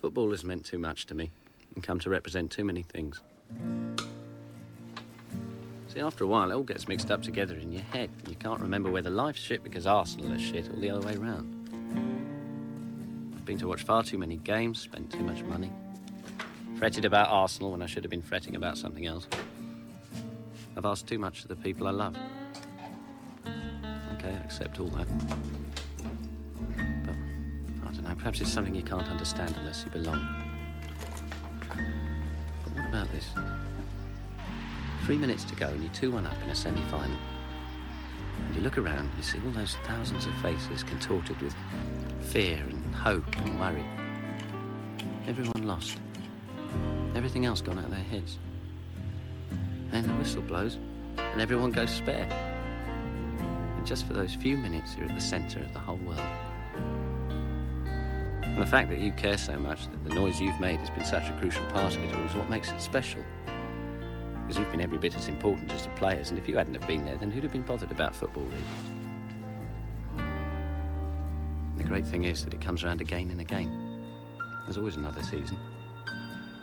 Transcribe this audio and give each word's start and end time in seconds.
Football 0.00 0.30
has 0.30 0.44
meant 0.44 0.64
too 0.64 0.78
much 0.78 1.06
to 1.06 1.14
me 1.14 1.30
and 1.74 1.84
come 1.84 1.98
to 2.00 2.10
represent 2.10 2.50
too 2.50 2.64
many 2.64 2.82
things. 2.82 3.20
See, 5.88 6.00
after 6.00 6.24
a 6.24 6.26
while, 6.26 6.50
it 6.50 6.54
all 6.54 6.62
gets 6.62 6.88
mixed 6.88 7.10
up 7.10 7.22
together 7.22 7.56
in 7.56 7.72
your 7.72 7.82
head. 7.82 8.10
You 8.28 8.36
can't 8.36 8.60
remember 8.60 8.90
whether 8.90 9.10
life's 9.10 9.40
shit 9.40 9.62
because 9.62 9.86
Arsenal 9.86 10.32
is 10.32 10.40
shit 10.40 10.68
or 10.68 10.76
the 10.76 10.88
other 10.90 11.06
way 11.06 11.16
round. 11.16 11.56
I've 13.34 13.44
been 13.44 13.58
to 13.58 13.68
watch 13.68 13.82
far 13.82 14.02
too 14.02 14.16
many 14.16 14.36
games, 14.36 14.80
spent 14.80 15.10
too 15.12 15.22
much 15.22 15.42
money, 15.42 15.70
fretted 16.78 17.04
about 17.04 17.28
Arsenal 17.28 17.72
when 17.72 17.82
I 17.82 17.86
should 17.86 18.04
have 18.04 18.10
been 18.10 18.22
fretting 18.22 18.56
about 18.56 18.78
something 18.78 19.04
else. 19.04 19.26
I've 20.76 20.86
asked 20.86 21.08
too 21.08 21.18
much 21.18 21.42
of 21.42 21.48
the 21.48 21.56
people 21.56 21.88
I 21.88 21.90
love. 21.90 22.16
Okay, 24.14 24.30
I 24.30 24.44
accept 24.44 24.80
all 24.80 24.88
that. 24.88 25.08
Perhaps 28.20 28.42
it's 28.42 28.52
something 28.52 28.74
you 28.74 28.82
can't 28.82 29.08
understand 29.08 29.54
unless 29.58 29.82
you 29.84 29.90
belong. 29.90 30.22
But 32.64 32.74
what 32.74 32.88
about 32.88 33.10
this? 33.12 33.26
Three 35.06 35.16
minutes 35.16 35.44
to 35.44 35.54
go 35.54 35.68
and 35.68 35.82
you're 35.82 35.92
2 35.94 36.12
1 36.12 36.26
up 36.26 36.36
in 36.44 36.50
a 36.50 36.54
semi 36.54 36.82
final. 36.82 37.16
And 38.46 38.54
you 38.54 38.60
look 38.60 38.76
around, 38.76 39.10
you 39.16 39.22
see 39.22 39.38
all 39.44 39.52
those 39.52 39.76
thousands 39.84 40.26
of 40.26 40.34
faces 40.36 40.82
contorted 40.82 41.40
with 41.40 41.54
fear 42.20 42.62
and 42.68 42.94
hope 42.94 43.24
and 43.38 43.58
worry. 43.58 43.84
Everyone 45.26 45.66
lost. 45.66 45.98
Everything 47.14 47.46
else 47.46 47.62
gone 47.62 47.78
out 47.78 47.86
of 47.86 47.90
their 47.90 48.00
heads. 48.00 48.38
Then 49.90 50.06
the 50.06 50.14
whistle 50.14 50.42
blows 50.42 50.76
and 51.16 51.40
everyone 51.40 51.72
goes 51.72 51.90
spare. 51.90 52.28
And 53.78 53.86
just 53.86 54.06
for 54.06 54.12
those 54.12 54.34
few 54.34 54.58
minutes, 54.58 54.94
you're 54.96 55.08
at 55.08 55.14
the 55.14 55.22
centre 55.22 55.60
of 55.60 55.72
the 55.72 55.78
whole 55.78 55.96
world. 55.96 56.20
And 58.60 58.66
the 58.66 58.72
fact 58.72 58.90
that 58.90 58.98
you 58.98 59.10
care 59.12 59.38
so 59.38 59.58
much 59.58 59.86
that 59.90 60.04
the 60.04 60.14
noise 60.14 60.38
you've 60.38 60.60
made 60.60 60.80
has 60.80 60.90
been 60.90 61.06
such 61.06 61.30
a 61.30 61.32
crucial 61.40 61.64
part 61.68 61.96
of 61.96 62.04
it 62.04 62.14
all 62.14 62.22
is 62.26 62.34
what 62.34 62.50
makes 62.50 62.70
it 62.70 62.78
special. 62.78 63.24
Because 64.42 64.58
you've 64.58 64.70
been 64.70 64.82
every 64.82 64.98
bit 64.98 65.16
as 65.16 65.28
important 65.28 65.72
as 65.72 65.84
the 65.84 65.88
players, 65.92 66.28
and 66.28 66.38
if 66.38 66.46
you 66.46 66.58
hadn't 66.58 66.74
have 66.74 66.86
been 66.86 67.06
there, 67.06 67.16
then 67.16 67.30
who'd 67.30 67.42
have 67.42 67.52
been 67.52 67.62
bothered 67.62 67.90
about 67.90 68.14
football, 68.14 68.42
really? 68.42 70.26
The 71.78 71.84
great 71.84 72.04
thing 72.04 72.24
is 72.24 72.44
that 72.44 72.52
it 72.52 72.60
comes 72.60 72.84
around 72.84 73.00
again 73.00 73.30
and 73.30 73.40
again. 73.40 74.04
There's 74.66 74.76
always 74.76 74.96
another 74.96 75.22
season. 75.22 75.56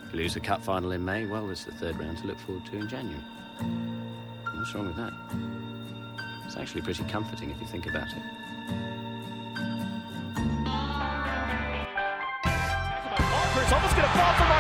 If 0.06 0.14
you 0.14 0.20
lose 0.20 0.36
the 0.36 0.40
cup 0.40 0.62
final 0.62 0.92
in 0.92 1.04
May, 1.04 1.26
well, 1.26 1.48
there's 1.48 1.66
the 1.66 1.72
third 1.72 2.00
round 2.00 2.20
to 2.20 2.28
look 2.28 2.38
forward 2.42 2.64
to 2.68 2.78
in 2.78 2.88
January. 2.88 3.24
What's 4.56 4.76
wrong 4.76 4.86
with 4.86 4.98
that? 4.98 5.14
It's 6.46 6.58
actually 6.58 6.84
pretty 6.84 7.06
comforting 7.06 7.50
if 7.50 7.60
you 7.60 7.66
think 7.66 7.88
about 7.88 8.10
it. 8.10 8.97
Going 13.98 14.08
to 14.08 14.16
fall 14.16 14.34
for 14.36 14.57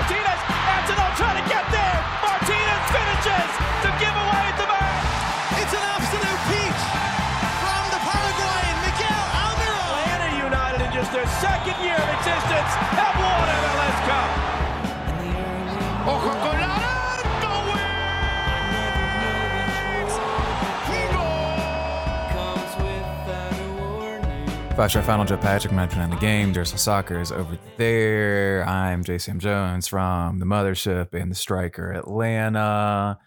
Five 24.78 24.92
Stripe 24.92 25.06
Final 25.06 25.25
Joe 25.25 25.38
Patrick, 25.38 25.73
management 25.73 26.14
in 26.14 26.16
the 26.20 26.22
game. 26.22 26.53
Dirty 26.53 26.70
South 26.70 26.80
Soccer 26.80 27.20
is 27.20 27.31
over 27.31 27.58
there. 27.78 28.64
I'm 28.67 29.03
JCM 29.03 29.39
Jones 29.39 29.88
from 29.88 30.38
the 30.38 30.45
Mothership 30.45 31.16
and 31.16 31.31
the 31.31 31.36
Striker 31.36 31.92
Atlanta. 31.92 33.17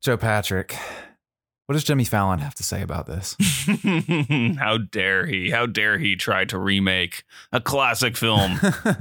Joe 0.00 0.16
Patrick, 0.16 0.76
what 1.66 1.72
does 1.72 1.82
Jimmy 1.82 2.04
Fallon 2.04 2.38
have 2.38 2.54
to 2.54 2.62
say 2.62 2.82
about 2.82 3.06
this? 3.06 3.34
How 4.60 4.78
dare 4.78 5.26
he? 5.26 5.50
How 5.50 5.66
dare 5.66 5.98
he 5.98 6.14
try 6.14 6.44
to 6.44 6.56
remake 6.56 7.24
a 7.50 7.60
classic 7.60 8.16
film? 8.16 8.60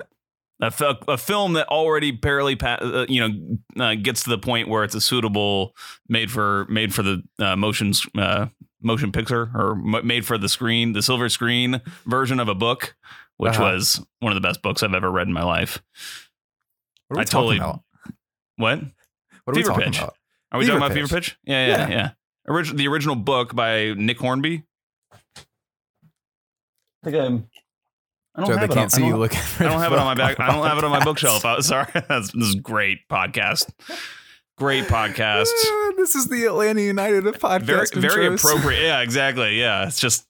a, 0.60 1.18
film 1.20 1.54
that 1.54 1.68
already 1.68 2.10
barely, 2.10 2.56
pa- 2.56 2.80
uh, 2.82 3.06
you 3.10 3.28
know, 3.28 3.84
uh, 3.86 3.94
gets 3.94 4.24
to 4.24 4.32
the 4.32 4.40
point 4.40 4.68
where 4.68 4.84
it's 4.84 4.96
a 4.96 5.02
suitable 5.02 5.76
made 6.10 6.32
for 6.32 6.66
made 6.68 6.96
for 6.96 7.04
the 7.04 7.22
uh, 7.38 7.56
motions 7.56 8.04
uh, 8.18 8.48
motion 8.82 9.12
picture 9.12 9.50
or 9.54 9.76
made 9.76 10.26
for 10.26 10.38
the 10.38 10.50
screen, 10.50 10.94
the 10.94 11.02
silver 11.02 11.30
screen 11.30 11.82
version 12.06 12.40
of 12.40 12.48
a 12.48 12.56
book, 12.56 12.96
which 13.38 13.54
Uh-huh. 13.54 13.64
was 13.74 14.04
one 14.20 14.32
of 14.32 14.36
the 14.42 14.48
best 14.48 14.62
books 14.62 14.84
I've 14.84 14.94
ever 14.94 15.10
read 15.12 15.28
in 15.28 15.34
my 15.34 15.44
life. 15.44 15.82
What 17.08 17.18
are 17.18 17.20
we 17.20 17.22
I 17.22 17.26
totally- 17.26 17.58
talking 17.60 17.72
about? 17.72 18.16
What? 18.58 18.80
What 19.46 19.56
are 19.56 19.56
we 19.56 19.64
Fever 19.64 19.70
talking 19.72 19.86
Pitch. 19.92 19.98
about? 20.02 20.16
Are 20.52 20.60
we 20.60 20.66
Fever 20.66 20.80
talking 20.80 20.86
about 20.86 20.96
Fever 20.96 21.08
Pitch. 21.08 21.30
Pitch? 21.32 21.38
Yeah, 21.44 21.66
yeah, 21.68 21.78
Yeah. 21.78 21.90
yeah. 21.90 22.10
Origi- 22.48 22.76
the 22.78 22.88
original 22.88 23.16
book 23.16 23.56
by 23.56 23.94
Nick 23.96 24.20
Hornby. 24.20 24.64
I 27.04 27.10
think 27.10 27.16
I'm. 27.18 27.48
I 28.36 28.42
don't 28.42 28.48
Joe, 28.50 28.58
have 28.58 28.70
they 28.70 28.74
it 28.74 28.78
can't 28.78 28.80
on- 28.86 28.90
see 28.92 29.04
you 29.04 29.12
don't- 29.12 29.20
looking. 29.20 29.40
I 29.60 29.64
don't 29.64 29.82
have 29.82 29.92
it 29.92 30.00
on 30.00 30.06
my 30.06 30.14
back. 30.24 30.40
I 30.40 30.48
don't 30.52 30.66
have 30.66 30.78
it 30.78 30.84
on 30.84 30.92
my 30.92 31.04
bookshelf. 31.04 31.44
I, 31.44 31.60
sorry, 31.62 31.88
That's, 32.08 32.32
this 32.32 32.48
is 32.50 32.56
great 32.56 33.00
podcast. 33.10 33.70
Great 34.62 34.84
podcast. 34.86 35.48
Ah, 35.66 35.92
this 35.98 36.14
is 36.16 36.28
the 36.28 36.46
Atlanta 36.46 36.82
United 36.82 37.26
of 37.26 37.40
podcast. 37.40 37.96
Very, 37.96 38.10
very 38.26 38.28
intros. 38.28 38.46
appropriate. 38.46 38.82
Yeah, 38.84 39.02
exactly. 39.02 39.60
Yeah, 39.60 39.88
it's 39.88 40.00
just. 40.00 40.28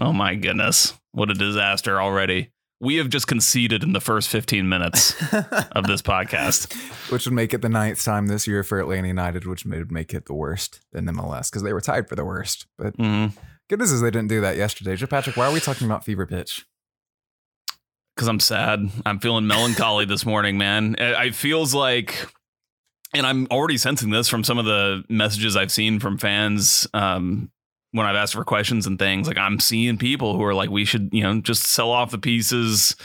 Oh 0.00 0.10
my 0.10 0.34
goodness, 0.36 0.94
what 1.12 1.30
a 1.30 1.34
disaster 1.34 2.00
already. 2.00 2.50
We 2.80 2.96
have 2.96 3.10
just 3.10 3.26
conceded 3.26 3.82
in 3.82 3.92
the 3.92 4.00
first 4.00 4.30
15 4.30 4.66
minutes 4.70 5.14
of 5.72 5.86
this 5.86 6.00
podcast. 6.00 6.72
which 7.12 7.26
would 7.26 7.34
make 7.34 7.52
it 7.52 7.60
the 7.60 7.68
ninth 7.68 8.02
time 8.02 8.26
this 8.26 8.46
year 8.46 8.62
for 8.62 8.80
Atlanta 8.80 9.06
United, 9.08 9.44
which 9.46 9.66
would 9.66 9.92
make 9.92 10.14
it 10.14 10.24
the 10.24 10.34
worst 10.34 10.80
in 10.94 11.04
MLS 11.04 11.50
because 11.50 11.62
they 11.62 11.74
were 11.74 11.82
tied 11.82 12.08
for 12.08 12.16
the 12.16 12.24
worst. 12.24 12.66
But 12.78 12.96
Mhm. 12.96 13.32
good 13.68 13.80
news 13.80 13.92
is 13.92 14.00
they 14.00 14.10
didn't 14.10 14.28
do 14.28 14.40
that 14.40 14.56
yesterday. 14.56 14.96
Joe 14.96 15.06
Patrick, 15.08 15.36
why 15.36 15.46
are 15.46 15.52
we 15.52 15.60
talking 15.60 15.86
about 15.86 16.04
fever 16.06 16.26
pitch? 16.26 16.64
because 18.16 18.28
I'm 18.28 18.40
sad. 18.40 18.88
I'm 19.04 19.18
feeling 19.18 19.46
melancholy 19.48 20.04
this 20.06 20.24
morning, 20.24 20.56
man. 20.56 20.94
It 20.98 21.34
feels 21.34 21.74
like, 21.74 22.28
and 23.14 23.26
I'm 23.26 23.46
already 23.50 23.78
sensing 23.78 24.10
this 24.10 24.28
from 24.28 24.44
some 24.44 24.58
of 24.58 24.64
the 24.64 25.04
messages 25.08 25.56
I've 25.56 25.72
seen 25.72 26.00
from 26.00 26.18
fans 26.18 26.86
um, 26.92 27.50
when 27.92 28.06
I've 28.06 28.16
asked 28.16 28.34
for 28.34 28.44
questions 28.44 28.86
and 28.86 28.98
things. 28.98 29.28
Like 29.28 29.38
I'm 29.38 29.60
seeing 29.60 29.96
people 29.96 30.36
who 30.36 30.42
are 30.42 30.54
like, 30.54 30.70
we 30.70 30.84
should, 30.84 31.10
you 31.12 31.22
know, 31.22 31.40
just 31.40 31.64
sell 31.64 31.90
off 31.90 32.10
the 32.10 32.18
pieces. 32.18 32.96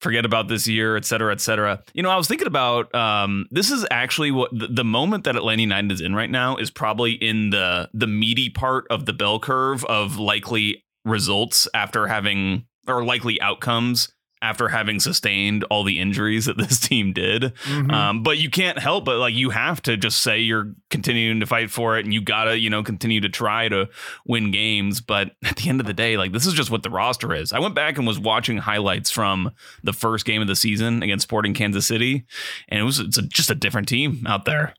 Forget 0.00 0.24
about 0.24 0.48
this 0.48 0.66
year, 0.66 0.96
et 0.96 1.04
cetera, 1.04 1.30
et 1.30 1.42
cetera. 1.42 1.82
You 1.92 2.02
know, 2.02 2.08
I 2.08 2.16
was 2.16 2.26
thinking 2.26 2.46
about 2.46 2.94
um, 2.94 3.46
this 3.50 3.70
is 3.70 3.86
actually 3.90 4.30
what 4.30 4.50
the, 4.58 4.68
the 4.68 4.84
moment 4.84 5.24
that 5.24 5.36
Atlanta 5.36 5.60
United 5.60 5.92
is 5.92 6.00
in 6.00 6.14
right 6.14 6.30
now 6.30 6.56
is 6.56 6.70
probably 6.70 7.12
in 7.12 7.50
the 7.50 7.90
the 7.92 8.06
meaty 8.06 8.48
part 8.48 8.86
of 8.88 9.04
the 9.04 9.12
bell 9.12 9.38
curve 9.38 9.84
of 9.84 10.16
likely 10.16 10.82
results 11.04 11.68
after 11.74 12.06
having 12.06 12.64
or 12.88 13.04
likely 13.04 13.38
outcomes 13.42 14.08
after 14.42 14.68
having 14.68 15.00
sustained 15.00 15.64
all 15.64 15.84
the 15.84 15.98
injuries 15.98 16.46
that 16.46 16.56
this 16.58 16.80
team 16.80 17.12
did. 17.12 17.54
Mhm. 17.64 17.92
Um, 17.92 18.22
but 18.22 18.38
you 18.38 18.50
can't 18.50 18.78
help 18.78 19.04
but 19.04 19.18
like 19.18 19.34
you 19.34 19.50
have 19.50 19.82
to 19.82 19.96
just 19.96 20.22
say 20.22 20.38
you're 20.38 20.72
continuing 20.90 21.40
to 21.40 21.46
fight 21.46 21.70
for 21.70 21.98
it 21.98 22.04
and 22.04 22.12
you 22.14 22.20
gotta, 22.20 22.58
you 22.58 22.70
know, 22.70 22.82
continue 22.82 23.20
to 23.20 23.28
try 23.28 23.68
to 23.68 23.88
win 24.26 24.50
games. 24.50 25.00
But 25.00 25.32
at 25.44 25.56
the 25.56 25.68
end 25.68 25.80
of 25.80 25.86
the 25.86 25.92
day, 25.92 26.16
like 26.16 26.32
this 26.32 26.46
is 26.46 26.54
just 26.54 26.70
what 26.70 26.82
the 26.82 26.90
roster 26.90 27.34
is. 27.34 27.52
I 27.52 27.58
went 27.58 27.74
back 27.74 27.98
and 27.98 28.06
was 28.06 28.18
watching 28.18 28.58
highlights 28.58 29.10
from 29.10 29.50
the 29.82 29.92
first 29.92 30.24
game 30.24 30.42
of 30.42 30.48
the 30.48 30.56
season 30.56 31.02
against 31.02 31.24
Sporting 31.24 31.54
Kansas 31.54 31.86
City, 31.86 32.24
and 32.68 32.80
it 32.80 32.84
was 32.84 32.98
it's 33.00 33.18
a, 33.18 33.22
just 33.22 33.50
a 33.50 33.54
different 33.54 33.88
team 33.88 34.24
out 34.26 34.44
there. 34.44 34.74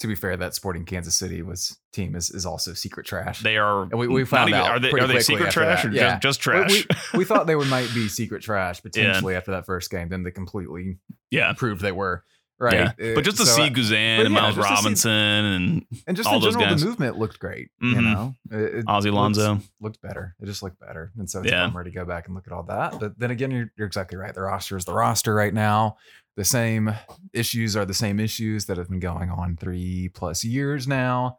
To 0.00 0.06
be 0.06 0.14
fair, 0.14 0.36
that 0.36 0.54
Sporting 0.54 0.84
Kansas 0.84 1.14
City 1.14 1.42
was 1.42 1.78
team 1.92 2.16
is, 2.16 2.30
is 2.30 2.44
also 2.46 2.72
secret 2.74 3.06
trash. 3.06 3.40
They 3.42 3.56
are 3.58 3.82
And 3.82 3.98
we- 3.98 4.08
we 4.08 4.24
found 4.24 4.48
even, 4.48 4.60
out 4.60 4.66
are 4.70 4.78
they 4.80 4.90
are 4.90 5.06
they 5.06 5.20
secret 5.20 5.50
trash 5.52 5.82
that. 5.82 5.90
or 5.92 5.94
Yeah. 5.94 6.12
just, 6.18 6.22
just 6.22 6.40
trash? 6.40 6.86
We, 7.12 7.18
we 7.18 7.24
thought 7.24 7.46
they 7.46 7.54
would 7.56 7.68
might 7.68 7.88
be 7.94 8.08
secret 8.08 8.42
trash 8.42 8.82
potentially 8.82 9.36
after 9.36 9.52
that 9.52 9.66
first 9.66 9.90
game. 9.90 10.08
Then 10.08 10.22
they 10.22 10.30
completely 10.30 10.98
yeah. 11.30 11.52
proved 11.52 11.80
they 11.82 11.92
were. 11.92 12.24
Right. 12.58 12.92
Yeah. 12.98 13.12
Uh, 13.12 13.14
But 13.14 13.24
just 13.24 13.38
to 13.38 13.46
so 13.46 13.56
see 13.56 13.70
Guzan 13.70 13.94
and 14.26 14.34
yeah, 14.34 14.40
Miles 14.40 14.54
to 14.54 14.62
see- 14.62 14.68
Robinson 14.68 15.10
and 15.10 15.86
and 16.06 16.14
just 16.16 16.28
all 16.28 16.36
in 16.36 16.42
general, 16.42 16.64
guys. 16.66 16.80
the 16.82 16.86
movement 16.88 17.18
looked 17.18 17.38
great. 17.38 17.70
You 17.80 17.94
Mhm. 17.94 18.02
know, 18.02 18.34
it, 18.50 18.74
it 18.80 18.84
Ozzie 18.86 19.08
Alonso. 19.08 19.60
looked 19.80 20.02
better. 20.02 20.34
It 20.40 20.44
just 20.46 20.62
looked 20.62 20.78
better, 20.78 21.10
and 21.18 21.28
so 21.28 21.40
it's 21.40 21.48
Yeah. 21.50 21.62
yeah. 21.62 21.66
bummer 21.68 21.84
to 21.84 21.90
go 21.90 22.04
back 22.04 22.26
and 22.26 22.34
look 22.34 22.46
at 22.46 22.52
all 22.52 22.64
that. 22.64 23.00
But 23.00 23.18
then 23.18 23.30
again, 23.30 23.50
you're 23.50 23.70
you're 23.78 23.86
exactly 23.86 24.18
right. 24.18 24.34
The 24.34 24.42
roster 24.42 24.76
is 24.76 24.84
the 24.84 24.92
roster 24.94 25.34
right 25.34 25.54
now. 25.54 25.96
The 26.40 26.44
same 26.46 26.94
issues 27.34 27.76
are 27.76 27.84
the 27.84 27.92
same 27.92 28.18
issues 28.18 28.64
that 28.64 28.78
have 28.78 28.88
been 28.88 28.98
going 28.98 29.28
on 29.28 29.58
three 29.58 30.08
plus 30.08 30.42
years 30.42 30.88
now. 30.88 31.38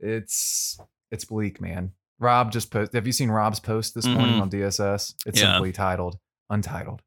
It's 0.00 0.76
it's 1.12 1.24
bleak, 1.24 1.60
man. 1.60 1.92
Rob 2.18 2.50
just 2.50 2.72
post. 2.72 2.92
Have 2.94 3.06
you 3.06 3.12
seen 3.12 3.30
Rob's 3.30 3.60
post 3.60 3.94
this 3.94 4.06
morning 4.08 4.38
Mhm. 4.38 4.42
on 4.42 4.50
DSS? 4.50 5.14
It's 5.24 5.40
Yeah. 5.40 5.52
simply 5.52 5.70
titled 5.70 6.18
"Untitled." 6.48 7.00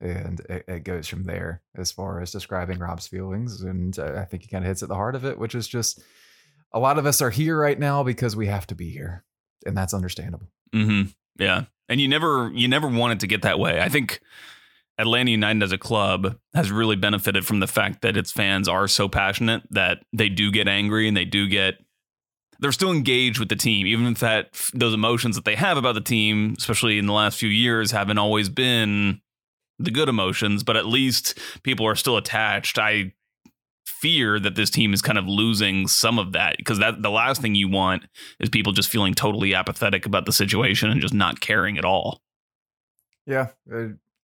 And 0.00 0.40
it, 0.50 0.64
it 0.66 0.82
goes 0.82 1.06
from 1.06 1.22
there 1.22 1.62
as 1.76 1.92
far 1.92 2.20
as 2.20 2.32
describing 2.32 2.80
Rob's 2.80 3.06
feelings. 3.06 3.60
And 3.62 3.96
uh, 3.96 4.14
I 4.16 4.24
think 4.24 4.42
he 4.42 4.48
kind 4.48 4.64
of 4.64 4.68
hits 4.68 4.82
at 4.82 4.88
the 4.88 4.96
heart 4.96 5.14
of 5.14 5.24
it, 5.24 5.38
which 5.38 5.54
is 5.54 5.68
just 5.68 6.02
a 6.72 6.80
lot 6.80 6.98
of 6.98 7.06
us 7.06 7.22
are 7.22 7.30
here 7.30 7.56
right 7.56 7.78
now 7.78 8.02
because 8.02 8.34
we 8.34 8.48
have 8.48 8.66
to 8.66 8.74
be 8.74 8.90
here. 8.90 9.24
And 9.64 9.76
that's 9.76 9.94
understandable. 9.94 10.48
hmm 10.72 11.02
Yeah, 11.38 11.66
and 11.88 12.00
you 12.00 12.08
never 12.08 12.50
you 12.52 12.66
never 12.66 12.88
want 12.88 13.12
it 13.12 13.20
to 13.20 13.28
get 13.28 13.42
that 13.42 13.60
way. 13.60 13.80
I 13.80 13.88
think 13.88 14.18
Atlanta 14.98 15.30
United 15.30 15.62
as 15.62 15.72
a 15.72 15.78
club 15.78 16.36
has 16.54 16.70
really 16.70 16.96
benefited 16.96 17.46
from 17.46 17.60
the 17.60 17.66
fact 17.66 18.02
that 18.02 18.16
its 18.16 18.32
fans 18.32 18.68
are 18.68 18.88
so 18.88 19.08
passionate 19.08 19.62
that 19.70 20.04
they 20.12 20.28
do 20.28 20.50
get 20.50 20.66
angry 20.66 21.06
and 21.06 21.16
they 21.16 21.24
do 21.24 21.48
get 21.48 21.76
they're 22.60 22.72
still 22.72 22.90
engaged 22.90 23.38
with 23.38 23.48
the 23.48 23.56
team, 23.56 23.86
even 23.86 24.06
if 24.06 24.18
that 24.18 24.50
those 24.74 24.94
emotions 24.94 25.36
that 25.36 25.44
they 25.44 25.54
have 25.54 25.76
about 25.76 25.94
the 25.94 26.00
team, 26.00 26.54
especially 26.58 26.98
in 26.98 27.06
the 27.06 27.12
last 27.12 27.38
few 27.38 27.48
years, 27.48 27.92
haven't 27.92 28.18
always 28.18 28.48
been 28.48 29.20
the 29.78 29.90
good 29.92 30.08
emotions. 30.08 30.64
But 30.64 30.76
at 30.76 30.86
least 30.86 31.38
people 31.62 31.86
are 31.86 31.94
still 31.94 32.16
attached. 32.16 32.78
I 32.78 33.14
fear 33.86 34.38
that 34.40 34.54
this 34.54 34.70
team 34.70 34.92
is 34.92 35.02
kind 35.02 35.18
of 35.18 35.26
losing 35.26 35.86
some 35.86 36.18
of 36.18 36.32
that 36.32 36.56
because 36.58 36.78
that 36.78 37.02
the 37.02 37.10
last 37.10 37.40
thing 37.40 37.54
you 37.54 37.68
want 37.68 38.04
is 38.40 38.48
people 38.48 38.72
just 38.72 38.90
feeling 38.90 39.14
totally 39.14 39.54
apathetic 39.54 40.04
about 40.04 40.26
the 40.26 40.32
situation 40.32 40.90
and 40.90 41.00
just 41.00 41.14
not 41.14 41.40
caring 41.40 41.78
at 41.78 41.84
all. 41.84 42.22
Yeah, 43.24 43.48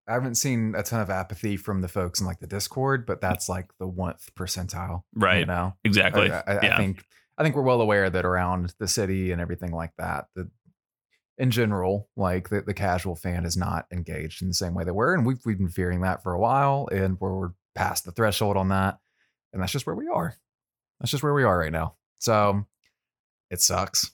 I 0.07 0.13
haven't 0.13 0.35
seen 0.35 0.75
a 0.77 0.83
ton 0.83 1.01
of 1.01 1.11
apathy 1.11 1.57
from 1.57 1.81
the 1.81 1.89
folks 1.89 2.21
in 2.21 2.27
like 2.27 2.41
the 2.41 2.47
Discord, 2.47 3.07
but 3.07 3.21
that's 3.21 3.49
like 3.49 3.71
the 3.79 3.89
one 3.89 4.15
percentile, 4.37 5.03
Right. 5.15 5.41
You 5.41 5.47
know, 5.47 5.75
Exactly. 5.85 6.31
I, 6.31 6.41
I, 6.41 6.53
yeah. 6.63 6.75
I 6.75 6.77
think 6.77 7.05
I 7.39 7.43
think 7.43 7.57
we're 7.57 7.63
well 7.63 7.81
aware 7.81 8.11
that 8.11 8.25
around 8.25 8.75
the 8.79 8.87
city 8.87 9.33
and 9.33 9.41
everything 9.41 9.73
like 9.73 9.93
that, 9.99 10.27
that 10.37 10.49
in 11.37 11.51
general, 11.51 12.09
like 12.17 12.49
the, 12.49 12.61
the 12.63 12.75
casual 12.75 13.17
fan 13.17 13.45
is 13.45 13.57
not 13.57 13.87
engaged 13.93 14.41
in 14.43 14.49
the 14.49 14.55
same 14.55 14.75
way 14.75 14.85
they 14.85 14.93
were, 14.93 15.15
and 15.15 15.27
we've 15.27 15.41
we've 15.45 15.59
been 15.59 15.69
fearing 15.69 16.03
that 16.03 16.23
for 16.23 16.33
a 16.33 16.39
while, 16.39 16.89
and 16.93 17.19
we're, 17.19 17.35
we're 17.35 17.53
past 17.75 18.05
the 18.05 18.13
threshold 18.13 18.57
on 18.57 18.69
that, 18.69 18.99
and 19.53 19.61
that's 19.61 19.73
just 19.73 19.87
where 19.87 19.97
we 19.97 20.09
are. 20.09 20.37
That's 21.01 21.11
just 21.11 21.23
where 21.23 21.35
we 21.35 21.45
are 21.45 21.59
right 21.59 21.73
now. 21.73 21.97
So 22.19 22.67
it 23.51 23.61
sucks. 23.61 24.13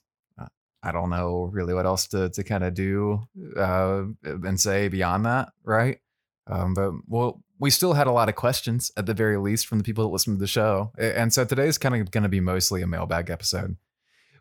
I 0.82 0.93
don't 0.93 1.11
know 1.11 1.50
really 1.53 1.75
what 1.75 1.87
else 1.87 2.06
to 2.09 2.31
to 2.31 2.44
kind 2.44 2.65
of 2.65 2.75
do 2.75 3.23
uh, 3.56 4.05
and 4.25 4.59
say 4.61 4.88
beyond 4.88 5.27
that, 5.27 5.50
right? 5.62 5.99
Um, 6.47 6.75
but 6.75 6.93
well, 7.06 7.43
we 7.59 7.71
still 7.71 7.93
had 7.93 8.06
a 8.06 8.12
lot 8.12 8.29
of 8.29 8.35
questions 8.35 8.91
at 8.97 9.06
the 9.06 9.15
very 9.15 9.37
least 9.37 9.67
from 9.67 9.79
the 9.79 9.85
people 9.85 10.05
that 10.05 10.12
listen 10.12 10.35
to 10.35 10.41
the 10.41 10.47
show, 10.47 10.93
and 10.99 11.32
so 11.32 11.44
today's 11.44 11.79
kind 11.79 11.94
of 11.94 12.11
going 12.11 12.23
to 12.23 12.29
be 12.29 12.41
mostly 12.41 12.82
a 12.82 12.87
mailbag 12.87 13.31
episode 13.31 13.77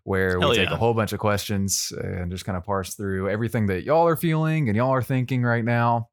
where 0.03 0.39
Hell 0.39 0.49
we 0.49 0.55
take 0.55 0.69
a 0.69 0.77
whole 0.77 0.93
bunch 0.93 1.13
of 1.13 1.19
questions 1.19 1.93
and 2.01 2.31
just 2.31 2.45
kind 2.45 2.57
of 2.57 2.63
parse 2.63 2.95
through 2.95 3.29
everything 3.29 3.67
that 3.67 3.83
y'all 3.83 4.07
are 4.07 4.15
feeling 4.15 4.67
and 4.67 4.75
y'all 4.75 4.93
are 4.93 5.03
thinking 5.03 5.43
right 5.43 5.63
now 5.63 6.09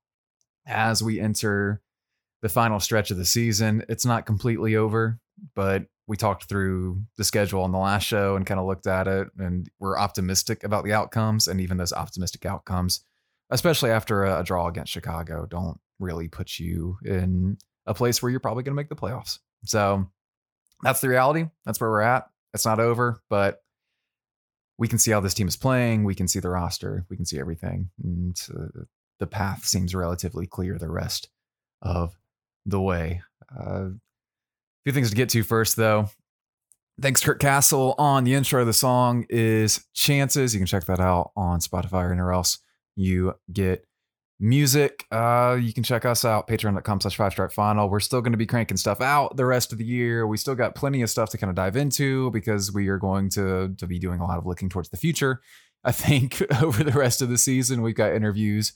as 0.66 1.02
we 1.02 1.20
enter 1.20 1.80
the 2.42 2.48
final 2.48 2.80
stretch 2.80 3.10
of 3.10 3.16
the 3.16 3.24
season. 3.24 3.84
It's 3.88 4.04
not 4.04 4.26
completely 4.26 4.76
over, 4.76 5.18
but 5.54 5.86
we 6.08 6.16
talked 6.16 6.44
through 6.44 7.02
the 7.16 7.24
schedule 7.24 7.62
on 7.62 7.72
the 7.72 7.78
last 7.78 8.04
show 8.04 8.36
and 8.36 8.46
kind 8.46 8.60
of 8.60 8.66
looked 8.66 8.86
at 8.86 9.08
it, 9.08 9.28
and 9.38 9.68
we're 9.78 9.98
optimistic 9.98 10.64
about 10.64 10.84
the 10.84 10.92
outcomes. 10.92 11.48
And 11.48 11.60
even 11.60 11.76
those 11.76 11.92
optimistic 11.92 12.46
outcomes, 12.46 13.04
especially 13.50 13.90
after 13.90 14.24
a, 14.24 14.40
a 14.40 14.44
draw 14.44 14.68
against 14.68 14.92
Chicago, 14.92 15.46
don't 15.46 15.80
really 15.98 16.28
put 16.28 16.58
you 16.58 16.98
in 17.04 17.58
a 17.86 17.94
place 17.94 18.22
where 18.22 18.30
you're 18.30 18.40
probably 18.40 18.62
going 18.62 18.74
to 18.74 18.80
make 18.80 18.88
the 18.88 18.96
playoffs. 18.96 19.38
So 19.64 20.06
that's 20.82 21.00
the 21.00 21.08
reality. 21.08 21.46
That's 21.64 21.80
where 21.80 21.90
we're 21.90 22.02
at. 22.02 22.28
It's 22.54 22.66
not 22.66 22.80
over, 22.80 23.20
but 23.28 23.62
we 24.78 24.88
can 24.88 24.98
see 24.98 25.10
how 25.10 25.20
this 25.20 25.34
team 25.34 25.48
is 25.48 25.56
playing. 25.56 26.04
We 26.04 26.14
can 26.14 26.28
see 26.28 26.38
the 26.38 26.50
roster. 26.50 27.04
We 27.08 27.16
can 27.16 27.26
see 27.26 27.38
everything. 27.38 27.90
And 28.02 28.40
uh, 28.54 28.84
the 29.18 29.26
path 29.26 29.64
seems 29.64 29.94
relatively 29.94 30.46
clear 30.46 30.78
the 30.78 30.90
rest 30.90 31.28
of 31.82 32.16
the 32.66 32.80
way. 32.80 33.22
Uh, 33.58 33.90
few 34.86 34.92
things 34.92 35.10
to 35.10 35.16
get 35.16 35.28
to 35.28 35.42
first, 35.42 35.74
though. 35.74 36.08
Thanks, 37.00 37.20
Kurt 37.20 37.40
Castle. 37.40 37.96
On 37.98 38.22
the 38.22 38.34
intro 38.34 38.64
the 38.64 38.72
song 38.72 39.26
is 39.28 39.84
Chances. 39.94 40.54
You 40.54 40.60
can 40.60 40.66
check 40.66 40.84
that 40.84 41.00
out 41.00 41.32
on 41.36 41.58
Spotify 41.58 42.04
or 42.04 42.12
anywhere 42.12 42.30
else 42.30 42.60
you 42.94 43.34
get 43.52 43.84
music. 44.38 45.04
Uh, 45.10 45.58
you 45.60 45.72
can 45.72 45.82
check 45.82 46.04
us 46.04 46.24
out, 46.24 46.46
patreon.com 46.46 47.00
slash 47.00 47.16
five 47.16 47.32
stripe 47.32 47.50
final. 47.50 47.90
We're 47.90 47.98
still 47.98 48.20
going 48.20 48.32
to 48.32 48.38
be 48.38 48.46
cranking 48.46 48.76
stuff 48.76 49.00
out 49.00 49.36
the 49.36 49.44
rest 49.44 49.72
of 49.72 49.78
the 49.78 49.84
year. 49.84 50.24
We 50.24 50.36
still 50.36 50.54
got 50.54 50.76
plenty 50.76 51.02
of 51.02 51.10
stuff 51.10 51.30
to 51.30 51.38
kind 51.38 51.50
of 51.50 51.56
dive 51.56 51.76
into 51.76 52.30
because 52.30 52.72
we 52.72 52.86
are 52.86 52.98
going 52.98 53.28
to, 53.30 53.74
to 53.76 53.86
be 53.88 53.98
doing 53.98 54.20
a 54.20 54.24
lot 54.24 54.38
of 54.38 54.46
looking 54.46 54.68
towards 54.68 54.90
the 54.90 54.96
future. 54.96 55.40
I 55.82 55.90
think 55.90 56.40
over 56.62 56.84
the 56.84 56.92
rest 56.92 57.22
of 57.22 57.28
the 57.28 57.38
season, 57.38 57.82
we've 57.82 57.96
got 57.96 58.12
interviews 58.12 58.72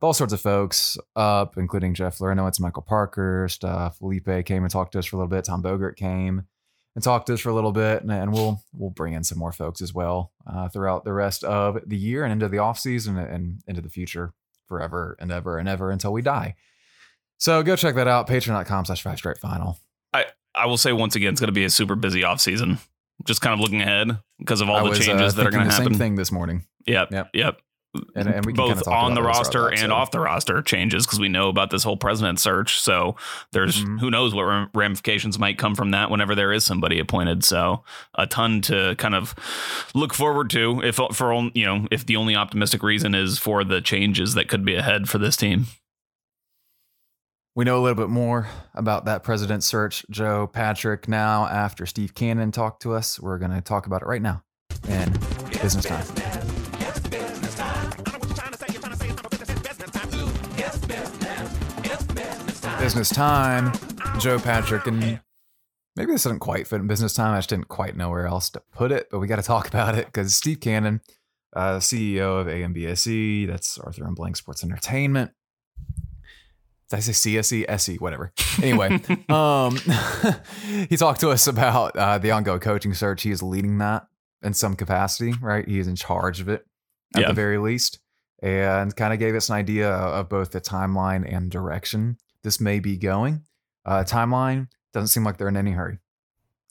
all 0.00 0.12
sorts 0.12 0.32
of 0.32 0.40
folks 0.40 0.98
up, 1.16 1.56
including 1.56 1.94
Jeff 1.94 2.18
Loreno. 2.18 2.46
It's 2.48 2.60
Michael 2.60 2.82
Parkhurst 2.82 3.56
stuff. 3.56 3.98
Felipe 3.98 4.44
came 4.44 4.62
and 4.62 4.70
talked 4.70 4.92
to 4.92 4.98
us 4.98 5.06
for 5.06 5.16
a 5.16 5.18
little 5.18 5.30
bit. 5.30 5.44
Tom 5.44 5.62
Bogert 5.62 5.96
came 5.96 6.44
and 6.94 7.02
talked 7.02 7.26
to 7.28 7.34
us 7.34 7.40
for 7.40 7.48
a 7.48 7.54
little 7.54 7.72
bit, 7.72 8.02
and, 8.02 8.10
and 8.12 8.32
we'll 8.32 8.62
we'll 8.72 8.90
bring 8.90 9.14
in 9.14 9.24
some 9.24 9.38
more 9.38 9.52
folks 9.52 9.80
as 9.80 9.92
well 9.94 10.32
uh, 10.46 10.68
throughout 10.68 11.04
the 11.04 11.12
rest 11.12 11.42
of 11.44 11.78
the 11.86 11.96
year 11.96 12.24
and 12.24 12.32
into 12.32 12.48
the 12.48 12.58
off 12.58 12.78
season 12.78 13.16
and 13.18 13.60
into 13.66 13.80
the 13.80 13.88
future 13.88 14.32
forever 14.68 15.16
and 15.20 15.30
ever 15.32 15.58
and 15.58 15.68
ever 15.68 15.90
until 15.90 16.12
we 16.12 16.22
die. 16.22 16.54
So 17.38 17.62
go 17.62 17.74
check 17.76 17.94
that 17.96 18.06
out. 18.08 18.28
Patreon.com 18.28 18.84
slash 18.84 19.02
five 19.02 19.18
stripe 19.18 19.38
final. 19.38 19.78
I 20.56 20.66
will 20.66 20.76
say 20.76 20.92
once 20.92 21.16
again, 21.16 21.32
it's 21.32 21.40
going 21.40 21.48
to 21.48 21.52
be 21.52 21.64
a 21.64 21.70
super 21.70 21.96
busy 21.96 22.22
off 22.22 22.40
season. 22.40 22.78
Just 23.24 23.40
kind 23.40 23.54
of 23.54 23.58
looking 23.60 23.82
ahead 23.82 24.18
because 24.38 24.60
of 24.60 24.68
all 24.68 24.76
I 24.76 24.82
the 24.84 24.88
was, 24.90 25.00
uh, 25.00 25.02
changes 25.02 25.34
that 25.34 25.46
are 25.46 25.50
going 25.50 25.64
to 25.66 25.70
happen. 25.72 25.92
Same 25.94 25.98
thing 25.98 26.14
this 26.14 26.30
morning. 26.30 26.64
Yep, 26.86 27.10
Yep. 27.10 27.30
yep. 27.34 27.60
And- 28.16 28.28
and 28.28 28.44
we 28.44 28.52
can 28.52 28.66
both 28.66 28.88
on 28.88 29.14
the 29.14 29.22
roster 29.22 29.68
and 29.68 29.78
so. 29.78 29.92
off 29.92 30.10
the 30.10 30.18
roster 30.20 30.60
changes 30.62 31.06
because 31.06 31.20
we 31.20 31.28
know 31.28 31.48
about 31.48 31.70
this 31.70 31.84
whole 31.84 31.96
president 31.96 32.40
search. 32.40 32.80
So 32.80 33.14
there's 33.52 33.84
Mhm. 33.84 34.00
who 34.00 34.10
knows 34.10 34.34
what 34.34 34.68
ramifications 34.74 35.38
might 35.38 35.58
come 35.58 35.74
from 35.74 35.92
that 35.92 36.10
whenever 36.10 36.34
there 36.34 36.52
is 36.52 36.64
somebody 36.64 36.98
appointed. 36.98 37.44
So 37.44 37.84
a 38.16 38.26
ton 38.26 38.60
to 38.62 38.94
kind 38.96 39.14
of 39.14 39.34
look 39.94 40.12
forward 40.14 40.50
to. 40.50 40.80
If 40.82 40.96
for 41.12 41.32
on- 41.32 41.52
you 41.54 41.66
know 41.66 41.86
if 41.90 42.04
the 42.04 42.16
only 42.16 42.34
optimistic 42.34 42.82
reason 42.82 43.14
is 43.14 43.38
for 43.38 43.62
the 43.64 43.80
changes 43.80 44.34
that 44.34 44.48
could 44.48 44.64
be 44.64 44.74
ahead 44.74 45.08
for 45.08 45.18
this 45.18 45.36
team. 45.36 45.66
We 47.56 47.64
know 47.64 47.78
a 47.78 47.82
little 47.82 47.94
bit 47.94 48.10
more 48.10 48.48
about 48.74 49.04
that 49.04 49.22
president 49.22 49.62
search, 49.62 50.04
Joe 50.10 50.48
Patrick. 50.48 51.06
Now, 51.06 51.46
after 51.46 51.86
Steve 51.86 52.12
Cannon 52.12 52.50
talked 52.50 52.82
to 52.82 52.94
us, 52.94 53.20
we're 53.20 53.38
going 53.38 53.52
to 53.52 53.60
talk 53.60 53.86
about 53.86 54.02
it 54.02 54.06
right 54.08 54.20
now 54.22 54.42
in 54.88 55.12
business 55.62 55.84
time. 55.84 56.04
Business 62.84 63.08
time, 63.08 63.72
Joe 64.18 64.38
Patrick, 64.38 64.86
and 64.86 65.00
maybe 65.96 66.12
this 66.12 66.24
doesn't 66.24 66.40
quite 66.40 66.66
fit 66.66 66.80
in 66.82 66.86
business 66.86 67.14
time. 67.14 67.32
I 67.32 67.38
just 67.38 67.48
didn't 67.48 67.68
quite 67.68 67.96
know 67.96 68.10
where 68.10 68.26
else 68.26 68.50
to 68.50 68.60
put 68.72 68.92
it, 68.92 69.08
but 69.10 69.20
we 69.20 69.26
got 69.26 69.36
to 69.36 69.42
talk 69.42 69.66
about 69.66 69.96
it 69.96 70.04
because 70.04 70.34
Steve 70.36 70.60
Cannon, 70.60 71.00
uh, 71.56 71.78
CEO 71.78 72.42
of 72.42 72.46
AMBSE, 72.46 73.46
that's 73.46 73.78
Arthur 73.78 74.06
M. 74.06 74.12
Blank 74.14 74.36
Sports 74.36 74.62
Entertainment. 74.62 75.30
Did 76.90 76.96
I 76.96 77.00
say 77.00 77.12
CSE, 77.38 77.64
SE, 77.70 77.96
whatever. 77.96 78.34
Anyway, 78.62 79.00
um, 79.30 79.78
he 80.90 80.98
talked 80.98 81.20
to 81.20 81.30
us 81.30 81.46
about 81.46 81.96
uh, 81.96 82.18
the 82.18 82.32
ongoing 82.32 82.60
coaching 82.60 82.92
search. 82.92 83.22
He 83.22 83.30
is 83.30 83.42
leading 83.42 83.78
that 83.78 84.06
in 84.42 84.52
some 84.52 84.76
capacity, 84.76 85.32
right? 85.40 85.66
He 85.66 85.78
is 85.78 85.88
in 85.88 85.96
charge 85.96 86.38
of 86.40 86.50
it 86.50 86.66
at 87.16 87.22
Yeah. 87.22 87.28
the 87.28 87.34
very 87.34 87.56
least, 87.56 87.98
and 88.42 88.94
kind 88.94 89.14
of 89.14 89.18
gave 89.18 89.34
us 89.34 89.48
an 89.48 89.54
idea 89.54 89.90
of 89.90 90.28
both 90.28 90.50
the 90.50 90.60
timeline 90.60 91.24
and 91.34 91.50
direction 91.50 92.18
this 92.44 92.60
may 92.60 92.78
be 92.78 92.96
going. 92.96 93.42
Uh, 93.84 94.04
timeline 94.04 94.68
doesn't 94.92 95.08
seem 95.08 95.24
like 95.24 95.36
they're 95.36 95.48
in 95.48 95.56
any 95.56 95.72
hurry. 95.72 95.98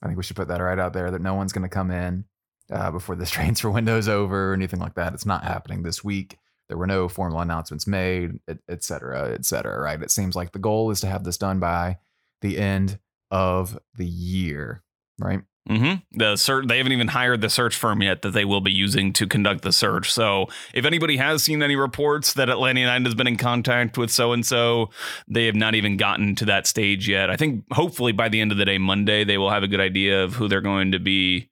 I 0.02 0.08
think 0.08 0.18
we 0.18 0.24
should 0.24 0.38
put 0.38 0.48
that 0.48 0.62
right 0.62 0.80
out 0.80 0.94
there 0.94 1.12
that 1.12 1.22
no 1.22 1.34
one's 1.34 1.52
going 1.52 1.64
to 1.64 1.70
come 1.70 1.92
in 1.92 2.26
uh, 2.72 2.92
before 2.92 3.16
this 3.16 3.30
transfer 3.32 3.70
window's 3.70 4.08
over 4.08 4.52
or 4.52 4.54
anything 4.54 4.80
like 4.80 4.96
that. 4.96 5.14
It's 5.14 5.26
not 5.26 5.44
happening 5.44 5.84
this 5.84 6.04
week. 6.04 6.38
There 6.70 6.78
were 6.78 6.88
no 6.88 7.10
formal 7.10 7.42
announcements 7.42 7.86
made, 7.86 8.40
et, 8.48 8.60
et 8.70 8.84
cetera, 8.84 9.34
et 9.34 9.46
cetera, 9.46 9.82
right? 9.82 10.02
It 10.02 10.12
seems 10.12 10.36
like 10.36 10.54
the 10.54 10.60
goal 10.60 10.92
is 10.92 11.02
to 11.02 11.08
have 11.08 11.24
this 11.24 11.38
done 11.38 11.60
by 11.60 11.98
the 12.42 12.58
end 12.58 13.00
of 13.32 13.78
the 13.98 14.06
year, 14.06 14.84
right? 15.20 15.42
Mm-hmm. 15.70 16.18
The 16.18 16.36
search 16.36 16.68
they 16.68 16.78
haven't 16.78 16.92
even 16.92 17.08
hired 17.08 17.40
the 17.40 17.50
search 17.50 17.76
firm 17.76 18.02
yet 18.02 18.22
that 18.24 18.32
they 18.32 18.44
will 18.44 18.60
be 18.60 18.72
using 18.72 19.14
to 19.14 19.26
conduct 19.26 19.62
the 19.62 19.72
search. 19.72 20.12
So 20.12 20.48
if 20.74 20.84
anybody 20.84 21.16
has 21.18 21.42
seen 21.42 21.64
any 21.64 21.78
reports 21.78 22.34
that 22.34 22.50
Atlanta 22.50 22.82
United 22.82 23.06
has 23.06 23.16
been 23.16 23.28
in 23.28 23.38
contact 23.38 23.98
with 23.98 24.12
so 24.12 24.34
and 24.34 24.46
so, 24.46 24.90
they 25.28 25.46
have 25.46 25.56
not 25.56 25.74
even 25.74 25.96
gotten 25.96 26.36
to 26.36 26.46
that 26.46 26.68
stage 26.68 27.08
yet. 27.08 27.30
I 27.30 27.38
think 27.38 27.64
hopefully 27.72 28.12
by 28.12 28.28
the 28.28 28.42
end 28.42 28.52
of 28.52 28.58
the 28.58 28.66
day, 28.66 28.78
Monday, 28.78 29.24
they 29.24 29.38
will 29.38 29.52
have 29.52 29.64
a 29.64 29.68
good 29.68 29.80
idea 29.80 30.24
of 30.24 30.34
who 30.34 30.50
they're 30.50 30.60
going 30.60 30.92
to 30.92 31.00
be 31.00 31.50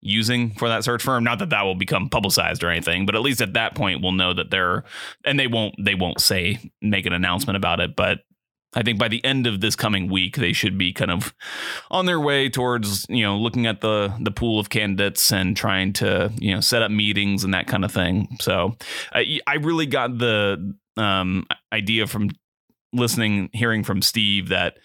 using 0.00 0.50
for 0.54 0.68
that 0.68 0.82
search 0.82 1.02
firm. 1.02 1.22
Not 1.22 1.38
that 1.38 1.50
that 1.50 1.62
will 1.62 1.76
become 1.76 2.08
publicized 2.08 2.64
or 2.64 2.68
anything, 2.70 3.06
but 3.06 3.14
at 3.14 3.22
least 3.22 3.40
at 3.40 3.52
that 3.52 3.76
point 3.76 4.02
we'll 4.02 4.12
know 4.12 4.34
that 4.34 4.50
they're 4.50 4.82
and 5.24 5.38
they 5.38 5.46
won't 5.46 5.76
they 5.78 5.94
won't 5.94 6.20
say 6.20 6.58
make 6.80 7.06
an 7.06 7.12
announcement 7.12 7.56
about 7.56 7.78
it, 7.78 7.94
but 7.94 8.18
I 8.74 8.82
think 8.82 8.98
by 8.98 9.08
the 9.08 9.22
end 9.24 9.46
of 9.46 9.60
this 9.60 9.76
coming 9.76 10.08
week, 10.10 10.36
they 10.36 10.52
should 10.52 10.78
be 10.78 10.92
kind 10.92 11.10
of 11.10 11.34
on 11.90 12.06
their 12.06 12.18
way 12.20 12.48
towards 12.48 13.04
you 13.08 13.22
know 13.22 13.36
looking 13.36 13.66
at 13.66 13.80
the 13.80 14.14
the 14.20 14.30
pool 14.30 14.58
of 14.58 14.70
candidates 14.70 15.30
and 15.32 15.56
trying 15.56 15.92
to 15.94 16.32
you 16.38 16.54
know 16.54 16.60
set 16.60 16.82
up 16.82 16.90
meetings 16.90 17.44
and 17.44 17.52
that 17.54 17.66
kind 17.66 17.84
of 17.84 17.92
thing. 17.92 18.36
So 18.40 18.76
I 19.12 19.40
I 19.46 19.54
really 19.56 19.86
got 19.86 20.18
the 20.18 20.74
um, 20.96 21.46
idea 21.72 22.06
from 22.06 22.30
listening, 22.92 23.48
hearing 23.52 23.84
from 23.84 24.02
Steve 24.02 24.48
that 24.50 24.76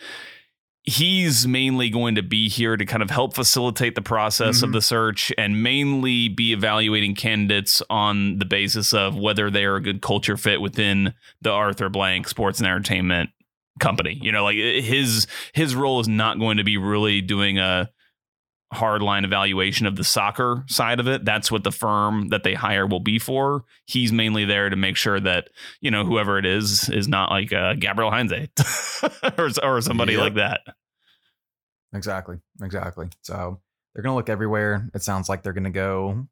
he's 0.84 1.46
mainly 1.46 1.90
going 1.90 2.16
to 2.16 2.24
be 2.24 2.48
here 2.48 2.78
to 2.78 2.86
kind 2.86 3.04
of 3.04 3.10
help 3.10 3.36
facilitate 3.36 3.94
the 3.96 4.02
process 4.02 4.62
of 4.64 4.70
Mhm. 4.70 4.74
the 4.74 4.82
search 4.82 5.34
and 5.38 5.62
mainly 5.62 6.30
be 6.30 6.54
evaluating 6.54 7.14
candidates 7.14 7.82
on 7.90 8.40
the 8.40 8.46
basis 8.46 8.94
of 8.94 9.18
whether 9.18 9.50
they 9.52 9.66
are 9.66 9.76
a 9.76 9.82
good 9.82 10.02
culture 10.02 10.38
fit 10.38 10.62
within 10.62 11.14
the 11.42 11.52
Arthur 11.52 11.90
Blank 11.90 12.30
Sports 12.30 12.60
and 12.60 12.68
Entertainment 12.68 13.32
company. 13.80 14.18
You 14.22 14.32
know, 14.32 14.44
like 14.44 14.56
his 14.58 15.28
his 15.54 15.76
role 15.76 16.00
is 16.00 16.08
not 16.08 16.40
going 16.40 16.58
to 16.58 16.64
be 16.64 16.78
really 16.78 17.22
doing 17.22 17.58
a 17.60 17.90
hard 18.74 19.02
line 19.02 19.24
evaluation 19.24 19.86
of 19.88 19.96
the 19.96 20.04
soccer 20.04 20.66
side 20.68 21.00
of 21.00 21.08
it. 21.08 21.24
That's 21.24 21.50
what 21.50 21.64
the 21.64 21.72
firm 21.72 22.28
that 22.30 22.44
they 22.44 22.54
hire 22.54 22.86
will 22.86 23.00
be 23.00 23.18
for. 23.18 23.64
He's 23.86 24.12
mainly 24.12 24.44
there 24.44 24.70
to 24.70 24.76
make 24.76 24.98
sure 24.98 25.22
that, 25.22 25.48
you 25.80 25.90
know, 25.90 26.04
whoever 26.04 26.38
it 26.38 26.46
is 26.46 26.90
is 26.90 27.08
not 27.08 27.32
like 27.32 27.54
uh, 27.54 27.76
Gabriel 27.76 28.12
Heinze 28.12 28.34
or, 29.38 29.50
or 29.64 29.82
somebody 29.82 30.14
Yep. 30.14 30.22
like 30.22 30.34
that. 30.36 30.62
Exactly. 31.94 32.40
Exactly. 32.62 33.08
So 33.22 33.62
they're 33.94 34.04
going 34.04 34.12
to 34.12 34.18
look 34.18 34.30
everywhere. 34.30 34.90
It 34.94 35.02
sounds 35.02 35.30
like 35.30 35.44
they're 35.44 35.54
going 35.54 35.64
to 35.64 35.70
go 35.70 36.28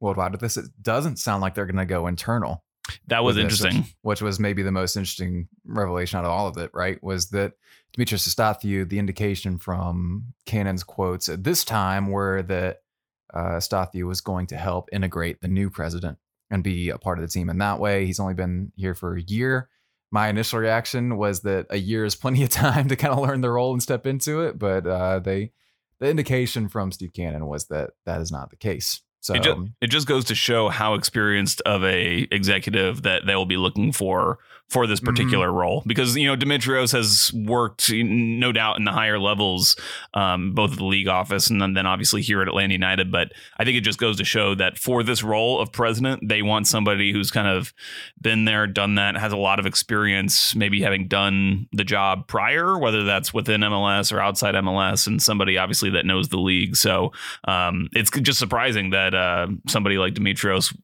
worldwide 0.00 0.32
with 0.32 0.40
this. 0.40 0.56
It 0.56 0.66
doesn't 0.82 1.16
sound 1.18 1.40
like 1.40 1.54
they're 1.54 1.66
going 1.66 1.76
to 1.76 1.86
go 1.86 2.06
internal. 2.06 2.62
That 3.08 3.24
was 3.24 3.36
this, 3.36 3.42
interesting. 3.42 3.82
Which, 3.82 3.94
which 4.02 4.22
was 4.22 4.40
maybe 4.40 4.62
the 4.62 4.72
most 4.72 4.96
interesting 4.96 5.48
revelation 5.64 6.18
out 6.18 6.24
of 6.24 6.30
all 6.30 6.48
of 6.48 6.56
it, 6.56 6.70
right? 6.72 7.02
Was 7.02 7.30
that 7.30 7.52
Dimitrios 7.96 8.28
Efstathiou, 8.28 8.88
the 8.88 8.98
indication 8.98 9.58
from 9.58 10.34
Cannon's 10.46 10.84
quotes 10.84 11.28
at 11.28 11.44
this 11.44 11.64
time 11.64 12.08
were 12.08 12.42
that 12.42 12.78
uh, 13.34 13.60
was 14.04 14.20
going 14.20 14.46
to 14.48 14.56
help 14.56 14.88
integrate 14.92 15.40
the 15.40 15.48
new 15.48 15.70
president 15.70 16.18
and 16.50 16.64
be 16.64 16.90
a 16.90 16.98
part 16.98 17.18
of 17.18 17.22
the 17.22 17.28
team 17.28 17.50
in 17.50 17.58
that 17.58 17.78
way. 17.78 18.06
He's 18.06 18.20
only 18.20 18.34
been 18.34 18.72
here 18.76 18.94
for 18.94 19.16
a 19.16 19.22
year. 19.22 19.68
My 20.10 20.28
initial 20.28 20.58
reaction 20.58 21.18
was 21.18 21.40
that 21.42 21.66
a 21.68 21.76
year 21.76 22.04
is 22.04 22.14
plenty 22.16 22.42
of 22.42 22.48
time 22.50 22.88
to 22.88 22.96
kind 22.96 23.12
of 23.12 23.20
learn 23.20 23.42
the 23.42 23.50
role 23.50 23.72
and 23.72 23.82
step 23.82 24.06
into 24.06 24.40
it, 24.40 24.58
but 24.58 24.86
uh, 24.86 25.18
they 25.18 25.52
the 26.00 26.08
indication 26.08 26.68
from 26.68 26.92
Steve 26.92 27.12
Cannon 27.12 27.46
was 27.46 27.66
that 27.66 27.90
that 28.06 28.20
is 28.20 28.30
not 28.30 28.50
the 28.50 28.56
case. 28.56 29.02
So 29.28 29.34
It, 29.34 29.42
ju- 29.42 29.68
it 29.82 29.86
just 29.88 30.06
goes 30.06 30.24
to 30.26 30.34
show 30.34 30.70
how 30.70 30.94
experienced 30.94 31.60
of 31.66 31.84
a 31.84 32.26
executive 32.30 33.02
that 33.02 33.26
they 33.26 33.36
will 33.36 33.46
be 33.46 33.58
looking 33.58 33.92
for 33.92 34.38
for 34.68 34.86
this 34.86 35.00
particular 35.00 35.50
role. 35.50 35.82
Because 35.86 36.16
you 36.16 36.26
know 36.26 36.36
Dimitrios 36.36 36.92
has 36.92 37.32
worked 37.32 37.90
no 37.90 38.52
doubt 38.52 38.78
in 38.78 38.84
the 38.84 38.92
higher 38.92 39.18
levels 39.18 39.76
um, 40.12 40.52
both 40.52 40.72
at 40.72 40.78
the 40.78 40.84
league 40.84 41.08
office 41.08 41.48
and 41.48 41.60
then, 41.60 41.72
then 41.72 41.86
obviously 41.86 42.20
here 42.20 42.42
at 42.42 42.48
Atlanta 42.48 42.72
United. 42.72 43.10
But 43.10 43.32
I 43.58 43.64
think 43.64 43.78
it 43.78 43.80
just 43.80 43.98
goes 43.98 44.18
to 44.18 44.24
show 44.24 44.54
that 44.56 44.78
for 44.78 45.02
this 45.02 45.22
role 45.22 45.58
of 45.58 45.72
president 45.72 46.28
they 46.28 46.42
want 46.42 46.66
somebody 46.66 47.12
who's 47.12 47.30
kind 47.30 47.48
of 47.48 47.72
been 48.20 48.44
there 48.44 48.66
done 48.66 48.96
that 48.96 49.16
has 49.16 49.32
a 49.32 49.36
lot 49.36 49.58
of 49.58 49.64
experience 49.64 50.54
maybe 50.54 50.82
having 50.82 51.08
done 51.08 51.66
the 51.72 51.84
job 51.84 52.26
prior 52.26 52.78
whether 52.78 53.04
that's 53.04 53.32
within 53.32 53.62
MLS 53.62 54.12
or 54.12 54.20
outside 54.20 54.54
MLS 54.54 55.06
and 55.06 55.22
somebody 55.22 55.56
obviously 55.56 55.90
that 55.90 56.04
knows 56.04 56.28
the 56.28 56.38
league. 56.38 56.76
So 56.76 57.12
um, 57.44 57.88
it's 57.94 58.10
just 58.10 58.38
surprising 58.38 58.90
that 58.90 59.14
uh, 59.18 59.46
somebody 59.68 59.98
like 59.98 60.14
Dimitrios 60.14 60.76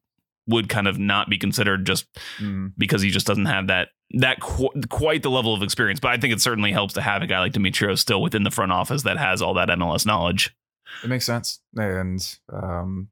would 0.47 0.69
kind 0.69 0.87
of 0.87 0.99
not 0.99 1.31
be 1.31 1.39
considered 1.39 1.87
just 1.87 2.07
mm, 2.39 2.73
because 2.77 3.01
he 3.01 3.11
just 3.11 3.27
doesn't 3.27 3.47
have 3.47 3.69
that 3.69 3.89
that 4.11 4.41
qu- 4.41 4.71
quite 4.91 5.23
the 5.23 5.31
level 5.31 5.55
of 5.55 5.63
experience. 5.63 6.01
But 6.01 6.13
I 6.13 6.19
think 6.19 6.33
it 6.33 6.41
certainly 6.41 6.73
helps 6.73 6.95
to 6.95 7.01
have 7.01 7.23
a 7.23 7.27
guy 7.27 7.41
like 7.41 7.53
Dimitrios 7.53 7.99
still 7.99 8.21
within 8.21 8.45
the 8.45 8.51
front 8.51 8.73
office 8.73 9.03
that 9.05 9.17
has 9.17 9.41
all 9.41 9.55
that 9.55 9.69
MLS 9.71 10.07
knowledge. 10.07 10.55
It 11.03 11.09
makes 11.09 11.25
sense. 11.25 11.61
And 11.77 12.39
um, 12.53 13.09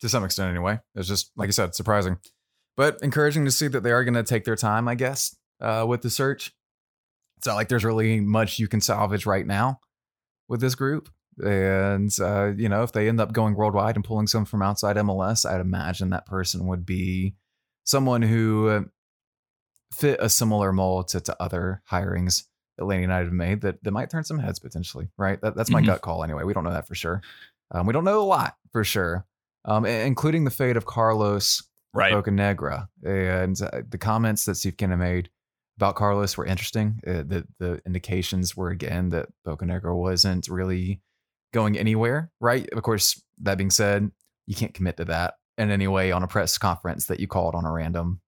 to 0.00 0.08
some 0.08 0.24
extent, 0.24 0.50
anyway, 0.50 0.80
it's 0.94 1.08
just, 1.08 1.30
like 1.36 1.48
I 1.48 1.52
said, 1.52 1.74
surprising, 1.74 2.18
but 2.76 2.98
encouraging 3.02 3.44
to 3.44 3.50
see 3.50 3.68
that 3.68 3.82
they 3.82 3.92
are 3.92 4.04
going 4.04 4.14
to 4.14 4.22
take 4.22 4.44
their 4.44 4.56
time, 4.56 4.88
I 4.88 4.94
guess, 4.94 5.36
uh, 5.60 5.84
with 5.88 6.02
the 6.02 6.10
search. 6.10 6.52
It's 7.38 7.46
not 7.46 7.54
like 7.54 7.68
there's 7.68 7.84
really 7.84 8.20
much 8.20 8.58
you 8.58 8.68
can 8.68 8.80
salvage 8.80 9.26
right 9.26 9.46
now 9.46 9.80
with 10.48 10.60
this 10.60 10.74
group. 10.74 11.08
And, 11.44 12.10
uh, 12.20 12.52
you 12.56 12.68
know, 12.68 12.82
if 12.82 12.92
they 12.92 13.08
end 13.08 13.20
up 13.20 13.32
going 13.32 13.54
worldwide 13.54 13.94
and 13.96 14.04
pulling 14.04 14.26
some 14.26 14.44
from 14.44 14.62
outside 14.62 14.96
MLS, 14.96 15.44
I'd 15.48 15.60
imagine 15.60 16.10
that 16.10 16.26
person 16.26 16.66
would 16.66 16.86
be 16.86 17.34
someone 17.84 18.22
who 18.22 18.68
uh, 18.68 18.80
fit 19.92 20.18
a 20.20 20.28
similar 20.28 20.72
mold 20.72 21.08
to, 21.08 21.20
to 21.20 21.36
other 21.42 21.82
hirings 21.90 22.44
Atlanta 22.78 23.02
United 23.02 23.24
have 23.26 23.32
made 23.32 23.60
that, 23.62 23.82
that 23.84 23.90
might 23.90 24.10
turn 24.10 24.24
some 24.24 24.38
heads 24.38 24.58
potentially, 24.58 25.08
right? 25.16 25.40
That, 25.40 25.56
that's 25.56 25.70
my 25.70 25.80
Mhm. 25.80 25.86
gut 25.86 26.02
call 26.02 26.22
anyway. 26.24 26.44
We 26.44 26.52
don't 26.52 26.64
know 26.64 26.72
that 26.72 26.86
for 26.86 26.94
sure. 26.94 27.22
Um, 27.70 27.86
we 27.86 27.92
don't 27.92 28.04
know 28.04 28.20
a 28.20 28.24
lot 28.24 28.56
for 28.70 28.84
sure, 28.84 29.24
um, 29.64 29.84
including 29.86 30.44
the 30.44 30.50
fate 30.50 30.76
of 30.76 30.84
Carlos 30.86 31.62
Right. 31.94 32.12
Bocanegra. 32.12 32.88
And 33.02 33.58
uh, 33.62 33.80
the 33.88 33.96
comments 33.96 34.44
that 34.44 34.56
Steve 34.56 34.76
Cannon 34.76 34.98
made 34.98 35.30
about 35.78 35.94
Carlos 35.94 36.36
were 36.36 36.44
interesting. 36.44 37.00
Uh, 37.06 37.22
the, 37.26 37.46
the 37.58 37.80
indications 37.86 38.54
were, 38.54 38.68
again, 38.68 39.08
that 39.10 39.28
Bocanegra 39.46 39.96
wasn't 39.96 40.46
really 40.48 41.00
going 41.56 41.76
anywhere, 41.78 42.30
right? 42.40 42.68
Of 42.72 42.82
course, 42.82 43.20
that 43.42 43.58
being 43.58 43.70
said, 43.70 44.10
you 44.46 44.54
can't 44.54 44.74
commit 44.74 44.96
to 44.98 45.06
that 45.06 45.34
in 45.58 45.70
any 45.70 45.88
way 45.88 46.12
on 46.12 46.22
a 46.22 46.28
press 46.28 46.56
conference 46.58 47.06
that 47.06 47.18
you 47.18 47.26
called 47.26 47.54
on 47.54 47.64
a 47.64 47.72
random 47.72 48.20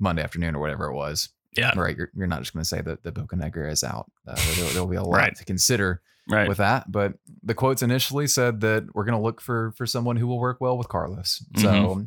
Monday 0.00 0.22
afternoon 0.22 0.54
or 0.56 0.58
whatever 0.60 0.86
it 0.86 0.94
was. 0.94 1.28
Yeah. 1.56 1.72
Right. 1.78 1.96
You're, 1.96 2.10
you're 2.14 2.26
not 2.26 2.40
just 2.40 2.52
going 2.54 2.62
to 2.62 2.68
say 2.68 2.80
that 2.80 3.02
the 3.04 3.12
Bocanegra 3.12 3.70
is 3.70 3.84
out. 3.84 4.10
Uh, 4.26 4.34
there, 4.72 4.82
will 4.82 4.88
be 4.88 4.96
a 4.96 5.02
lot 5.10 5.16
Right. 5.16 5.34
to 5.36 5.44
consider 5.44 6.02
Right. 6.28 6.48
with 6.48 6.58
that. 6.58 6.90
But 6.90 7.14
the 7.42 7.54
quotes 7.54 7.82
initially 7.82 8.26
said 8.26 8.60
that 8.62 8.86
we're 8.94 9.04
going 9.04 9.18
to 9.18 9.22
look 9.22 9.40
for 9.40 9.72
for 9.76 9.86
someone 9.86 10.16
who 10.16 10.26
will 10.26 10.38
work 10.38 10.60
well 10.60 10.76
with 10.78 10.88
Carlos. 10.88 11.44
So 11.58 12.06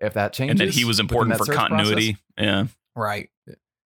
if 0.00 0.14
that 0.14 0.32
changes, 0.32 0.54
Mm-hmm. 0.56 0.62
and 0.62 0.70
that 0.72 0.78
he 0.78 0.84
was 0.84 1.00
important 1.00 1.36
for 1.36 1.52
continuity. 1.52 2.16
Yeah. 2.38 2.66
right? 2.96 3.28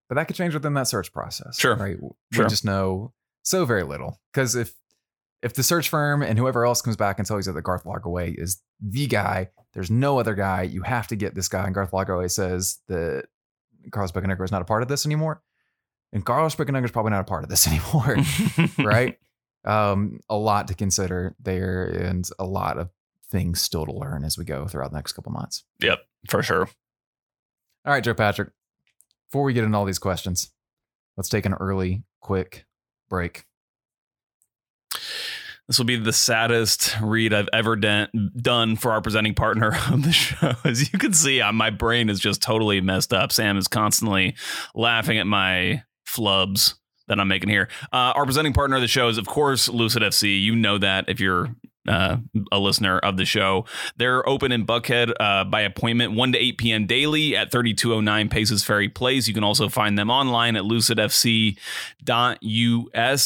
But 0.08 0.16
that 0.16 0.26
could 0.26 0.36
change 0.36 0.52
within 0.54 0.74
that 0.74 0.88
search 0.88 1.12
process. 1.12 1.58
Sure. 1.58 1.74
Right. 1.76 1.96
We 2.00 2.08
Sure. 2.32 2.46
just 2.48 2.64
know 2.64 3.12
so 3.42 3.64
very 3.64 3.82
little 3.82 4.20
because 4.32 4.54
if 4.54 4.72
if 5.42 5.54
the 5.54 5.62
search 5.62 5.88
firm 5.88 6.22
and 6.22 6.38
whoever 6.38 6.64
else 6.64 6.80
comes 6.80 6.96
back 6.96 7.18
and 7.18 7.26
tells 7.26 7.46
you 7.46 7.52
that 7.52 7.62
Garth 7.62 7.84
Lagerwey 7.84 8.40
is 8.40 8.62
the 8.80 9.06
guy, 9.06 9.50
there's 9.74 9.90
no 9.90 10.18
other 10.18 10.34
guy. 10.34 10.62
You 10.62 10.82
have 10.82 11.08
to 11.08 11.16
get 11.16 11.34
this 11.34 11.48
guy. 11.48 11.64
And 11.64 11.74
Garth 11.74 11.90
Lagerwey 11.90 12.30
says 12.30 12.78
that 12.88 13.26
Carlos 13.90 14.12
Bocanegra 14.12 14.44
is 14.44 14.52
not 14.52 14.62
a 14.62 14.66
part 14.66 14.82
of 14.82 14.88
this 14.88 15.04
anymore. 15.04 15.42
And 16.12 16.24
Carlos 16.24 16.54
Bocanegra 16.54 16.84
is 16.84 16.90
probably 16.90 17.10
not 17.10 17.20
a 17.20 17.24
part 17.24 17.42
of 17.42 17.50
this 17.50 17.66
anymore 17.68 18.16
right? 18.78 19.18
Um, 19.64 20.18
a 20.28 20.34
lot 20.36 20.66
to 20.68 20.74
consider 20.74 21.36
there, 21.38 21.84
and 21.86 22.28
a 22.40 22.44
lot 22.44 22.78
of 22.78 22.90
things 23.30 23.62
still 23.62 23.86
to 23.86 23.92
learn 23.92 24.24
as 24.24 24.36
we 24.36 24.44
go 24.44 24.66
throughout 24.66 24.90
the 24.90 24.96
next 24.96 25.12
couple 25.12 25.30
months. 25.30 25.62
Yep. 25.80 26.00
For 26.28 26.42
sure. 26.42 26.68
All 27.84 27.92
right, 27.92 28.02
Joe 28.02 28.12
Patrick. 28.12 28.50
Before 29.30 29.44
we 29.44 29.52
get 29.52 29.62
into 29.62 29.78
all 29.78 29.84
these 29.84 30.00
questions, 30.00 30.50
let's 31.16 31.28
take 31.28 31.46
an 31.46 31.54
early, 31.54 32.02
quick 32.20 32.66
break. 33.08 33.44
This 35.72 35.78
will 35.78 35.86
be 35.86 35.96
the 35.96 36.12
saddest 36.12 37.00
read 37.00 37.32
I've 37.32 37.48
ever 37.50 37.76
done 37.76 38.30
done 38.36 38.76
for 38.76 38.92
our 38.92 39.00
presenting 39.00 39.32
partner 39.32 39.68
of 39.90 40.02
the 40.02 40.12
show. 40.12 40.52
As 40.64 40.92
you 40.92 40.98
can 40.98 41.14
see, 41.14 41.40
uh, 41.40 41.50
my 41.50 41.70
brain 41.70 42.10
is 42.10 42.20
just 42.20 42.42
totally 42.42 42.82
messed 42.82 43.14
up. 43.14 43.32
Sam 43.32 43.56
is 43.56 43.68
constantly 43.68 44.36
laughing 44.74 45.16
at 45.16 45.26
my 45.26 45.82
flubs 46.06 46.74
that 47.08 47.18
I'm 47.18 47.28
making 47.28 47.48
here. 47.48 47.70
Uh, 47.90 48.12
our 48.14 48.26
presenting 48.26 48.52
partner 48.52 48.76
of 48.76 48.82
the 48.82 48.86
show 48.86 49.08
is, 49.08 49.16
of 49.16 49.26
course, 49.26 49.66
Lucid 49.70 50.02
FC. 50.02 50.42
You 50.42 50.54
know 50.54 50.76
that 50.76 51.08
if 51.08 51.20
you're 51.20 51.56
uh, 51.88 52.18
a 52.52 52.58
listener 52.58 52.98
of 52.98 53.16
the 53.16 53.24
show. 53.24 53.64
They're 53.96 54.28
open 54.28 54.52
in 54.52 54.66
Buckhead 54.66 55.14
uh, 55.18 55.44
by 55.44 55.62
appointment, 55.62 56.12
1 56.12 56.32
to 56.32 56.38
8 56.38 56.58
p.m. 56.58 56.86
daily 56.86 57.34
at 57.34 57.50
3209 57.50 58.28
Paces 58.28 58.62
Ferry 58.62 58.90
Place. 58.90 59.26
You 59.26 59.32
can 59.32 59.42
also 59.42 59.70
find 59.70 59.98
them 59.98 60.10
online 60.10 60.54
at 60.54 60.64
lucidfc.us, 60.64 61.56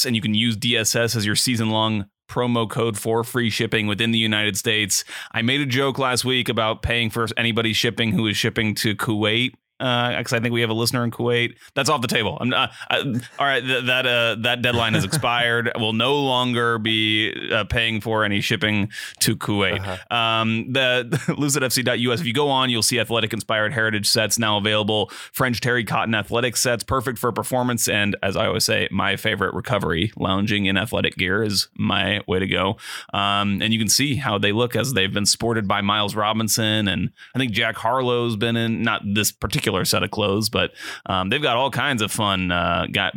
and 0.06 0.16
you 0.16 0.22
can 0.22 0.34
use 0.34 0.56
DSS 0.56 1.16
as 1.16 1.26
your 1.26 1.34
season 1.34 1.70
long 1.70 2.06
promo 2.28 2.68
code 2.68 2.98
for 2.98 3.24
free 3.24 3.50
shipping 3.50 3.86
within 3.86 4.10
the 4.10 4.18
United 4.18 4.56
States. 4.56 5.04
I 5.32 5.42
made 5.42 5.60
a 5.60 5.66
joke 5.66 5.98
last 5.98 6.24
week 6.24 6.48
about 6.48 6.82
paying 6.82 7.10
for 7.10 7.26
anybody 7.36 7.72
shipping 7.72 8.12
who 8.12 8.26
is 8.26 8.36
shipping 8.36 8.74
to 8.76 8.94
Kuwait. 8.94 9.54
Because 9.78 10.32
I 10.32 10.40
think 10.40 10.52
we 10.52 10.60
have 10.62 10.70
a 10.70 10.74
listener 10.74 11.04
in 11.04 11.10
Kuwait. 11.10 11.56
That's 11.74 11.88
off 11.88 12.00
the 12.00 12.08
table. 12.08 12.38
I'm 12.40 12.48
not. 12.48 12.72
I, 12.90 12.98
all 13.38 13.46
right, 13.46 13.62
th- 13.62 13.84
that 13.84 14.06
uh, 14.06 14.36
that 14.40 14.62
deadline 14.62 14.94
has 14.94 15.04
expired. 15.04 15.70
We'll 15.76 15.92
no 15.92 16.18
longer 16.20 16.78
be 16.78 17.50
uh, 17.52 17.64
paying 17.64 18.00
for 18.00 18.24
any 18.24 18.40
shipping 18.40 18.90
to 19.20 19.36
Kuwait. 19.36 19.80
Uh-huh. 19.80 20.16
Um, 20.16 20.72
the 20.72 21.06
lucidfc.us. 21.28 22.20
If 22.20 22.26
you 22.26 22.32
go 22.32 22.48
on, 22.48 22.70
you'll 22.70 22.82
see 22.82 22.98
athletic 22.98 23.32
inspired 23.32 23.72
heritage 23.72 24.08
sets 24.08 24.38
now 24.38 24.56
available. 24.56 25.10
French 25.32 25.60
terry 25.60 25.84
cotton 25.84 26.14
athletic 26.14 26.56
sets, 26.56 26.82
perfect 26.82 27.18
for 27.18 27.30
performance. 27.32 27.88
And 27.88 28.16
as 28.22 28.36
I 28.36 28.46
always 28.46 28.64
say, 28.64 28.88
my 28.90 29.16
favorite 29.16 29.54
recovery. 29.54 30.12
Lounging 30.16 30.66
in 30.66 30.76
athletic 30.76 31.16
gear 31.16 31.42
is 31.42 31.68
my 31.76 32.20
way 32.26 32.38
to 32.38 32.46
go. 32.46 32.76
Um, 33.12 33.60
and 33.62 33.72
you 33.72 33.78
can 33.78 33.88
see 33.88 34.16
how 34.16 34.38
they 34.38 34.52
look 34.52 34.74
as 34.74 34.92
they've 34.92 35.12
been 35.12 35.26
sported 35.26 35.68
by 35.68 35.80
Miles 35.80 36.14
Robinson, 36.14 36.88
and 36.88 37.10
I 37.34 37.38
think 37.38 37.52
Jack 37.52 37.76
Harlow's 37.76 38.36
been 38.36 38.56
in 38.56 38.82
not 38.82 39.02
this 39.04 39.32
particular 39.32 39.65
set 39.84 40.02
of 40.02 40.10
clothes, 40.10 40.48
but 40.48 40.72
um, 41.06 41.28
they've 41.28 41.42
got 41.42 41.56
all 41.56 41.70
kinds 41.70 42.02
of 42.02 42.12
fun. 42.12 42.50
Uh, 42.50 42.86
got 42.90 43.14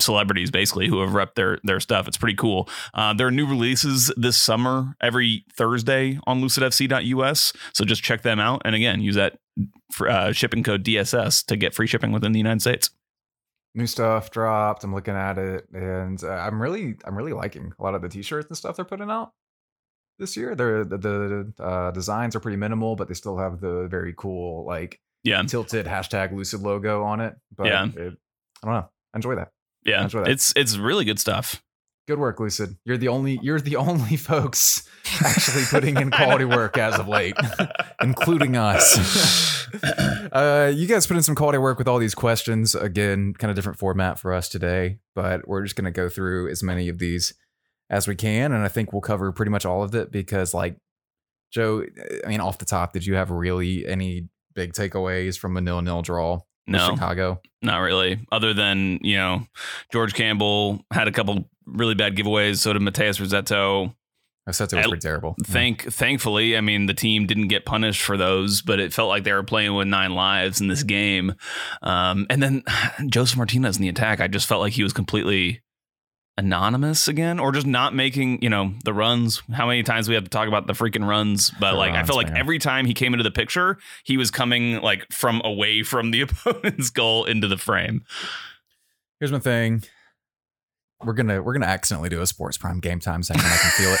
celebrities 0.00 0.50
basically 0.50 0.88
who 0.88 1.00
have 1.00 1.10
repped 1.10 1.34
their 1.34 1.58
their 1.64 1.80
stuff. 1.80 2.08
It's 2.08 2.16
pretty 2.16 2.36
cool. 2.36 2.68
Uh, 2.94 3.12
there 3.14 3.26
are 3.26 3.30
new 3.30 3.46
releases 3.46 4.12
this 4.16 4.36
summer 4.36 4.96
every 5.00 5.44
Thursday 5.54 6.18
on 6.26 6.40
lucidfc.us. 6.40 7.52
So 7.72 7.84
just 7.84 8.02
check 8.02 8.22
them 8.22 8.40
out. 8.40 8.62
And 8.64 8.74
again, 8.74 9.00
use 9.00 9.14
that 9.16 9.38
uh, 10.06 10.32
shipping 10.32 10.62
code 10.62 10.84
DSS 10.84 11.44
to 11.46 11.56
get 11.56 11.74
free 11.74 11.86
shipping 11.86 12.12
within 12.12 12.32
the 12.32 12.38
United 12.38 12.60
States. 12.60 12.90
new 13.74 13.86
stuff 13.86 14.30
dropped. 14.30 14.84
I'm 14.84 14.94
looking 14.94 15.14
at 15.14 15.38
it, 15.38 15.68
and 15.72 16.22
uh, 16.22 16.28
I'm 16.28 16.60
really, 16.60 16.96
I'm 17.04 17.16
really 17.16 17.32
liking 17.32 17.72
a 17.78 17.82
lot 17.82 17.94
of 17.94 18.02
the 18.02 18.08
t-shirts 18.08 18.48
and 18.48 18.56
stuff 18.56 18.76
they're 18.76 18.84
putting 18.84 19.10
out 19.10 19.32
this 20.18 20.36
year. 20.36 20.54
They're 20.54 20.84
the, 20.84 20.98
the 20.98 21.64
uh, 21.64 21.90
designs 21.90 22.36
are 22.36 22.40
pretty 22.40 22.56
minimal, 22.56 22.94
but 22.94 23.08
they 23.08 23.14
still 23.14 23.38
have 23.38 23.60
the 23.60 23.88
very 23.88 24.14
cool 24.16 24.64
like 24.64 25.00
Yeah. 25.24 25.42
tilted 25.42 25.86
hashtag 25.86 26.32
Lucid 26.32 26.60
logo 26.60 27.02
on 27.04 27.20
it. 27.20 27.34
But 27.56 27.66
Yeah. 27.66 27.84
it, 27.86 28.14
I 28.62 28.66
don't 28.66 28.74
know. 28.74 28.88
I 29.14 29.16
enjoy 29.16 29.34
that. 29.36 29.52
Yeah. 29.84 30.02
Enjoy 30.02 30.20
that. 30.20 30.30
It's 30.30 30.52
it's 30.56 30.76
really 30.76 31.04
good 31.04 31.18
stuff. 31.18 31.62
Good 32.08 32.18
work, 32.18 32.40
Lucid. 32.40 32.76
You're 32.84 32.96
the 32.96 33.08
only 33.08 33.38
you're 33.42 33.60
the 33.60 33.76
only 33.76 34.16
folks 34.16 34.88
actually 35.24 35.64
putting 35.70 35.96
in 35.96 36.10
quality 36.20 36.44
work 36.44 36.76
as 36.78 36.98
of 36.98 37.06
late, 37.08 37.34
including 38.02 38.56
us. 38.56 39.66
uh, 40.32 40.72
you 40.74 40.86
guys 40.86 41.06
put 41.06 41.16
in 41.16 41.22
some 41.22 41.34
quality 41.34 41.58
work 41.58 41.78
with 41.78 41.88
all 41.88 41.98
these 41.98 42.14
questions. 42.14 42.74
Again, 42.74 43.34
kind 43.34 43.50
of 43.50 43.54
different 43.56 43.78
format 43.78 44.18
for 44.18 44.32
us 44.32 44.48
today, 44.48 44.98
but 45.14 45.46
we're 45.46 45.62
just 45.62 45.76
gonna 45.76 45.90
go 45.90 46.08
through 46.08 46.50
as 46.50 46.62
many 46.62 46.88
of 46.88 46.98
these 46.98 47.34
as 47.88 48.06
we 48.08 48.14
can, 48.14 48.52
and 48.52 48.62
I 48.64 48.68
think 48.68 48.92
we'll 48.92 49.02
cover 49.02 49.32
pretty 49.32 49.50
much 49.50 49.66
all 49.66 49.82
of 49.82 49.94
it 49.96 50.12
because, 50.12 50.54
like, 50.54 50.76
Joe, 51.52 51.84
I 52.24 52.28
mean, 52.28 52.40
off 52.40 52.58
the 52.58 52.64
top, 52.64 52.92
did 52.92 53.04
you 53.04 53.14
have 53.16 53.30
really 53.30 53.84
any 53.86 54.28
big 54.54 54.72
takeaways 54.72 55.38
from 55.38 55.56
a 55.56 55.60
nil-nil 55.60 56.02
draw 56.02 56.34
with 56.34 56.42
No, 56.66 56.90
Chicago? 56.90 57.40
not 57.62 57.78
really. 57.78 58.20
Other 58.32 58.52
than, 58.54 58.98
you 59.02 59.16
know, 59.16 59.46
George 59.92 60.14
Campbell 60.14 60.84
had 60.92 61.08
a 61.08 61.12
couple 61.12 61.48
really 61.66 61.94
bad 61.94 62.16
giveaways. 62.16 62.58
So 62.58 62.72
did 62.72 62.82
Matheus 62.82 63.20
said 64.52 64.72
it 64.72 64.76
was 64.76 64.86
I- 64.86 64.88
pretty 64.88 65.02
terrible. 65.02 65.36
Thank 65.44 65.82
thankfully, 65.92 66.56
I 66.56 66.60
mean 66.62 66.86
the 66.86 66.94
team 66.94 67.26
didn't 67.26 67.48
get 67.48 67.64
punished 67.66 68.02
for 68.02 68.16
those, 68.16 68.62
but 68.62 68.80
it 68.80 68.92
felt 68.92 69.08
like 69.08 69.22
they 69.24 69.32
were 69.32 69.42
playing 69.44 69.74
with 69.74 69.86
nine 69.86 70.14
lives 70.14 70.60
in 70.60 70.68
this 70.68 70.82
game. 70.82 71.34
Um, 71.82 72.26
and 72.30 72.42
then 72.42 72.62
Josef 73.06 73.36
Martinez 73.36 73.76
in 73.76 73.82
the 73.82 73.88
attack, 73.88 74.20
I 74.20 74.26
just 74.28 74.48
felt 74.48 74.60
like 74.62 74.72
he 74.72 74.82
was 74.82 74.92
completely 74.92 75.60
anonymous 76.40 77.06
again, 77.06 77.38
or 77.38 77.52
just 77.52 77.66
not 77.66 77.94
making 77.94 78.42
you 78.42 78.48
know 78.50 78.72
the 78.84 78.92
runs. 78.92 79.42
How 79.52 79.66
many 79.68 79.82
times 79.84 80.08
we 80.08 80.14
have 80.16 80.24
to 80.24 80.30
talk 80.30 80.48
about 80.48 80.66
the 80.66 80.72
freaking 80.72 81.06
runs? 81.06 81.50
But 81.60 81.72
The 81.72 81.76
like 81.78 81.92
I 81.92 81.96
runs, 81.96 82.08
felt 82.08 82.16
like 82.16 82.28
man. 82.28 82.36
every 82.36 82.58
time 82.58 82.86
he 82.86 82.94
came 82.94 83.14
into 83.14 83.22
the 83.22 83.30
picture, 83.30 83.78
he 84.04 84.16
was 84.16 84.30
coming 84.30 84.80
like 84.80 85.06
from 85.12 85.40
away 85.44 85.82
from 85.82 86.10
the 86.10 86.20
opponent's 86.22 86.90
goal 86.90 87.24
into 87.26 87.46
the 87.46 87.58
frame. 87.58 88.04
Here's 89.20 89.30
my 89.32 89.38
thing. 89.38 89.82
We're 91.02 91.14
gonna 91.14 91.40
we're 91.42 91.54
gonna 91.54 91.66
accidentally 91.66 92.08
do 92.10 92.20
a 92.20 92.26
sports 92.26 92.58
prime 92.58 92.80
game 92.80 93.00
time 93.00 93.22
segment. 93.22 93.46
I 93.48 93.56
can 93.56 93.70
feel 93.70 93.92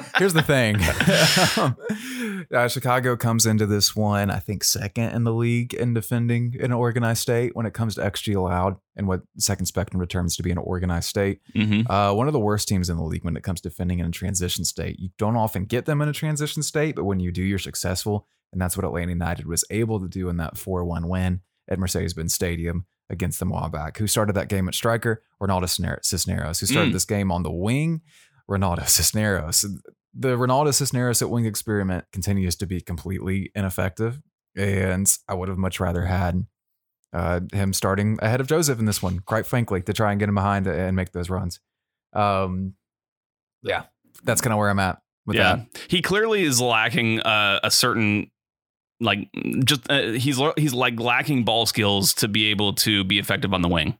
it. 0.00 0.04
Here's 0.18 0.32
the 0.32 0.42
thing. 0.42 0.76
Uh, 2.52 2.68
Chicago 2.68 3.16
comes 3.16 3.46
into 3.46 3.66
this 3.66 3.94
one, 3.96 4.30
I 4.30 4.38
think, 4.38 4.64
second 4.64 5.10
in 5.10 5.24
the 5.24 5.32
league 5.32 5.74
in 5.74 5.94
defending 5.94 6.54
in 6.58 6.66
an 6.66 6.72
organized 6.72 7.20
state 7.22 7.54
when 7.56 7.66
it 7.66 7.74
comes 7.74 7.94
to 7.96 8.00
XG 8.02 8.34
allowed 8.36 8.76
and 8.96 9.06
what 9.08 9.22
second 9.38 9.66
spectrum 9.66 10.00
determines 10.00 10.36
to 10.36 10.42
be 10.42 10.50
an 10.50 10.58
organized 10.58 11.08
state. 11.08 11.40
hmm 11.54 11.82
Uh, 11.88 12.12
one 12.12 12.26
of 12.26 12.32
the 12.32 12.38
worst 12.40 12.68
teams 12.68 12.88
in 12.90 12.96
the 12.96 13.02
league 13.04 13.24
when 13.24 13.36
it 13.36 13.42
comes 13.42 13.60
to 13.60 13.68
defending 13.68 13.98
in 13.98 14.06
a 14.06 14.10
transition 14.10 14.64
state. 14.64 14.98
You 14.98 15.10
don't 15.18 15.36
often 15.36 15.64
get 15.64 15.84
them 15.86 16.00
in 16.02 16.08
a 16.08 16.12
transition 16.12 16.62
state, 16.62 16.96
but 16.96 17.04
when 17.04 17.20
you 17.20 17.30
do, 17.32 17.42
you're 17.42 17.58
successful. 17.58 18.26
And 18.52 18.60
that's 18.60 18.76
what 18.76 18.86
Atlanta 18.86 19.12
United 19.12 19.46
was 19.46 19.64
able 19.70 20.00
to 20.00 20.08
do 20.08 20.28
in 20.28 20.36
that 20.38 20.56
4 20.56 20.84
1 20.84 21.08
win 21.08 21.40
at 21.68 21.78
Mercedes 21.78 22.14
Benz 22.14 22.32
Stadium 22.34 22.86
against 23.10 23.38
the 23.40 23.46
Moabak. 23.46 23.96
Who 23.98 24.06
started 24.06 24.34
that 24.34 24.48
game 24.48 24.68
at 24.68 24.74
striker? 24.74 25.22
Ronaldo 25.42 25.64
Cisner- 25.64 26.02
Cisneros. 26.02 26.60
Who 26.60 26.66
started 26.66 26.90
Mm. 26.90 26.94
this 26.94 27.04
game 27.04 27.30
on 27.32 27.42
the 27.42 27.50
wing? 27.52 28.00
Ronaldo 28.50 28.88
Cisneros. 28.88 29.66
The 30.20 30.36
Ronaldo 30.36 30.74
Cisneros 30.74 31.22
at 31.22 31.30
wing 31.30 31.46
experiment 31.46 32.04
continues 32.12 32.56
to 32.56 32.66
be 32.66 32.80
completely 32.80 33.52
ineffective. 33.54 34.20
And 34.56 35.08
I 35.28 35.34
would 35.34 35.48
have 35.48 35.58
much 35.58 35.78
rather 35.78 36.04
had 36.04 36.44
uh, 37.12 37.40
him 37.52 37.72
starting 37.72 38.18
ahead 38.20 38.40
of 38.40 38.48
Josef 38.48 38.78
in 38.78 38.84
this 38.84 39.02
one, 39.02 39.20
quite 39.20 39.46
frankly, 39.46 39.80
to 39.82 39.92
try 39.92 40.10
and 40.10 40.18
get 40.18 40.28
him 40.28 40.34
behind 40.34 40.66
and 40.66 40.96
make 40.96 41.12
those 41.12 41.30
runs. 41.30 41.60
Um, 42.12 42.74
yeah, 43.62 43.84
that's 44.24 44.40
kind 44.40 44.52
of 44.52 44.58
where 44.58 44.70
I'm 44.70 44.78
at 44.80 45.00
with 45.26 45.36
yeah, 45.36 45.56
that. 45.56 45.86
he 45.88 46.02
clearly 46.02 46.42
is 46.42 46.60
lacking 46.60 47.20
uh, 47.20 47.60
a 47.62 47.70
certain 47.70 48.30
like 49.00 49.28
just 49.64 49.88
uh, 49.90 50.12
he's 50.12 50.40
he's 50.56 50.74
like 50.74 50.98
lacking 50.98 51.44
ball 51.44 51.66
skills 51.66 52.12
to 52.14 52.28
be 52.28 52.46
able 52.46 52.72
to 52.72 53.04
be 53.04 53.18
effective 53.18 53.54
on 53.54 53.62
the 53.62 53.68
wing. 53.68 53.98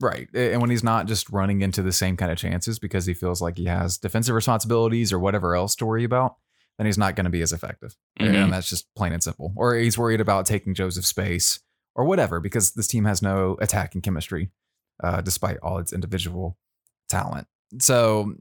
Right. 0.00 0.28
And 0.34 0.60
when 0.60 0.70
he's 0.70 0.84
not 0.84 1.06
just 1.06 1.30
running 1.30 1.62
into 1.62 1.82
the 1.82 1.92
same 1.92 2.16
kind 2.16 2.32
of 2.32 2.38
chances 2.38 2.78
because 2.78 3.06
he 3.06 3.14
feels 3.14 3.40
like 3.40 3.56
he 3.56 3.66
has 3.66 3.96
defensive 3.98 4.34
responsibilities 4.34 5.12
or 5.12 5.18
whatever 5.18 5.54
else 5.54 5.76
to 5.76 5.86
worry 5.86 6.04
about, 6.04 6.36
then 6.78 6.86
he's 6.86 6.98
not 6.98 7.14
going 7.14 7.24
to 7.24 7.30
be 7.30 7.42
as 7.42 7.52
effective. 7.52 7.96
Mhm. 8.20 8.34
And 8.34 8.52
that's 8.52 8.68
just 8.68 8.92
plain 8.96 9.12
and 9.12 9.22
simple. 9.22 9.52
Or 9.56 9.74
he's 9.76 9.96
worried 9.96 10.20
about 10.20 10.46
taking 10.46 10.74
Josef's 10.74 11.08
space 11.08 11.60
or 11.94 12.04
whatever 12.04 12.40
because 12.40 12.72
this 12.72 12.88
team 12.88 13.04
has 13.04 13.22
no 13.22 13.56
attacking 13.60 14.00
chemistry 14.00 14.50
uh, 15.02 15.20
despite 15.20 15.58
all 15.62 15.78
its 15.78 15.92
individual 15.92 16.58
talent. 17.08 17.46
So 17.78 18.34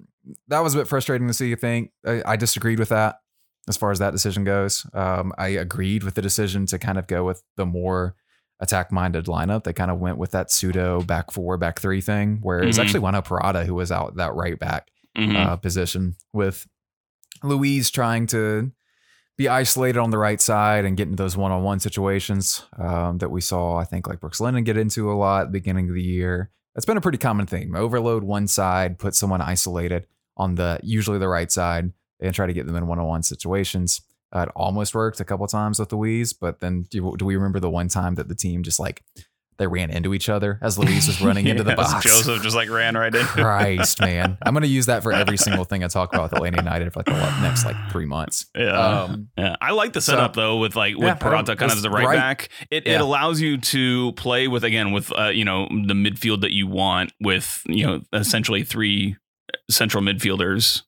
that 0.47 0.59
was 0.59 0.73
a 0.73 0.79
bit 0.79 0.87
frustrating 0.87 1.27
to 1.27 1.33
see, 1.33 1.51
I 1.51 1.55
think. 1.55 1.91
I, 2.05 2.23
I 2.25 2.35
disagreed 2.35 2.79
with 2.79 2.89
that 2.89 3.17
as 3.67 3.77
far 3.77 3.91
as 3.91 3.99
that 3.99 4.11
decision 4.11 4.43
goes. 4.43 4.85
Um, 4.93 5.33
I 5.37 5.49
agreed 5.49 6.03
with 6.03 6.15
the 6.15 6.21
decision 6.21 6.65
to 6.67 6.79
kind 6.79 6.97
of 6.97 7.07
go 7.07 7.23
with 7.23 7.43
the 7.57 7.65
more 7.65 8.15
attack 8.59 8.91
minded 8.91 9.25
lineup. 9.25 9.63
They 9.63 9.73
kind 9.73 9.91
of 9.91 9.99
went 9.99 10.17
with 10.17 10.31
that 10.31 10.51
pseudo 10.51 11.01
back 11.01 11.31
four, 11.31 11.57
back 11.57 11.79
three 11.79 12.01
thing, 12.01 12.39
where 12.41 12.61
it 12.61 12.65
was 12.67 12.77
Mhm. 12.77 12.81
actually 12.83 12.99
Juanjo 13.01 13.25
Purata 13.25 13.65
who 13.65 13.75
was 13.75 13.91
out 13.91 14.15
that 14.15 14.33
right 14.35 14.57
back 14.57 14.89
Mhm. 15.17 15.35
uh, 15.35 15.55
position 15.57 16.15
with 16.31 16.67
Luiz 17.43 17.89
trying 17.91 18.27
to 18.27 18.71
be 19.37 19.49
isolated 19.49 19.99
on 19.99 20.11
the 20.11 20.17
right 20.17 20.39
side 20.39 20.85
and 20.85 20.95
get 20.95 21.07
into 21.07 21.15
those 21.21 21.35
one-on-one 21.35 21.79
situations 21.79 22.63
um, 22.77 23.17
that 23.17 23.29
we 23.29 23.41
saw. 23.41 23.77
I 23.77 23.83
think 23.83 24.07
like 24.07 24.19
Brooks 24.19 24.39
Lennon 24.39 24.63
get 24.63 24.77
into 24.77 25.11
a 25.11 25.15
lot 25.15 25.41
at 25.41 25.45
the 25.47 25.51
beginning 25.59 25.89
of 25.89 25.95
the 25.95 26.01
year. 26.03 26.51
That's 26.75 26.85
been 26.85 26.97
a 26.97 27.01
pretty 27.01 27.17
common 27.17 27.45
theme. 27.47 27.75
Overload 27.75 28.23
one 28.23 28.47
side, 28.47 28.99
put 28.99 29.15
someone 29.15 29.41
isolated 29.41 30.05
on 30.37 30.55
the 30.55 30.79
usually 30.83 31.19
the 31.19 31.27
right 31.27 31.51
side, 31.51 31.91
and 32.19 32.33
try 32.33 32.45
to 32.47 32.53
get 32.53 32.65
them 32.67 32.75
in 32.75 32.87
one-on-one 32.87 33.23
situations. 33.23 34.01
Uh, 34.35 34.41
it 34.41 34.49
almost 34.55 34.95
worked 34.95 35.19
a 35.19 35.25
couple 35.25 35.45
times 35.47 35.79
with 35.79 35.93
Luiz, 35.93 36.33
but 36.33 36.59
then 36.59 36.87
do, 36.89 37.13
do 37.17 37.25
we 37.25 37.35
remember 37.35 37.59
the 37.59 37.69
one 37.69 37.87
time 37.87 38.15
that 38.15 38.27
the 38.27 38.35
team 38.35 38.63
just 38.63 38.79
like 38.79 39.03
they 39.59 39.67
ran 39.67 39.91
into 39.91 40.15
each 40.15 40.29
other 40.29 40.57
as 40.63 40.79
Luiz 40.79 41.05
was 41.05 41.21
running 41.21 41.45
into 41.45 41.63
the 41.63 41.75
box? 41.75 42.03
Josef 42.03 42.41
just 42.41 42.55
like 42.55 42.67
ran 42.71 42.97
right 42.97 43.13
in. 43.13 43.23
Christ, 43.23 44.01
man. 44.01 44.35
I'm 44.43 44.53
going 44.55 44.63
to 44.63 44.67
use 44.67 44.87
that 44.87 45.03
for 45.03 45.13
every 45.13 45.37
single 45.37 45.63
thing 45.65 45.83
I 45.83 45.87
talk 45.87 46.11
about 46.11 46.23
with 46.31 46.33
Atlanta 46.33 46.57
United 46.57 46.91
for 46.91 47.01
like 47.01 47.05
the 47.05 47.41
next 47.41 47.63
like 47.63 47.75
three 47.91 48.07
months. 48.07 48.47
Yeah. 48.57 48.71
Um, 49.03 49.29
Yeah, 49.37 49.55
I 49.61 49.73
like 49.73 49.93
the 49.93 50.01
So- 50.01 50.13
setup 50.13 50.33
though 50.33 50.57
with 50.57 50.75
like 50.75 50.95
with 50.95 51.03
Yeah, 51.05 51.13
Purata 51.13 51.55
kind 51.55 51.71
of 51.71 51.77
as 51.77 51.83
the 51.83 51.91
right, 51.91 52.07
right. 52.07 52.15
back. 52.17 52.49
It 52.71 52.87
it 52.87 52.99
allows 52.99 53.39
you 53.39 53.59
to 53.59 54.13
play 54.13 54.47
with 54.47 54.63
again 54.63 54.91
with 54.91 55.11
uh, 55.15 55.27
you 55.27 55.45
know 55.45 55.67
the 55.69 55.93
midfield 55.93 56.41
that 56.41 56.51
you 56.53 56.65
want 56.65 57.13
with 57.21 57.61
you 57.67 57.85
know 57.85 58.01
essentially 58.13 58.63
three 58.63 59.15
central 59.69 60.01
midfielders, 60.03 60.81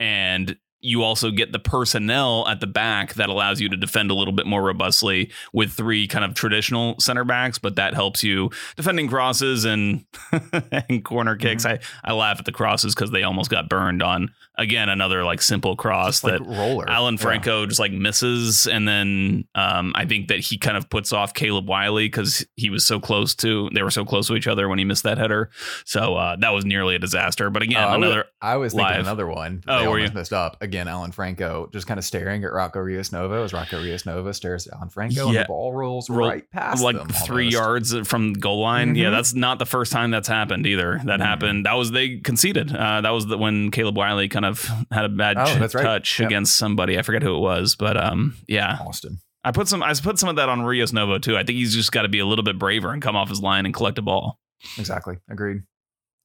and 0.00 0.56
you 0.80 1.02
also 1.02 1.30
get 1.30 1.52
the 1.52 1.58
personnel 1.58 2.46
at 2.48 2.60
the 2.60 2.66
back 2.66 3.14
that 3.14 3.28
allows 3.28 3.60
you 3.60 3.68
to 3.68 3.76
defend 3.76 4.10
a 4.10 4.14
little 4.14 4.32
bit 4.32 4.46
more 4.46 4.62
robustly 4.62 5.30
with 5.52 5.72
three 5.72 6.06
kind 6.06 6.24
of 6.24 6.34
traditional 6.34 6.98
center 6.98 7.24
backs, 7.24 7.58
but 7.58 7.76
that 7.76 7.94
helps 7.94 8.22
you 8.22 8.50
defending 8.76 9.08
crosses 9.08 9.64
and 9.64 10.04
and 10.72 11.04
corner 11.04 11.36
kicks. 11.36 11.64
Mm-hmm. 11.64 11.82
I 12.04 12.10
I 12.10 12.14
laugh 12.14 12.38
at 12.38 12.44
the 12.44 12.52
crosses 12.52 12.94
because 12.94 13.10
they 13.10 13.22
almost 13.22 13.50
got 13.50 13.68
burned 13.68 14.02
on 14.02 14.32
again 14.60 14.88
another 14.88 15.24
like 15.24 15.42
simple 15.42 15.74
cross 15.74 16.22
like 16.22 16.34
that 16.34 16.46
roller. 16.46 16.88
Alan 16.88 17.14
Yeah. 17.14 17.20
Franco 17.22 17.66
just 17.66 17.80
like 17.80 17.92
misses, 17.92 18.66
and 18.66 18.86
then 18.86 19.44
um, 19.54 19.92
I 19.96 20.04
think 20.06 20.28
that 20.28 20.40
he 20.40 20.58
kind 20.58 20.76
of 20.76 20.88
puts 20.90 21.12
off 21.12 21.34
Caleb 21.34 21.68
Wiley 21.68 22.06
because 22.06 22.46
he 22.56 22.70
was 22.70 22.86
so 22.86 23.00
close 23.00 23.34
to 23.36 23.68
they 23.74 23.82
were 23.82 23.90
so 23.90 24.04
close 24.04 24.28
to 24.28 24.34
each 24.36 24.46
other 24.46 24.68
when 24.68 24.78
he 24.78 24.84
missed 24.84 25.02
that 25.04 25.18
header. 25.18 25.50
So 25.84 26.14
uh, 26.16 26.36
that 26.36 26.50
was 26.50 26.64
nearly 26.64 26.94
a 26.94 26.98
disaster. 26.98 27.50
But 27.50 27.62
again, 27.62 27.82
Oh, 27.82 27.86
I 27.88 27.96
was- 27.96 28.06
another 28.06 28.24
I 28.42 28.56
was 28.56 28.72
thinking 28.74 28.96
another 28.96 29.26
one. 29.26 29.62
Oh, 29.66 29.80
they 29.80 29.88
were 29.88 29.98
you? 29.98 30.10
messed 30.12 30.32
up 30.32 30.62
again. 30.62 30.88
Alan 30.88 31.12
Franco 31.12 31.68
just 31.72 31.86
kind 31.86 31.98
of 31.98 32.04
staring 32.04 32.44
at 32.44 32.52
Rocco 32.52 32.80
Rios 32.80 33.12
Novo 33.12 33.42
as 33.44 33.52
Rocco 33.52 33.82
Rios 33.82 34.06
Novo 34.06 34.32
stares 34.32 34.66
at 34.66 34.74
Alan 34.74 34.88
Franco 34.90 35.26
and 35.26 35.34
Yeah. 35.34 35.42
the 35.42 35.48
ball 35.48 35.72
rolls 35.72 36.08
Roll- 36.10 36.28
right 36.28 36.50
past 36.50 36.82
like 36.82 36.96
them 36.96 37.08
three 37.08 37.48
yards 37.48 37.96
from 38.08 38.34
the 38.34 38.40
goal 38.40 38.60
line. 38.60 38.94
Yeah, 38.94 39.08
Mhm. 39.08 39.12
that's 39.12 39.34
not 39.34 39.58
the 39.58 39.66
first 39.66 39.92
time 39.92 40.10
that's 40.10 40.28
happened 40.28 40.66
either. 40.66 41.00
That 41.04 41.20
Mhm. 41.20 41.24
happened. 41.24 41.66
That 41.66 41.74
was 41.74 41.90
they 41.90 42.16
conceded. 42.18 42.74
Uh, 42.74 43.00
that 43.02 43.10
was 43.10 43.26
the, 43.26 43.38
when 43.38 43.70
Caleb 43.70 43.96
Wiley 43.96 44.28
kind 44.28 44.44
of 44.44 44.49
had 44.90 45.04
a 45.04 45.08
bad 45.08 45.36
Oh, 45.38 45.44
ch- 45.44 45.74
right. 45.74 45.82
touch 45.84 46.20
Yep. 46.20 46.28
against 46.28 46.56
somebody. 46.56 46.98
I 46.98 47.02
forget 47.02 47.22
who 47.22 47.34
it 47.36 47.40
was, 47.40 47.76
but 47.76 47.96
um, 47.96 48.36
yeah, 48.48 48.78
Austin. 48.80 49.18
I 49.44 49.52
put 49.52 49.68
some 49.68 49.82
I 49.82 49.94
put 49.94 50.18
some 50.18 50.28
of 50.28 50.36
that 50.36 50.48
on 50.48 50.62
Rios 50.62 50.92
Novo 50.92 51.18
too. 51.18 51.36
I 51.36 51.44
think 51.44 51.56
he's 51.58 51.74
just 51.74 51.92
got 51.92 52.02
to 52.02 52.08
be 52.08 52.18
a 52.18 52.26
little 52.26 52.44
bit 52.44 52.58
braver 52.58 52.92
and 52.92 53.00
come 53.02 53.16
off 53.16 53.28
his 53.28 53.40
line 53.40 53.64
and 53.64 53.74
collect 53.74 53.98
a 53.98 54.02
ball. 54.02 54.38
Exactly. 54.78 55.18
Agreed. 55.30 55.62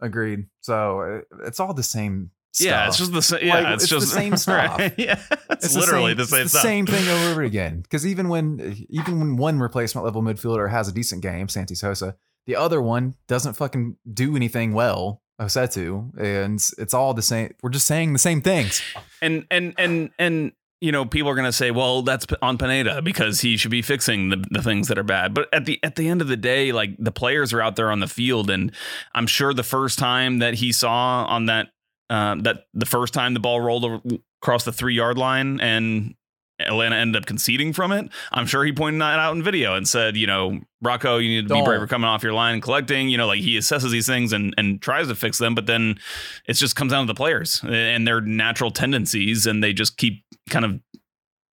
Agreed. 0.01 0.45
So 0.61 1.23
uh, 1.31 1.37
it's 1.47 1.59
all 1.59 1.73
the 1.73 1.83
same. 1.83 2.31
Stuff. 2.51 2.65
Yeah, 2.67 2.87
it's 2.87 2.97
just 2.97 3.11
the 3.11 3.21
same. 3.21 3.45
Yeah, 3.45 3.53
Like, 3.59 3.73
it's, 3.75 3.83
it's 3.83 3.91
the 3.91 4.01
same 4.01 4.37
stuff. 4.37 4.77
Right? 4.79 4.93
Yeah, 4.97 5.19
it's, 5.49 5.73
the 5.73 5.79
literally 5.79 6.11
same, 6.11 6.17
the 6.17 6.25
same 6.25 6.41
it's 6.43 6.51
stuff. 6.51 6.61
same 6.63 6.85
thing 6.85 7.03
over 7.07 7.11
and 7.11 7.31
over 7.31 7.41
again. 7.51 7.81
Because 7.81 8.05
even 8.07 8.29
when 8.29 8.85
even 8.89 9.19
when 9.19 9.35
one 9.37 9.59
replacement 9.59 10.05
level 10.05 10.21
midfielder 10.21 10.69
has 10.71 10.87
a 10.87 10.93
decent 10.93 11.21
game, 11.21 11.49
Santi 11.49 11.75
Sosa, 11.75 12.15
the 12.47 12.55
other 12.55 12.81
one 12.81 13.15
doesn't 13.27 13.53
fucking 13.53 13.97
do 14.13 14.35
anything 14.37 14.73
well, 14.73 15.21
Rossetto, 15.39 16.17
and 16.17 16.61
it's 16.77 16.93
all 16.93 17.13
the 17.13 17.21
same. 17.21 17.53
We're 17.61 17.69
just 17.69 17.87
saying 17.87 18.13
the 18.13 18.19
same 18.19 18.41
things. 18.41 18.81
And 19.21 19.45
and 19.51 19.73
and 19.77 20.11
and 20.17 20.53
you 20.81 20.91
know, 20.91 21.05
people 21.05 21.29
are 21.29 21.35
going 21.35 21.45
to 21.45 21.51
say, 21.51 21.71
well, 21.71 22.01
that's 22.03 22.25
on 22.41 22.57
Pineda 22.57 23.01
because 23.01 23.41
he 23.41 23.57
should 23.57 23.71
be 23.71 23.81
fixing 23.81 24.29
the, 24.29 24.45
the 24.51 24.61
things 24.61 24.87
that 24.87 24.97
are 24.97 25.03
bad. 25.03 25.33
But 25.33 25.51
at 25.53 25.65
the 25.65 25.79
at 25.83 25.95
the 25.95 26.07
end 26.07 26.21
of 26.21 26.27
the 26.27 26.37
day, 26.37 26.71
like 26.71 26.91
the 26.99 27.11
players 27.11 27.53
are 27.53 27.61
out 27.61 27.75
there 27.75 27.91
on 27.91 27.99
the 27.99 28.07
field, 28.07 28.49
and 28.49 28.71
I'm 29.13 29.27
sure 29.27 29.53
the 29.53 29.63
first 29.63 29.97
time 29.99 30.39
that 30.39 30.55
he 30.55 30.71
saw 30.71 31.25
on 31.25 31.47
that 31.47 31.69
uh, 32.09 32.35
that 32.41 32.67
the 32.73 32.85
first 32.85 33.13
time 33.13 33.33
the 33.33 33.39
ball 33.39 33.59
rolled 33.59 34.19
across 34.41 34.63
the 34.63 34.71
three 34.71 34.95
yard 34.95 35.17
line 35.17 35.59
and 35.59 36.15
Atlanta 36.59 36.95
ended 36.95 37.21
up 37.21 37.25
conceding 37.27 37.73
from 37.73 37.91
it. 37.91 38.09
I'm 38.31 38.45
sure 38.45 38.63
he 38.63 38.71
pointed 38.71 39.01
that 39.01 39.19
out 39.19 39.35
in 39.35 39.43
video 39.43 39.75
and 39.75 39.87
said, 39.87 40.15
you 40.15 40.25
know, 40.27 40.59
Rocco, 40.81 41.17
you 41.17 41.29
need 41.29 41.47
to 41.49 41.53
be 41.53 41.59
Don't. 41.59 41.65
braver 41.65 41.85
coming 41.87 42.07
off 42.07 42.23
your 42.23 42.31
line 42.33 42.53
and 42.53 42.63
collecting. 42.63 43.09
You 43.09 43.17
know, 43.17 43.27
like 43.27 43.41
he 43.41 43.57
assesses 43.57 43.91
these 43.91 44.07
things 44.07 44.31
and 44.33 44.53
and 44.57 44.81
tries 44.81 45.07
to 45.09 45.15
fix 45.15 45.37
them, 45.37 45.53
but 45.55 45.65
then 45.65 45.99
it 46.47 46.53
just 46.53 46.75
comes 46.75 46.91
down 46.93 47.05
to 47.05 47.11
the 47.11 47.17
players 47.17 47.61
and 47.67 48.07
their 48.07 48.21
natural 48.21 48.71
tendencies, 48.71 49.45
and 49.45 49.63
they 49.63 49.73
just 49.73 49.97
keep 49.97 50.23
kind 50.49 50.63
of 50.65 50.79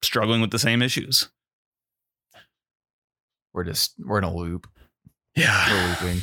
struggling 0.02 0.40
with 0.40 0.50
the 0.52 0.58
same 0.58 0.82
issues. 0.82 1.28
We're 3.52 3.64
just 3.64 3.94
we're 3.98 4.18
in 4.18 4.24
a 4.24 4.34
loop. 4.34 4.66
Yeah, 5.36 5.70
We're 5.72 5.88
looping. 6.06 6.22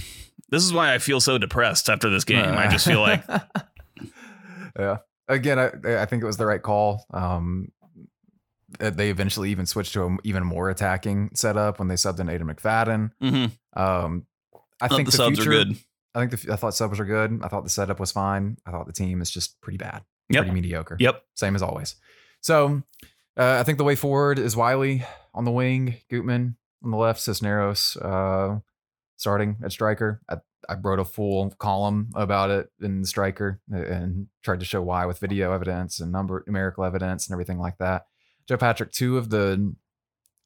this 0.49 0.63
is 0.63 0.71
why 0.71 0.93
I 0.93 0.99
feel 0.99 1.19
so 1.19 1.37
depressed 1.37 1.89
after 1.89 2.09
this 2.09 2.23
game. 2.23 2.45
I 2.57 2.67
just 2.67 2.85
feel 2.87 3.01
like 3.01 3.23
yeah. 4.79 4.97
Again, 5.27 5.59
I 5.59 6.01
I 6.01 6.05
think 6.05 6.23
it 6.23 6.25
was 6.25 6.37
the 6.37 6.45
right 6.45 6.61
call. 6.61 7.05
Um, 7.13 7.71
uh, 7.78 7.78
they 8.79 9.09
eventually 9.09 9.49
even 9.51 9.65
switched 9.65 9.93
to 9.93 10.05
an 10.05 10.19
even 10.23 10.43
more 10.45 10.69
attacking 10.69 11.31
setup 11.33 11.79
when 11.79 11.87
they 11.87 11.95
subbed 11.95 12.19
in 12.19 12.29
Ada 12.29 12.43
McFadden. 12.45 13.11
mhm, 13.21 13.51
Um, 13.73 14.25
I 14.81 14.87
the, 14.87 14.95
think 14.95 15.09
the, 15.09 15.17
subs 15.17 15.37
future, 15.37 15.51
are 15.51 15.63
good. 15.65 15.77
I 16.15 16.19
think 16.27 16.31
the, 16.41 16.53
I 16.53 16.55
thought 16.55 16.73
subs 16.75 16.99
were 16.99 17.05
good. 17.05 17.41
I 17.43 17.47
thought 17.47 17.63
the 17.63 17.69
setup 17.69 17.99
was 17.99 18.11
fine. 18.11 18.57
I 18.65 18.71
thought 18.71 18.87
the 18.87 18.93
team 18.93 19.21
is 19.21 19.29
just 19.31 19.59
pretty 19.61 19.77
bad, 19.77 20.03
Yep. 20.29 20.43
pretty 20.43 20.53
mediocre. 20.53 20.97
Yep. 20.99 21.23
same 21.35 21.55
as 21.55 21.61
always. 21.61 21.95
So 22.41 22.83
uh, 23.37 23.57
I 23.59 23.63
think 23.63 23.77
the 23.77 23.83
way 23.83 23.95
forward 23.95 24.39
is 24.39 24.55
Wiley 24.55 25.03
on 25.33 25.45
the 25.45 25.51
wing, 25.51 25.95
Gutman 26.09 26.55
on 26.83 26.91
the 26.91 26.97
left, 26.97 27.19
Cisneros 27.21 27.97
uh, 27.97 28.59
starting 29.17 29.57
at 29.63 29.71
striker. 29.71 30.21
I, 30.29 30.37
I 30.69 30.75
wrote 30.75 30.99
a 30.99 31.05
full 31.05 31.49
column 31.51 32.09
about 32.15 32.49
it 32.51 32.69
in 32.81 33.03
striker 33.05 33.59
and 33.71 34.27
tried 34.43 34.59
to 34.59 34.65
show 34.65 34.81
why 34.81 35.05
with 35.05 35.19
video 35.19 35.51
evidence 35.51 35.99
and 35.99 36.11
number 36.11 36.43
numerical 36.47 36.83
evidence 36.85 37.27
and 37.27 37.33
everything 37.33 37.57
like 37.59 37.77
that. 37.79 38.05
Joe 38.49 38.57
Patrick, 38.57 38.91
two 38.91 39.17
of 39.17 39.29
the 39.29 39.73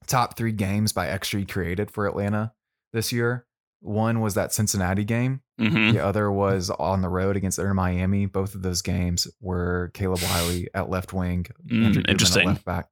top 0.05 0.37
three 0.37 0.51
games 0.51 0.91
by 0.91 1.07
XG 1.07 1.49
created 1.49 1.89
for 1.89 2.05
Atlanta 2.05 2.53
this 2.91 3.11
year. 3.11 3.45
One 3.79 4.19
was 4.21 4.35
that 4.35 4.53
Cincinnati 4.53 5.03
game. 5.03 5.41
hmm 5.57 5.91
The 5.91 5.99
other 6.05 6.31
was 6.31 6.69
on 6.69 7.01
the 7.01 7.09
road 7.09 7.35
against 7.35 7.59
Inter 7.59 7.73
Miami. 7.73 8.25
Both 8.27 8.55
of 8.55 8.61
those 8.61 8.81
games 8.81 9.27
were 9.41 9.91
Caleb 9.93 10.21
Wiley 10.21 10.67
at 10.75 10.89
left 10.89 11.13
wing, 11.13 11.45
Mm, 11.67 12.07
interesting. 12.09 12.41
at 12.41 12.47
left 12.47 12.65
back. 12.65 12.87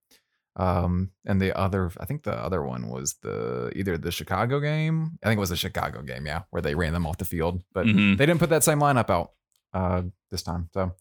Um, 0.58 1.12
and 1.26 1.42
the 1.42 1.58
other, 1.58 1.92
I 1.98 2.06
think 2.06 2.24
the 2.24 2.34
other 2.34 2.62
one 2.62 2.90
was 2.90 3.16
the 3.22 3.72
either 3.76 3.98
the 3.98 4.12
Chicago 4.12 4.60
game. 4.60 5.18
I 5.24 5.28
think 5.28 5.38
it 5.38 5.40
was 5.40 5.50
the 5.50 5.56
Chicago 5.56 6.02
game, 6.02 6.26
yeah, 6.26 6.42
where 6.50 6.62
they 6.62 6.76
ran 6.76 6.92
them 6.92 7.06
off 7.08 7.18
the 7.20 7.26
field, 7.26 7.64
but 7.74 7.86
Mhm. 7.86 8.18
they 8.18 8.26
didn't 8.26 8.40
put 8.40 8.50
that 8.50 8.64
same 8.64 8.80
lineup 8.80 9.10
out 9.10 9.32
uh, 9.74 10.02
this 10.30 10.44
time. 10.44 10.70
So, 10.74 10.94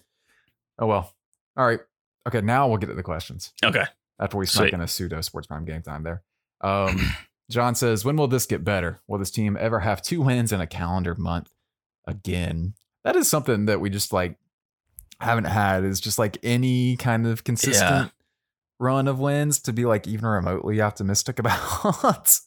oh 0.78 0.86
well. 0.86 1.12
All 1.56 1.66
right. 1.66 1.80
Okay, 2.28 2.40
now 2.42 2.68
we'll 2.68 2.76
get 2.78 2.86
to 2.88 2.94
the 2.94 3.02
questions 3.02 3.52
Okay. 3.64 3.84
After 4.20 4.36
we 4.36 4.46
snuck 4.46 4.64
Sweet. 4.64 4.74
in 4.74 4.80
a 4.80 4.88
pseudo 4.88 5.20
sports 5.22 5.46
prime 5.46 5.64
game 5.64 5.82
time 5.82 6.02
there. 6.04 6.22
Um, 6.60 7.00
John 7.50 7.74
says, 7.74 8.04
when 8.04 8.16
will 8.16 8.28
this 8.28 8.46
get 8.46 8.62
better? 8.62 9.00
Will 9.08 9.18
this 9.18 9.30
team 9.30 9.56
ever 9.58 9.80
have 9.80 10.02
two 10.02 10.22
wins 10.22 10.52
in 10.52 10.60
a 10.60 10.66
calendar 10.66 11.16
month 11.16 11.50
again? 12.06 12.74
That 13.02 13.16
is 13.16 13.28
something 13.28 13.66
that 13.66 13.80
we 13.80 13.90
just 13.90 14.12
like 14.12 14.36
haven't 15.20 15.44
had 15.44 15.84
is 15.84 16.00
just 16.00 16.18
like 16.18 16.38
any 16.42 16.96
kind 16.96 17.26
of 17.26 17.42
consistent 17.42 18.12
run 18.78 19.08
of 19.08 19.18
wins 19.18 19.60
to 19.60 19.72
be 19.72 19.84
like 19.84 20.06
even 20.06 20.26
remotely 20.26 20.80
optimistic 20.80 21.38
about. 21.40 22.38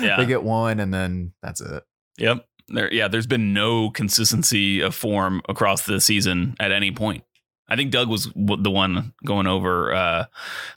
Yeah. 0.00 0.16
They 0.18 0.26
get 0.26 0.42
one 0.42 0.78
and 0.78 0.92
then 0.92 1.32
that's 1.42 1.60
it. 1.60 1.82
Yep. 2.18 2.46
There, 2.68 2.92
yeah, 2.92 3.08
there's 3.08 3.26
been 3.26 3.52
no 3.52 3.90
consistency 3.90 4.80
of 4.80 4.94
form 4.94 5.42
across 5.48 5.84
the 5.84 6.00
season 6.00 6.54
at 6.58 6.72
any 6.72 6.92
point. 6.92 7.24
I 7.68 7.76
think 7.76 7.90
Doug 7.92 8.08
was 8.08 8.30
the 8.34 8.70
one 8.70 9.14
going 9.24 9.46
over 9.46 9.94
uh, 9.94 10.24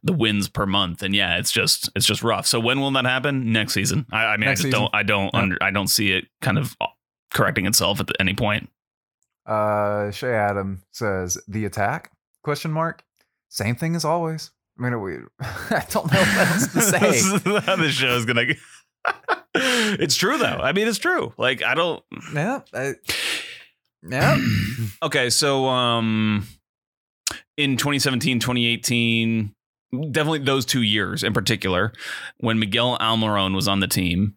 the 0.04 0.14
wins 0.14 0.48
per 0.48 0.66
month, 0.66 1.04
and 1.04 1.14
yeah, 1.16 1.38
it's 1.38 1.52
just 1.52 1.90
it's 1.96 2.06
just 2.06 2.24
rough. 2.24 2.48
So 2.48 2.60
when 2.60 2.80
will 2.80 2.92
that 2.92 3.06
happen? 3.06 3.52
Next 3.52 3.74
season. 3.74 4.06
I, 4.12 4.26
I 4.26 4.38
mean, 4.38 4.48
Next 4.48 4.62
I 4.62 4.64
just 4.64 4.64
season. 4.64 4.80
don't 4.82 4.96
I 4.96 5.04
don't 5.04 5.32
Yeah. 5.34 5.40
under, 5.42 5.58
I 5.62 5.72
don't 5.72 5.88
see 5.88 6.12
it 6.14 6.26
kind 6.42 6.58
of 6.58 6.76
correcting 7.34 7.66
itself 7.66 8.00
at 8.00 8.08
any 8.20 8.34
point. 8.34 8.70
Uh 9.46 10.12
Shay 10.12 10.34
Adam 10.34 10.82
says 10.92 11.38
the 11.48 11.66
attack 11.66 12.12
question 12.44 12.72
mark. 12.72 13.04
Same 13.50 13.76
thing 13.76 13.96
as 13.96 14.04
always. 14.06 14.52
I 14.80 14.84
mean, 14.84 15.02
we, 15.02 15.16
I 15.42 15.86
don't 15.90 16.12
know 16.12 16.20
what 16.20 16.38
else 16.48 16.68
to 16.74 16.82
say. 16.82 17.00
this 17.00 17.26
is 17.26 17.64
how 17.66 17.76
this 17.78 17.94
show 17.94 18.16
is 18.16 18.26
gonna. 18.26 18.44
it's 19.56 20.16
true 20.16 20.38
though. 20.38 20.46
I 20.62 20.72
mean, 20.74 20.88
it's 20.88 20.98
true. 21.00 21.34
Like 21.38 21.64
I 21.64 21.74
don't. 21.76 22.04
yeah. 22.34 22.62
I, 22.74 22.94
yeah. 24.10 24.38
Okay, 25.04 25.30
so 25.30 25.68
um 25.68 26.48
in 27.58 27.78
2017, 27.78 28.40
2018, 28.40 29.54
definitely 30.12 30.40
those 30.40 30.66
two 30.66 30.84
years 30.84 31.24
in 31.24 31.34
particular, 31.34 31.92
when 32.40 32.60
Miguel 32.60 32.98
Almiron 33.00 33.56
was 33.56 33.68
on 33.68 33.80
the 33.80 33.88
team, 33.88 34.36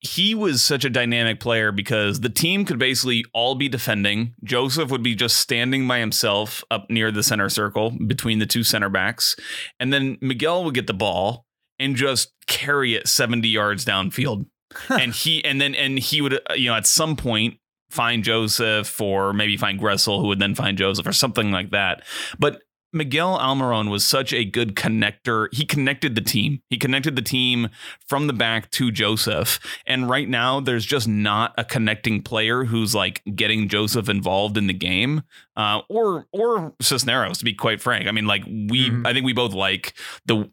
he 0.00 0.34
was 0.34 0.62
such 0.62 0.84
a 0.84 0.90
dynamic 0.90 1.40
player 1.40 1.72
because 1.72 2.20
the 2.20 2.28
team 2.28 2.64
could 2.64 2.78
basically 2.78 3.24
all 3.32 3.54
be 3.54 3.68
defending. 3.68 4.34
Josef 4.44 4.90
would 4.90 5.02
be 5.02 5.14
just 5.14 5.36
standing 5.36 5.88
by 5.88 5.98
himself 5.98 6.62
up 6.70 6.90
near 6.90 7.10
the 7.10 7.22
center 7.22 7.48
circle 7.48 7.90
between 8.06 8.38
the 8.38 8.46
two 8.46 8.62
center 8.62 8.90
backs. 8.90 9.34
And 9.80 9.92
then 9.92 10.18
Miguel 10.20 10.64
would 10.64 10.74
get 10.74 10.86
the 10.86 10.94
ball 10.94 11.46
and 11.78 11.96
just 11.96 12.32
carry 12.46 12.94
it 12.94 13.08
70 13.08 13.48
yards 13.48 13.84
downfield. 13.84 14.46
and 14.90 15.14
he 15.14 15.44
and 15.44 15.60
then 15.60 15.74
and 15.74 15.98
he 15.98 16.20
would 16.20 16.34
uh, 16.34 16.54
you 16.54 16.68
know 16.68 16.74
at 16.74 16.86
some 16.86 17.14
point 17.16 17.58
find 17.94 18.24
Josef 18.24 19.00
or 19.00 19.32
maybe 19.32 19.56
find 19.56 19.80
Gressel 19.80 20.20
who 20.20 20.26
would 20.28 20.40
then 20.40 20.54
find 20.54 20.76
Josef 20.76 21.06
or 21.06 21.12
something 21.12 21.50
like 21.50 21.70
that. 21.70 22.02
But 22.38 22.60
Miguel 22.92 23.36
Almiron 23.36 23.90
was 23.90 24.04
such 24.04 24.32
a 24.32 24.44
good 24.44 24.76
connector. 24.76 25.48
He 25.52 25.64
connected 25.64 26.14
the 26.14 26.20
team. 26.20 26.60
He 26.70 26.78
connected 26.78 27.16
the 27.16 27.22
team 27.22 27.70
from 28.06 28.28
the 28.28 28.32
back 28.32 28.70
to 28.72 28.92
Josef. 28.92 29.58
And 29.84 30.08
right 30.08 30.28
now, 30.28 30.60
there's 30.60 30.86
just 30.86 31.08
not 31.08 31.54
a 31.58 31.64
connecting 31.64 32.22
player 32.22 32.62
who's 32.62 32.94
like 32.94 33.20
getting 33.34 33.68
Josef 33.68 34.08
involved 34.08 34.56
in 34.56 34.68
the 34.68 34.72
game, 34.74 35.22
uh, 35.56 35.80
or 35.88 36.26
or 36.32 36.72
Cisneros. 36.80 37.38
To 37.38 37.44
be 37.44 37.52
quite 37.54 37.80
frank, 37.80 38.06
I 38.06 38.12
mean, 38.12 38.26
like 38.26 38.44
we, 38.46 38.90
Mhm. 38.90 39.04
I 39.04 39.12
think 39.12 39.26
we 39.26 39.32
both 39.32 39.54
like 39.54 39.94
the 40.26 40.48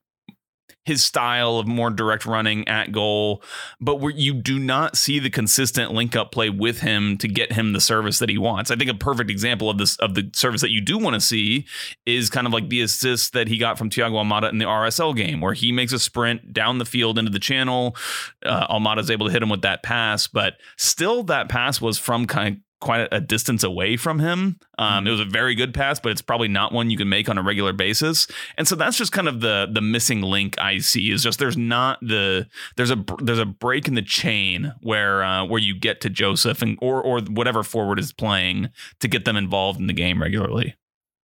his 0.84 1.04
style 1.04 1.58
of 1.58 1.68
more 1.68 1.90
direct 1.90 2.26
running 2.26 2.68
at 2.68 2.92
goal, 2.92 3.44
but 3.80 4.00
where 4.00 4.12
you 4.12 4.34
do 4.34 4.58
not 4.58 4.98
see 4.98 5.20
the 5.20 5.30
consistent 5.30 5.94
link 5.94 6.16
up 6.16 6.32
play 6.32 6.50
with 6.50 6.80
him 6.80 7.18
to 7.20 7.28
get 7.28 7.52
him 7.52 7.74
the 7.74 7.80
service 7.80 8.20
that 8.20 8.30
he 8.30 8.38
wants. 8.38 8.72
I 8.72 8.76
think 8.76 8.90
a 8.90 8.96
perfect 8.96 9.30
example 9.30 9.70
of 9.70 9.78
this 9.78 9.96
of 9.98 10.16
the 10.16 10.30
service 10.34 10.62
that 10.62 10.72
you 10.72 10.82
do 10.82 10.98
want 10.98 11.14
to 11.14 11.22
see 11.22 11.66
is 12.06 12.30
kind 12.30 12.48
of 12.48 12.54
like 12.54 12.70
the 12.70 12.82
assist 12.82 13.34
that 13.34 13.48
he 13.48 13.58
got 13.58 13.78
from 13.78 13.90
Thiago 13.90 14.24
Almada 14.24 14.50
in 14.50 14.58
the 14.58 14.66
RSL 14.66 15.16
game, 15.16 15.40
where 15.40 15.54
he 15.54 15.72
makes 15.72 15.94
a 15.94 16.00
sprint 16.00 16.52
down 16.52 16.80
the 16.80 16.86
field 16.86 17.20
into 17.20 17.32
the 17.32 17.40
channel. 17.40 17.96
Uh, 18.44 18.68
Almada's 18.68 19.12
able 19.12 19.28
to 19.28 19.32
hit 19.32 19.44
him 19.44 19.50
with 19.50 19.62
that 19.62 19.84
pass, 19.84 20.26
but 20.28 20.56
still 20.78 21.24
that 21.24 21.48
pass 21.48 21.80
was 21.80 21.98
from 21.98 22.26
kind 22.26 22.62
quite 22.82 23.08
a 23.12 23.22
distance 23.22 23.64
away 23.64 23.96
from 23.96 24.20
him. 24.20 24.60
Um, 24.78 25.08
it 25.08 25.12
was 25.12 25.20
a 25.22 25.26
very 25.26 25.56
good 25.56 25.74
pass, 25.74 26.00
but 26.00 26.12
it's 26.12 26.22
probably 26.22 26.50
not 26.50 26.74
one 26.74 26.90
you 26.90 26.98
can 26.98 27.08
make 27.08 27.30
on 27.30 27.38
a 27.38 27.44
regular 27.44 27.72
basis. 27.72 28.28
And 28.58 28.68
so 28.68 28.76
that's 28.76 28.98
just 28.98 29.14
kind 29.14 29.30
of 29.30 29.40
the 29.40 29.70
the 29.72 29.82
missing 29.82 30.22
link 30.22 30.60
I 30.60 30.80
see 30.80 31.12
is 31.12 31.24
just 31.24 31.40
there's 31.40 31.58
not 31.58 32.00
the 32.02 32.48
there's 32.76 32.92
a 32.92 33.04
there's 33.20 33.40
a 33.40 33.46
break 33.46 33.88
in 33.88 33.94
the 33.94 34.02
chain 34.02 34.74
where 34.82 35.24
uh, 35.24 35.46
where 35.46 35.62
you 35.62 35.80
get 35.80 36.02
to 36.02 36.10
Josef 36.10 36.62
and 36.62 36.78
or 36.82 37.02
or 37.02 37.22
whatever 37.22 37.64
forward 37.64 38.00
is 38.00 38.12
playing 38.12 38.70
to 39.00 39.08
get 39.08 39.24
them 39.24 39.38
involved 39.38 39.80
in 39.80 39.88
the 39.88 39.94
game 39.94 40.22
regularly. 40.22 40.76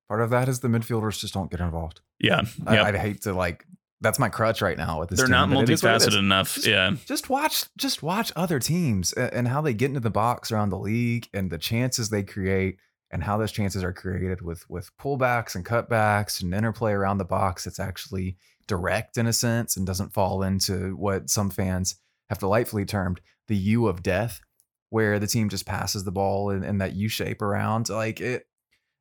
Part 0.07 0.21
of 0.21 0.29
that 0.29 0.47
is 0.47 0.61
the 0.61 0.69
midfielders 0.69 1.19
just 1.19 1.33
don't 1.33 1.51
get 1.51 1.59
involved. 1.59 1.99
Yeah, 2.19 2.43
I, 2.65 2.75
Yep. 2.75 2.85
I'd 2.85 2.95
hate 2.95 3.21
to 3.23 3.33
like. 3.33 3.65
That's 4.01 4.19
my 4.19 4.29
crutch 4.29 4.61
right 4.61 4.77
now 4.77 4.99
with 4.99 5.09
this. 5.09 5.17
they're 5.17 5.25
team, 5.25 5.31
not 5.31 5.49
but 5.49 5.63
it 5.63 5.69
is 5.69 5.83
what 5.83 5.93
it 5.93 5.95
is. 5.95 6.07
multifaceted 6.07 6.19
enough. 6.19 6.65
Yeah, 6.65 6.95
just 7.05 7.29
watch 7.29 7.65
just 7.77 8.03
watch 8.03 8.31
other 8.35 8.59
teams 8.59 9.13
and 9.13 9.47
how 9.47 9.61
they 9.61 9.73
get 9.73 9.87
into 9.87 9.99
the 9.99 10.09
box 10.09 10.51
around 10.51 10.69
the 10.69 10.79
league 10.79 11.27
and 11.33 11.49
the 11.49 11.57
chances 11.57 12.09
they 12.09 12.23
create 12.23 12.77
and 13.11 13.23
how 13.23 13.37
those 13.37 13.51
chances 13.51 13.83
are 13.83 13.93
created 13.93 14.41
with 14.41 14.69
with 14.69 14.95
pullbacks 14.97 15.55
and 15.55 15.65
cutbacks 15.65 16.41
and 16.41 16.53
interplay 16.53 16.91
around 16.91 17.17
the 17.17 17.25
box 17.25 17.63
that's 17.63 17.79
actually 17.79 18.37
direct 18.67 19.17
in 19.17 19.27
a 19.27 19.33
sense 19.33 19.77
and 19.77 19.87
doesn't 19.87 20.13
fall 20.13 20.43
into 20.43 20.95
what 20.97 21.29
some 21.29 21.49
fans 21.49 21.95
have 22.29 22.39
delightfully 22.39 22.85
termed 22.85 23.21
the 23.47 23.55
U 23.55 23.87
of 23.87 24.03
death 24.03 24.41
where 24.89 25.19
the 25.19 25.27
team 25.27 25.49
just 25.49 25.65
passes 25.65 26.03
the 26.03 26.11
ball 26.11 26.49
in, 26.49 26.63
in 26.63 26.77
that 26.79 26.95
U 26.95 27.07
shape 27.07 27.41
around 27.41 27.89
like 27.89 28.19
it 28.19 28.45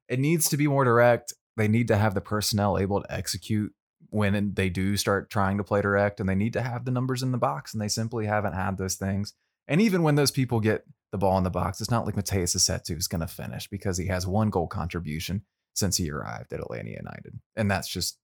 it 0.08 0.20
needs 0.20 0.48
to 0.48 0.56
be 0.56 0.68
more 0.68 0.84
direct 0.84 1.34
they 1.56 1.68
need 1.68 1.88
to 1.88 1.96
have 1.96 2.14
the 2.14 2.20
personnel 2.20 2.78
able 2.78 3.02
to 3.02 3.12
execute 3.12 3.72
when 4.16 4.54
they 4.54 4.70
do 4.70 4.96
start 4.96 5.28
trying 5.28 5.58
to 5.58 5.64
play 5.64 5.82
direct 5.82 6.20
and 6.20 6.28
they 6.28 6.34
need 6.34 6.54
to 6.54 6.62
have 6.62 6.84
the 6.86 6.90
numbers 6.90 7.22
in 7.22 7.32
the 7.32 7.38
box 7.38 7.74
and 7.74 7.82
they 7.82 7.88
simply 7.88 8.24
haven't 8.26 8.54
had 8.54 8.78
those 8.78 8.94
things. 8.94 9.34
And 9.68 9.80
even 9.80 10.02
when 10.02 10.14
those 10.14 10.30
people 10.30 10.58
get 10.60 10.84
the 11.12 11.18
ball 11.18 11.36
in 11.36 11.44
the 11.44 11.50
box, 11.50 11.80
it's 11.80 11.90
not 11.90 12.06
like 12.06 12.14
Matheus 12.14 12.56
Rossetto 12.56 12.96
is 12.96 13.08
going 13.08 13.20
to 13.20 13.26
finish 13.26 13.68
because 13.68 13.98
he 13.98 14.06
has 14.06 14.26
one 14.26 14.48
goal 14.48 14.68
contribution 14.68 15.42
since 15.74 15.98
he 15.98 16.10
arrived 16.10 16.52
at 16.54 16.60
Atlanta 16.60 16.88
United. 16.90 17.38
And 17.56 17.70
that's 17.70 17.88
just 17.88 18.18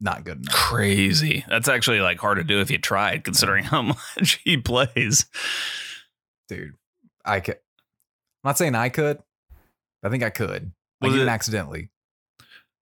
not 0.00 0.24
good 0.24 0.38
enough. 0.38 0.54
Crazy. 0.54 1.44
That's 1.48 1.68
actually 1.68 2.00
like 2.00 2.18
hard 2.20 2.38
to 2.38 2.44
do 2.44 2.60
if 2.60 2.70
you 2.70 2.78
tried, 2.78 3.24
considering 3.24 3.64
how 3.64 3.82
much 4.16 4.40
he 4.44 4.56
plays. 4.56 5.26
Dude, 6.48 6.74
I 7.24 7.40
could. 7.40 7.56
I'm 8.44 8.50
not 8.50 8.58
saying 8.58 8.74
I 8.76 8.88
could. 8.88 9.18
I 10.04 10.08
think 10.10 10.22
I 10.22 10.30
could. 10.30 10.72
Like 11.00 11.10
Was 11.10 11.14
even 11.16 11.28
it- 11.28 11.32
accidentally. 11.32 11.88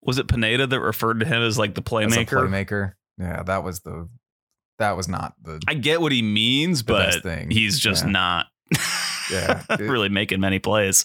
Was 0.03 0.19
it 0.19 0.29
Pineda 0.29 0.67
that 0.67 0.81
referred 0.81 1.21
to 1.21 1.27
him 1.27 1.43
as 1.43 1.59
like 1.59 1.75
the 1.75 1.83
playmaker? 1.83 2.27
playmaker. 2.49 2.93
Yeah, 3.19 3.43
that 3.43 3.63
was 3.65 3.81
the. 3.81 4.09
That 4.79 4.97
was 4.97 5.09
not 5.09 5.35
the. 5.43 5.61
I 5.69 5.75
get 5.75 6.01
what 6.01 6.11
he 6.13 6.23
means, 6.23 6.83
but 6.83 7.23
thing. 7.23 7.51
he's 7.51 7.79
just 7.79 8.05
Yeah. 8.07 8.11
not. 8.11 8.47
Yeah. 9.31 9.63
really 9.79 10.09
making 10.09 10.41
many 10.41 10.59
plays. 10.59 11.05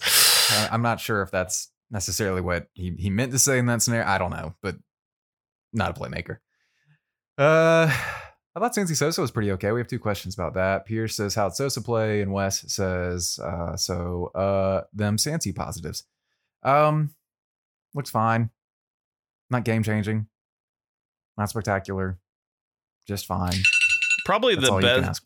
I'm 0.70 0.80
not 0.82 0.98
sure 1.00 1.20
if 1.22 1.30
that's 1.30 1.70
necessarily 1.90 2.40
what 2.40 2.68
he, 2.72 2.94
he 2.98 3.10
meant 3.10 3.32
to 3.32 3.38
say 3.38 3.58
in 3.58 3.66
that 3.66 3.82
scenario. 3.82 4.06
I 4.06 4.16
don't 4.18 4.30
know, 4.30 4.54
but 4.62 4.76
not 5.74 5.90
a 5.96 6.00
playmaker. 6.00 6.38
Uh, 7.36 7.92
I 8.54 8.58
thought 8.60 8.74
Santi 8.74 8.94
Sosa 8.94 9.20
was 9.20 9.30
pretty 9.30 9.52
okay. 9.52 9.70
We 9.72 9.80
have 9.80 9.88
two 9.88 9.98
questions 9.98 10.34
about 10.34 10.54
that. 10.54 10.86
Pierce 10.86 11.14
says 11.16 11.34
how'd 11.34 11.54
Sosa 11.54 11.82
play, 11.82 12.22
and 12.22 12.32
Wes 12.32 12.64
says 12.72 13.38
uh, 13.42 13.76
so 13.76 14.30
uh, 14.34 14.84
them 14.94 15.18
Santi 15.18 15.52
positives. 15.52 16.04
Um, 16.62 17.14
looks 17.94 18.08
fine. 18.10 18.48
Not 19.50 19.64
game 19.64 19.82
changing. 19.82 20.26
Not 21.36 21.50
spectacular. 21.50 22.18
Just 23.06 23.26
fine. 23.26 23.54
Probably 24.24 24.54
That's 24.54 24.66
the 24.66 24.72
all 24.72 24.80
you 24.80 24.88
can 24.88 25.02
best. 25.02 25.22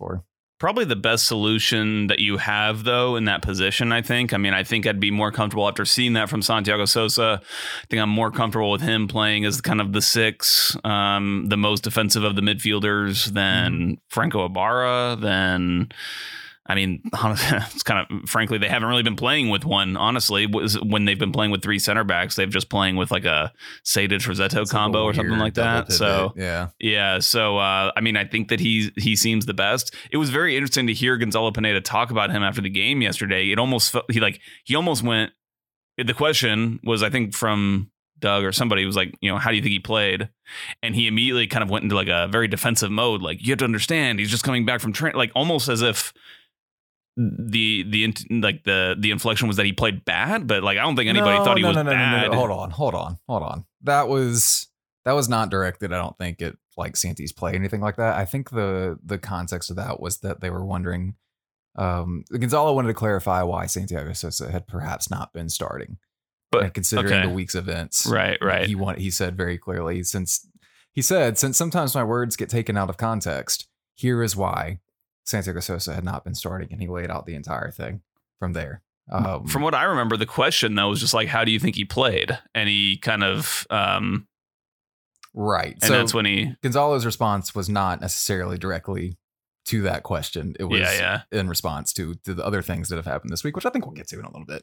Probably 0.58 0.84
the 0.84 0.96
best 0.96 1.24
solution 1.24 2.08
that 2.08 2.18
you 2.18 2.36
have, 2.36 2.84
though, 2.84 3.16
in 3.16 3.24
that 3.24 3.40
position. 3.40 3.92
I 3.92 4.02
think. 4.02 4.34
I 4.34 4.36
mean, 4.36 4.52
I 4.52 4.62
think 4.62 4.86
I'd 4.86 5.00
be 5.00 5.10
more 5.10 5.32
comfortable 5.32 5.66
after 5.66 5.86
seeing 5.86 6.12
that 6.12 6.28
from 6.28 6.42
Santiago 6.42 6.84
Sosa. 6.84 7.40
I 7.42 7.86
think 7.86 8.02
I'm 8.02 8.10
more 8.10 8.30
comfortable 8.30 8.70
with 8.70 8.82
him 8.82 9.08
playing 9.08 9.46
as 9.46 9.62
kind 9.62 9.80
of 9.80 9.94
the 9.94 10.02
six, 10.02 10.76
um, 10.84 11.46
the 11.48 11.56
most 11.56 11.82
defensive 11.84 12.24
of 12.24 12.36
the 12.36 12.42
midfielders 12.42 13.32
than 13.32 13.96
Franco 14.08 14.44
Ibarra. 14.44 15.16
Than, 15.18 15.92
I 16.70 16.76
mean, 16.76 17.02
it's 17.12 17.82
kind 17.82 18.06
of 18.08 18.28
frankly 18.30 18.56
they 18.56 18.68
haven't 18.68 18.88
really 18.88 19.02
been 19.02 19.16
playing 19.16 19.48
with 19.48 19.64
one. 19.64 19.96
Honestly, 19.96 20.46
when 20.46 21.04
they've 21.04 21.18
been 21.18 21.32
playing 21.32 21.50
with 21.50 21.62
three 21.62 21.80
center 21.80 22.04
backs, 22.04 22.36
they've 22.36 22.48
just 22.48 22.70
playing 22.70 22.94
with 22.94 23.10
like 23.10 23.24
a 23.24 23.52
Sadic 23.84 24.20
Rossetto 24.20 24.44
It's 24.44 24.54
like 24.54 24.68
combo 24.68 25.02
or 25.02 25.12
something 25.12 25.38
like 25.38 25.54
that. 25.54 25.90
So 25.90 26.32
yeah, 26.36 26.68
yeah, 26.78 27.18
so 27.18 27.58
uh, 27.58 27.90
I 27.96 28.00
mean, 28.00 28.16
I 28.16 28.24
think 28.24 28.50
that 28.50 28.60
he 28.60 28.92
he 28.96 29.16
seems 29.16 29.46
the 29.46 29.54
best. 29.54 29.96
It 30.12 30.18
was 30.18 30.30
very 30.30 30.54
interesting 30.54 30.86
to 30.86 30.94
hear 30.94 31.16
Gonzalo 31.16 31.50
Pineda 31.50 31.80
talk 31.80 32.12
about 32.12 32.30
him 32.30 32.44
after 32.44 32.60
the 32.60 32.70
game 32.70 33.02
yesterday. 33.02 33.50
It 33.50 33.58
almost 33.58 33.90
felt 33.90 34.04
he 34.08 34.20
like 34.20 34.40
he 34.62 34.76
almost 34.76 35.02
went. 35.02 35.32
The 35.98 36.14
question 36.14 36.78
was, 36.84 37.02
I 37.02 37.10
think, 37.10 37.34
from 37.34 37.90
Doug 38.20 38.44
or 38.44 38.52
somebody 38.52 38.86
was 38.86 38.94
like, 38.94 39.12
you 39.20 39.28
know, 39.28 39.38
how 39.38 39.50
do 39.50 39.56
you 39.56 39.62
think 39.62 39.72
he 39.72 39.80
played? 39.80 40.28
And 40.84 40.94
he 40.94 41.08
immediately 41.08 41.48
kind 41.48 41.64
of 41.64 41.68
went 41.68 41.82
into 41.82 41.96
like 41.96 42.08
a 42.08 42.28
very 42.28 42.46
defensive 42.46 42.92
mode. 42.92 43.22
Like 43.22 43.44
you 43.44 43.50
have 43.50 43.58
to 43.58 43.64
understand, 43.64 44.20
he's 44.20 44.30
just 44.30 44.44
coming 44.44 44.64
back 44.64 44.80
from 44.80 44.92
train, 44.92 45.14
like 45.14 45.32
almost 45.34 45.68
as 45.68 45.82
if 45.82 46.12
the 47.20 47.82
the 47.88 48.14
like 48.40 48.64
the 48.64 48.96
the 48.98 49.10
inflection 49.10 49.46
was 49.48 49.56
that 49.58 49.66
he 49.66 49.72
played 49.72 50.04
bad, 50.04 50.46
but 50.46 50.62
like 50.62 50.78
I 50.78 50.82
don't 50.82 50.96
think 50.96 51.08
anybody 51.08 51.38
No, 51.38 51.44
thought 51.44 51.56
he 51.56 51.62
no, 51.62 51.68
was 51.68 51.76
no, 51.76 51.82
no, 51.82 51.90
no, 51.90 52.10
no, 52.22 52.28
no. 52.28 52.36
Hold 52.36 52.50
on, 52.50 52.70
hold 52.70 52.94
on, 52.94 53.18
hold 53.28 53.42
on. 53.42 53.64
That 53.82 54.08
was 54.08 54.68
that 55.04 55.12
was 55.12 55.28
not 55.28 55.50
directed. 55.50 55.92
I 55.92 55.98
don't 55.98 56.16
think 56.16 56.40
it 56.40 56.56
like 56.76 56.96
Santi's 56.96 57.32
play 57.32 57.52
anything 57.54 57.80
like 57.80 57.96
that. 57.96 58.16
I 58.16 58.24
think 58.24 58.50
the 58.50 58.98
the 59.04 59.18
context 59.18 59.68
of 59.70 59.76
that 59.76 60.00
was 60.00 60.18
that 60.18 60.40
they 60.40 60.50
were 60.50 60.64
wondering. 60.64 61.14
Um, 61.76 62.24
Gonzalo 62.32 62.72
wanted 62.74 62.88
to 62.88 62.94
clarify 62.94 63.42
why 63.42 63.66
Santiago 63.66 64.12
Sosa 64.12 64.50
had 64.50 64.66
perhaps 64.66 65.08
not 65.10 65.32
been 65.32 65.48
starting, 65.48 65.98
But- 66.50 66.64
and 66.64 66.74
considering 66.74 67.12
okay. 67.12 67.22
the 67.28 67.32
week's 67.32 67.54
events, 67.54 68.06
Right, 68.06 68.38
right. 68.42 68.66
He 68.66 68.74
want, 68.74 68.98
he 68.98 69.10
said 69.10 69.36
very 69.36 69.56
clearly 69.56 70.02
since 70.02 70.46
he 70.90 71.00
said 71.02 71.38
since 71.38 71.56
sometimes 71.56 71.94
my 71.94 72.02
words 72.02 72.34
get 72.34 72.48
taken 72.48 72.76
out 72.76 72.88
of 72.90 72.96
context. 72.96 73.68
Here 73.94 74.22
is 74.22 74.34
why 74.34 74.80
Santiago 75.24 75.60
Sosa 75.60 75.94
had 75.94 76.04
not 76.04 76.24
been 76.24 76.34
starting, 76.34 76.68
and 76.72 76.80
he 76.80 76.88
laid 76.88 77.10
out 77.10 77.26
the 77.26 77.34
entire 77.34 77.70
thing 77.70 78.02
from 78.38 78.52
there. 78.52 78.82
Um, 79.10 79.46
From 79.46 79.62
what 79.62 79.74
I 79.74 79.84
remember, 79.84 80.16
the 80.16 80.26
question 80.26 80.74
though 80.74 80.88
was 80.88 81.00
just 81.00 81.14
like, 81.14 81.28
"How 81.28 81.44
do 81.44 81.50
you 81.50 81.58
think 81.58 81.74
he 81.76 81.84
played?" 81.84 82.38
And 82.54 82.68
he 82.68 82.96
kind 82.96 83.24
of, 83.24 83.66
um, 83.68 84.28
right, 85.34 85.76
and 85.82 85.92
that's 85.92 86.14
when 86.14 86.26
he, 86.26 86.54
Gonzalo's 86.62 87.04
response 87.04 87.54
was 87.54 87.68
not 87.68 88.00
necessarily 88.00 88.56
directly 88.56 89.16
to 89.66 89.82
that 89.82 90.04
question. 90.04 90.54
It 90.60 90.64
was 90.64 90.80
yeah, 90.80 91.22
yeah, 91.32 91.38
in 91.40 91.48
response 91.48 91.92
to 91.94 92.14
to 92.24 92.34
the 92.34 92.44
other 92.44 92.62
things 92.62 92.88
that 92.88 92.96
have 92.96 93.06
happened 93.06 93.32
this 93.32 93.42
week, 93.42 93.56
which 93.56 93.66
I 93.66 93.70
think 93.70 93.84
we'll 93.84 93.94
get 93.94 94.06
to 94.08 94.18
in 94.18 94.24
a 94.24 94.30
little 94.30 94.46
bit. 94.46 94.62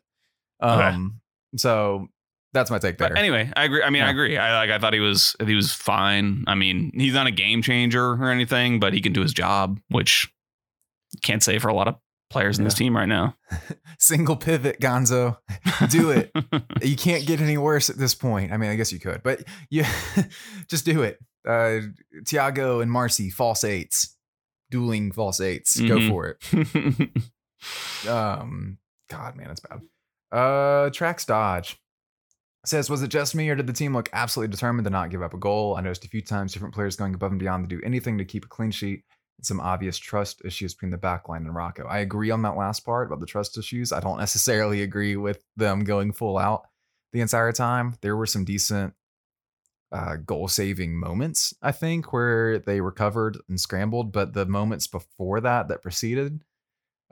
Okay. 0.64 0.84
Um, 0.84 1.20
so 1.58 2.08
that's 2.54 2.72
my 2.72 2.80
take 2.80 2.98
there. 2.98 3.10
But 3.10 3.18
anyway, 3.18 3.52
I 3.56 3.66
agree. 3.66 3.84
I 3.84 3.90
mean, 3.90 4.04
I 4.04 4.10
agree. 4.10 4.38
I 4.38 4.58
like. 4.58 4.70
I 4.70 4.80
thought 4.80 4.94
he 4.94 5.00
was 5.00 5.36
he 5.46 5.56
was 5.56 5.74
fine. 5.74 6.46
I 6.48 6.56
mean, 6.56 6.92
he's 6.96 7.14
not 7.14 7.28
a 7.28 7.32
game 7.32 7.62
changer 7.62 8.14
or 8.14 8.32
anything, 8.32 8.80
but 8.80 8.94
he 8.94 9.02
can 9.02 9.14
do 9.14 9.22
his 9.22 9.34
job, 9.34 9.80
which 9.90 10.32
can't 11.22 11.42
say 11.44 11.60
for 11.60 11.68
a 11.70 11.74
lot 11.74 11.88
of 11.88 11.96
players 12.30 12.58
in 12.60 12.66
this 12.66 12.74
team 12.74 12.96
right 12.96 13.08
now. 13.08 13.36
Single 14.00 14.36
pivot, 14.36 14.80
Gonzo, 14.82 15.38
do 15.90 16.12
it. 16.12 16.32
you 16.84 16.96
can't 16.98 17.26
get 17.26 17.40
any 17.42 17.58
worse 17.58 17.90
at 17.90 17.98
this 17.98 18.14
point. 18.14 18.52
I 18.52 18.58
mean, 18.58 18.70
I 18.70 18.76
guess 18.76 18.92
you 18.92 19.00
could, 19.00 19.24
but 19.24 19.44
you 19.70 19.86
just 20.70 20.86
do 20.86 21.04
it. 21.04 21.20
Uh, 21.48 21.80
Tiago 22.26 22.82
and 22.82 22.92
Marcy, 22.92 23.30
false 23.30 23.64
eights, 23.64 24.16
dueling 24.70 25.12
false 25.14 25.40
8s 25.40 25.88
Go 25.88 25.98
Mhm. 25.98 26.10
for 26.10 26.28
it. 26.28 28.08
Um, 28.08 28.78
God, 29.10 29.36
man, 29.36 29.50
it's 29.50 29.62
bad. 29.62 29.82
Uh, 30.32 30.90
Trax 30.90 31.26
Dodge 31.26 31.78
says, 32.66 32.90
was 32.90 33.02
it 33.02 33.08
just 33.08 33.34
me 33.34 33.50
or 33.50 33.56
did 33.56 33.68
the 33.68 33.74
team 33.74 33.94
look 33.94 34.10
absolutely 34.12 34.52
determined 34.52 34.84
to 34.86 34.90
not 34.92 35.10
give 35.10 35.22
up 35.24 35.34
a 35.34 35.38
goal? 35.38 35.76
I 35.78 35.82
noticed 35.82 36.04
a 36.06 36.10
few 36.10 36.22
times 36.22 36.52
different 36.54 36.74
players 36.76 36.96
going 36.98 37.14
above 37.14 37.32
and 37.32 37.40
beyond 37.40 37.68
to 37.70 37.76
do 37.76 37.82
anything 37.86 38.18
to 38.18 38.26
keep 38.26 38.44
a 38.46 38.50
clean 38.50 38.72
sheet 38.72 39.04
some 39.42 39.60
obvious 39.60 39.98
trust 39.98 40.42
issues 40.44 40.74
between 40.74 40.92
the 40.92 40.98
backline 40.98 41.38
and 41.38 41.54
Rocco. 41.54 41.86
I 41.86 42.00
agree 42.00 42.32
on 42.32 42.42
that 42.42 42.58
last 42.58 42.82
part 42.82 43.08
about 43.08 43.20
the 43.20 43.26
trust 43.26 43.58
issues. 43.58 43.92
I 43.92 44.00
don't 44.00 44.18
necessarily 44.20 44.82
agree 44.82 45.16
with 45.16 45.44
them 45.56 45.84
going 45.84 46.12
full 46.12 46.38
out 46.38 46.68
the 47.14 47.22
entire 47.22 47.52
time. 47.52 47.96
There 48.02 48.18
were 48.18 48.26
some 48.26 48.46
decent 48.46 48.94
uh, 49.92 50.18
goal 50.18 50.48
saving 50.48 50.96
moments, 50.96 51.54
I 51.62 51.72
think, 51.72 52.12
where 52.12 52.60
they 52.60 52.82
recovered 52.82 53.38
and 53.48 53.60
scrambled, 53.60 54.12
but 54.12 54.34
the 54.34 54.46
moments 54.46 54.88
before 54.88 55.40
that 55.42 55.68
that 55.70 55.82
preceded 55.82 56.42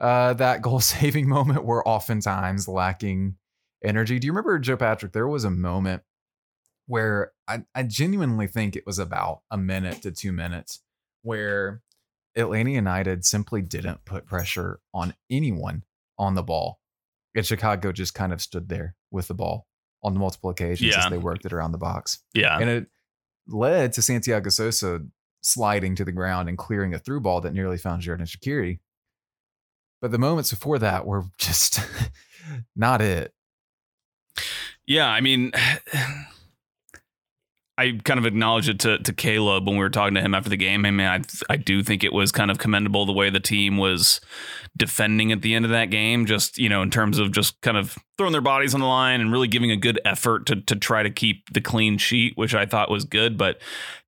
uh, 0.00 0.34
that 0.34 0.62
goal 0.62 0.80
saving 0.80 1.28
moment 1.28 1.64
were 1.64 1.86
oftentimes 1.86 2.68
lacking 2.68 3.36
energy. 3.84 4.18
Do 4.18 4.26
you 4.26 4.32
remember 4.32 4.58
Joe 4.58 4.76
Patrick? 4.76 5.12
There 5.12 5.28
was 5.28 5.44
a 5.44 5.50
moment 5.50 6.02
where 6.86 7.32
I, 7.48 7.64
I 7.74 7.82
genuinely 7.82 8.46
think 8.46 8.76
it 8.76 8.86
was 8.86 8.98
about 8.98 9.40
a 9.50 9.58
minute 9.58 10.02
to 10.02 10.12
two 10.12 10.32
minutes 10.32 10.80
where 11.22 11.82
Atlanta 12.36 12.70
United 12.70 13.24
simply 13.24 13.62
didn't 13.62 14.04
put 14.04 14.26
pressure 14.26 14.80
on 14.92 15.14
anyone 15.30 15.82
on 16.18 16.34
the 16.34 16.42
ball. 16.42 16.80
And 17.34 17.44
Chicago 17.44 17.92
just 17.92 18.14
kind 18.14 18.32
of 18.32 18.40
stood 18.40 18.68
there 18.68 18.94
with 19.10 19.28
the 19.28 19.34
ball 19.34 19.66
on 20.02 20.16
multiple 20.18 20.50
occasions 20.50 20.94
Yeah. 20.94 21.04
as 21.04 21.10
they 21.10 21.18
worked 21.18 21.44
it 21.44 21.52
around 21.52 21.72
the 21.72 21.78
box. 21.78 22.20
yeah, 22.34 22.58
And 22.58 22.68
it 22.70 22.86
led 23.46 23.92
to 23.94 24.02
Santiago 24.02 24.50
Sosa 24.50 25.00
sliding 25.42 25.94
to 25.96 26.04
the 26.04 26.12
ground 26.12 26.48
and 26.48 26.56
clearing 26.58 26.94
a 26.94 26.98
through 26.98 27.20
ball 27.20 27.40
that 27.42 27.52
nearly 27.54 27.78
found 27.78 28.02
Xherdan 28.02 28.22
Shaqiri. 28.26 28.80
But 30.00 30.10
the 30.10 30.18
moments 30.18 30.50
before 30.50 30.78
that 30.78 31.06
were 31.06 31.24
just 31.38 31.80
not 32.74 33.00
it. 33.00 33.32
Yeah, 34.86 35.08
I 35.08 35.20
mean, 35.20 35.52
I 37.78 38.00
kind 38.04 38.18
of 38.18 38.24
acknowledged 38.24 38.70
it 38.70 38.80
to, 38.80 38.98
to 38.98 39.12
Caleb 39.12 39.66
when 39.66 39.76
we 39.76 39.82
were 39.82 39.90
talking 39.90 40.14
to 40.14 40.20
him 40.20 40.34
after 40.34 40.48
the 40.48 40.56
game. 40.56 40.86
I 40.86 40.90
mean, 40.90 41.06
I, 41.06 41.20
I 41.50 41.56
do 41.56 41.82
think 41.82 42.02
it 42.02 42.12
was 42.12 42.32
kind 42.32 42.50
of 42.50 42.58
commendable 42.58 43.04
the 43.04 43.12
way 43.12 43.28
the 43.28 43.40
team 43.40 43.76
was 43.76 44.20
defending 44.76 45.32
at 45.32 45.42
the 45.42 45.54
end 45.54 45.64
of 45.64 45.70
that 45.70 45.90
game, 45.90 46.26
just, 46.26 46.58
you 46.58 46.68
know, 46.68 46.82
in 46.82 46.90
terms 46.90 47.18
of 47.18 47.32
just 47.32 47.60
kind 47.62 47.76
of 47.76 47.96
throwing 48.18 48.32
their 48.32 48.40
bodies 48.40 48.74
on 48.74 48.80
the 48.80 48.86
line 48.86 49.20
and 49.20 49.30
really 49.30 49.48
giving 49.48 49.70
a 49.70 49.76
good 49.76 50.00
effort 50.04 50.46
to, 50.46 50.56
to 50.62 50.74
try 50.74 51.02
to 51.02 51.10
keep 51.10 51.52
the 51.52 51.60
clean 51.60 51.98
sheet, 51.98 52.32
which 52.36 52.54
I 52.54 52.66
thought 52.66 52.90
was 52.90 53.04
good. 53.04 53.36
But 53.36 53.60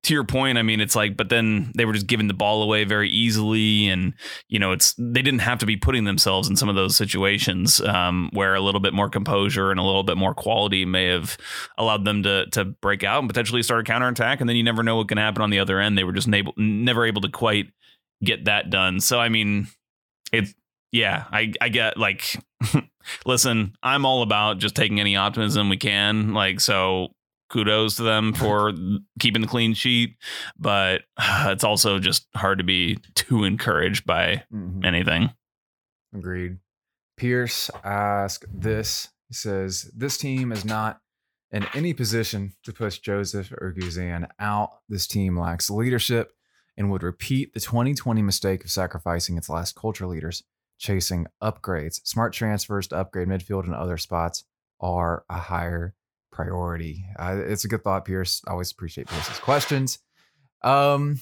to 0.05 0.15
your 0.15 0.25
point, 0.25 0.59
I 0.59 0.63
mean, 0.63 0.81
it's 0.81 0.97
like, 0.97 1.17
but 1.17 1.29
then 1.29 1.73
they 1.77 1.85
were 1.85 1.93
just 1.93 2.07
giving 2.07 2.29
the 2.29 2.35
ball 2.35 2.63
away 2.63 2.85
very 2.85 3.09
easily. 3.09 3.89
And, 3.89 4.15
you 4.49 4.59
know, 4.59 4.73
it's, 4.73 4.95
they 4.99 5.23
didn't 5.23 5.41
have 5.41 5.59
to 5.59 5.67
be 5.67 5.77
putting 5.77 6.05
themselves 6.05 6.49
in 6.49 6.57
some 6.57 6.69
of 6.69 6.75
those 6.75 6.97
situations 6.97 7.81
um, 7.81 8.31
where 8.33 8.55
a 8.55 8.61
little 8.61 8.81
bit 8.81 8.95
more 8.95 9.11
composure 9.11 9.71
and 9.71 9.81
a 9.81 9.85
little 9.85 10.05
bit 10.05 10.17
more 10.17 10.35
quality 10.35 10.85
may 10.85 11.07
have 11.07 11.37
allowed 11.77 12.05
them 12.05 12.23
to, 12.23 12.47
to 12.51 12.65
break 12.65 13.05
out 13.05 13.21
and 13.21 13.29
potentially 13.29 13.63
start 13.63 13.81
a 13.81 13.85
counterattack. 13.85 14.41
And 14.41 14.49
then 14.49 14.57
you 14.57 14.63
never 14.63 14.83
know 14.83 14.97
what 14.97 15.09
can 15.09 15.19
happen 15.19 15.43
on 15.43 15.51
the 15.51 15.59
other 15.61 15.79
end. 15.79 15.99
They 15.99 16.05
were 16.05 16.13
just 16.13 16.29
never 16.57 17.05
able 17.05 17.21
to 17.23 17.29
quite 17.29 17.67
get 18.25 18.47
that 18.47 18.71
done. 18.71 19.01
So, 19.01 19.21
I 19.21 19.29
mean, 19.29 19.69
it, 20.33 20.49
yeah, 20.93 21.25
I, 21.31 21.53
I 21.61 21.69
get 21.69 21.97
like, 21.97 22.37
listen, 23.27 23.75
I'm 23.83 24.05
all 24.05 24.23
about 24.23 24.59
just 24.59 24.75
taking 24.75 25.01
any 25.01 25.17
optimism 25.17 25.69
we 25.69 25.77
can. 25.77 26.35
Like, 26.35 26.61
so 26.61 27.09
kudos 27.51 27.97
to 27.97 28.03
them 28.03 28.33
for 28.33 28.73
keeping 29.21 29.43
the 29.43 29.49
clean 29.49 29.75
sheet, 29.75 30.17
but 30.59 31.03
it's 31.21 31.65
also 31.65 31.99
just 31.99 32.27
hard 32.35 32.59
to 32.59 32.65
be 32.65 32.99
too 33.15 33.45
encouraged 33.45 34.07
by 34.07 34.45
mm-hmm. 34.53 34.85
anything. 34.85 35.31
Agreed. 36.15 36.59
Pierce 37.17 37.71
asked 37.85 38.47
this. 38.53 39.09
He 39.29 39.35
says, 39.35 39.91
This 39.95 40.17
team 40.17 40.53
is 40.53 40.65
not 40.65 41.01
in 41.51 41.67
any 41.75 41.93
position 41.93 42.53
to 42.63 42.73
push 42.73 42.99
Josef 42.99 43.53
or 43.53 43.75
Guzan 43.77 44.29
out. 44.39 44.71
This 44.89 45.07
team 45.07 45.39
lacks 45.39 45.71
leadership 45.71 46.33
and 46.77 46.91
would 46.91 47.03
repeat 47.03 47.53
the 47.53 47.61
2020 47.61 48.23
mistake 48.23 48.65
of 48.65 48.71
sacrificing 48.71 49.37
its 49.37 49.49
last 49.49 49.75
culture 49.75 50.07
leaders, 50.07 50.45
chasing 50.79 51.27
upgrades. 51.43 52.01
Smart 52.07 52.33
transfers 52.33 52.87
to 52.89 52.97
upgrade 52.97 53.29
midfield 53.29 53.65
and 53.65 53.75
other 53.75 53.99
spots 53.99 54.45
are 54.81 55.25
a 55.29 55.39
higher 55.39 55.95
priority. 56.33 57.05
Uh, 57.19 57.37
it's 57.47 57.65
a 57.65 57.69
good 57.69 57.83
thought, 57.83 58.05
Pierce. 58.05 58.43
I 58.47 58.53
always 58.53 58.71
appreciate 58.71 59.09
Pierce's 59.09 59.39
questions. 59.39 59.99
Um, 60.63 61.21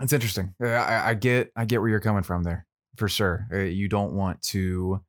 it's 0.00 0.12
interesting. 0.12 0.54
I, 0.60 1.10
I 1.10 1.14
get, 1.14 1.52
I 1.56 1.64
get 1.64 1.80
where 1.80 1.88
you're 1.88 2.00
coming 2.00 2.22
from 2.22 2.42
there 2.42 2.66
for 2.96 3.08
sure. 3.08 3.46
Uh, 3.52 3.58
You 3.58 3.88
don't 3.88 4.12
want 4.14 4.42
to 4.42 5.00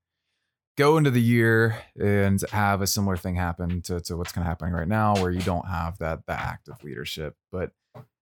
go 0.78 0.98
into 0.98 1.10
the 1.10 1.22
year 1.22 1.78
and 2.00 2.40
have 2.52 2.82
a 2.82 2.88
similar 2.88 3.18
thing 3.18 3.36
happen 3.36 3.82
to, 3.82 4.00
to 4.02 4.16
what's 4.16 4.32
going 4.32 4.44
to 4.44 4.50
happen 4.50 4.72
right 4.72 4.88
now, 4.88 5.16
where 5.16 5.32
you 5.32 5.42
don't 5.42 5.68
have 5.68 5.98
that 5.98 6.26
that 6.28 6.40
active 6.40 6.84
leadership. 6.84 7.36
But 7.52 7.72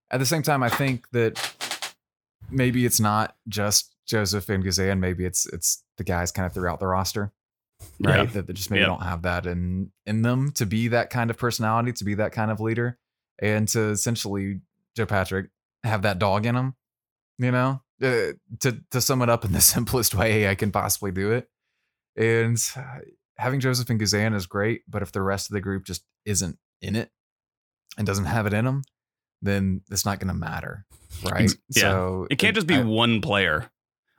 at 0.09 0.19
the 0.19 0.25
same 0.25 0.41
time, 0.41 0.63
I 0.63 0.69
think 0.69 1.09
that 1.11 1.37
maybe 2.49 2.85
it's 2.85 2.99
not 2.99 3.35
just 3.47 3.94
Josef 4.07 4.49
and 4.49 4.63
Guzan. 4.63 4.99
Maybe 4.99 5.25
it's 5.25 5.45
it's 5.47 5.83
the 5.97 6.03
guys 6.03 6.31
kind 6.31 6.45
of 6.45 6.53
throughout 6.53 6.79
the 6.79 6.87
roster, 6.87 7.31
right? 7.99 8.17
Yeah. 8.17 8.25
That, 8.25 8.47
that 8.47 8.53
just 8.53 8.69
maybe 8.71 8.81
Yeah. 8.81 8.87
don't 8.87 9.03
have 9.03 9.23
that 9.23 9.45
in 9.45 9.91
in 10.05 10.21
them 10.21 10.51
to 10.53 10.65
be 10.65 10.89
that 10.89 11.09
kind 11.09 11.29
of 11.29 11.37
personality, 11.37 11.93
to 11.93 12.03
be 12.03 12.15
that 12.15 12.31
kind 12.31 12.51
of 12.51 12.59
leader, 12.59 12.97
and 13.39 13.67
to 13.69 13.89
essentially 13.89 14.61
Joe 14.95 15.05
Patrick 15.05 15.47
have 15.83 16.03
that 16.03 16.19
dog 16.19 16.45
in 16.45 16.55
him. 16.55 16.75
You 17.37 17.51
know, 17.51 17.81
uh, 18.01 18.33
to 18.61 18.81
to 18.91 19.01
sum 19.01 19.21
it 19.21 19.29
up 19.29 19.43
in 19.45 19.51
the 19.51 19.61
simplest 19.75 20.15
way 20.15 20.47
I 20.49 20.55
can 20.55 20.71
possibly 20.71 21.11
do 21.11 21.31
it. 21.31 21.49
And 22.17 22.57
having 23.37 23.59
Josef 23.59 23.89
and 23.89 23.99
Guzan 23.99 24.33
is 24.33 24.45
great, 24.45 24.83
but 24.87 25.01
if 25.01 25.11
the 25.11 25.21
rest 25.21 25.49
of 25.49 25.53
the 25.53 25.59
group 25.61 25.83
just 25.85 26.03
isn't 26.25 26.57
in 26.81 26.95
it 26.95 27.11
and 27.97 28.07
doesn't 28.07 28.23
have 28.25 28.45
it 28.45 28.53
in 28.53 28.63
them, 28.63 28.83
then 29.41 29.81
it's 29.91 30.05
not 30.05 30.19
going 30.19 30.29
to 30.29 30.33
matter, 30.33 30.85
right? 31.29 31.51
Yeah. 31.75 31.81
So 31.81 32.27
It 32.31 32.37
can't 32.37 32.55
just 32.55 32.67
be 32.67 32.75
I- 32.75 32.83
one 32.83 33.19
player. 33.19 33.69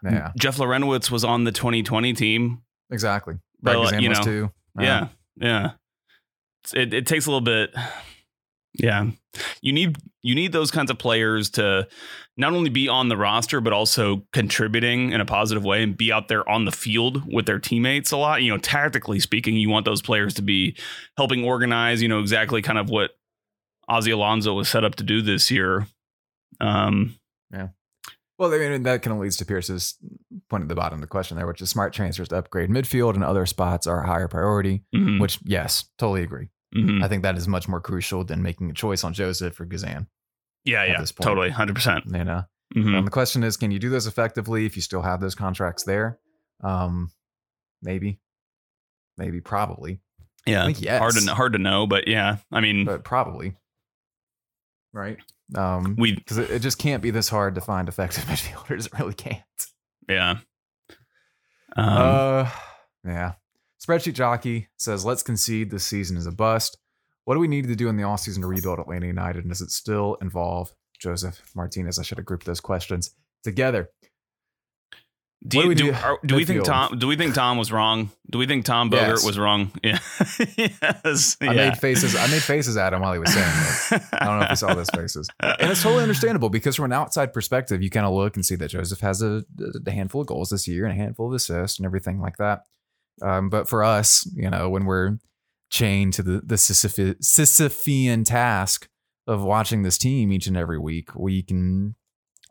Yeah, 0.03 0.33
Jeff 0.39 0.59
Larentowicz 0.59 1.11
was 1.11 1.25
on 1.25 1.45
the 1.45 1.53
2020 1.53 2.13
team. 2.13 2.63
exactly. 2.91 3.35
But, 3.61 3.73
Brad 3.73 3.79
like, 3.79 3.95
Guzan 3.95 4.03
you 4.03 4.09
know, 4.11 4.23
too. 4.23 4.51
Uh, 4.79 4.83
Yeah, 4.83 5.09
yeah. 5.37 5.71
It 6.75 6.93
it 6.93 7.07
takes 7.07 7.27
a 7.27 7.31
little 7.31 7.41
bit. 7.41 7.75
Yeah, 8.75 9.07
you 9.61 9.73
need 9.73 9.97
you 10.23 10.35
need 10.35 10.53
those 10.53 10.71
kinds 10.71 10.91
of 10.91 10.99
players 10.99 11.51
to 11.51 11.89
not 12.37 12.53
only 12.53 12.69
be 12.69 12.89
on 12.89 13.09
the 13.09 13.17
roster 13.17 13.61
but 13.61 13.73
also 13.73 14.25
contributing 14.33 15.13
in 15.13 15.21
a 15.21 15.25
positive 15.25 15.65
way 15.65 15.83
and 15.83 15.97
be 15.97 16.13
out 16.13 16.29
there 16.29 16.47
on 16.49 16.65
the 16.65 16.73
field 16.73 17.23
with 17.33 17.47
their 17.47 17.59
teammates 17.59 18.13
a 18.13 18.17
lot. 18.17 18.43
You 18.43 18.53
know, 18.53 18.59
tactically 18.59 19.21
speaking, 19.21 19.57
you 19.57 19.71
want 19.71 19.87
those 19.87 20.03
players 20.03 20.35
to 20.35 20.43
be 20.43 20.77
helping 21.17 21.45
organize. 21.45 22.03
You 22.03 22.09
know 22.09 22.21
exactly 22.21 22.61
kind 22.61 22.79
of 22.79 22.91
what 22.91 23.13
Ozzie 23.89 24.11
Alonso 24.11 24.55
was 24.55 24.69
set 24.69 24.85
up 24.85 24.97
to 24.97 25.05
do 25.05 25.23
this 25.23 25.51
year. 25.51 25.87
Um, 26.61 27.15
Well, 28.39 28.53
I 28.53 28.59
mean, 28.59 28.83
that 28.83 29.03
kind 29.03 29.15
of 29.17 29.21
leads 29.23 29.37
to 29.39 29.47
Pierce's 29.47 29.97
point 30.51 30.63
at 30.63 30.69
the 30.69 30.75
bottom 30.75 30.97
of 30.99 31.01
the 31.01 31.07
question 31.07 31.37
there, 31.39 31.47
which 31.47 31.63
is 31.63 31.71
smart 31.71 31.93
transfers 31.95 32.29
to 32.29 32.37
upgrade 32.37 32.69
midfield 32.71 33.15
and 33.15 33.25
other 33.25 33.47
spots 33.47 33.87
are 33.87 34.03
a 34.03 34.07
higher 34.07 34.29
priority. 34.29 34.85
mhm, 34.95 35.21
Which, 35.21 35.39
yes, 35.45 35.87
totally 35.99 36.23
agree. 36.23 36.51
mhm. 36.75 37.03
I 37.03 37.09
think 37.09 37.23
that 37.23 37.37
is 37.39 37.49
much 37.49 37.67
more 37.69 37.81
crucial 37.81 38.25
than 38.25 38.43
making 38.43 38.69
a 38.71 38.75
choice 38.75 39.05
on 39.05 39.15
Josef 39.15 39.59
or 39.59 39.65
Guzan. 39.67 40.07
yeah, 40.65 40.85
yeah, 40.85 41.05
totally, 41.21 41.49
hundred 41.51 41.75
percent. 41.75 42.05
You 42.07 42.25
know, 42.25 42.43
Mm-hmm. 42.75 42.95
Um, 42.97 43.05
the 43.05 43.11
question 43.13 43.45
is, 43.45 43.57
can 43.57 43.71
you 43.71 43.79
do 43.79 43.89
this 43.91 44.07
effectively 44.07 44.67
if 44.67 44.75
you 44.75 44.83
still 44.83 45.01
have 45.03 45.21
those 45.21 45.37
contracts 45.37 45.85
there? 45.85 46.19
Um, 46.65 47.13
maybe, 47.81 48.19
maybe, 49.17 49.41
probably, 49.41 50.01
Yeah, 50.47 50.65
I 50.65 50.67
think 50.67 50.83
yes. 50.83 50.99
hard 50.99 51.15
to 51.15 51.33
hard 51.35 51.53
to 51.53 51.59
know, 51.61 51.87
but 51.87 52.09
yeah, 52.09 52.39
I 52.51 52.61
mean, 52.61 52.85
but 52.85 53.05
probably, 53.05 53.55
right? 54.93 55.19
Um, 55.55 55.95
we 55.99 56.15
because 56.15 56.39
it, 56.39 56.51
it 56.51 56.59
just 56.61 56.79
can't 56.79 57.03
be 57.03 57.11
this 57.11 57.29
hard 57.29 57.55
to 57.55 57.61
find 57.61 57.89
effective 57.89 58.25
midfielders. 58.27 58.87
It 58.87 58.99
really 58.99 59.15
can't. 59.15 59.43
yeah. 60.09 60.39
Um, 61.77 61.89
uh, 61.89 62.51
yeah. 63.05 63.33
Spreadsheet 63.85 64.15
jockey 64.15 64.69
says, 64.77 65.05
"Let's 65.05 65.23
concede 65.23 65.71
this 65.71 65.85
season 65.85 66.17
is 66.17 66.27
a 66.27 66.33
bust. 66.33 66.79
What 67.25 67.35
do 67.35 67.41
we 67.41 67.49
need 67.49 67.67
to 67.69 67.77
do 67.77 67.89
in 67.89 67.97
the 67.97 68.05
offseason 68.05 68.41
to 68.41 68.47
rebuild 68.47 68.79
Atlanta 68.79 69.07
United? 69.07 69.45
And 69.45 69.51
does 69.51 69.61
it 69.61 69.71
still 69.71 70.17
involve 70.21 70.73
Josef 71.01 71.43
Martinez? 71.55 71.99
I 71.99 72.03
should 72.03 72.19
have 72.19 72.25
grouped 72.25 72.47
those 72.47 72.61
questions 72.61 73.11
together. 73.43 73.91
Do, 75.47 75.59
what 75.59 75.63
do 75.63 75.65
you, 75.65 75.69
we 75.69 75.75
do, 75.75 75.85
do? 75.85 75.93
are- 75.93 76.19
do 76.25 76.35
we 76.37 76.45
think 76.45 76.65
Tom? 76.65 76.99
Do 76.99 77.07
we 77.07 77.17
think 77.17 77.35
Tom 77.35 77.59
was 77.59 77.71
wrong? 77.71 78.11
Do 78.31 78.39
we 78.39 78.47
think 78.47 78.65
Tom 78.65 78.91
Bogert 78.91 79.09
Yes. 79.09 79.25
was 79.27 79.39
wrong? 79.39 79.71
Yeah. 79.85 79.99
yes. 80.57 81.37
I 81.41 81.45
yeah. 81.47 81.53
made 81.53 81.79
faces. 81.79 82.17
I 82.17 82.27
made 82.29 82.43
faces 82.43 82.77
at 82.77 82.93
him 82.93 83.01
while 83.03 83.13
he 83.13 83.19
was 83.19 83.33
saying 83.33 83.47
it. 83.47 84.03
I 84.13 84.25
don't 84.25 84.39
know 84.39 84.45
if 84.45 84.51
you 84.51 84.57
saw 84.57 84.75
those 84.75 84.91
faces. 84.91 85.29
And 85.41 85.71
it's 85.71 85.83
totally 85.83 86.03
understandable 86.03 86.49
because 86.51 86.75
from 86.77 86.87
an 86.87 86.93
outside 86.93 87.33
perspective, 87.33 87.83
you 87.83 87.91
kind 87.91 88.07
of 88.07 88.13
look 88.13 88.35
and 88.37 88.45
see 88.45 88.57
that 88.57 88.71
Josef 88.71 88.99
has 89.01 89.23
a, 89.23 89.45
a 89.87 89.91
handful 89.91 90.23
of 90.23 90.27
goals 90.27 90.49
this 90.51 90.67
year 90.67 90.85
and 90.85 90.93
a 90.93 90.97
handful 91.03 91.29
of 91.29 91.35
assists 91.35 91.79
and 91.79 91.87
everything 91.87 92.21
like 92.21 92.39
that. 92.39 92.63
Um, 93.23 93.49
but 93.49 93.69
for 93.69 93.85
us, 93.85 94.29
you 94.35 94.51
know, 94.51 94.69
when 94.69 94.85
we're 94.85 95.19
chained 95.71 96.15
to 96.15 96.23
the, 96.23 96.41
the 96.45 96.57
Sisyphe- 96.57 97.19
Sisyphean 97.23 98.25
task 98.25 98.89
of 99.27 99.43
watching 99.43 99.83
this 99.83 99.99
team 99.99 100.33
each 100.33 100.47
and 100.47 100.57
every 100.57 100.79
week, 100.79 101.15
we 101.15 101.43
can 101.43 101.95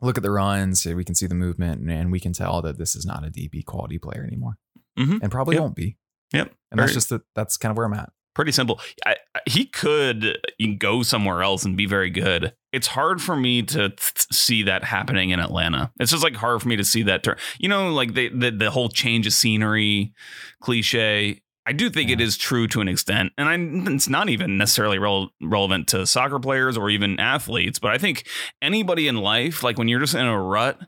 look 0.02 0.16
at 0.16 0.22
the 0.22 0.30
runs, 0.30 0.84
we 0.86 1.04
can 1.04 1.14
see 1.14 1.26
the 1.26 1.34
movement, 1.34 1.88
and, 1.90 2.12
we 2.12 2.20
can 2.20 2.32
tell 2.32 2.60
that 2.62 2.78
this 2.78 2.94
is 2.94 3.06
not 3.06 3.24
a 3.26 3.30
DP 3.30 3.64
quality 3.64 3.98
player 3.98 4.24
anymore. 4.24 4.58
Mhm. 4.98 5.20
And 5.22 5.30
probably 5.32 5.54
Yep. 5.56 5.62
won't 5.62 5.76
be. 5.76 5.96
Yep. 6.32 6.52
And 6.70 6.80
that's 6.80 6.92
just 6.92 7.08
that 7.10 7.22
that's 7.34 7.56
kind 7.56 7.70
of 7.70 7.76
where 7.76 7.86
I'm 7.86 7.94
at. 7.94 8.10
pretty 8.34 8.52
simple. 8.52 8.78
I, 9.06 9.16
I- 9.34 9.40
he 9.46 9.64
could 9.64 10.36
go 10.78 11.02
somewhere 11.02 11.42
else 11.42 11.64
and 11.64 11.74
be 11.74 11.86
very 11.86 12.10
good. 12.10 12.52
It's 12.70 12.88
hard 12.88 13.22
for 13.22 13.34
me 13.34 13.62
to 13.62 13.88
th- 13.88 14.26
see 14.30 14.62
that 14.64 14.84
happening 14.84 15.30
in 15.30 15.40
Atlanta. 15.40 15.90
It's 15.98 16.10
just 16.10 16.22
like 16.22 16.36
hard 16.36 16.60
for 16.60 16.68
me 16.68 16.76
to 16.76 16.84
see 16.84 17.02
that 17.04 17.22
turn. 17.22 17.38
You 17.58 17.70
know, 17.70 17.94
like 17.94 18.12
the 18.12 18.28
the, 18.28 18.50
the 18.50 18.70
whole 18.70 18.90
change 18.90 19.26
of 19.26 19.32
scenery 19.32 20.12
cliche. 20.60 21.40
I 21.66 21.72
do 21.72 21.90
think 21.90 22.10
it 22.10 22.20
Yeah. 22.20 22.26
is 22.26 22.36
true 22.36 22.68
to 22.68 22.80
an 22.80 22.88
extent, 22.88 23.32
and 23.36 23.48
I, 23.48 23.92
it's 23.92 24.08
not 24.08 24.28
even 24.28 24.56
necessarily 24.56 24.98
rel- 24.98 25.32
relevant 25.42 25.88
to 25.88 26.06
soccer 26.06 26.38
players 26.38 26.76
or 26.76 26.88
even 26.90 27.18
athletes. 27.18 27.78
But 27.80 27.90
I 27.90 27.98
think 27.98 28.26
anybody 28.62 29.08
in 29.08 29.16
life, 29.16 29.62
like 29.62 29.76
when 29.76 29.88
you're 29.88 30.00
just 30.00 30.14
in 30.14 30.24
a 30.26 30.40
rut, 30.40 30.78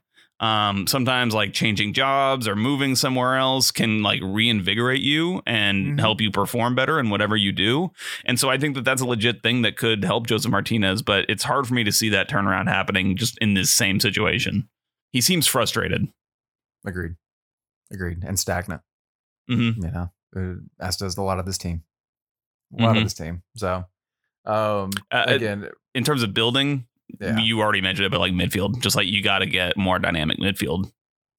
um, 0.41 0.87
sometimes 0.87 1.35
like 1.35 1.53
changing 1.53 1.93
jobs 1.95 2.47
or 2.47 2.55
moving 2.55 2.95
somewhere 2.95 3.37
else 3.37 3.73
can 3.73 4.05
like 4.05 4.21
reinvigorate 4.23 5.01
you 5.03 5.43
and 5.47 5.97
Mhm. 5.97 6.01
help 6.01 6.21
you 6.21 6.31
perform 6.31 6.77
better 6.77 7.01
in 7.01 7.11
whatever 7.11 7.37
you 7.37 7.51
do. 7.51 7.91
And 8.25 8.39
so 8.39 8.49
I 8.49 8.57
think 8.57 8.77
that 8.77 8.85
that's 8.85 9.03
a 9.03 9.05
legit 9.05 9.43
thing 9.43 9.63
that 9.63 9.77
could 9.77 10.05
help 10.05 10.29
Josef 10.29 10.49
Martinez, 10.53 11.03
but 11.03 11.27
it's 11.29 11.43
hard 11.43 11.67
for 11.67 11.75
me 11.75 11.83
to 11.83 11.91
see 11.91 12.09
that 12.11 12.31
turnaround 12.31 12.69
happening 12.69 13.17
just 13.17 13.37
in 13.39 13.55
this 13.55 13.73
same 13.75 13.99
situation. 13.99 14.69
He 15.11 15.21
seems 15.21 15.49
frustrated. 15.49 16.07
Agreed. 16.87 17.17
Agreed. 17.91 18.23
And 18.23 18.39
stagnant. 18.39 18.83
hmm 19.49 19.71
you 19.77 19.91
know, 19.91 20.13
uh, 20.37 20.55
as 20.81 20.97
does 20.97 21.17
a 21.17 21.23
lot 21.23 21.39
of 21.39 21.47
this 21.47 21.59
team, 21.59 21.83
a 22.79 22.83
lot 22.83 22.95
Mhm. 22.95 22.99
of 22.99 23.05
this 23.05 23.15
team. 23.15 23.43
So, 23.57 23.85
um, 24.45 24.91
Uh, 25.11 25.25
again, 25.27 25.69
In 25.95 26.05
terms 26.05 26.23
of 26.23 26.33
building, 26.35 26.87
yeah, 27.21 27.39
you 27.39 27.61
already 27.61 27.81
mentioned 27.81 28.07
it, 28.07 28.11
but 28.11 28.21
like 28.21 28.33
midfield, 28.33 28.81
just 28.81 28.95
like 28.97 29.07
you 29.07 29.23
got 29.23 29.41
to 29.41 29.47
get 29.47 29.77
more 29.77 29.99
dynamic 29.99 30.39
midfield. 30.39 30.93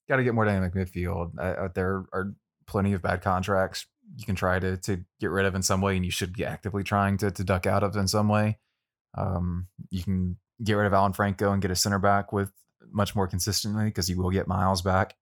got 0.07 0.15
to 0.17 0.23
get 0.23 0.33
more 0.33 0.43
dynamic 0.45 0.73
midfield. 0.73 1.37
Uh, 1.37 1.41
uh, 1.41 1.67
there 1.75 2.03
are 2.13 2.33
plenty 2.65 2.93
of 2.93 3.01
bad 3.03 3.21
contracts 3.21 3.85
you 4.17 4.25
can 4.25 4.33
try 4.35 4.57
to 4.59 4.75
to 4.77 5.05
get 5.19 5.29
rid 5.29 5.45
of 5.45 5.53
in 5.53 5.61
some 5.61 5.81
way, 5.81 5.95
and 5.95 6.03
you 6.03 6.09
should 6.09 6.33
be 6.33 6.43
actively 6.43 6.83
trying 6.83 7.15
to 7.17 7.29
to 7.29 7.43
duck 7.43 7.67
out 7.67 7.83
of 7.83 7.95
in 7.95 8.07
some 8.07 8.27
way. 8.27 8.57
Um, 9.15 9.67
you 9.91 10.01
can 10.03 10.37
get 10.63 10.73
rid 10.73 10.87
of 10.87 10.93
Alan 10.93 11.13
Franco 11.13 11.51
and 11.53 11.61
get 11.61 11.69
a 11.71 11.75
center 11.75 11.99
back 11.99 12.33
with 12.33 12.51
much 12.91 13.15
more 13.15 13.27
consistently 13.27 13.85
because 13.85 14.09
you 14.09 14.17
will 14.17 14.31
get 14.31 14.47
Miles 14.47 14.81
back 14.81 15.15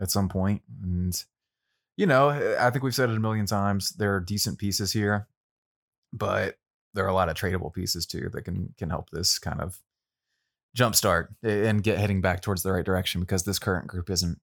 at 0.00 0.10
some 0.10 0.28
point. 0.28 0.62
And 0.82 1.24
you 1.96 2.06
know, 2.06 2.28
I 2.60 2.70
think 2.70 2.84
we've 2.84 2.94
said 2.94 3.10
it 3.10 3.16
a 3.16 3.20
million 3.20 3.46
times. 3.46 3.90
There 3.90 4.14
are 4.14 4.20
decent 4.20 4.58
pieces 4.58 4.92
here, 4.92 5.28
but 6.12 6.58
there 6.94 7.04
are 7.04 7.08
a 7.08 7.14
lot 7.14 7.28
of 7.28 7.36
tradable 7.36 7.72
pieces 7.72 8.06
too 8.06 8.30
that 8.32 8.42
can 8.42 8.74
can 8.78 8.90
help 8.90 9.10
this 9.10 9.38
kind 9.38 9.60
of 9.60 9.78
jumpstart 10.76 11.28
and 11.42 11.82
get 11.82 11.98
heading 11.98 12.20
back 12.20 12.42
towards 12.42 12.62
the 12.62 12.72
right 12.72 12.84
direction 12.84 13.20
because 13.20 13.44
this 13.44 13.58
current 13.58 13.86
group 13.86 14.10
isn't 14.10 14.38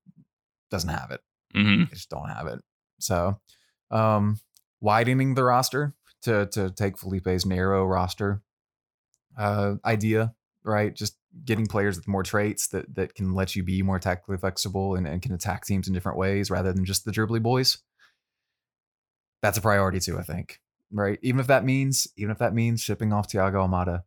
doesn't 0.72 0.90
have 0.90 1.12
it. 1.12 1.22
Mm-hmm. 1.56 1.84
They 1.84 1.90
just 1.96 2.10
don't 2.10 2.30
have 2.30 2.48
it. 2.48 2.60
So, 3.00 3.40
um, 3.92 4.40
widening 4.82 5.36
the 5.36 5.44
roster 5.44 5.94
to 6.24 6.48
to 6.48 6.72
take 6.72 6.98
Felipe's 6.98 7.46
narrow 7.46 7.86
roster 7.86 8.42
uh, 9.38 9.76
idea, 9.86 10.34
right? 10.64 10.94
Just 10.94 11.18
getting 11.46 11.66
players 11.66 11.98
with 11.98 12.08
more 12.08 12.24
traits 12.24 12.68
that 12.68 12.94
that 12.96 13.16
can 13.16 13.34
let 13.34 13.56
you 13.56 13.64
be 13.64 13.82
more 13.82 14.00
tactically 14.00 14.38
flexible 14.38 14.96
and, 14.96 15.08
and 15.08 15.22
can 15.22 15.34
attack 15.34 15.66
teams 15.66 15.88
in 15.88 15.94
different 15.94 16.18
ways 16.18 16.52
rather 16.52 16.72
than 16.74 16.86
just 16.86 17.06
the 17.06 17.12
dribbly 17.12 17.42
boys. 17.42 17.78
That's 19.42 19.58
a 19.58 19.62
priority 19.62 20.00
too, 20.00 20.18
I 20.18 20.24
think. 20.24 20.60
Right? 20.92 21.20
Even 21.22 21.40
if 21.40 21.48
that 21.48 21.66
means 21.66 22.08
even 22.18 22.32
if 22.32 22.38
that 22.40 22.54
means 22.54 22.82
shipping 22.82 23.14
off 23.14 23.30
Thiago 23.30 23.68
Almada. 23.68 24.04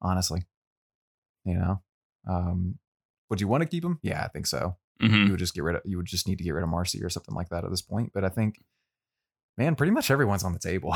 Honestly. 0.00 0.46
You 1.44 1.54
know? 1.54 1.82
Um, 2.28 2.78
would 3.30 3.40
you 3.40 3.48
want 3.48 3.62
to 3.62 3.68
keep 3.68 3.84
him? 3.84 3.98
Yeah, 4.02 4.22
I 4.22 4.28
think 4.28 4.46
so 4.46 4.76
hmm 5.00 5.24
you 5.26 5.30
would 5.30 5.38
just 5.38 5.54
get 5.54 5.64
rid 5.64 5.76
of 5.76 5.82
you 5.84 5.96
would 5.96 6.06
just 6.06 6.26
need 6.26 6.38
to 6.38 6.44
get 6.44 6.54
rid 6.54 6.62
of 6.62 6.68
Marcy 6.68 7.02
or 7.02 7.10
something 7.10 7.34
like 7.34 7.48
that 7.50 7.64
at 7.64 7.70
this 7.70 7.82
point. 7.82 8.10
But 8.12 8.24
I 8.24 8.28
think, 8.28 8.62
man, 9.56 9.74
pretty 9.76 9.92
much 9.92 10.10
everyone's 10.10 10.44
on 10.44 10.52
the 10.52 10.58
table. 10.58 10.94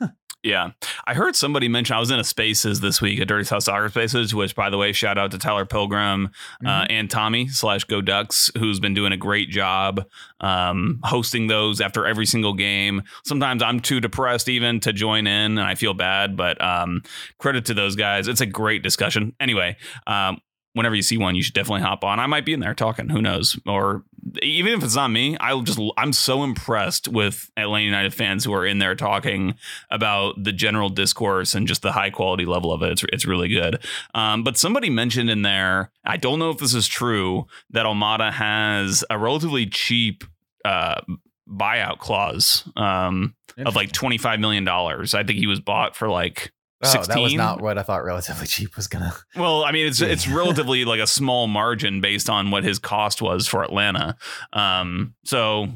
Yeah. 0.42 0.70
I 1.06 1.12
heard 1.12 1.36
somebody 1.36 1.68
mention, 1.68 1.96
I 1.96 2.00
was 2.00 2.10
in 2.10 2.18
a 2.18 2.24
spaces 2.24 2.80
this 2.80 3.02
week, 3.02 3.20
a 3.20 3.26
Dirty 3.26 3.44
South 3.44 3.62
Soccer 3.62 3.90
Spaces, 3.90 4.34
which, 4.34 4.54
by 4.54 4.70
the 4.70 4.78
way, 4.78 4.92
shout 4.92 5.18
out 5.18 5.32
to 5.32 5.38
Tyler 5.38 5.66
Pilgrim 5.66 6.30
uh, 6.64 6.86
and 6.88 7.10
Tommy 7.10 7.48
slash 7.48 7.84
Go 7.84 8.00
Ducks, 8.00 8.50
who's 8.56 8.80
been 8.80 8.94
doing 8.94 9.12
a 9.12 9.18
great 9.18 9.50
job 9.50 10.06
um, 10.40 10.98
hosting 11.02 11.46
those 11.46 11.82
after 11.82 12.06
every 12.06 12.24
single 12.24 12.54
game. 12.54 13.02
Sometimes 13.24 13.62
I'm 13.62 13.80
too 13.80 14.00
depressed 14.00 14.48
even 14.48 14.80
to 14.80 14.94
join 14.94 15.26
in, 15.26 15.58
and 15.58 15.60
I 15.60 15.74
feel 15.74 15.92
bad, 15.92 16.38
but 16.38 16.58
um, 16.64 17.02
credit 17.38 17.66
to 17.66 17.74
those 17.74 17.94
guys. 17.94 18.26
It's 18.26 18.40
a 18.40 18.46
great 18.46 18.82
discussion. 18.82 19.34
Anyway, 19.40 19.76
um, 20.06 20.40
whenever 20.72 20.94
you 20.94 21.02
see 21.02 21.18
one, 21.18 21.34
you 21.34 21.42
should 21.42 21.54
definitely 21.54 21.82
hop 21.82 22.04
on. 22.04 22.18
I 22.18 22.26
might 22.26 22.46
be 22.46 22.52
in 22.52 22.60
there 22.60 22.74
talking. 22.74 23.08
Who 23.08 23.20
knows? 23.20 23.58
Or 23.66 24.04
even 24.42 24.72
if 24.72 24.84
it's 24.84 24.96
not 24.96 25.10
me, 25.10 25.36
I'll 25.38 25.62
just 25.62 25.78
I'm 25.96 26.12
so 26.12 26.42
impressed 26.42 27.08
with 27.08 27.50
Atlanta 27.56 27.84
United 27.84 28.14
fans 28.14 28.44
who 28.44 28.52
are 28.52 28.66
in 28.66 28.78
there 28.78 28.94
talking 28.94 29.54
about 29.90 30.42
the 30.42 30.52
general 30.52 30.88
discourse 30.88 31.54
and 31.54 31.66
just 31.66 31.82
the 31.82 31.92
high 31.92 32.10
quality 32.10 32.44
level 32.44 32.72
of 32.72 32.82
it. 32.82 32.92
It's 32.92 33.04
it's 33.12 33.26
really 33.26 33.48
good. 33.48 33.82
Um, 34.14 34.42
but 34.44 34.56
somebody 34.56 34.90
mentioned 34.90 35.30
in 35.30 35.42
there, 35.42 35.90
I 36.04 36.16
don't 36.16 36.38
know 36.38 36.50
if 36.50 36.58
this 36.58 36.74
is 36.74 36.88
true, 36.88 37.46
that 37.70 37.86
Almada 37.86 38.32
has 38.32 39.04
a 39.10 39.18
relatively 39.18 39.66
cheap 39.66 40.24
uh, 40.64 41.00
buyout 41.48 41.98
clause 41.98 42.68
um, 42.76 43.34
of 43.58 43.74
like 43.74 43.92
twenty 43.92 44.18
five 44.18 44.40
million 44.40 44.64
dollars. 44.64 45.14
I 45.14 45.24
think 45.24 45.38
he 45.38 45.46
was 45.46 45.60
bought 45.60 45.96
for 45.96 46.08
like 46.08 46.52
Oh, 46.82 47.02
that 47.02 47.18
was 47.18 47.34
not 47.34 47.60
what 47.60 47.76
I 47.76 47.82
thought 47.82 48.04
relatively 48.04 48.46
cheap 48.46 48.76
was 48.76 48.86
gonna. 48.86 49.14
Well, 49.36 49.64
I 49.64 49.72
mean, 49.72 49.86
it's 49.86 50.00
it's 50.00 50.26
relatively 50.26 50.84
like 50.84 51.00
a 51.00 51.06
small 51.06 51.46
margin 51.46 52.00
based 52.00 52.30
on 52.30 52.50
what 52.50 52.64
his 52.64 52.78
cost 52.78 53.20
was 53.20 53.46
for 53.46 53.62
Atlanta. 53.62 54.16
Um, 54.52 55.14
so 55.24 55.68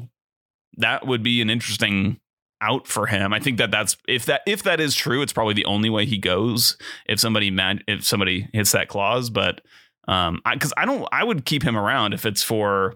that 0.77 1.05
would 1.05 1.21
be 1.21 1.41
an 1.41 1.49
interesting 1.49 2.19
out 2.61 2.87
for 2.87 3.05
him. 3.05 3.33
I 3.33 3.39
think 3.39 3.57
that 3.59 3.69
that's 3.69 3.97
if 4.07 4.25
that 4.25 4.41
if 4.47 4.63
that 4.63 4.79
is 4.79 4.95
true, 4.95 5.21
it's 5.21 5.33
probably 5.33 5.53
the 5.53 5.65
only 5.65 5.89
way 5.89 6.05
he 6.05 6.17
goes 6.17 6.77
if 7.07 7.19
somebody 7.19 7.51
man 7.51 7.81
if 7.87 8.03
somebody 8.03 8.49
hits 8.53 8.71
that 8.71 8.87
clause. 8.87 9.29
But 9.29 9.61
um, 10.07 10.41
because 10.51 10.73
I, 10.77 10.85
don't, 10.85 11.07
I 11.11 11.23
would 11.23 11.45
keep 11.45 11.63
him 11.63 11.77
around 11.77 12.13
if 12.13 12.25
it's 12.25 12.43
for. 12.43 12.95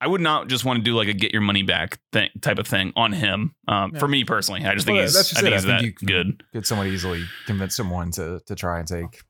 I 0.00 0.06
would 0.06 0.20
not 0.20 0.48
just 0.48 0.64
want 0.64 0.78
to 0.78 0.82
do 0.82 0.94
like 0.94 1.08
a 1.08 1.12
get 1.12 1.32
your 1.32 1.42
money 1.42 1.62
back 1.62 1.98
thing, 2.12 2.30
type 2.40 2.58
of 2.58 2.66
thing 2.66 2.92
on 2.96 3.12
him. 3.12 3.54
Um, 3.68 3.92
Yeah. 3.94 3.98
For 4.00 4.08
me 4.08 4.24
personally, 4.24 4.64
I 4.64 4.74
just 4.74 4.86
think 4.86 4.96
Well, 4.96 5.02
he's 5.04 5.14
that's 5.14 5.28
just 5.30 5.38
I 5.38 5.42
think 5.42 5.54
he's 5.54 5.64
I 5.66 5.78
think 5.80 6.00
that 6.00 6.06
good. 6.06 6.42
Could 6.52 6.66
somewhat 6.66 6.86
easily 6.88 7.24
convince 7.46 7.76
someone 7.76 8.10
to 8.12 8.40
to 8.46 8.54
try 8.54 8.78
and 8.78 8.88
take 8.88 9.22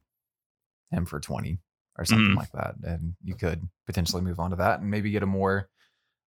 him 0.91 1.07
for 1.07 1.21
twenty 1.21 1.59
or 1.99 2.05
something 2.05 2.33
Mhm. 2.33 2.37
like 2.37 2.53
that, 2.53 2.75
and 2.83 3.15
you 3.25 3.35
could 3.35 3.63
potentially 3.87 4.23
move 4.23 4.39
on 4.39 4.51
to 4.51 4.57
that 4.57 4.81
and 4.81 4.91
maybe 4.91 5.11
get 5.11 5.23
a 5.23 5.27
more 5.27 5.69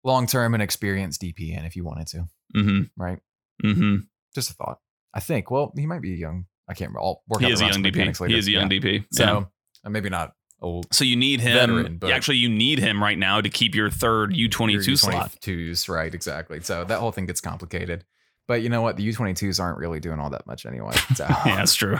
long 0.03 0.25
term 0.27 0.53
and 0.53 0.63
experienced 0.63 1.21
DP 1.21 1.51
in 1.57 1.65
if 1.65 1.75
you 1.75 1.83
wanted 1.83 2.07
to, 2.07 2.27
hmm 2.53 2.81
right? 2.95 3.19
hmm 3.61 3.97
Just 4.33 4.51
a 4.51 4.53
thought. 4.53 4.79
I 5.13 5.19
think. 5.19 5.49
Well, 5.51 5.73
he 5.75 5.85
might 5.85 6.01
be 6.01 6.09
young. 6.11 6.45
I 6.69 6.73
can't 6.73 6.89
remember. 6.91 7.01
I'll 7.01 7.23
work 7.27 7.39
He 7.41 7.47
out 7.47 7.51
is 7.53 7.59
the 7.59 7.65
young 7.67 7.83
DP. 7.83 7.95
later. 8.05 8.27
He 8.27 8.37
is 8.37 8.47
a 8.47 8.51
young 8.51 8.71
Yeah. 8.71 8.79
DP. 8.79 9.05
So 9.11 9.23
Yeah. 9.23 9.45
uh, 9.85 9.89
maybe 9.89 10.09
not 10.09 10.33
old. 10.61 10.87
So 10.93 11.03
you 11.05 11.15
need 11.15 11.39
him. 11.41 11.53
Veteran, 11.53 11.97
but- 11.97 12.11
actually, 12.11 12.37
you 12.37 12.49
need 12.49 12.79
him 12.79 13.01
right 13.01 13.17
now 13.17 13.41
to 13.41 13.49
keep 13.49 13.75
your 13.75 13.89
third 13.89 14.35
U 14.35 14.49
twenty 14.49 14.79
two 14.79 14.95
slot. 14.95 15.31
U22s, 15.41 15.89
right? 15.89 16.13
Exactly. 16.13 16.59
So 16.61 16.83
that 16.83 16.99
whole 16.99 17.11
thing 17.11 17.25
gets 17.25 17.41
complicated. 17.41 18.03
But 18.47 18.61
you 18.61 18.69
know 18.69 18.81
what? 18.81 18.95
The 18.95 19.05
U22s 19.11 19.59
aren't 19.59 19.77
really 19.77 19.99
doing 19.99 20.19
all 20.19 20.29
that 20.29 20.47
much 20.47 20.65
anyway. 20.65 20.93
So. 21.15 21.25
Yeah, 21.27 21.57
that's 21.57 21.75
true. 21.75 21.97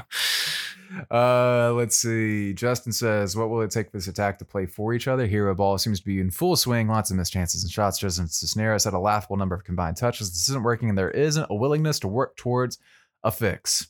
Uh, 1.12 1.74
let's 1.74 1.98
see. 1.98 2.54
Justin 2.54 2.94
says, 2.94 3.36
"What 3.36 3.50
will 3.50 3.62
it 3.62 3.72
take 3.72 3.92
for 3.92 3.98
this 3.98 4.08
attack 4.08 4.40
to 4.40 4.46
play 4.46 4.66
for 4.66 4.94
each 4.94 5.10
other? 5.10 5.28
Hero 5.28 5.54
ball 5.54 5.78
seems 5.78 6.00
to 6.00 6.06
be 6.06 6.22
in 6.22 6.32
full 6.32 6.56
swing. 6.56 6.88
Lots 6.88 7.12
of 7.12 7.18
missed 7.18 7.34
chances 7.34 7.64
and 7.64 7.70
shots. 7.72 8.00
Justin 8.00 8.28
Cisneros 8.30 8.86
had 8.86 8.94
a 8.94 9.00
laughable 9.00 9.36
number 9.36 9.54
of 9.56 9.66
combined 9.66 9.98
touches. 9.98 10.30
This 10.32 10.48
isn't 10.48 10.64
working, 10.64 10.88
and 10.88 10.98
there 10.98 11.12
isn't 11.12 11.48
a 11.50 11.56
willingness 11.56 12.00
to 12.00 12.08
work 12.08 12.38
towards 12.38 12.78
a 13.24 13.32
fix." 13.32 13.88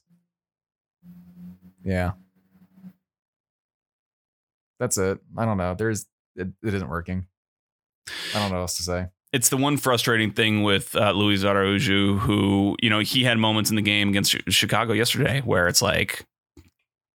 Yeah, 1.83 2.13
that's 4.79 4.97
it. 4.97 5.19
I 5.37 5.45
don't 5.45 5.57
know. 5.57 5.73
There's 5.75 6.05
it, 6.35 6.47
it 6.63 6.73
isn't 6.73 6.89
working. 6.89 7.27
I 8.33 8.39
don't 8.39 8.49
know 8.49 8.55
what 8.55 8.61
else 8.61 8.77
to 8.77 8.83
say. 8.83 9.07
It's 9.33 9.49
the 9.49 9.57
one 9.57 9.77
frustrating 9.77 10.31
thing 10.31 10.63
with 10.63 10.95
uh, 10.95 11.11
Luiz 11.11 11.43
Araujo, 11.43 12.15
who 12.17 12.75
you 12.81 12.89
know 12.89 12.99
he 12.99 13.23
had 13.23 13.37
moments 13.37 13.69
in 13.69 13.75
the 13.75 13.81
game 13.81 14.09
against 14.09 14.35
Chicago 14.49 14.93
yesterday 14.93 15.41
where 15.41 15.67
it's 15.67 15.81
like, 15.81 16.25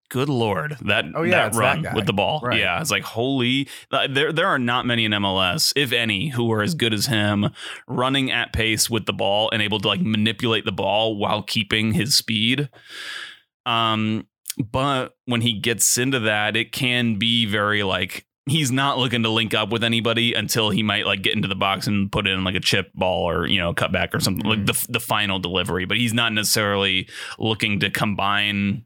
good 0.10 0.28
lord, 0.28 0.76
that 0.82 1.06
Oh, 1.16 1.24
yeah, 1.24 1.38
that 1.38 1.48
it's 1.48 1.58
that 1.58 1.62
run 1.86 1.96
with 1.96 2.06
the 2.06 2.12
ball, 2.14 2.42
Right. 2.44 2.60
yeah, 2.60 2.82
it's 2.82 2.92
like 2.92 3.04
holy. 3.04 3.70
uh, 3.92 4.08
There 4.10 4.34
there 4.34 4.48
are 4.48 4.60
not 4.60 4.86
many 4.86 5.06
in 5.06 5.14
MLS, 5.14 5.72
if 5.78 5.94
any, 5.94 6.28
who 6.30 6.52
are 6.52 6.62
as 6.62 6.76
good 6.76 6.94
as 6.94 7.06
him, 7.06 7.50
running 7.88 8.30
at 8.30 8.52
pace 8.52 8.90
with 8.90 9.06
the 9.06 9.14
ball 9.14 9.50
and 9.54 9.62
able 9.62 9.80
to 9.80 9.88
like 9.88 10.02
manipulate 10.02 10.66
the 10.66 10.74
ball 10.74 11.16
while 11.18 11.42
keeping 11.44 11.94
his 11.94 12.14
speed. 12.14 12.70
Um, 13.66 14.28
but 14.58 15.16
when 15.26 15.42
he 15.42 15.54
gets 15.54 15.98
into 15.98 16.20
that, 16.22 16.56
it 16.56 16.72
can 16.72 17.18
be 17.18 17.46
very 17.46 17.84
like 17.84 18.26
he's 18.48 18.72
not 18.72 18.98
looking 18.98 19.24
to 19.24 19.30
link 19.30 19.54
up 19.54 19.70
with 19.70 19.84
anybody 19.84 20.34
until 20.34 20.70
he 20.70 20.84
might 20.84 21.06
like 21.06 21.22
get 21.22 21.36
into 21.36 21.48
the 21.48 21.56
box 21.56 21.88
and 21.88 22.12
put 22.12 22.28
in 22.28 22.44
like 22.44 22.56
a 22.56 22.60
chip 22.60 22.92
ball 22.94 23.30
or 23.30 23.48
you 23.48 23.60
know 23.60 23.74
cut 23.74 23.92
back 23.92 24.14
or 24.14 24.20
something 24.20 24.46
like 24.46 24.60
mm. 24.60 24.68
the 24.68 24.92
the 24.92 25.00
final 25.00 25.40
delivery. 25.40 25.86
But 25.86 25.98
he's 25.98 26.14
not 26.14 26.34
necessarily 26.34 27.08
looking 27.40 27.80
to 27.82 27.90
combine 27.90 28.86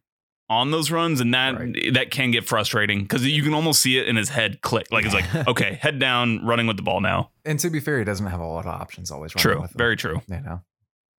on 0.50 0.72
those 0.72 0.92
runs, 0.92 1.22
and 1.22 1.34
that 1.34 1.60
Right. 1.60 1.94
that 1.94 2.12
can 2.12 2.32
get 2.32 2.46
frustrating 2.46 3.02
because 3.02 3.26
you 3.26 3.42
can 3.44 3.54
almost 3.54 3.82
see 3.82 3.98
it 3.98 4.08
in 4.08 4.16
his 4.16 4.30
head 4.30 4.62
click. 4.62 4.88
Like 4.92 5.06
it's 5.06 5.14
like 5.14 5.36
okay, 5.48 5.80
head 5.82 6.00
down, 6.00 6.46
running 6.46 6.68
with 6.68 6.78
the 6.78 6.84
ball 6.84 7.02
now. 7.02 7.32
And 7.44 7.60
to 7.60 7.70
be 7.70 7.80
fair, 7.80 8.00
he 8.00 8.06
doesn't 8.06 8.28
have 8.28 8.40
a 8.40 8.46
lot 8.46 8.66
of 8.66 8.72
options 8.72 9.12
always. 9.12 9.34
running 9.36 9.68
True, 9.68 9.68
very 9.76 9.96
true. 9.96 10.22
you 10.28 10.42
know, 10.42 10.62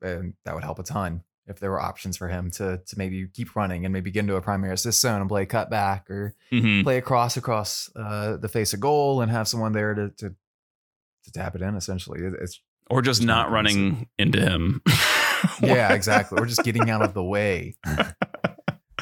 and 0.02 0.34
that 0.44 0.54
would 0.54 0.64
help 0.64 0.78
a 0.78 0.84
ton 0.84 1.22
if 1.46 1.60
there 1.60 1.70
were 1.70 1.80
options 1.80 2.16
for 2.16 2.28
him 2.28 2.50
to 2.52 2.80
to 2.86 2.98
maybe 2.98 3.26
keep 3.28 3.54
running 3.54 3.84
and 3.84 3.92
maybe 3.92 4.10
get 4.10 4.20
into 4.20 4.36
a 4.36 4.42
primary 4.42 4.72
assist 4.74 5.00
zone 5.00 5.20
and 5.20 5.28
play 5.28 5.46
cut 5.46 5.70
back 5.70 6.10
or 6.10 6.34
hmm 6.50 6.82
play 6.82 6.98
across 6.98 7.36
across 7.36 7.90
uh, 7.96 8.36
the 8.36 8.48
face 8.48 8.72
of 8.74 8.80
goal 8.80 9.20
and 9.20 9.30
have 9.30 9.48
someone 9.48 9.72
there 9.72 9.94
to 9.94 10.10
to, 10.10 10.34
to 11.24 11.32
tap 11.32 11.54
it 11.54 11.62
in. 11.62 11.74
Essentially, 11.76 12.20
it's 12.20 12.60
Or 12.90 13.02
just 13.02 13.20
Just 13.20 13.26
not 13.26 13.46
not 13.46 13.52
running 13.52 14.08
into 14.18 14.40
him. 14.40 14.82
yeah, 15.62 15.92
exactly. 15.92 16.38
We're 16.40 16.46
just 16.46 16.64
getting 16.64 16.90
out 16.90 17.02
of 17.02 17.14
the 17.14 17.24
way. 17.24 17.74
God, 17.84 18.14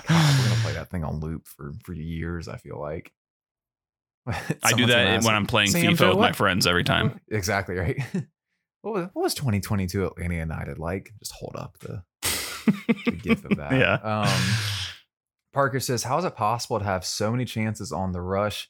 we're 0.08 0.48
gonna 0.48 0.60
play 0.62 0.72
that 0.74 0.90
thing 0.90 1.04
on 1.04 1.20
loop 1.20 1.46
for 1.46 1.72
for 1.84 1.92
years. 1.92 2.48
I 2.48 2.56
feel 2.56 2.78
like. 2.78 3.12
I 4.62 4.72
do 4.72 4.86
that 4.86 5.22
when 5.22 5.34
I'm 5.34 5.46
playing 5.46 5.68
"Sam, 5.70 5.96
FIFA 5.96 6.10
with 6.10 6.18
my 6.18 6.32
friends 6.32 6.66
every 6.66 6.84
time. 6.84 7.20
Exactly 7.28 7.76
right. 7.76 7.98
What 8.80 8.94
was, 8.94 9.08
what 9.14 9.22
was 9.22 9.34
2022 9.34 10.04
Atlanta 10.04 10.34
United 10.34 10.78
like? 10.78 11.10
Just 11.18 11.32
hold 11.32 11.56
up 11.56 11.78
the, 11.80 12.02
the 13.04 13.18
gif 13.22 13.44
of 13.44 13.56
that. 13.56 13.72
Yeah. 13.72 13.94
Um, 13.94 14.42
Parker 15.52 15.80
says, 15.80 16.04
"How 16.04 16.18
is 16.18 16.24
it 16.24 16.36
possible 16.36 16.78
to 16.78 16.84
have 16.84 17.04
so 17.04 17.30
many 17.30 17.44
chances 17.44 17.92
on 17.92 18.12
the 18.12 18.20
rush, 18.20 18.68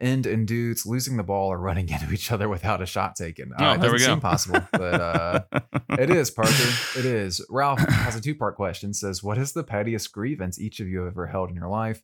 end 0.00 0.26
and 0.26 0.46
dudes 0.46 0.84
losing 0.86 1.16
the 1.16 1.22
ball 1.22 1.48
or 1.52 1.58
running 1.58 1.88
into 1.90 2.12
each 2.12 2.32
other 2.32 2.48
without 2.48 2.82
a 2.82 2.86
shot 2.86 3.16
taken? 3.16 3.52
Oh, 3.58 3.72
it 3.72 3.80
there 3.80 3.92
we 3.92 3.98
doesn't 3.98 4.14
seem 4.14 4.20
possible, 4.20 4.60
but 4.72 5.00
uh, 5.00 5.40
it 5.90 6.10
is, 6.10 6.30
Parker. 6.30 6.52
It 6.98 7.04
is. 7.04 7.44
Ralph 7.48 7.80
has 7.80 8.16
a 8.16 8.20
two 8.20 8.34
part 8.34 8.56
question. 8.56 8.92
Says, 8.94 9.22
What 9.22 9.38
is 9.38 9.52
the 9.52 9.64
pettiest 9.64 10.12
grievance 10.12 10.60
each 10.60 10.80
of 10.80 10.88
you 10.88 11.00
have 11.00 11.12
ever 11.12 11.26
held 11.26 11.50
in 11.50 11.56
your 11.56 11.68
life? 11.68 12.02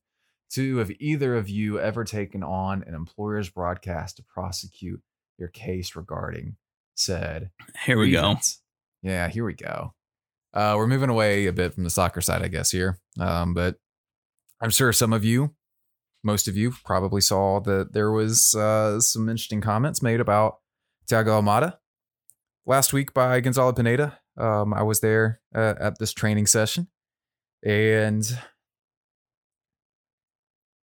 Two, 0.50 0.78
have 0.78 0.90
either 0.98 1.36
of 1.36 1.50
you 1.50 1.78
ever 1.78 2.04
taken 2.04 2.42
on 2.42 2.82
an 2.86 2.94
employer's 2.94 3.50
broadcast 3.50 4.16
to 4.16 4.22
prosecute 4.22 5.02
your 5.38 5.48
case 5.48 5.94
regarding 5.94 6.56
said 6.94 7.50
Here 7.84 7.98
we 7.98 8.10
go. 8.10 8.36
Yeah, 9.02 9.28
here 9.28 9.44
we 9.44 9.54
go. 9.54 9.94
Uh, 10.54 10.74
we're 10.76 10.86
moving 10.86 11.10
away 11.10 11.46
a 11.46 11.52
bit 11.52 11.74
from 11.74 11.84
the 11.84 11.90
soccer 11.90 12.20
side, 12.20 12.42
I 12.42 12.48
guess, 12.48 12.70
here. 12.70 12.98
Um, 13.20 13.54
but 13.54 13.76
I'm 14.60 14.70
sure 14.70 14.92
some 14.92 15.12
of 15.12 15.24
you, 15.24 15.54
most 16.24 16.48
of 16.48 16.56
you, 16.56 16.72
probably 16.84 17.20
saw 17.20 17.60
that 17.60 17.92
there 17.92 18.10
was 18.10 18.54
uh, 18.54 19.00
some 19.00 19.28
interesting 19.28 19.60
comments 19.60 20.02
made 20.02 20.20
about 20.20 20.56
Thiago 21.08 21.42
Almada 21.42 21.78
last 22.66 22.92
week 22.92 23.14
by 23.14 23.40
Gonzalo 23.40 23.72
Pineda. 23.72 24.18
Um, 24.36 24.72
I 24.72 24.82
was 24.82 25.00
there 25.00 25.40
uh, 25.54 25.74
at 25.80 25.98
this 25.98 26.12
training 26.12 26.46
session, 26.46 26.88
and 27.64 28.24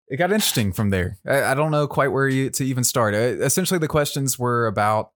it 0.07 0.17
got 0.17 0.31
interesting 0.31 0.71
from 0.71 0.89
there. 0.89 1.17
I, 1.25 1.43
I 1.43 1.53
don't 1.53 1.71
know 1.71 1.87
quite 1.87 2.11
where 2.11 2.27
you, 2.27 2.49
to 2.51 2.63
even 2.63 2.83
start. 2.83 3.13
Uh, 3.13 3.17
essentially, 3.17 3.79
the 3.79 3.87
questions 3.87 4.37
were 4.37 4.67
about 4.67 5.11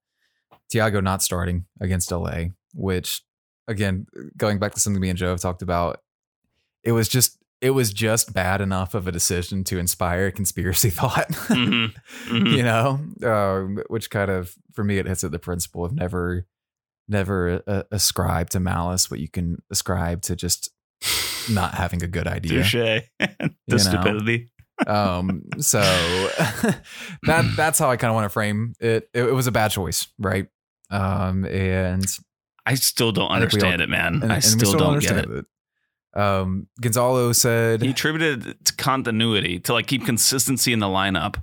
Thiago 0.73 1.03
not 1.03 1.21
starting 1.21 1.65
against 1.81 2.11
LA, 2.11 2.45
which, 2.73 3.21
again, 3.69 4.07
going 4.35 4.59
back 4.59 4.73
to 4.73 4.79
something 4.79 5.01
me 5.01 5.09
and 5.09 5.17
Joe 5.17 5.29
have 5.29 5.39
talked 5.39 5.61
about, 5.61 6.01
it 6.83 6.91
was 6.91 7.07
just 7.07 7.37
it 7.61 7.71
was 7.71 7.91
just 7.91 8.33
bad 8.33 8.61
enough 8.61 8.93
of 8.93 9.05
a 9.07 9.11
decision 9.11 9.65
to 9.65 9.77
inspire 9.79 10.27
a 10.27 10.31
conspiracy 10.31 10.89
thought. 10.99 11.27
Mhm. 11.47 11.93
Mhm. 12.27 12.51
you 12.57 12.63
know, 12.63 12.99
um, 13.29 13.83
which 13.87 14.09
kind 14.09 14.31
of 14.31 14.53
for 14.73 14.83
me 14.83 14.97
it 14.97 15.05
hits 15.05 15.23
at 15.23 15.31
the 15.31 15.39
principle 15.39 15.83
of 15.85 15.93
never, 15.93 16.45
never 17.07 17.61
uh, 17.67 17.83
ascribe 17.91 18.49
to 18.51 18.59
malice 18.59 19.11
what 19.11 19.19
you 19.19 19.27
can 19.27 19.61
ascribe 19.69 20.21
to 20.23 20.35
just 20.35 20.71
not 21.51 21.73
having 21.75 22.01
a 22.03 22.07
good 22.07 22.27
idea. 22.27 22.63
Touche. 22.63 23.01
the 23.67 23.79
stupidity. 23.79 24.51
Um, 24.87 25.43
so 25.59 25.79
that 27.23 27.53
that's 27.57 27.77
how 27.79 27.91
I 27.91 27.97
kind 27.97 28.09
of 28.11 28.15
want 28.15 28.25
to 28.25 28.29
frame 28.29 28.73
it. 28.79 29.09
it. 29.13 29.25
It 29.25 29.33
was 29.33 29.47
a 29.47 29.51
bad 29.51 29.71
choice, 29.71 30.07
right? 30.17 30.47
Um, 30.89 31.43
and 31.45 32.05
I 32.65 32.75
still 32.75 33.11
don't 33.11 33.25
I 33.25 33.27
we 33.27 33.35
all- 33.37 33.41
understand 33.43 33.81
it, 33.81 33.89
man. 33.89 34.19
and, 34.21 34.31
I 34.31 34.35
and 34.35 34.43
still, 34.43 34.73
we 34.73 34.77
don't 34.79 34.99
get 34.99 35.11
it. 35.11 35.17
understand 35.17 35.45
Um, 36.15 36.67
Gonzalo 36.81 37.31
said 37.33 37.81
He 37.81 37.89
attributed 37.91 38.45
it 38.47 38.65
to 38.65 38.73
continuity 38.75 39.59
to 39.61 39.73
like 39.73 39.87
keep 39.87 40.05
consistency 40.05 40.73
in 40.73 40.79
the 40.79 40.87
lineup. 40.87 41.35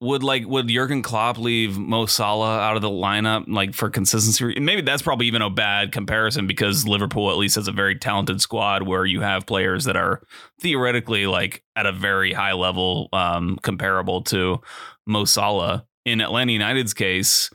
Would 0.00 0.22
like 0.22 0.44
would 0.46 0.68
Jurgen 0.68 1.00
Klopp 1.02 1.38
leave 1.38 1.78
Mo 1.78 2.04
Salah 2.04 2.58
out 2.58 2.76
of 2.76 2.82
the 2.82 2.90
lineup 2.90 3.44
like 3.48 3.72
for 3.72 3.88
consistency? 3.88 4.60
Maybe 4.60 4.82
that's 4.82 5.00
probably 5.00 5.26
even 5.28 5.40
a 5.40 5.48
bad 5.48 5.92
comparison 5.92 6.46
because 6.46 6.86
Liverpool 6.86 7.30
at 7.30 7.38
least 7.38 7.54
has 7.54 7.68
a 7.68 7.72
very 7.72 7.96
talented 7.96 8.42
squad 8.42 8.82
where 8.82 9.06
you 9.06 9.22
have 9.22 9.46
players 9.46 9.84
that 9.84 9.96
are 9.96 10.20
theoretically 10.60 11.26
like 11.26 11.62
at 11.74 11.86
a 11.86 11.92
very 11.92 12.34
high 12.34 12.52
level, 12.52 13.08
um, 13.14 13.58
comparable 13.62 14.20
to 14.24 14.60
Mo 15.06 15.24
Salah. 15.24 15.86
In 16.04 16.20
Atlanta 16.20 16.52
United's 16.52 16.92
case, 16.92 17.48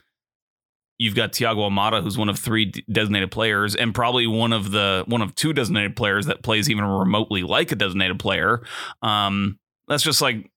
you've 0.99 1.15
got 1.15 1.31
Thiago 1.31 1.69
Almada, 1.69 2.03
who's 2.03 2.17
one 2.17 2.29
of 2.29 2.37
three 2.37 2.65
designated 2.91 3.31
players, 3.31 3.75
and 3.75 3.95
probably 3.95 4.27
one 4.27 4.53
of 4.53 4.71
the 4.71 5.03
one 5.07 5.21
of 5.21 5.33
two 5.33 5.53
designated 5.53 5.95
players 5.95 6.27
that 6.27 6.43
plays 6.43 6.69
even 6.69 6.83
remotely 6.83 7.41
like 7.41 7.71
a 7.71 7.75
designated 7.75 8.19
player. 8.19 8.61
Um, 9.01 9.57
that's 9.87 10.03
just 10.03 10.21
like 10.21 10.51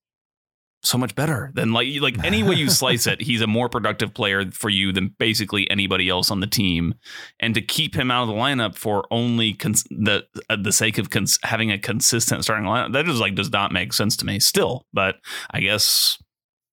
so 0.83 0.97
much 0.97 1.15
better 1.15 1.49
than 1.55 1.71
like 1.71 1.87
like 2.01 2.21
any 2.25 2.43
way 2.43 2.55
you 2.55 2.69
slice 2.69 3.07
it. 3.07 3.21
He's 3.21 3.41
a 3.41 3.47
more 3.47 3.69
productive 3.69 4.13
player 4.13 4.51
for 4.51 4.69
you 4.69 4.91
than 4.91 5.15
basically 5.17 5.69
anybody 5.71 6.09
else 6.09 6.29
on 6.29 6.41
the 6.41 6.47
team, 6.47 6.93
and 7.39 7.55
to 7.55 7.61
keep 7.61 7.95
him 7.95 8.11
out 8.11 8.23
of 8.23 8.27
the 8.27 8.35
lineup 8.35 8.75
for 8.75 9.05
only 9.09 9.53
cons- 9.53 9.85
the 9.89 10.25
uh, 10.49 10.57
the 10.61 10.73
sake 10.73 10.97
of 10.97 11.09
cons- 11.09 11.39
having 11.43 11.71
a 11.71 11.79
consistent 11.79 12.43
starting 12.43 12.67
lineup 12.67 12.91
that 12.91 13.05
just 13.05 13.21
like 13.21 13.33
does 13.33 13.51
not 13.51 13.71
make 13.71 13.93
sense 13.93 14.17
to 14.17 14.25
me 14.25 14.39
still. 14.39 14.85
But 14.93 15.15
I 15.49 15.61
guess. 15.61 16.19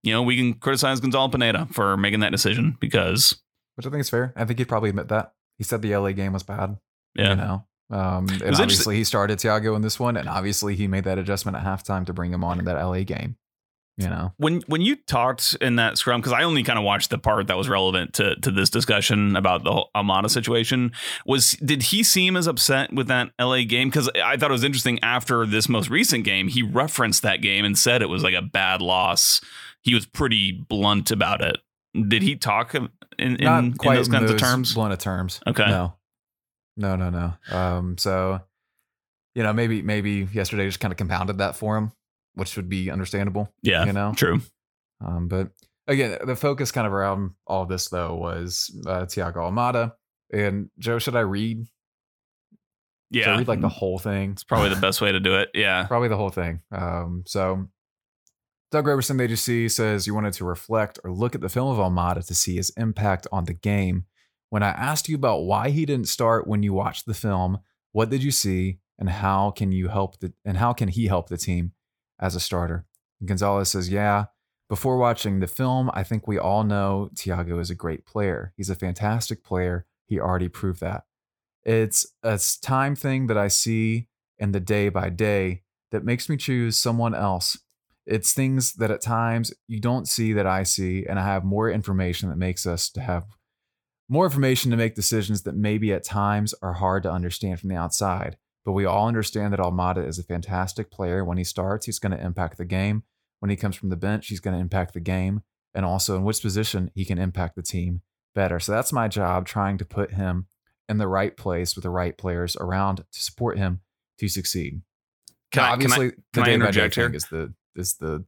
You 0.03 0.11
know, 0.11 0.21
we 0.21 0.37
can 0.37 0.53
criticize 0.53 0.99
Gonzalo 0.99 1.29
Pineda 1.29 1.67
for 1.71 1.97
making 1.97 2.19
that 2.19 2.31
decision 2.31 2.77
because 2.79 3.41
which 3.75 3.85
I 3.85 3.89
think 3.89 4.01
is 4.01 4.09
fair. 4.09 4.33
I 4.35 4.45
think 4.45 4.59
he'd 4.59 4.67
probably 4.67 4.89
admit 4.89 5.09
that. 5.09 5.33
He 5.57 5.63
said 5.63 5.81
the 5.81 5.95
LA 5.95 6.11
game 6.11 6.33
was 6.33 6.43
bad. 6.43 6.77
Yeah. 7.15 7.29
You 7.29 7.35
know. 7.35 7.65
Um, 7.91 8.27
and 8.43 8.55
obviously 8.55 8.95
he 8.95 9.03
started 9.03 9.37
Thiago 9.37 9.75
in 9.75 9.81
this 9.81 9.99
one, 9.99 10.17
and 10.17 10.27
obviously 10.27 10.75
he 10.75 10.87
made 10.87 11.03
that 11.03 11.19
adjustment 11.19 11.55
at 11.55 11.63
halftime 11.63 12.05
to 12.07 12.13
bring 12.13 12.33
him 12.33 12.43
on 12.43 12.59
in 12.59 12.65
that 12.65 12.81
LA 12.81 13.03
game. 13.03 13.37
You 13.97 14.09
know. 14.09 14.33
when 14.35 14.59
when 14.67 14.81
you 14.81 14.97
talked 14.97 15.55
in 15.61 15.77
that 15.77 15.97
scrum, 15.97 16.19
because 16.19 16.33
I 16.33 16.43
only 16.43 16.63
kind 16.63 16.77
of 16.77 16.83
watched 16.83 17.11
the 17.11 17.17
part 17.17 17.47
that 17.47 17.55
was 17.55 17.69
relevant 17.69 18.13
to 18.15 18.35
to 18.41 18.51
this 18.51 18.69
discussion 18.69 19.37
about 19.37 19.63
the 19.63 19.71
whole 19.71 19.89
Almada 19.95 20.29
situation, 20.29 20.91
was 21.25 21.53
did 21.53 21.81
he 21.81 22.03
seem 22.03 22.35
as 22.35 22.45
upset 22.45 22.91
with 22.91 23.07
that 23.07 23.29
LA 23.39 23.61
game? 23.61 23.87
Because 23.87 24.09
I 24.21 24.35
thought 24.35 24.49
it 24.49 24.53
was 24.53 24.65
interesting 24.65 24.99
after 25.01 25.45
this 25.45 25.69
most 25.69 25.89
recent 25.89 26.25
game, 26.25 26.49
he 26.49 26.61
referenced 26.61 27.21
that 27.21 27.41
game 27.41 27.63
and 27.63 27.77
said 27.77 28.01
it 28.01 28.09
was 28.09 28.21
like 28.21 28.33
a 28.33 28.41
bad 28.41 28.81
loss. 28.81 29.39
He 29.81 29.93
was 29.93 30.05
pretty 30.05 30.51
blunt 30.51 31.09
about 31.09 31.39
it. 31.39 31.55
Did 32.09 32.21
he 32.21 32.35
talk 32.35 32.75
in, 33.19 33.35
in, 33.37 33.43
Not 33.43 33.63
in 33.63 33.73
quite 33.73 33.95
those 33.95 34.07
in 34.07 34.13
kinds 34.13 34.31
of 34.31 34.37
terms? 34.37 34.73
Blunt 34.73 34.93
of 34.93 34.99
terms. 34.99 35.39
Okay. 35.47 35.67
No. 35.67 35.95
No, 36.77 36.95
no, 36.95 37.09
no. 37.09 37.33
Um, 37.55 37.97
so 37.97 38.41
you 39.33 39.43
know, 39.43 39.53
maybe 39.53 39.81
maybe 39.81 40.27
yesterday 40.33 40.65
just 40.65 40.79
kind 40.79 40.91
of 40.91 40.97
compounded 40.97 41.37
that 41.39 41.55
for 41.55 41.77
him, 41.77 41.91
which 42.35 42.55
would 42.55 42.69
be 42.69 42.89
understandable. 42.89 43.51
Yeah, 43.61 43.85
You 43.85 43.93
know? 43.93 44.13
true. 44.15 44.41
Um, 45.05 45.27
but 45.27 45.49
again, 45.87 46.17
the 46.25 46.35
focus 46.35 46.71
kind 46.71 46.87
of 46.87 46.93
around 46.93 47.31
all 47.45 47.63
of 47.63 47.69
this 47.69 47.89
though 47.89 48.15
was 48.15 48.71
uh, 48.87 49.01
Thiago 49.05 49.35
Almada. 49.35 49.93
And 50.31 50.69
Joe, 50.79 50.99
should 50.99 51.15
I 51.15 51.21
read? 51.21 51.65
Yeah. 53.11 53.23
Should 53.25 53.33
I 53.33 53.37
read 53.39 53.47
like 53.47 53.61
the 53.61 53.69
whole 53.69 53.99
thing? 53.99 54.31
it's 54.31 54.43
probably 54.43 54.69
the 54.69 54.75
best 54.81 55.01
way 55.01 55.11
to 55.11 55.19
do 55.19 55.35
it. 55.35 55.49
Yeah, 55.53 55.85
Probably 55.85 56.07
the 56.07 56.17
whole 56.17 56.29
thing. 56.31 56.61
Um, 56.71 57.23
so 57.27 57.67
Doug 58.75 58.87
Roberson, 58.87 59.15
they 59.15 59.33
says 59.69 60.05
you 60.05 60.13
wanted 60.13 60.33
to 60.33 60.43
reflect 60.43 60.99
or 61.05 61.09
look 61.09 61.33
at 61.33 61.39
the 61.39 61.47
film 61.47 61.71
of 61.71 61.77
Almada 61.77 62.27
to 62.27 62.35
see 62.35 62.57
his 62.57 62.71
impact 62.71 63.25
on 63.31 63.45
the 63.45 63.53
game. 63.53 64.03
When 64.49 64.63
I 64.63 64.71
asked 64.71 65.07
you 65.07 65.15
about 65.15 65.43
why 65.43 65.69
he 65.69 65.85
didn't 65.85 66.09
start 66.09 66.45
when 66.45 66.61
you 66.61 66.73
watched 66.73 67.05
the 67.05 67.13
film, 67.13 67.59
what 67.93 68.09
did 68.09 68.21
you 68.21 68.31
see, 68.31 68.79
and 68.99 69.09
how 69.09 69.51
can 69.51 69.71
you 69.71 69.87
help 69.87 70.19
the 70.19 70.33
and 70.43 70.57
how 70.57 70.73
can 70.73 70.89
he 70.89 71.07
help 71.07 71.29
the 71.29 71.37
team 71.37 71.71
as 72.19 72.35
a 72.35 72.39
starter? 72.41 72.85
And 73.21 73.29
Gonzalo 73.29 73.63
says, 73.63 73.87
"Yeah, 73.87 74.25
before 74.67 74.97
watching 74.97 75.39
the 75.39 75.47
film, 75.47 75.89
I 75.93 76.03
think 76.03 76.27
we 76.27 76.37
all 76.37 76.65
know 76.65 77.11
Thiago 77.15 77.61
is 77.61 77.69
a 77.69 77.75
great 77.75 78.05
player. 78.05 78.51
He's 78.57 78.69
a 78.69 78.75
fantastic 78.75 79.41
player. 79.41 79.85
He 80.05 80.19
already 80.19 80.49
proved 80.49 80.81
that. 80.81 81.05
It's 81.63 82.05
a 82.23 82.37
time 82.61 82.97
thing 82.97 83.27
that 83.27 83.37
I 83.37 83.47
see 83.47 84.09
in 84.37 84.51
the 84.51 84.59
day 84.59 84.89
by 84.89 85.11
day 85.11 85.61
that 85.91 86.03
makes 86.03 86.27
me 86.27 86.35
choose 86.35 86.75
someone 86.75 87.15
else. 87.15 87.57
It's 88.05 88.33
things 88.33 88.73
that 88.73 88.91
at 88.91 89.01
times 89.01 89.53
you 89.67 89.79
don't 89.79 90.07
see 90.07 90.33
that 90.33 90.45
I 90.45 90.63
see, 90.63 91.05
and 91.05 91.19
I 91.19 91.23
have 91.23 91.43
more 91.43 91.69
information 91.69 92.29
that 92.29 92.37
makes 92.37 92.65
us 92.67 92.89
to 92.91 93.01
have 93.01 93.25
more 94.07 94.25
information 94.25 94.69
to 94.71 94.77
make 94.77 94.93
decisions 94.93 95.41
that 95.43 95.55
maybe 95.55 95.91
at 95.91 96.03
times 96.03 96.53
are 96.61 96.73
hard 96.73 97.03
to 97.03 97.11
understand 97.11 97.59
from 97.59 97.69
the 97.69 97.75
outside. 97.75 98.37
But 98.63 98.73
we 98.73 98.85
all 98.85 99.07
understand 99.07 99.53
that 99.53 99.59
Almada 99.59 100.07
is 100.07 100.19
a 100.19 100.23
fantastic 100.23 100.91
player. 100.91 101.25
When 101.25 101.37
he 101.39 101.43
starts, 101.43 101.85
he's 101.87 101.99
going 101.99 102.11
to 102.11 102.23
impact 102.23 102.57
the 102.57 102.65
game. 102.65 103.03
When 103.39 103.49
he 103.49 103.55
comes 103.55 103.75
from 103.75 103.89
the 103.89 103.95
bench, 103.95 104.27
he's 104.27 104.39
going 104.39 104.55
to 104.55 104.61
impact 104.61 104.93
the 104.93 104.99
game. 104.99 105.41
And 105.73 105.85
also 105.85 106.15
in 106.15 106.23
which 106.23 106.41
position 106.41 106.89
he 106.95 107.03
can 107.05 107.17
impact 107.17 107.55
the 107.55 107.61
team 107.63 108.01
better. 108.33 108.59
So 108.59 108.71
that's 108.71 108.93
my 108.93 109.07
job, 109.07 109.45
trying 109.45 109.77
to 109.79 109.85
put 109.85 110.13
him 110.13 110.47
in 110.87 110.99
the 110.99 111.07
right 111.07 111.35
place 111.35 111.75
with 111.75 111.83
the 111.83 111.89
right 111.89 112.17
players 112.17 112.55
around 112.55 112.97
to 112.97 113.03
support 113.21 113.57
him 113.57 113.81
to 114.19 114.27
succeed. 114.27 114.81
Can 115.51 115.63
Now, 115.63 115.73
I- 115.73 115.77
can 115.77 115.91
I- 115.91 115.95
obviously, 115.95 116.11
can 116.11 116.23
the 116.33 116.41
I 116.41 116.45
day 116.45 116.51
by 116.51 116.57
day 116.57 116.65
interject 116.67 116.95
here? 116.95 117.09
is 117.13 117.25
the 117.25 117.53
is 117.75 117.95
the 117.95 118.25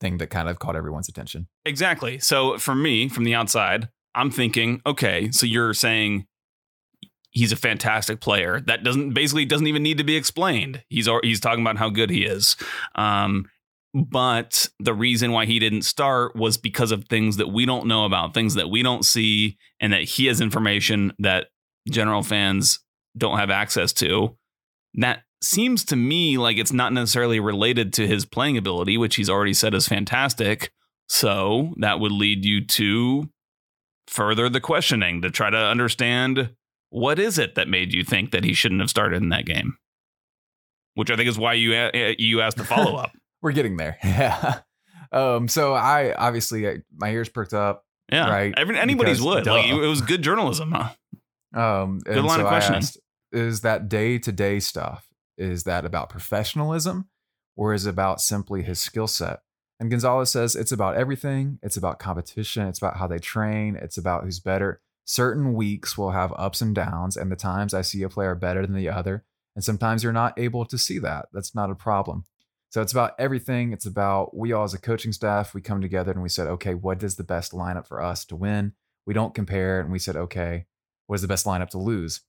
thing 0.00 0.18
that 0.18 0.28
kind 0.28 0.48
of 0.48 0.58
caught 0.58 0.76
everyone's 0.76 1.08
attention. 1.08 1.48
Exactly. 1.64 2.18
So 2.18 2.58
for 2.58 2.74
me, 2.74 3.08
from 3.08 3.24
the 3.24 3.34
outside, 3.34 3.88
I'm 4.14 4.30
thinking, 4.30 4.82
okay, 4.84 5.30
so 5.30 5.46
you're 5.46 5.74
saying 5.74 6.26
he's 7.30 7.52
a 7.52 7.56
fantastic 7.56 8.20
player. 8.20 8.60
That 8.60 8.84
doesn't 8.84 9.14
basically 9.14 9.44
doesn't 9.44 9.66
even 9.66 9.82
need 9.82 9.98
to 9.98 10.04
be 10.04 10.16
explained. 10.16 10.82
He's 10.88 11.08
he's 11.22 11.40
talking 11.40 11.62
about 11.62 11.78
how 11.78 11.88
good 11.88 12.10
he 12.10 12.24
is. 12.24 12.56
Um, 12.94 13.46
but 13.94 14.68
the 14.78 14.94
reason 14.94 15.32
why 15.32 15.46
he 15.46 15.58
didn't 15.58 15.82
start 15.82 16.34
was 16.34 16.56
because 16.56 16.92
of 16.92 17.04
things 17.04 17.36
that 17.36 17.48
we 17.48 17.66
don't 17.66 17.86
know 17.86 18.04
about, 18.04 18.32
things 18.32 18.54
that 18.54 18.70
we 18.70 18.82
don't 18.82 19.04
see, 19.04 19.58
and 19.80 19.92
that 19.92 20.02
he 20.02 20.26
has 20.26 20.40
information 20.40 21.12
that 21.18 21.48
general 21.90 22.22
fans 22.22 22.80
don't 23.16 23.38
have 23.38 23.50
access 23.50 23.92
to. 23.94 24.36
That 24.94 25.22
seems 25.42 25.84
to 25.86 25.96
me 25.96 26.38
like 26.38 26.56
it's 26.56 26.72
not 26.72 26.92
necessarily 26.92 27.40
related 27.40 27.92
to 27.94 28.06
his 28.06 28.24
playing 28.24 28.56
ability, 28.56 28.96
which 28.96 29.16
he's 29.16 29.30
already 29.30 29.54
said 29.54 29.74
is 29.74 29.88
fantastic. 29.88 30.72
So 31.08 31.74
that 31.78 32.00
would 32.00 32.12
lead 32.12 32.44
you 32.44 32.64
to 32.66 33.28
further 34.06 34.48
the 34.48 34.60
questioning 34.60 35.22
to 35.22 35.30
try 35.30 35.50
to 35.50 35.56
understand 35.56 36.50
what 36.90 37.18
is 37.18 37.38
it 37.38 37.54
that 37.54 37.68
made 37.68 37.92
you 37.92 38.04
think 38.04 38.30
that 38.30 38.44
he 38.44 38.52
shouldn't 38.52 38.80
have 38.80 38.90
started 38.90 39.22
in 39.22 39.30
that 39.30 39.46
game, 39.46 39.76
which 40.94 41.10
I 41.10 41.16
think 41.16 41.28
is 41.28 41.38
why 41.38 41.54
you 41.54 41.72
you 42.18 42.40
asked 42.40 42.56
the 42.56 42.64
follow 42.64 42.96
up. 42.96 43.12
We're 43.42 43.52
getting 43.52 43.76
there. 43.76 43.98
Yeah. 44.04 44.60
Um, 45.10 45.46
so 45.46 45.74
I 45.74 46.14
obviously 46.14 46.66
I, 46.66 46.76
my 46.96 47.10
ears 47.10 47.28
perked 47.28 47.52
up. 47.52 47.84
Yeah, 48.10 48.30
Right, 48.30 48.54
Every, 48.56 48.78
anybody's 48.78 49.18
because 49.20 49.44
would. 49.44 49.46
Like, 49.46 49.66
it 49.66 49.74
was 49.74 50.00
good 50.00 50.22
journalism. 50.22 50.72
Huh? 50.72 50.88
Um, 51.54 51.98
Good 51.98 52.24
line 52.24 52.38
so 52.38 52.44
of 52.44 52.48
questioning. 52.48 52.78
asked, 52.78 52.98
is 53.30 53.60
that 53.60 53.88
day 53.90 54.18
to 54.18 54.32
day 54.32 54.58
stuff? 54.58 55.06
Is 55.36 55.64
that 55.64 55.84
about 55.84 56.10
professionalism 56.10 57.08
or 57.56 57.74
is 57.74 57.86
it 57.86 57.90
about 57.90 58.20
simply 58.20 58.62
his 58.62 58.80
skill 58.80 59.06
set? 59.06 59.40
And 59.80 59.90
Gonzalo 59.90 60.24
says 60.24 60.54
it's 60.54 60.72
about 60.72 60.96
everything. 60.96 61.58
It's 61.62 61.76
about 61.76 61.98
competition. 61.98 62.68
It's 62.68 62.78
about 62.78 62.98
how 62.98 63.06
they 63.06 63.18
train. 63.18 63.76
It's 63.76 63.98
about 63.98 64.24
who's 64.24 64.38
better. 64.38 64.80
Certain 65.04 65.54
weeks 65.54 65.98
will 65.98 66.12
have 66.12 66.32
ups 66.36 66.60
and 66.60 66.72
downs, 66.72 67.16
and 67.16 67.32
the 67.32 67.36
times 67.36 67.74
I 67.74 67.82
see 67.82 68.02
a 68.04 68.08
player 68.08 68.36
better 68.36 68.64
than 68.64 68.76
the 68.76 68.88
other. 68.88 69.24
And 69.56 69.64
sometimes 69.64 70.04
you're 70.04 70.12
not 70.12 70.38
able 70.38 70.64
to 70.66 70.78
see 70.78 70.98
that. 71.00 71.26
That's 71.32 71.54
not 71.54 71.70
a 71.70 71.74
problem. 71.74 72.26
So 72.70 72.80
it's 72.80 72.92
about 72.92 73.14
everything. 73.18 73.72
It's 73.72 73.84
about 73.84 74.36
we 74.36 74.52
all 74.52 74.64
as 74.64 74.72
a 74.72 74.80
coaching 74.80 75.12
staff, 75.12 75.52
we 75.52 75.60
come 75.60 75.82
together 75.82 76.12
and 76.12 76.22
we 76.22 76.30
said, 76.30 76.46
okay, 76.46 76.74
what 76.74 77.02
is 77.02 77.16
the 77.16 77.24
best 77.24 77.52
lineup 77.52 77.86
for 77.86 78.00
us 78.00 78.24
to 78.26 78.36
win? 78.36 78.72
We 79.04 79.12
don't 79.12 79.34
compare 79.34 79.80
and 79.80 79.92
we 79.92 79.98
said, 79.98 80.16
okay, 80.16 80.66
what 81.06 81.16
is 81.16 81.22
the 81.22 81.28
best 81.28 81.44
lineup 81.44 81.68
to 81.70 81.78
lose? 81.78 82.22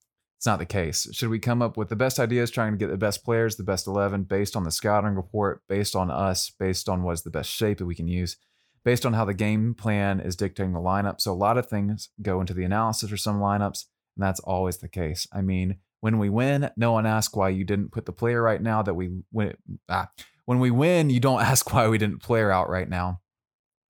It's 0.43 0.47
not 0.47 0.59
the 0.59 0.65
case. 0.65 1.07
Should 1.13 1.29
we 1.29 1.39
come 1.39 1.61
up 1.61 1.77
with 1.77 1.87
the 1.87 1.95
best 1.95 2.19
ideas, 2.19 2.51
trying 2.51 2.73
to 2.73 2.77
get 2.77 2.89
the 2.89 2.97
best 2.97 3.23
players, 3.23 3.55
the 3.55 3.63
best 3.63 3.87
11, 3.87 4.23
based 4.23 4.57
on 4.57 4.65
the 4.65 4.71
scouting 4.71 5.15
report, 5.15 5.61
based 5.69 5.95
on 5.95 6.11
us, 6.11 6.51
based 6.59 6.89
on 6.89 7.01
what 7.01 7.13
is 7.13 7.21
the 7.21 7.29
best 7.29 7.49
shape 7.49 7.77
that 7.77 7.85
we 7.85 7.95
can 7.95 8.09
use, 8.09 8.35
based 8.83 9.05
on 9.05 9.13
how 9.13 9.23
the 9.23 9.33
game 9.33 9.73
plan 9.73 10.19
is 10.19 10.35
dictating 10.35 10.73
the 10.73 10.81
lineup? 10.81 11.21
So 11.21 11.31
a 11.31 11.33
lot 11.33 11.57
of 11.57 11.67
things 11.67 12.09
go 12.21 12.41
into 12.41 12.53
the 12.53 12.65
analysis 12.65 13.09
for 13.09 13.15
some 13.15 13.39
lineups, 13.39 13.85
and 14.17 14.23
that's 14.25 14.41
always 14.41 14.79
the 14.79 14.89
case. 14.89 15.29
I 15.31 15.41
mean, 15.41 15.77
when 16.01 16.19
we 16.19 16.29
win, 16.29 16.71
no 16.75 16.91
one 16.91 17.05
asks 17.05 17.33
why 17.33 17.47
you 17.47 17.63
didn't 17.63 17.93
put 17.93 18.05
the 18.05 18.11
player 18.11 18.41
right 18.41 18.61
now 18.61 18.81
that 18.81 18.95
we 18.95 19.21
win. 19.31 19.55
Ah, 19.87 20.09
when 20.43 20.59
we 20.59 20.71
win, 20.71 21.09
you 21.09 21.21
don't 21.21 21.41
ask 21.51 21.71
why 21.71 21.87
we 21.87 21.97
didn't 21.97 22.21
player 22.21 22.51
out 22.51 22.69
right 22.69 22.89
now. 22.89 23.21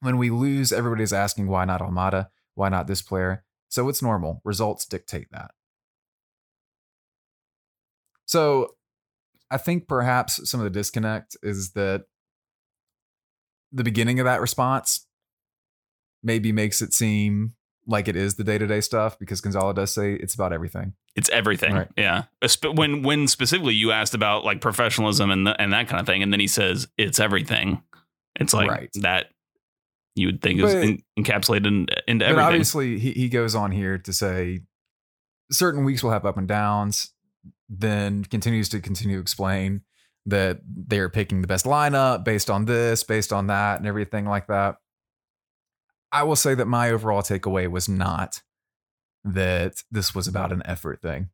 When 0.02 0.20
we 0.20 0.30
lose, 0.30 0.72
everybody's 0.72 1.14
asking 1.14 1.48
why 1.48 1.66
not 1.66 1.82
Almada, 1.82 2.28
why 2.54 2.70
not 2.70 2.86
this 2.86 3.02
player. 3.02 3.44
So 3.70 3.90
it's 3.90 4.04
normal. 4.04 4.40
Results 4.46 4.86
dictate 4.86 5.32
that. 5.32 5.50
So 8.26 8.76
I 9.52 9.58
think 9.58 9.88
perhaps 9.88 10.50
some 10.50 10.60
of 10.60 10.64
the 10.64 10.70
disconnect 10.70 11.38
is 11.44 11.72
that 11.74 12.06
the 13.72 13.84
beginning 13.84 14.20
of 14.20 14.26
that 14.26 14.42
response 14.42 15.08
maybe 16.22 16.52
makes 16.52 16.82
it 16.82 16.94
seem 16.94 17.54
like 17.86 18.08
it 18.08 18.16
is 18.16 18.36
the 18.36 18.44
day 18.44 18.58
to 18.58 18.66
day 18.66 18.80
stuff 18.82 19.20
because 19.20 19.42
Gonzalo 19.42 19.74
does 19.74 19.94
say 19.94 20.14
it's 20.14 20.34
about 20.34 20.54
everything. 20.54 20.94
It's 21.16 21.30
everything. 21.30 21.74
Right. 21.74 21.90
Yeah. 21.98 22.24
When 22.74 23.04
when 23.04 23.28
specifically 23.28 23.74
you 23.76 23.92
asked 23.92 24.16
about 24.16 24.46
like 24.46 24.62
professionalism 24.62 25.30
and 25.32 25.46
the, 25.48 25.62
and 25.62 25.74
that 25.74 25.88
kind 25.88 26.00
of 26.00 26.06
thing, 26.08 26.24
and 26.24 26.32
then 26.32 26.40
he 26.40 26.48
says 26.48 26.88
it's 26.98 27.20
everything. 27.20 27.84
It's 28.40 28.54
like 28.54 28.70
Right. 28.70 28.90
that 29.02 29.28
you 30.16 30.28
would 30.28 30.42
think 30.42 30.62
is 30.62 30.74
in, 30.74 31.04
encapsulated 31.20 31.68
in, 31.68 31.88
into 32.08 32.26
But 32.26 32.32
everything. 32.32 32.40
obviously, 32.40 33.00
he, 33.00 33.12
he 33.12 33.30
goes 33.30 33.54
on 33.54 33.72
here 33.72 33.98
to 33.98 34.14
say 34.14 34.62
certain 35.52 35.84
weeks 35.84 36.02
will 36.04 36.12
have 36.12 36.26
up 36.26 36.38
and 36.38 36.48
downs, 36.48 37.12
then 37.70 38.24
continues 38.26 38.70
to 38.70 38.80
continue 38.80 39.18
to 39.18 39.22
explain 39.22 39.82
that 40.26 40.60
they're 40.66 41.10
picking 41.10 41.42
the 41.42 41.48
best 41.48 41.66
lineup 41.66 42.24
based 42.24 42.50
on 42.50 42.66
this, 42.66 43.04
based 43.04 43.34
on 43.34 43.48
that, 43.48 43.80
and 43.80 43.88
everything 43.88 44.26
like 44.26 44.48
that. 44.48 44.76
I 46.12 46.24
will 46.24 46.36
say 46.36 46.54
that 46.56 46.68
my 46.68 46.92
overall 46.92 47.22
takeaway 47.22 47.70
was 47.70 47.90
not 47.90 48.42
that 49.24 49.84
this 49.90 50.14
was 50.14 50.28
about 50.28 50.52
an 50.52 50.62
effort 50.66 51.02
thing 51.02 51.30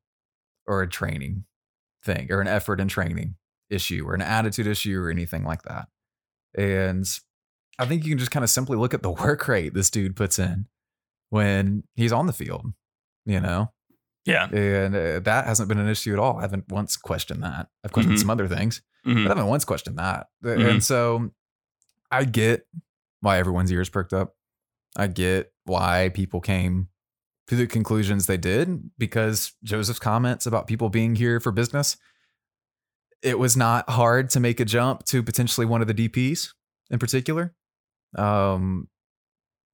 or 0.66 0.82
a 0.82 0.88
training 0.88 1.46
thing 2.04 2.32
or 2.32 2.40
an 2.40 2.48
effort 2.48 2.80
and 2.80 2.90
training 2.90 3.36
issue 3.70 4.06
or 4.08 4.16
an 4.16 4.22
attitude 4.22 4.68
issue 4.68 5.00
or 5.00 5.10
anything 5.10 5.44
like 5.44 5.64
that. 5.64 5.88
And 6.58 7.06
I 7.78 7.86
think 7.86 8.04
you 8.04 8.12
can 8.12 8.20
just 8.20 8.32
kind 8.32 8.44
of 8.44 8.50
simply 8.50 8.78
look 8.78 8.94
at 8.94 9.04
the 9.04 9.12
work 9.12 9.48
rate 9.48 9.74
this 9.74 9.90
dude 9.90 10.16
puts 10.16 10.40
in 10.40 10.68
when 11.30 11.84
he's 11.96 12.14
on 12.14 12.26
the 12.26 12.34
field, 12.34 12.68
you 13.26 13.40
know? 13.40 13.72
Yeah. 14.26 14.46
And 14.50 14.96
uh, 14.96 15.20
that 15.22 15.46
hasn't 15.46 15.70
been 15.70 15.80
an 15.80 15.88
issue 15.88 16.14
at 16.14 16.20
all. 16.20 16.38
I 16.38 16.42
haven't 16.42 16.70
once 16.70 16.98
questioned 16.98 17.42
that. 17.44 17.70
I've 17.84 17.92
questioned 17.92 18.18
Mhm. 18.18 18.22
some 18.22 18.30
other 18.30 18.48
things, 18.48 18.82
Mhm. 19.06 19.24
but 19.24 19.32
I 19.32 19.36
haven't 19.36 19.48
once 19.48 19.66
questioned 19.66 19.98
that. 19.98 20.28
Mhm. 20.44 20.70
And 20.70 20.84
so 20.84 21.32
I 22.12 22.26
get 22.26 22.68
why 23.22 23.40
everyone's 23.40 23.72
ears 23.72 23.90
perked 23.90 24.14
up. 24.14 24.36
I 24.96 25.08
get 25.08 25.52
why 25.66 26.10
people 26.14 26.42
came 26.42 26.90
to 27.48 27.56
the 27.56 27.66
conclusions 27.68 28.26
they 28.28 28.38
did 28.38 28.92
because 28.98 29.54
Josef's 29.64 30.00
comments 30.00 30.46
about 30.46 30.68
people 30.68 30.90
being 30.90 31.16
here 31.16 31.40
for 31.40 31.52
business. 31.52 31.98
It 33.22 33.38
was 33.40 33.58
not 33.58 33.90
hard 33.90 34.30
to 34.32 34.40
make 34.40 34.60
a 34.60 34.66
jump 34.66 35.04
to 35.06 35.22
potentially 35.24 35.66
one 35.66 35.82
of 35.82 35.88
the 35.88 35.94
DPs 35.94 36.54
in 36.90 37.00
particular. 37.00 37.54
Um, 38.16 38.88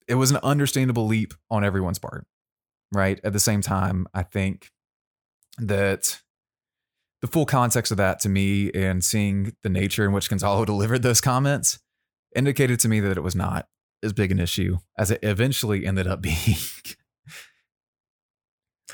it 0.07 0.15
was 0.15 0.31
an 0.31 0.37
understandable 0.43 1.05
leap 1.07 1.33
on 1.49 1.63
everyone's 1.63 1.99
part, 1.99 2.25
right? 2.93 3.19
At 3.23 3.33
the 3.33 3.39
same 3.39 3.61
time, 3.61 4.07
I 4.13 4.23
think 4.23 4.71
that 5.57 6.21
the 7.21 7.27
full 7.27 7.45
context 7.45 7.91
of 7.91 7.97
that 7.97 8.19
to 8.19 8.29
me 8.29 8.71
and 8.73 9.03
seeing 9.03 9.55
the 9.63 9.69
nature 9.69 10.05
in 10.05 10.11
which 10.11 10.29
Gonzalo 10.29 10.65
delivered 10.65 11.01
those 11.01 11.21
comments 11.21 11.79
indicated 12.35 12.79
to 12.81 12.87
me 12.87 12.99
that 12.99 13.17
it 13.17 13.21
was 13.21 13.35
not 13.35 13.67
as 14.03 14.13
big 14.13 14.31
an 14.31 14.39
issue 14.39 14.77
as 14.97 15.09
it 15.09 15.19
eventually 15.23 15.85
ended 15.85 16.07
up 16.07 16.21
being. 16.21 16.57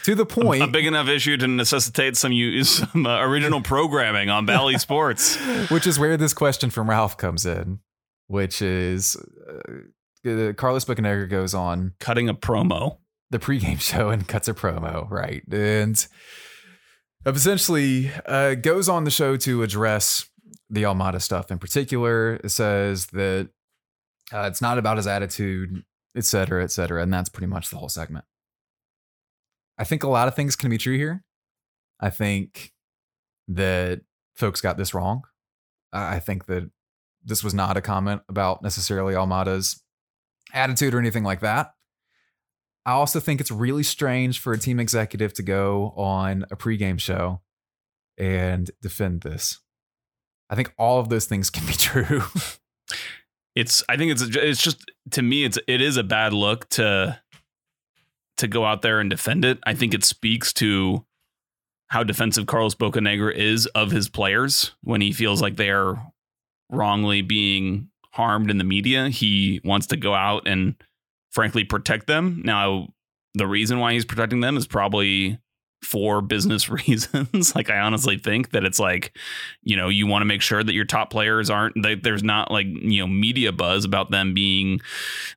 to 0.03 0.15
the 0.15 0.25
point 0.25 0.63
a 0.63 0.67
big 0.67 0.85
enough 0.85 1.07
issue 1.07 1.37
to 1.37 1.47
necessitate 1.47 2.15
some 2.15 2.31
use 2.31 2.69
some 2.91 3.05
uh, 3.05 3.21
original 3.21 3.61
programming 3.61 4.29
on 4.29 4.45
Bally 4.45 4.77
Sports. 4.77 5.35
which 5.69 5.85
is 5.85 5.99
where 5.99 6.17
this 6.17 6.33
question 6.33 6.69
from 6.69 6.89
Ralph 6.89 7.17
comes 7.17 7.45
in, 7.45 7.79
which 8.27 8.61
is 8.61 9.15
uh, 9.49 10.29
uh, 10.29 10.53
Carlos 10.53 10.85
Bocanegra 10.85 11.29
goes 11.29 11.53
on 11.53 11.93
Cutting 11.99 12.29
a 12.29 12.33
promo. 12.33 12.97
The 13.31 13.39
pregame 13.39 13.81
show 13.81 14.09
and 14.09 14.27
cuts 14.27 14.47
a 14.47 14.53
promo, 14.53 15.09
right? 15.09 15.43
And 15.51 16.05
essentially 17.25 18.11
uh, 18.25 18.55
goes 18.55 18.87
on 18.87 19.03
the 19.03 19.11
show 19.11 19.37
to 19.37 19.63
address 19.63 20.29
the 20.69 20.83
Almada 20.83 21.21
stuff 21.21 21.51
in 21.51 21.57
particular. 21.57 22.35
It 22.35 22.49
says 22.49 23.07
that 23.07 23.49
uh, 24.33 24.43
it's 24.43 24.61
not 24.61 24.77
about 24.77 24.97
his 24.97 25.07
attitude, 25.07 25.83
et 26.15 26.25
cetera, 26.25 26.63
et 26.63 26.71
cetera. 26.71 27.01
And 27.01 27.13
that's 27.13 27.29
pretty 27.29 27.47
much 27.47 27.69
the 27.69 27.77
whole 27.77 27.89
segment. 27.89 28.25
I 29.77 29.83
think 29.83 30.03
a 30.03 30.09
lot 30.09 30.27
of 30.27 30.35
things 30.35 30.55
can 30.55 30.69
be 30.69 30.77
true 30.77 30.97
here. 30.97 31.23
I 31.99 32.09
think 32.09 32.71
that 33.47 34.01
folks 34.35 34.61
got 34.61 34.77
this 34.77 34.93
wrong. 34.93 35.23
I 35.91 36.15
I 36.15 36.19
think 36.19 36.45
that 36.45 36.69
this 37.23 37.43
was 37.43 37.53
not 37.53 37.77
a 37.77 37.81
comment 37.81 38.21
about 38.29 38.63
necessarily 38.63 39.13
Almada's 39.13 39.83
attitude 40.53 40.93
or 40.93 40.99
anything 40.99 41.23
like 41.23 41.41
that. 41.41 41.71
I 42.85 42.91
also 42.91 43.19
think 43.19 43.39
it's 43.39 43.51
really 43.51 43.83
strange 43.83 44.39
for 44.39 44.53
a 44.53 44.57
team 44.57 44.79
executive 44.79 45.33
to 45.35 45.43
go 45.43 45.93
on 45.95 46.45
a 46.51 46.55
pregame 46.55 46.99
show 46.99 47.41
and 48.17 48.69
defend 48.81 49.21
this. 49.21 49.59
I 50.49 50.55
think 50.55 50.73
all 50.77 50.99
of 50.99 51.09
those 51.09 51.25
things 51.25 51.49
can 51.51 51.65
be 51.65 51.73
true. 51.73 52.23
It's 53.55 53.83
I 53.89 53.97
think 53.97 54.11
it's 54.11 54.21
it's 54.21 54.61
just 54.61 54.79
to 55.11 55.21
me 55.21 55.43
it's 55.43 55.59
it 55.67 55.81
is 55.81 55.97
a 55.97 56.03
bad 56.03 56.33
look 56.33 56.69
to 56.69 57.19
to 58.37 58.47
go 58.47 58.65
out 58.65 58.81
there 58.81 58.99
and 58.99 59.09
defend 59.09 59.45
it. 59.45 59.59
I 59.65 59.73
think 59.73 59.93
it 59.93 60.03
speaks 60.03 60.53
to 60.53 61.05
how 61.89 62.03
defensive 62.03 62.47
Carlos 62.47 62.73
Bocanegra 62.73 63.35
is 63.35 63.65
of 63.67 63.91
his 63.91 64.07
players 64.07 64.71
when 64.81 65.01
he 65.01 65.11
feels 65.11 65.41
like 65.41 65.57
they 65.57 65.69
are 65.69 66.01
wrongly 66.69 67.21
being 67.21 67.89
harmed 68.13 68.49
in 68.49 68.57
the 68.57 68.63
media. 68.63 69.09
He 69.09 69.59
wants 69.65 69.87
to 69.87 69.97
go 69.97 70.13
out 70.15 70.47
and 70.47 70.75
frankly 71.31 71.63
protect 71.63 72.07
them. 72.07 72.41
Now, 72.43 72.87
the 73.33 73.47
reason 73.47 73.79
why 73.79 73.93
he's 73.93 74.05
protecting 74.05 74.41
them 74.41 74.57
is 74.57 74.67
probably 74.67 75.39
for 75.83 76.21
business 76.21 76.69
reasons. 76.87 77.55
like 77.55 77.69
I 77.69 77.79
honestly 77.79 78.17
think 78.17 78.51
that 78.51 78.63
it's 78.63 78.79
like, 78.79 79.17
you 79.63 79.75
know, 79.75 79.89
you 79.89 80.07
want 80.07 80.21
to 80.21 80.25
make 80.25 80.41
sure 80.41 80.63
that 80.63 80.73
your 80.73 80.85
top 80.85 81.09
players 81.09 81.49
aren't 81.49 81.81
that 81.81 82.03
there's 82.03 82.23
not 82.23 82.51
like, 82.51 82.67
you 82.67 82.99
know, 82.99 83.07
media 83.07 83.51
buzz 83.51 83.83
about 83.83 84.11
them 84.11 84.33
being 84.33 84.79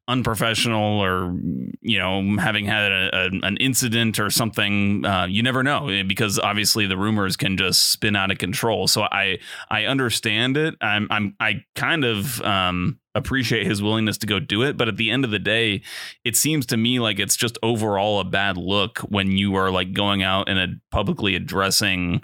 unprofessional 0.06 1.00
or 1.00 1.34
you 1.80 1.98
know 1.98 2.36
having 2.38 2.66
had 2.66 2.92
a, 2.92 3.16
a, 3.16 3.24
an 3.46 3.56
incident 3.58 4.18
or 4.18 4.30
something 4.30 5.04
uh, 5.04 5.26
you 5.28 5.42
never 5.42 5.62
know 5.62 5.88
eh, 5.88 6.02
because 6.02 6.38
obviously 6.38 6.86
the 6.86 6.96
rumors 6.96 7.36
can 7.36 7.56
just 7.56 7.90
spin 7.90 8.14
out 8.14 8.30
of 8.30 8.38
control 8.38 8.86
so 8.86 9.02
i 9.02 9.38
i 9.70 9.84
understand 9.84 10.56
it 10.56 10.74
i'm 10.80 11.06
i'm 11.10 11.34
i 11.40 11.62
kind 11.74 12.04
of 12.04 12.40
um 12.42 12.98
appreciate 13.14 13.66
his 13.66 13.82
willingness 13.82 14.18
to 14.18 14.26
go 14.26 14.38
do 14.40 14.62
it 14.62 14.76
but 14.76 14.88
at 14.88 14.96
the 14.96 15.10
end 15.10 15.24
of 15.24 15.30
the 15.30 15.38
day 15.38 15.80
it 16.24 16.36
seems 16.36 16.66
to 16.66 16.76
me 16.76 16.98
like 16.98 17.18
it's 17.18 17.36
just 17.36 17.58
overall 17.62 18.20
a 18.20 18.24
bad 18.24 18.56
look 18.56 18.98
when 19.00 19.36
you 19.36 19.54
are 19.54 19.70
like 19.70 19.92
going 19.92 20.22
out 20.22 20.48
and 20.48 20.80
publicly 20.90 21.34
addressing 21.34 22.20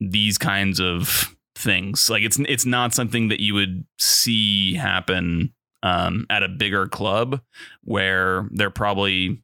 these 0.00 0.38
kinds 0.38 0.80
of 0.80 1.36
things 1.54 2.08
like 2.08 2.22
it's 2.22 2.38
it's 2.40 2.64
not 2.64 2.94
something 2.94 3.28
that 3.28 3.40
you 3.40 3.52
would 3.54 3.84
see 3.98 4.74
happen 4.74 5.52
um, 5.82 6.26
at 6.30 6.42
a 6.42 6.48
bigger 6.48 6.86
club 6.86 7.40
where 7.82 8.48
they're 8.52 8.70
probably 8.70 9.40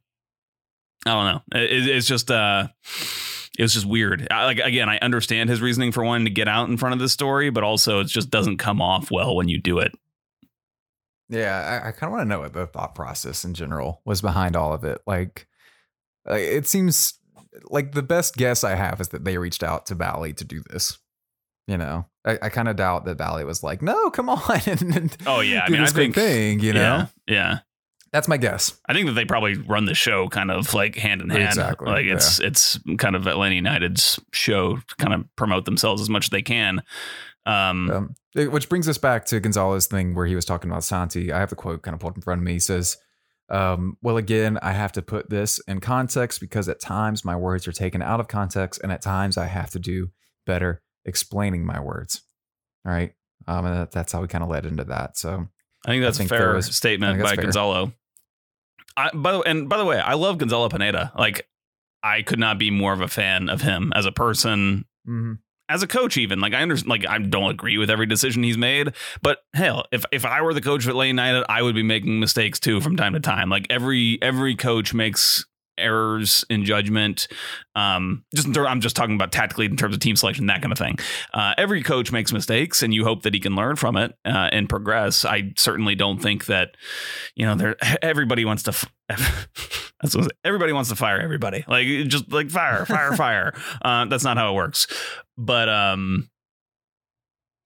I 1.05 1.11
don't 1.11 1.25
know. 1.25 1.59
It, 1.59 1.87
it's 1.87 2.07
just 2.07 2.31
uh, 2.31 2.67
it 3.57 3.61
was 3.61 3.73
just 3.73 3.85
weird. 3.85 4.27
I, 4.31 4.45
like 4.45 4.59
again, 4.59 4.89
I 4.89 4.97
understand 4.99 5.49
his 5.49 5.61
reasoning 5.61 5.91
for 5.91 6.03
wanting 6.03 6.25
to 6.25 6.31
get 6.31 6.47
out 6.47 6.67
in 6.67 6.77
front 6.77 6.93
of 6.93 6.99
the 6.99 7.09
story, 7.09 7.49
but 7.51 7.63
also 7.63 7.99
it 7.99 8.07
just 8.07 8.29
doesn't 8.29 8.57
come 8.57 8.81
off 8.81 9.11
well 9.11 9.35
when 9.35 9.47
you 9.47 9.61
do 9.61 9.79
it. 9.79 9.93
Yeah, 11.29 11.81
I, 11.83 11.89
I 11.89 11.91
kind 11.91 12.03
of 12.03 12.11
want 12.11 12.21
to 12.21 12.29
know 12.29 12.41
what 12.41 12.53
the 12.53 12.67
thought 12.67 12.93
process 12.95 13.43
in 13.43 13.53
general 13.53 14.01
was 14.05 14.21
behind 14.21 14.55
all 14.55 14.73
of 14.73 14.83
it. 14.83 15.01
Like, 15.07 15.47
uh, 16.29 16.35
it 16.35 16.67
seems 16.67 17.15
like 17.65 17.93
the 17.93 18.03
best 18.03 18.35
guess 18.35 18.63
I 18.63 18.75
have 18.75 19.01
is 19.01 19.09
that 19.09 19.23
they 19.23 19.37
reached 19.37 19.63
out 19.63 19.85
to 19.87 19.95
Bally 19.95 20.33
to 20.33 20.45
do 20.45 20.61
this. 20.69 20.97
You 21.67 21.77
know, 21.77 22.05
I, 22.23 22.37
I 22.43 22.49
kind 22.49 22.67
of 22.67 22.75
doubt 22.75 23.05
that 23.05 23.17
Bally 23.17 23.43
was 23.43 23.63
like, 23.63 23.81
"No, 23.81 24.11
come 24.11 24.29
on," 24.29 24.39
and, 24.67 24.95
and 24.95 25.17
Oh 25.25 25.39
yeah, 25.39 25.63
I 25.65 25.69
mean, 25.69 25.81
I 25.81 25.87
think 25.87 26.13
thing. 26.13 26.59
You 26.59 26.73
know, 26.73 27.07
yeah, 27.27 27.33
yeah. 27.33 27.59
that's 28.11 28.27
my 28.27 28.37
guess. 28.37 28.79
I 28.87 28.93
think 28.93 29.07
that 29.07 29.13
they 29.13 29.25
probably 29.25 29.55
run 29.55 29.85
the 29.85 29.95
show 29.95 30.29
kind 30.29 30.51
of 30.51 30.75
like 30.75 30.95
hand 30.95 31.21
in 31.21 31.29
hand. 31.31 31.43
Exactly, 31.43 31.87
Like 31.87 32.05
it's 32.05 32.39
it's 32.39 32.79
kind 32.99 33.15
of 33.15 33.25
Atlanta 33.25 33.55
United's 33.55 34.19
show 34.31 34.75
to 34.75 34.95
kind 34.97 35.13
of 35.15 35.23
promote 35.35 35.65
themselves 35.65 36.03
as 36.03 36.09
much 36.09 36.25
as 36.27 36.29
they 36.29 36.43
can. 36.43 36.83
Um, 37.45 37.91
Um, 37.91 38.15
which 38.51 38.69
brings 38.69 38.87
us 38.89 38.97
back 38.97 39.25
to 39.25 39.39
Gonzalo 39.39 39.79
thing 39.79 40.15
where 40.15 40.25
he 40.25 40.35
was 40.35 40.45
talking 40.45 40.69
about 40.69 40.83
Santi. 40.83 41.31
I 41.31 41.39
have 41.39 41.49
the 41.51 41.55
quote 41.55 41.83
kind 41.83 41.93
of 41.93 41.99
pulled 42.01 42.15
in 42.15 42.21
front 42.21 42.39
of 42.39 42.43
me. 42.45 42.53
He 42.53 42.59
says, 42.59 42.97
um, 43.49 43.97
"Well, 44.01 44.17
again, 44.17 44.57
I 44.61 44.71
have 44.71 44.91
to 44.93 45.01
put 45.01 45.29
this 45.29 45.59
in 45.67 45.79
context 45.79 46.39
because 46.41 46.67
at 46.67 46.79
times 46.79 47.23
my 47.23 47.35
words 47.35 47.67
are 47.67 47.71
taken 47.71 48.01
out 48.01 48.19
of 48.19 48.27
context, 48.27 48.81
and 48.81 48.91
at 48.91 49.01
times 49.01 49.37
I 49.37 49.45
have 49.45 49.69
to 49.71 49.79
do 49.79 50.09
better 50.45 50.81
explaining 51.05 51.65
my 51.65 51.79
words." 51.79 52.23
All 52.85 52.91
right, 52.91 53.13
um, 53.47 53.65
and 53.65 53.75
that, 53.77 53.91
that's 53.91 54.11
how 54.11 54.21
we 54.21 54.27
kind 54.27 54.43
of 54.43 54.49
led 54.49 54.65
into 54.65 54.83
that. 54.85 55.17
So 55.17 55.47
I 55.85 55.89
think 55.89 56.03
that's 56.03 56.17
think 56.17 56.31
a 56.31 56.35
fair 56.37 56.53
was- 56.55 56.75
statement 56.75 57.21
by 57.21 57.35
fair. 57.35 57.43
Gonzalo. 57.43 57.93
I, 58.97 59.11
by 59.13 59.33
the 59.33 59.39
and 59.41 59.69
by 59.69 59.77
the 59.77 59.85
way, 59.85 59.99
I 59.99 60.13
love 60.15 60.37
Gonzalo 60.39 60.67
Pineda. 60.69 61.11
Like, 61.17 61.47
I 62.01 62.21
could 62.21 62.39
not 62.39 62.57
be 62.57 62.71
more 62.71 62.93
of 62.93 63.01
a 63.01 63.07
fan 63.07 63.49
of 63.49 63.61
him 63.61 63.91
as 63.95 64.05
a 64.05 64.11
person, 64.11 64.85
mhm. 65.07 65.39
As 65.69 65.83
a 65.83 65.87
coach. 65.87 66.17
Even 66.17 66.39
like 66.39 66.53
I 66.53 66.61
understand, 66.61 66.89
like 66.89 67.07
I 67.07 67.17
don't 67.17 67.51
agree 67.51 67.77
with 67.77 67.89
every 67.89 68.05
decision 68.05 68.43
he's 68.43 68.57
made, 68.57 68.93
but 69.21 69.39
hell, 69.53 69.85
if 69.91 70.05
if 70.11 70.25
I 70.25 70.41
were 70.41 70.53
the 70.53 70.61
coach 70.61 70.83
of 70.83 70.89
Atlanta 70.89 71.07
United, 71.07 71.45
I 71.49 71.61
would 71.61 71.75
be 71.75 71.83
making 71.83 72.19
mistakes 72.19 72.59
too 72.59 72.81
from 72.81 72.95
time 72.95 73.13
to 73.13 73.19
time. 73.19 73.49
Like 73.49 73.67
every 73.69 74.19
every 74.21 74.55
coach 74.55 74.93
makes 74.93 75.45
errors 75.77 76.45
in 76.49 76.63
judgment. 76.63 77.27
Um, 77.75 78.23
just 78.33 78.47
in 78.47 78.53
ter- 78.53 78.67
I'm 78.67 78.81
just 78.81 78.95
talking 78.95 79.15
about 79.15 79.31
tactically 79.31 79.65
in 79.65 79.77
terms 79.77 79.93
of 79.93 79.99
team 79.99 80.15
selection, 80.15 80.45
that 80.47 80.61
kind 80.61 80.71
of 80.71 80.77
thing. 80.77 80.97
Uh, 81.33 81.53
every 81.57 81.83
coach 81.83 82.11
makes 82.11 82.31
mistakes, 82.31 82.81
and 82.81 82.93
you 82.93 83.03
hope 83.03 83.23
that 83.23 83.33
he 83.33 83.39
can 83.39 83.55
learn 83.55 83.75
from 83.75 83.97
it 83.97 84.15
uh, 84.25 84.49
and 84.51 84.69
progress. 84.69 85.25
I 85.25 85.53
certainly 85.57 85.95
don't 85.95 86.21
think 86.21 86.45
that 86.45 86.75
you 87.35 87.45
know 87.45 87.55
there. 87.55 87.75
Everybody 88.01 88.45
wants 88.45 88.63
to. 88.63 88.71
F- 89.09 89.47
That's 90.01 90.15
what 90.15 90.31
everybody 90.43 90.73
wants 90.73 90.89
to 90.89 90.95
fire 90.95 91.19
everybody. 91.19 91.63
Like 91.67 91.87
just 92.07 92.31
like 92.31 92.49
fire, 92.49 92.85
fire, 92.85 93.13
fire. 93.15 93.53
Uh, 93.81 94.05
that's 94.05 94.23
not 94.23 94.37
how 94.37 94.51
it 94.51 94.55
works. 94.55 94.87
But 95.37 95.69
um, 95.69 96.29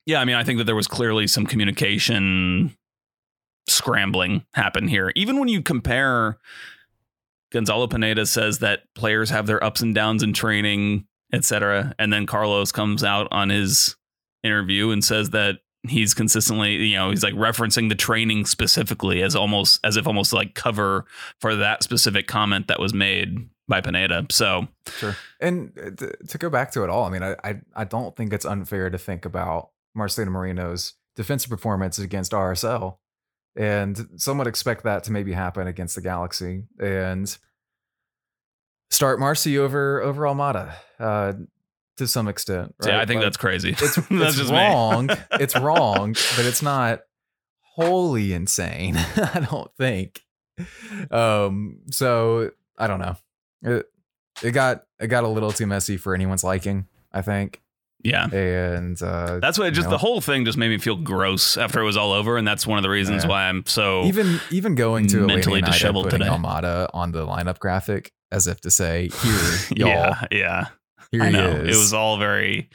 yeah, 0.05 0.21
I 0.21 0.25
mean, 0.25 0.35
I 0.35 0.43
think 0.43 0.57
that 0.59 0.65
there 0.65 0.75
was 0.75 0.87
clearly 0.87 1.27
some 1.27 1.45
communication 1.45 2.75
scrambling 3.67 4.43
happen 4.53 4.87
here. 4.87 5.11
Even 5.15 5.39
when 5.39 5.47
you 5.47 5.61
compare, 5.61 6.37
Gonzalo 7.51 7.87
Pineda 7.87 8.25
says 8.25 8.59
that 8.59 8.81
players 8.95 9.29
have 9.29 9.47
their 9.47 9.63
ups 9.63 9.81
and 9.81 9.93
downs 9.93 10.23
in 10.23 10.33
training, 10.33 11.05
etc., 11.33 11.93
and 11.99 12.11
then 12.11 12.25
Carlos 12.25 12.71
comes 12.71 13.03
out 13.03 13.27
on 13.31 13.49
his 13.49 13.95
interview 14.43 14.91
and 14.91 15.03
says 15.03 15.31
that 15.31 15.57
he's 15.87 16.13
consistently 16.13 16.75
you 16.75 16.95
know 16.95 17.09
he's 17.09 17.23
like 17.23 17.33
referencing 17.35 17.89
the 17.89 17.95
training 17.95 18.45
specifically 18.45 19.21
as 19.21 19.35
almost 19.35 19.79
as 19.83 19.95
if 19.95 20.05
almost 20.05 20.33
like 20.33 20.53
cover 20.53 21.05
for 21.39 21.55
that 21.55 21.83
specific 21.83 22.27
comment 22.27 22.67
that 22.67 22.79
was 22.79 22.93
made 22.93 23.47
by 23.69 23.79
Pineda. 23.79 24.25
So 24.29 24.67
Sure. 24.97 25.15
And 25.39 25.71
uh, 25.77 25.91
to, 25.91 26.17
to 26.27 26.37
go 26.37 26.49
back 26.49 26.71
to 26.71 26.83
it 26.83 26.89
all, 26.89 27.05
I 27.05 27.09
mean, 27.09 27.23
I, 27.23 27.35
I 27.43 27.61
I 27.75 27.83
don't 27.85 28.15
think 28.17 28.33
it's 28.33 28.45
unfair 28.45 28.89
to 28.89 28.97
think 28.97 29.23
about 29.23 29.69
Marcelino 29.95 30.29
Moreno's 30.29 30.95
defensive 31.15 31.49
performance 31.49 31.99
against 31.99 32.33
RSL, 32.33 32.97
and 33.55 34.09
some 34.17 34.37
would 34.39 34.47
expect 34.47 34.83
that 34.83 35.05
to 35.05 35.11
maybe 35.11 35.31
happen 35.31 35.67
against 35.67 35.95
the 35.95 36.01
Galaxy 36.01 36.63
and 36.79 37.37
start 38.89 39.19
Marcy 39.19 39.57
over 39.57 40.01
over 40.01 40.23
Almada 40.23 40.73
uh, 40.99 41.33
to 41.99 42.07
some 42.07 42.27
extent. 42.27 42.75
yeah, 42.83 42.93
right? 42.93 43.01
I 43.01 43.05
think 43.05 43.19
Like, 43.19 43.25
that's 43.27 43.37
crazy. 43.37 43.69
it's, 43.71 43.95
that's 43.95 44.09
it's 44.11 44.35
just 44.37 44.51
wrong. 44.51 45.09
it's 45.33 45.55
wrong, 45.59 46.13
but 46.35 46.45
it's 46.45 46.61
not 46.61 47.01
wholly 47.61 48.33
insane. 48.33 48.97
I 49.15 49.45
don't 49.49 49.71
think. 49.77 50.21
Um. 51.11 51.79
So 51.91 52.51
I 52.77 52.87
don't 52.87 52.99
know. 52.99 53.15
It 53.61 53.85
it 54.43 54.51
got 54.51 54.83
it 54.99 55.07
got 55.07 55.23
a 55.23 55.27
little 55.27 55.51
too 55.51 55.67
messy 55.67 55.97
for 55.97 56.13
anyone's 56.15 56.43
liking. 56.43 56.87
I 57.11 57.21
think, 57.23 57.61
Yeah. 58.03 58.27
and 58.29 59.01
uh, 59.01 59.39
That's 59.39 59.57
what 59.57 59.67
it 59.67 59.71
just 59.71 59.87
know, 59.87 59.91
the 59.91 59.97
whole 59.97 60.21
thing 60.21 60.45
just 60.45 60.57
made 60.59 60.69
me 60.69 60.77
feel 60.77 60.95
gross 60.95 61.57
after 61.57 61.81
it 61.81 61.85
was 61.85 61.97
all 61.97 62.11
over, 62.13 62.37
and 62.37 62.47
that's 62.47 62.67
one 62.67 62.77
of 62.77 62.83
the 62.83 62.89
reasons 62.89 63.23
Yeah. 63.23 63.29
why 63.29 63.43
I'm 63.49 63.65
so 63.65 64.03
even 64.03 64.39
even 64.51 64.75
going 64.75 65.07
to 65.07 65.25
mentally 65.25 65.61
disheveled 65.61 66.09
today. 66.11 66.25
Almada 66.27 66.87
on 66.93 67.11
the 67.11 67.25
lineup 67.25 67.57
graphic 67.59 68.11
as 68.31 68.45
if 68.45 68.61
to 68.61 68.69
say, 68.69 69.09
"Here, 69.23 69.33
y'all, 69.75 69.87
yeah, 69.89 70.21
yeah. 70.31 70.65
Here 71.11 71.23
I 71.23 71.31
know 71.31 71.47
is." 71.51 71.75
it 71.75 71.79
was 71.79 71.93
all 71.93 72.17
very 72.17 72.69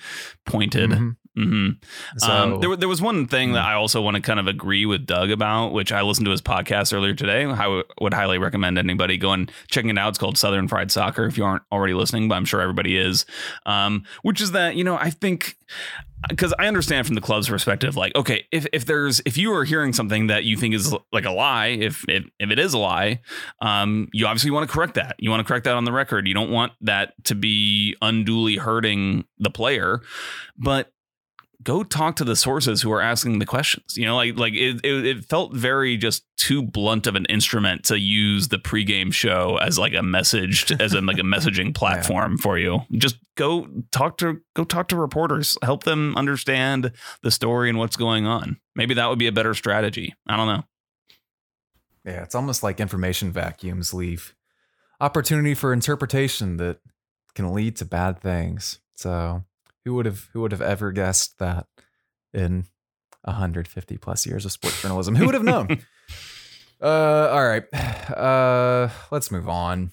pointed. 0.45 0.91
Mhm. 0.91 1.16
hmm 1.37 1.68
So 2.18 2.30
um, 2.30 2.61
there, 2.61 2.76
there 2.76 2.89
was 2.89 3.03
one 3.03 3.26
thing 3.26 3.53
that 3.55 3.64
Mm. 3.64 3.68
I 3.68 3.74
also 3.74 4.01
want 4.01 4.14
to 4.14 4.20
kind 4.22 4.39
of 4.39 4.47
agree 4.47 4.87
with 4.87 5.05
Doug 5.05 5.30
about, 5.32 5.72
which 5.72 5.91
I 5.91 6.03
listened 6.03 6.26
to 6.26 6.30
his 6.30 6.41
podcast 6.43 6.95
earlier 6.95 7.12
today. 7.14 7.45
I 7.45 7.82
would 8.01 8.14
highly 8.14 8.39
recommend 8.39 8.78
anybody 8.78 9.16
going 9.16 9.49
checking 9.68 9.91
it 9.91 9.99
out. 9.99 10.11
It's 10.11 10.18
called 10.18 10.39
Southern 10.39 10.68
Fried 10.68 10.93
Soccer. 10.93 11.26
If 11.26 11.37
you 11.37 11.45
aren't 11.45 11.64
already 11.72 11.95
listening, 11.95 12.28
but 12.28 12.37
I'm 12.37 12.45
sure 12.45 12.61
everybody 12.61 12.97
is. 12.97 13.26
Um, 13.66 14.05
which 14.22 14.41
is 14.41 14.53
that 14.53 14.76
you 14.76 14.85
know 14.85 14.97
I 14.97 15.11
think 15.11 15.57
because 16.29 16.55
I 16.59 16.66
understand 16.66 17.07
from 17.07 17.14
the 17.14 17.20
club's 17.20 17.49
perspective, 17.49 17.97
like 17.97 18.14
okay, 18.16 18.47
if 18.51 18.66
if 18.72 18.87
there's 18.87 19.20
if 19.27 19.37
you 19.37 19.53
are 19.55 19.64
hearing 19.64 19.93
something 19.93 20.29
that 20.29 20.45
you 20.45 20.57
think 20.57 20.75
is 20.75 20.95
like 21.12 21.25
a 21.25 21.31
lie, 21.31 21.66
if 21.66 22.05
if, 22.09 22.25
if 22.39 22.51
it 22.51 22.59
is 22.59 22.75
a 22.75 22.79
lie, 22.79 23.20
um, 23.61 24.09
you 24.12 24.27
obviously 24.27 24.51
want 24.51 24.68
to 24.68 24.72
correct 24.72 24.95
that. 24.95 25.16
You 25.18 25.31
want 25.31 25.41
to 25.41 25.45
correct 25.45 25.64
that 25.64 25.75
on 25.75 25.85
the 25.85 25.93
record. 25.93 26.27
You 26.27 26.35
don't 26.35 26.51
want 26.51 26.72
that 26.81 27.12
to 27.25 27.35
be 27.35 27.97
unduly 28.01 28.57
hurting 28.57 29.25
the 29.39 29.51
player, 29.51 30.01
but 30.57 30.93
go 31.65 31.83
talk 31.83 32.17
to 32.17 32.25
the 32.25 32.37
sources 32.37 32.83
who 32.83 32.93
are 32.93 33.01
asking 33.01 33.39
the 33.39 33.47
questions. 33.47 33.97
You 33.97 34.07
know, 34.07 34.17
like 34.17 34.37
like 34.37 34.55
it, 34.55 34.81
it, 34.85 35.07
it 35.07 35.25
felt 35.25 35.55
very 35.55 35.97
just 35.97 36.25
too 36.37 36.62
blunt 36.62 37.07
of 37.07 37.15
an 37.15 37.25
instrument 37.27 37.85
to 37.87 37.99
use 37.99 38.49
the 38.49 38.59
pregame 38.59 39.12
show 39.12 39.57
as 39.57 39.79
like 39.79 39.95
a 39.95 40.03
message 40.03 40.71
as 40.81 40.95
in 40.95 41.07
like 41.07 41.19
a 41.19 41.23
messaging 41.23 41.75
platform 41.75 42.39
for 42.39 42.59
you. 42.59 42.81
Just 42.93 43.17
go 43.35 43.67
talk 43.91 44.19
to 44.19 44.41
go 44.55 44.65
talk 44.65 44.89
to 44.89 44.97
reporters, 44.97 45.59
help 45.62 45.85
them 45.85 46.15
understand 46.17 46.93
the 47.23 47.31
story 47.31 47.69
and 47.69 47.79
what's 47.79 47.97
going 47.97 48.27
on. 48.27 48.59
Maybe 48.77 48.95
that 48.95 49.09
would 49.09 49.19
be 49.19 49.27
a 49.27 49.33
better 49.33 49.55
strategy. 49.55 50.15
I 50.29 50.37
don't 50.37 50.47
know. 50.47 50.62
Yeah, 52.05 52.23
it's 52.23 52.35
almost 52.35 52.62
like 52.62 52.81
information 52.81 53.33
vacuums 53.33 53.95
leave 53.95 54.35
opportunity 55.01 55.55
for 55.55 55.73
interpretation 55.73 56.57
that 56.59 56.79
can 57.35 57.53
lead 57.53 57.77
to 57.77 57.85
bad 57.85 58.21
things. 58.21 58.81
So, 58.95 59.45
who 59.85 59.95
would 59.95 60.07
have 60.07 60.28
who 60.32 60.41
would 60.41 60.53
have 60.53 60.62
ever 60.62 60.93
guessed 60.93 61.39
that 61.39 61.66
in 62.32 62.64
150 63.22 63.97
plus 63.99 64.26
years 64.26 64.45
of 64.45 64.53
sports 64.53 64.80
journalism? 64.82 65.14
Who 65.14 65.26
would 65.26 65.35
have 65.35 65.45
known? 65.45 65.68
uh, 66.82 67.28
all 67.32 67.47
right. 67.47 67.64
Uh, 68.05 68.91
let's 69.11 69.30
move 69.30 69.49
on. 69.49 69.91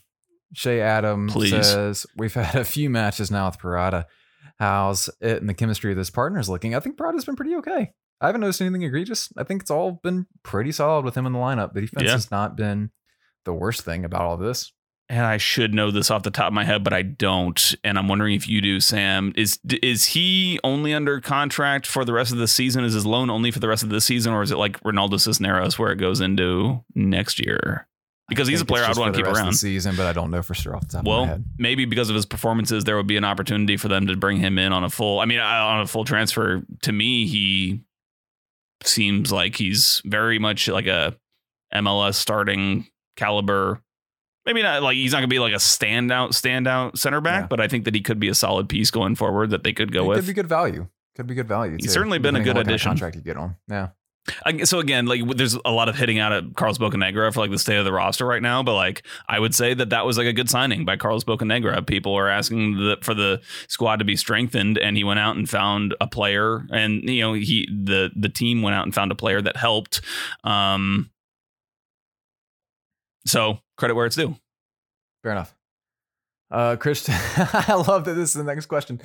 Shay 0.54 0.82
Adam 0.82 1.28
Please. 1.28 1.52
says 1.66 2.06
we've 2.18 2.34
had 2.34 2.56
a 2.56 2.66
few 2.66 2.90
matches 2.90 3.32
now 3.32 3.46
with 3.46 3.58
Purata. 3.58 4.06
How's 4.60 5.10
it 5.22 5.38
and 5.38 5.48
the 5.48 5.54
chemistry 5.54 5.92
of 5.92 5.98
this 5.98 6.10
partner 6.10 6.40
is 6.40 6.50
looking? 6.50 6.76
I 6.76 6.82
think 6.82 6.98
Purata's 6.98 7.24
been 7.24 7.38
pretty 7.38 7.56
okay. 7.56 7.92
I 8.20 8.26
haven't 8.26 8.42
noticed 8.42 8.60
anything 8.62 8.84
egregious. 8.84 9.30
I 9.38 9.44
think 9.46 9.62
it's 9.62 9.72
all 9.72 10.02
been 10.04 10.28
pretty 10.44 10.74
solid 10.74 11.06
with 11.06 11.16
him 11.16 11.26
in 11.26 11.32
the 11.32 11.40
lineup. 11.40 11.72
The 11.74 11.82
defense 11.82 12.06
Yeah. 12.06 12.12
has 12.12 12.30
not 12.30 12.58
been 12.58 12.92
the 13.46 13.54
worst 13.54 13.84
thing 13.84 14.04
about 14.04 14.22
all 14.24 14.36
this. 14.38 14.74
And 15.12 15.26
I 15.26 15.36
should 15.36 15.74
know 15.74 15.92
this 15.92 16.10
off 16.10 16.24
the 16.24 16.32
top 16.32 16.48
of 16.48 16.54
my 16.54 16.64
head, 16.64 16.86
but 16.86 16.94
I 16.94 17.02
don't. 17.02 17.76
And 17.84 18.00
I'm 18.00 18.08
wondering 18.08 18.34
if 18.34 18.48
you 18.48 18.62
do, 18.62 18.80
Sam. 18.80 19.34
Is 19.36 19.60
is 19.84 20.06
he 20.06 20.58
only 20.64 20.94
under 20.94 21.20
contract 21.20 21.86
for 21.86 22.06
the 22.06 22.14
rest 22.14 22.32
of 22.32 22.38
the 22.38 22.48
season? 22.48 22.86
Is 22.86 22.94
his 22.94 23.06
loan 23.06 23.30
only 23.30 23.52
for 23.52 23.60
the 23.60 23.68
rest 23.68 23.84
of 23.84 23.90
the 23.90 24.00
season, 24.00 24.32
or 24.32 24.42
is 24.42 24.52
it 24.52 24.58
like 24.58 24.80
Ronaldo 24.80 25.20
Cisneros 25.20 25.78
where 25.78 25.92
it 25.92 25.98
goes 25.98 26.22
into 26.22 26.82
next 26.96 27.46
year? 27.46 27.88
Because 28.30 28.48
he's 28.48 28.62
a 28.62 28.66
player 28.66 28.86
I'd 28.86 28.96
want 28.96 29.14
to 29.14 29.20
keep 29.20 29.26
rest 29.26 29.40
of 29.40 29.44
around. 29.44 29.52
the 29.52 29.58
season, 29.58 29.98
but 29.98 30.08
I 30.08 30.14
don't 30.14 30.32
know 30.32 30.42
for 30.42 30.54
sure 30.54 30.78
off 30.78 30.84
the 30.84 30.94
top 30.94 31.00
of 31.02 31.06
my 31.06 31.12
Well, 31.12 31.44
maybe 31.58 31.84
because 31.84 32.10
of 32.10 32.16
his 32.16 32.26
performances, 32.26 32.86
there 32.86 32.96
would 32.96 33.08
be 33.08 33.18
an 33.18 33.26
opportunity 33.26 33.76
for 33.76 33.90
them 33.90 34.08
to 34.08 34.16
bring 34.16 34.38
him 34.38 34.58
in 34.58 34.72
on 34.72 34.86
a 34.86 34.90
full. 34.90 35.20
I 35.20 35.26
mean, 35.26 35.40
on 35.40 35.82
a 35.82 35.88
full 35.88 36.06
transfer. 36.06 36.64
To 36.84 36.92
me, 36.94 37.28
he 37.28 37.82
seems 38.84 39.30
like 39.34 39.58
he's 39.58 40.02
very 40.06 40.40
much 40.40 40.70
like 40.70 40.88
a 40.88 41.18
MLS 41.76 42.14
starting 42.14 42.88
caliber. 43.18 43.82
Maybe 44.46 44.64
not 44.64 44.82
like 44.82 44.96
he's 44.96 45.12
not 45.12 45.20
gonna 45.20 45.28
be 45.28 45.40
like 45.40 45.54
a 45.54 45.58
standout 45.58 46.30
standout 46.30 46.98
center 46.98 47.22
back, 47.22 47.44
Yeah. 47.44 47.48
but 47.48 47.60
I 47.62 47.68
think 47.68 47.86
that 47.86 47.94
he 47.96 48.02
could 48.02 48.20
be 48.20 48.28
a 48.30 48.36
solid 48.36 48.68
piece 48.70 48.90
going 48.92 49.16
forward 49.16 49.52
that 49.52 49.64
they 49.64 49.74
could 49.74 49.92
go 49.92 50.06
it 50.06 50.08
with. 50.08 50.18
could 50.20 50.28
be 50.28 50.34
good 50.34 50.48
value. 50.50 50.88
Could 51.16 51.28
be 51.28 51.36
good 51.36 51.48
value. 51.48 51.74
He's 51.78 51.86
too, 51.88 51.92
certainly 51.92 52.18
been 52.20 52.36
a 52.36 52.40
good 52.40 52.50
on 52.52 52.56
kind 52.56 52.68
of 52.68 52.72
addition. 52.72 52.90
Contract 52.90 53.16
you 53.18 53.22
get 53.22 53.38
on. 53.38 53.58
Yeah. 53.68 53.90
I, 54.46 54.64
so 54.66 54.80
again, 54.80 55.08
like 55.08 55.28
there's 55.36 55.58
a 55.66 55.72
lot 55.72 55.90
of 55.90 55.96
hitting 55.98 56.20
out 56.20 56.32
at 56.32 56.56
Carlos 56.56 56.78
Bocanegra 56.78 57.34
for 57.34 57.40
like 57.40 57.50
the 57.50 57.58
state 57.58 57.78
of 57.78 57.86
the 57.86 57.92
roster 57.92 58.24
right 58.26 58.42
now, 58.42 58.62
but 58.62 58.76
like 58.76 59.04
I 59.28 59.40
would 59.40 59.56
say 59.56 59.74
that 59.74 59.90
that 59.90 60.06
was 60.06 60.16
like 60.18 60.28
a 60.28 60.34
good 60.34 60.48
signing 60.48 60.86
by 60.86 60.96
Carlos 60.96 61.24
Bocanegra. 61.24 61.86
People 61.88 62.14
are 62.16 62.30
asking 62.30 62.78
the, 62.78 62.98
for 63.02 63.16
the 63.16 63.42
squad 63.68 63.96
to 63.98 64.06
be 64.06 64.16
strengthened, 64.16 64.78
and 64.78 64.96
he 64.96 65.04
went 65.04 65.20
out 65.20 65.38
and 65.38 65.50
found 65.50 65.96
a 66.00 66.06
player, 66.06 66.66
and 66.72 67.02
you 67.10 67.22
know 67.22 67.34
he 67.34 67.68
the 67.72 68.12
the 68.16 68.30
team 68.30 68.62
went 68.62 68.76
out 68.76 68.86
and 68.86 68.94
found 68.94 69.12
a 69.12 69.16
player 69.16 69.42
that 69.42 69.58
helped. 69.58 70.02
Um, 70.44 71.10
so 73.26 73.60
credit 73.82 73.96
where 73.96 74.06
it's 74.06 74.16
due. 74.16 74.36
Fair 75.24 75.32
enough. 75.32 75.56
Uh, 76.52 76.76
Christian, 76.76 77.16
I 77.38 77.74
love 77.88 78.06
that 78.06 78.14
this 78.14 78.30
is 78.30 78.34
the 78.34 78.44
next 78.44 78.68
question. 78.68 79.02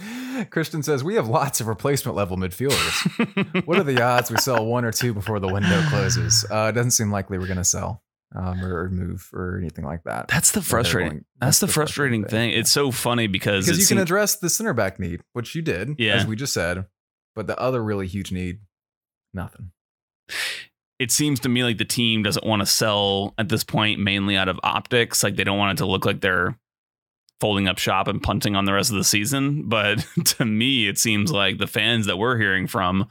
Christian 0.50 0.82
says 0.82 1.02
we 1.02 1.14
have 1.14 1.28
lots 1.28 1.60
of 1.60 1.66
replacement 1.68 2.14
level 2.16 2.36
midfielders. 2.36 3.64
what 3.66 3.78
are 3.78 3.84
the 3.84 4.02
odds 4.02 4.30
we 4.30 4.36
sell 4.36 4.66
one 4.66 4.84
or 4.84 4.92
two 4.92 5.14
before 5.14 5.38
the 5.40 5.48
window 5.48 5.80
closes? 5.88 6.44
Uh, 6.50 6.66
it 6.70 6.72
doesn't 6.72 6.90
seem 6.90 7.10
likely 7.10 7.38
we're 7.38 7.46
going 7.46 7.56
to 7.56 7.64
sell 7.64 8.02
um, 8.34 8.62
or, 8.64 8.90
move 8.90 9.30
or 9.32 9.58
anything 9.58 9.84
like 9.84 10.02
that. 10.04 10.28
That's 10.28 10.50
the 10.50 10.60
frustrating. 10.60 11.10
going- 11.10 11.24
That's, 11.40 11.60
the 11.60 11.68
frustrating 11.68 12.24
thing. 12.24 12.50
yeah. 12.50 12.58
It's 12.58 12.70
so 12.72 12.90
funny 12.90 13.28
because, 13.28 13.64
because 13.64 13.78
you 13.80 13.86
can 13.86 13.98
address 14.02 14.36
the 14.36 14.50
center 14.50 14.74
back 14.74 14.98
need, 14.98 15.22
which 15.32 15.54
you 15.54 15.62
did, 15.62 15.94
Yeah. 15.98 16.14
as 16.16 16.26
we 16.26 16.36
just 16.36 16.52
said. 16.52 16.84
But 17.34 17.46
the 17.46 17.58
other 17.58 17.82
really 17.82 18.08
huge 18.08 18.32
need, 18.32 18.58
nothing. 19.32 19.70
It 20.98 21.10
seems 21.10 21.40
to 21.40 21.48
me 21.48 21.62
like 21.62 21.78
the 21.78 21.84
team 21.84 22.22
doesn't 22.22 22.46
want 22.46 22.60
to 22.60 22.66
sell 22.66 23.34
at 23.38 23.48
this 23.48 23.64
point 23.64 24.00
mainly 24.00 24.36
out 24.36 24.48
of 24.48 24.58
optics. 24.62 25.22
Like 25.22 25.36
they 25.36 25.44
don't 25.44 25.58
want 25.58 25.78
it 25.78 25.82
to 25.82 25.86
look 25.86 26.06
like 26.06 26.20
they're 26.20 26.58
folding 27.38 27.68
up 27.68 27.76
shop 27.78 28.08
and 28.08 28.22
punting 28.22 28.56
on 28.56 28.64
the 28.64 28.72
rest 28.72 28.90
of 28.90 28.96
the 28.96 29.04
season. 29.04 29.68
But 29.68 30.06
to 30.24 30.44
me, 30.44 30.88
it 30.88 30.98
seems 30.98 31.30
like 31.30 31.58
the 31.58 31.66
fans 31.66 32.06
that 32.06 32.16
we're 32.16 32.38
hearing 32.38 32.66
from 32.66 33.08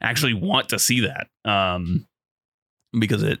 actually 0.00 0.34
want 0.34 0.68
to 0.70 0.78
see 0.78 1.00
that 1.00 1.28
um, 1.50 2.06
because 2.98 3.22
it 3.22 3.40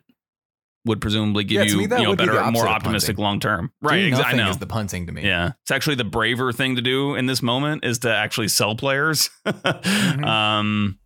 would 0.86 1.00
presumably 1.00 1.44
give 1.44 1.66
Yeah, 1.66 1.72
you, 1.72 1.80
you 1.80 1.88
know, 1.88 2.10
would 2.10 2.18
be 2.18 2.26
better, 2.26 2.50
more 2.50 2.68
optimistic 2.68 3.18
long 3.18 3.40
term. 3.40 3.72
Right. 3.80 4.12
ex- 4.12 4.20
I 4.22 4.32
know. 4.32 4.50
is 4.50 4.58
the 4.58 4.66
punting 4.66 5.06
to 5.06 5.12
me. 5.12 5.22
Yeah. 5.22 5.52
It's 5.62 5.70
actually 5.70 5.96
the 5.96 6.04
braver 6.04 6.52
thing 6.52 6.76
to 6.76 6.82
do 6.82 7.14
in 7.14 7.26
this 7.26 7.42
moment 7.42 7.84
is 7.84 8.00
to 8.00 8.14
actually 8.14 8.48
sell 8.48 8.76
players. 8.76 9.30
Mm-hmm. 9.44 10.24
Um, 10.24 10.98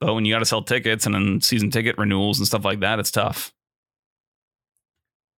but 0.00 0.14
when 0.14 0.24
you 0.24 0.34
got 0.34 0.40
to 0.40 0.44
sell 0.44 0.62
tickets 0.62 1.06
and 1.06 1.14
then 1.14 1.40
season 1.40 1.70
ticket 1.70 1.96
renewals 1.98 2.38
and 2.38 2.46
stuff 2.46 2.64
like 2.64 2.80
that, 2.80 2.98
it's 2.98 3.10
tough. 3.10 3.52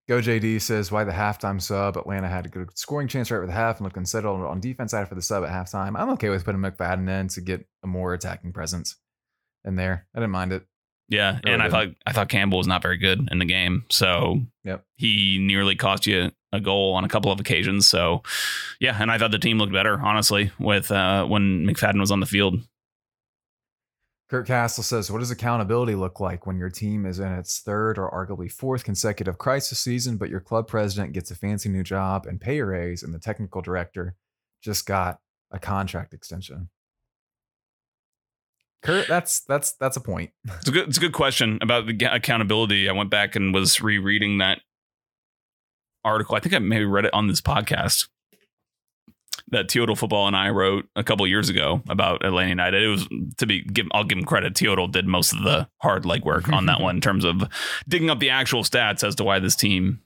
Go 0.08 0.20
JD 0.20 0.62
says 0.62 0.92
why 0.92 1.04
the 1.04 1.12
halftime 1.12 1.62
sub. 1.62 1.96
Atlanta 1.96 2.28
had 2.28 2.48
a 2.48 2.50
good 2.50 2.76
scoring 2.76 3.08
chance 3.08 3.30
right 3.30 3.40
with 3.40 3.50
the 3.50 3.54
half 3.56 3.78
and 3.78 3.84
looked 3.84 3.98
unsettled 3.98 4.42
on 4.42 4.60
defense 4.60 4.92
side 4.92 5.08
for 5.08 5.14
the 5.14 5.22
sub 5.22 5.44
at 5.44 5.52
halftime. 5.52 6.00
I'm 6.00 6.10
okay 6.12 6.30
with 6.30 6.44
putting 6.46 6.62
McFadden 6.62 7.08
in 7.08 7.28
to 7.30 7.42
get 7.42 7.66
a 7.84 7.88
more 7.88 8.14
attacking 8.16 8.52
presence 8.52 8.96
in 9.66 9.76
there. 9.76 10.08
I 10.16 10.20
didn't 10.20 10.32
mind 10.32 10.52
it. 10.52 10.66
Yeah, 11.10 11.40
Really 11.44 11.54
and 11.54 11.62
I 11.62 11.66
didn't. 11.66 11.72
thought 11.72 11.96
I 12.08 12.14
thought 12.14 12.30
Campbell 12.30 12.58
was 12.58 12.66
not 12.68 12.82
very 12.82 12.98
good 12.98 13.28
in 13.32 13.38
the 13.38 13.46
game. 13.46 13.86
So 13.92 14.42
Yep. 14.64 14.84
he 14.98 15.38
nearly 15.40 15.76
cost 15.76 16.08
you 16.08 16.32
a 16.52 16.60
goal 16.60 16.96
on 16.96 17.04
a 17.04 17.08
couple 17.10 17.32
of 17.32 17.40
occasions. 17.40 17.88
So 17.88 18.24
yeah, 18.80 18.98
and 19.00 19.12
I 19.12 19.20
thought 19.20 19.30
the 19.32 19.38
team 19.38 19.60
looked 19.60 19.74
better, 19.74 20.00
honestly, 20.00 20.52
with 20.60 20.92
uh, 20.92 21.26
when 21.26 21.68
McFadden 21.68 22.00
was 22.00 22.10
on 22.10 22.20
the 22.20 22.26
field. 22.26 22.56
Kurt 24.30 24.46
Castle 24.46 24.84
says, 24.84 25.12
What 25.12 25.20
does 25.20 25.32
accountability 25.32 25.96
look 25.96 26.20
like 26.20 26.46
when 26.46 26.58
your 26.58 26.70
team 26.70 27.06
is 27.06 27.20
in 27.20 27.32
its 27.32 27.60
third 27.60 27.98
or 27.98 28.12
arguably 28.12 28.52
fourth 28.52 28.84
consecutive 28.84 29.40
crisis 29.40 29.80
season, 29.80 30.18
but 30.18 30.30
your 30.30 30.40
club 30.40 30.68
president 30.68 31.14
gets 31.14 31.32
a 31.32 31.36
fancy 31.36 31.68
new 31.68 31.84
job 31.84 32.28
and 32.28 32.40
pay 32.40 32.62
raise, 32.62 33.02
and 33.02 33.14
the 33.14 33.20
technical 33.20 33.62
director 33.62 34.16
just 34.62 34.86
got 34.86 35.20
a 35.50 35.58
contract 35.58 36.14
extension? 36.14 36.70
Kurt, 38.84 39.08
that's 39.08 39.42
that's 39.42 39.74
that's 39.74 39.98
a 39.98 40.02
point. 40.02 40.30
It's 40.46 40.70
a 40.70 40.72
good 40.72 40.88
it's 40.88 40.98
a 40.98 41.02
good 41.02 41.14
question 41.14 41.58
about 41.62 41.88
the 41.88 41.98
accountability. 42.14 42.88
I 42.88 42.94
went 42.94 43.10
back 43.10 43.36
and 43.36 43.52
was 43.52 43.82
rereading 43.82 44.38
that 44.38 44.62
article. 46.06 46.36
I 46.36 46.40
think 46.40 46.54
I 46.54 46.60
maybe 46.60 46.86
read 46.86 47.06
it 47.06 47.14
on 47.14 47.28
this 47.28 47.42
podcast 47.42 48.08
that 49.52 49.68
Teodal 49.68 49.98
Football 49.98 50.28
and 50.28 50.36
I 50.36 50.50
wrote 50.50 50.88
a 50.96 51.04
couple 51.04 51.26
years 51.28 51.50
ago 51.50 51.82
about 51.90 52.26
Atlanta 52.26 52.50
United. 52.50 52.84
It 52.84 52.88
was 52.88 53.08
to 53.38 53.46
be 53.46 53.62
give 53.62 53.88
I'll 53.94 54.04
give 54.04 54.18
him 54.18 54.26
credit. 54.26 54.54
Teodal 54.54 54.92
did 54.92 55.08
most 55.08 55.34
of 55.34 55.44
the 55.44 55.68
hard 55.78 56.04
legwork 56.04 56.52
on 56.52 56.66
that 56.68 56.82
one 56.82 56.98
in 56.98 57.02
terms 57.02 57.26
of 57.26 57.44
digging 57.88 58.10
up 58.10 58.20
the 58.20 58.30
actual 58.30 58.64
stats 58.64 59.04
as 59.06 59.16
to 59.16 59.24
why 59.24 59.40
this 59.40 59.56
team 59.56 60.02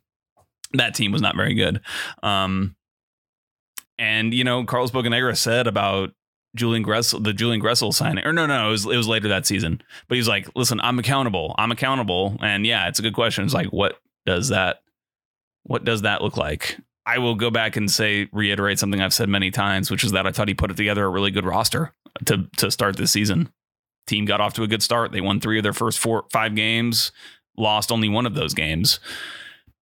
that 0.74 0.96
team 0.96 1.12
was 1.12 1.22
not 1.22 1.36
very 1.36 1.54
good. 1.54 1.82
Um 2.22 2.76
and 4.00 4.34
you 4.34 4.44
know, 4.44 4.66
Carlos 4.66 4.91
Bocanegra 4.91 5.38
said 5.38 5.68
about 5.68 6.14
Julian 6.56 6.84
Gressel, 6.84 7.24
the 7.24 7.34
Julian 7.34 7.62
Gressel 7.62 7.94
signing, 7.94 8.26
or 8.26 8.34
no, 8.34 8.46
no, 8.46 8.68
it 8.68 8.72
was 8.72 8.86
it 8.86 8.98
was 8.98 9.08
later 9.08 9.28
that 9.30 9.46
season. 9.46 9.82
But 10.08 10.16
he's 10.16 10.28
like, 10.28 10.48
listen, 10.56 10.80
I'm 10.82 11.00
accountable. 11.00 11.56
I'm 11.58 11.72
accountable. 11.72 12.38
And 12.41 12.66
yeah, 12.66 12.88
it's 12.88 13.00
a 13.00 13.02
good 13.02 13.16
question. 13.16 13.44
It's 13.44 13.54
like, 13.54 13.68
what 13.68 14.00
does 14.26 14.50
that, 14.50 14.82
what 15.64 15.84
does 15.84 16.04
that 16.04 16.22
look 16.22 16.38
like? 16.38 16.78
I 17.06 17.18
will 17.18 17.36
go 17.36 17.49
back 17.49 17.76
and 17.76 17.91
say, 17.91 18.30
reiterate 18.32 18.80
something 18.80 19.01
I've 19.01 19.14
said 19.14 19.30
many 19.30 19.51
times, 19.51 19.91
which 19.91 20.04
is 20.04 20.12
that 20.14 20.26
I 20.26 20.32
thought 20.32 20.47
he 20.47 20.54
put 20.54 20.72
it 20.72 20.78
together 20.78 21.06
a 21.06 21.10
really 21.10 21.32
good 21.32 21.45
roster 21.45 21.93
to 22.26 22.47
to 22.58 22.72
start 22.72 22.97
this 22.97 23.12
season. 23.12 23.51
Team 24.08 24.26
got 24.26 24.41
off 24.41 24.54
to 24.56 24.64
a 24.64 24.68
good 24.68 24.84
start. 24.84 25.12
They 25.12 25.22
won 25.22 25.39
three 25.39 25.58
of 25.58 25.64
their 25.64 25.74
first 25.74 25.99
four, 25.99 26.26
five 26.32 26.56
games, 26.56 27.12
lost 27.58 27.91
only 27.91 28.10
one 28.10 28.26
of 28.26 28.36
those 28.36 28.54
games. 28.54 28.99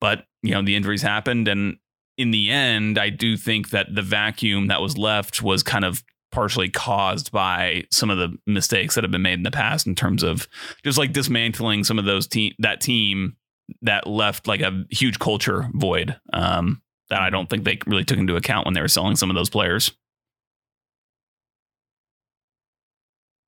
But 0.01 0.25
you 0.43 0.53
know, 0.53 0.63
the 0.63 0.77
injuries 0.77 1.03
happened, 1.03 1.49
and 1.49 1.77
in 2.17 2.31
the 2.31 2.51
end, 2.51 2.99
I 2.99 3.11
do 3.11 3.37
think 3.37 3.71
that 3.71 3.95
the 3.95 4.03
vacuum 4.03 4.69
that 4.69 4.81
was 4.81 4.97
left 4.97 5.43
was 5.43 5.63
kind 5.63 5.85
of 5.85 6.03
partially 6.33 6.69
caused 6.69 7.33
by 7.33 7.85
some 7.91 8.09
of 8.09 8.19
the 8.19 8.37
mistakes 8.47 8.95
that 8.95 9.05
have 9.05 9.11
been 9.11 9.23
made 9.23 9.35
in 9.35 9.43
the 9.43 9.51
past 9.51 9.87
in 9.87 9.95
terms 9.95 10.23
of 10.23 10.49
just 10.85 10.97
like 10.97 11.13
dismantling 11.13 11.83
some 11.83 11.99
of 11.99 12.05
those 12.05 12.27
team 12.27 12.53
that 12.59 12.81
team 12.81 13.37
that 13.83 14.07
left 14.07 14.47
like 14.47 14.61
a 14.61 14.85
huge 14.91 15.19
culture 15.19 15.69
void 15.75 16.17
um, 16.33 16.81
that 17.11 17.21
I 17.21 17.31
don't 17.31 17.49
think 17.51 17.65
they 17.65 17.79
really 17.87 18.05
took 18.05 18.19
into 18.19 18.37
account 18.37 18.65
when 18.67 18.75
they 18.75 18.81
were 18.81 18.89
selling 18.89 19.17
some 19.17 19.31
of 19.31 19.37
those 19.37 19.51
players. 19.51 19.89
It 19.89 19.95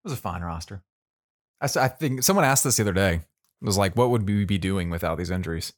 was 0.04 0.12
a 0.12 0.16
fine 0.16 0.42
roster. 0.42 0.82
I, 1.60 1.68
I 1.76 1.88
think 1.88 2.22
someone 2.22 2.44
asked 2.44 2.64
this 2.64 2.76
the 2.76 2.82
other 2.82 2.92
day. 2.92 3.14
It 3.14 3.64
was 3.64 3.78
like, 3.78 3.96
what 3.96 4.10
would 4.10 4.28
we 4.28 4.44
be 4.44 4.58
doing 4.58 4.90
without 4.90 5.16
these 5.18 5.30
injuries? 5.30 5.72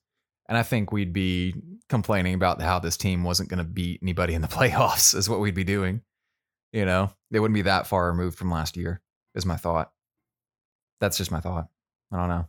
And 0.49 0.57
I 0.57 0.63
think 0.63 0.93
we'd 0.93 1.13
be 1.13 1.55
complaining 1.89 2.35
about 2.35 2.61
how 2.61 2.79
this 2.79 2.97
team 2.97 3.23
wasn't 3.25 3.51
going 3.51 3.59
to 3.59 3.65
beat 3.65 4.01
anybody 4.03 4.35
in 4.35 4.43
the 4.43 4.49
playoffs, 4.57 5.15
is 5.15 5.29
what 5.29 5.41
we'd 5.41 5.55
be 5.55 5.65
doing. 5.65 6.01
You 6.73 6.87
know, 6.87 7.13
they 7.31 7.39
wouldn't 7.39 7.55
be 7.55 7.63
that 7.63 7.87
far 7.87 8.09
removed 8.11 8.37
from 8.39 8.51
last 8.51 8.77
year, 8.77 9.01
is 9.35 9.47
my 9.47 9.57
thought. 9.57 9.93
That's 11.01 11.19
just 11.19 11.31
my 11.31 11.41
thought. 11.41 11.69
I 12.13 12.17
don't 12.17 12.29
know. 12.29 12.47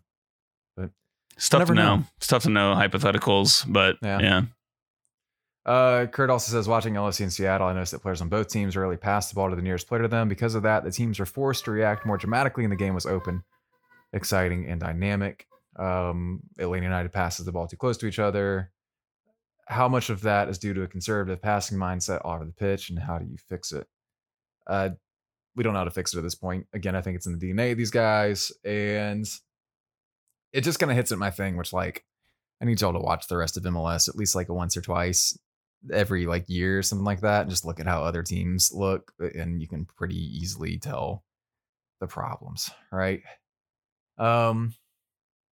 It's 1.38 1.50
tough 1.50 1.68
to 1.68 1.74
know. 1.74 1.98
know. 1.98 2.04
It's 2.16 2.28
tough 2.28 2.44
to 2.44 2.50
know 2.50 2.74
hypotheticals, 2.76 3.66
but 3.68 3.98
Yeah. 4.02 4.20
yeah. 4.22 4.42
Uh, 5.66 6.06
Kurt 6.06 6.30
also 6.30 6.52
says, 6.52 6.68
watching 6.68 6.94
LSU 6.94 7.22
in 7.22 7.32
Seattle, 7.32 7.68
I 7.68 7.74
noticed 7.74 7.92
that 7.94 8.02
players 8.02 8.22
on 8.22 8.30
both 8.30 8.50
teams 8.50 8.78
rarely 8.78 8.98
pass 8.98 9.30
the 9.30 9.36
ball 9.36 9.50
to 9.50 9.56
the 9.56 9.64
nearest 9.64 9.88
player 9.88 10.04
to 10.04 10.08
them. 10.08 10.30
Because 10.30 10.54
of 10.54 10.64
that, 10.64 10.84
the 10.84 10.92
teams 10.92 11.20
were 11.20 11.26
forced 11.26 11.66
to 11.66 11.72
react 11.72 12.06
more 12.06 12.18
dramatically, 12.18 12.64
and 12.64 12.72
the 12.72 12.78
game 12.78 12.94
was 12.94 13.08
open, 13.08 13.44
exciting, 14.14 14.70
and 14.70 14.80
dynamic. 14.80 15.48
Um, 15.78 16.42
Atlanta 16.60 16.86
United 16.86 17.12
passes 17.12 17.46
the 17.46 17.52
ball 17.52 17.68
too 17.68 17.78
close 17.78 17.98
to 17.98 18.06
each 18.06 18.20
other. 18.20 18.72
How 19.68 19.88
much 19.88 20.12
of 20.12 20.22
that 20.22 20.50
is 20.50 20.60
due 20.60 20.76
to 20.76 20.84
a 20.84 20.88
conservative 20.88 21.42
passing 21.42 21.80
mindset 21.80 22.22
over 22.24 22.46
the 22.46 22.52
pitch, 22.52 22.92
and 22.92 23.00
how 23.00 23.18
do 23.18 23.26
you 23.26 23.38
fix 23.50 23.72
it? 23.72 23.88
Uh, 24.68 24.90
we 25.56 25.64
don't 25.64 25.74
know 25.74 25.80
how 25.80 25.86
to 25.86 25.92
fix 25.92 26.14
it 26.14 26.20
at 26.20 26.24
this 26.24 26.36
point. 26.36 26.68
Again, 26.74 26.96
I 26.96 27.02
think 27.02 27.16
it's 27.16 27.26
in 27.26 27.40
the 27.40 27.44
DNA 27.44 27.72
of 27.72 27.78
these 27.80 27.90
guys, 27.90 28.52
and 28.64 29.26
it 30.54 30.62
just 30.62 30.78
kind 30.78 30.92
of 30.92 30.96
hits 30.96 31.12
at 31.12 31.18
my 31.18 31.32
thing, 31.32 31.58
which 31.58 31.74
like 31.74 32.06
I 32.62 32.66
need 32.66 32.80
y'all 32.80 32.94
to 32.94 33.00
watch 33.00 33.28
the 33.28 33.38
rest 33.38 33.58
of 33.58 33.64
MLS 33.64 34.08
at 34.08 34.16
least 34.16 34.36
like 34.36 34.48
once 34.50 34.78
or 34.78 34.82
twice 34.82 35.36
every 35.92 36.26
like 36.26 36.46
year 36.48 36.80
or 36.80 36.82
something 36.84 37.06
like 37.06 37.22
that 37.22 37.42
and 37.42 37.50
just 37.50 37.66
look 37.66 37.80
at 37.80 37.88
how 37.88 38.04
other 38.04 38.24
teams 38.24 38.72
look 38.74 39.12
and 39.20 39.62
you 39.62 39.68
can 39.68 39.86
pretty 39.98 40.18
easily 40.18 40.78
tell 40.78 41.24
the 42.00 42.08
problems 42.08 42.70
right 42.92 43.22
um 44.18 44.74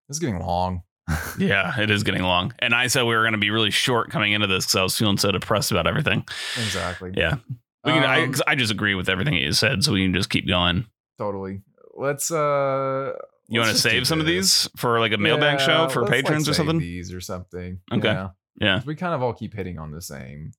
this 0.08 0.16
is 0.16 0.20
getting 0.20 0.38
long 0.40 0.82
Yeah, 1.38 1.80
it 1.80 1.90
is 1.90 2.04
getting 2.04 2.22
long. 2.22 2.52
And 2.60 2.72
I 2.72 2.86
said 2.86 3.02
we 3.02 3.16
were 3.16 3.22
going 3.22 3.32
to 3.32 3.38
be 3.38 3.50
really 3.50 3.72
short 3.72 4.10
coming 4.10 4.32
into 4.32 4.46
this 4.46 4.64
because 4.64 4.76
I 4.76 4.82
was 4.84 4.96
feeling 4.96 5.16
so 5.16 5.32
depressed 5.32 5.72
about 5.72 5.88
everything. 5.88 6.24
exactly 6.56 7.12
Yeah. 7.16 7.36
We 7.84 7.90
can, 7.92 8.04
I, 8.04 8.22
Um, 8.22 8.32
'cause 8.32 8.42
I 8.46 8.54
just 8.54 8.70
agree 8.70 8.94
with 8.94 9.08
everything 9.08 9.34
you 9.34 9.50
said, 9.52 9.82
so 9.82 9.92
we 9.92 10.04
can 10.04 10.14
just 10.14 10.30
keep 10.30 10.46
going. 10.46 10.86
totally 11.18 11.62
let's 11.96 12.30
uh 12.30 13.12
You 13.48 13.58
want 13.58 13.72
to 13.72 13.78
save 13.78 14.06
some 14.06 14.20
of 14.20 14.26
these 14.26 14.68
for 14.76 15.00
like 15.00 15.10
a 15.12 15.18
mailbag 15.18 15.58
show 15.60 15.88
for 15.88 16.02
let's, 16.02 16.12
like, 16.12 16.24
patrons 16.24 16.48
or 16.48 16.54
something? 16.54 16.78
these 16.78 17.12
or 17.12 17.20
something 17.20 17.80
Okay. 17.92 18.06
yeah. 18.06 18.28
Yeah. 18.60 18.82
we 18.84 18.94
kind 18.94 19.14
of 19.14 19.22
all 19.22 19.32
keep 19.32 19.54
hitting 19.54 19.78
on 19.78 19.90
the 19.90 20.02
same 20.02 20.52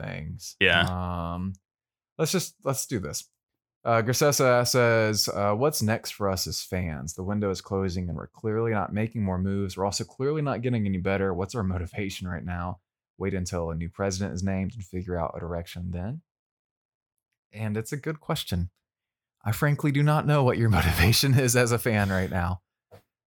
things. 0.00 0.56
Yeah. 0.60 0.82
Um, 1.34 1.54
let's 2.18 2.32
just 2.32 2.54
let's 2.64 2.86
do 2.86 2.98
this. 2.98 3.24
Uh, 3.84 4.02
Grisessa 4.02 4.66
says, 4.66 5.28
uh, 5.28 5.54
"What's 5.54 5.80
next 5.82 6.12
for 6.12 6.28
us 6.28 6.46
as 6.46 6.60
fans? 6.60 7.14
The 7.14 7.22
window 7.22 7.50
is 7.50 7.60
closing, 7.60 8.08
and 8.08 8.16
we're 8.16 8.26
clearly 8.26 8.72
not 8.72 8.92
making 8.92 9.22
more 9.22 9.38
moves. 9.38 9.76
We're 9.76 9.84
also 9.84 10.02
clearly 10.04 10.42
not 10.42 10.62
getting 10.62 10.86
any 10.86 10.98
better. 10.98 11.32
What's 11.32 11.54
our 11.54 11.62
motivation 11.62 12.26
right 12.26 12.44
now? 12.44 12.80
Wait 13.18 13.32
until 13.34 13.70
a 13.70 13.76
new 13.76 13.88
president 13.88 14.34
is 14.34 14.42
named 14.42 14.74
and 14.74 14.84
figure 14.84 15.18
out 15.18 15.34
a 15.36 15.40
direction 15.40 15.90
then." 15.92 16.22
And 17.52 17.76
it's 17.76 17.92
a 17.92 17.96
good 17.96 18.20
question. 18.20 18.70
I 19.44 19.52
frankly 19.52 19.92
do 19.92 20.02
not 20.02 20.26
know 20.26 20.42
what 20.42 20.58
your 20.58 20.68
motivation 20.78 21.38
is 21.38 21.54
as 21.54 21.70
a 21.70 21.78
fan 21.78 22.10
right 22.10 22.30
now. 22.30 22.62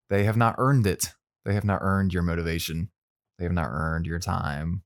They 0.10 0.26
have 0.26 0.38
not 0.38 0.56
earned 0.58 0.86
it. 0.86 1.14
They 1.45 1.54
have 1.54 1.64
not 1.64 1.80
earned 1.82 2.14
your 2.14 2.24
motivation. 2.24 2.89
They 3.39 3.45
have 3.45 3.53
not 3.53 3.69
earned 3.71 4.05
your 4.05 4.19
time. 4.19 4.83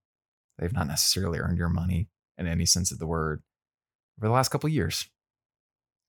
They've 0.59 0.71
not 0.71 0.87
necessarily 0.87 1.39
earned 1.39 1.57
your 1.57 1.69
money 1.69 2.07
in 2.37 2.47
any 2.47 2.65
sense 2.65 2.91
of 2.91 2.99
the 2.99 3.07
word 3.07 3.41
over 4.19 4.27
the 4.27 4.33
last 4.33 4.49
couple 4.49 4.67
of 4.67 4.73
years. 4.73 5.09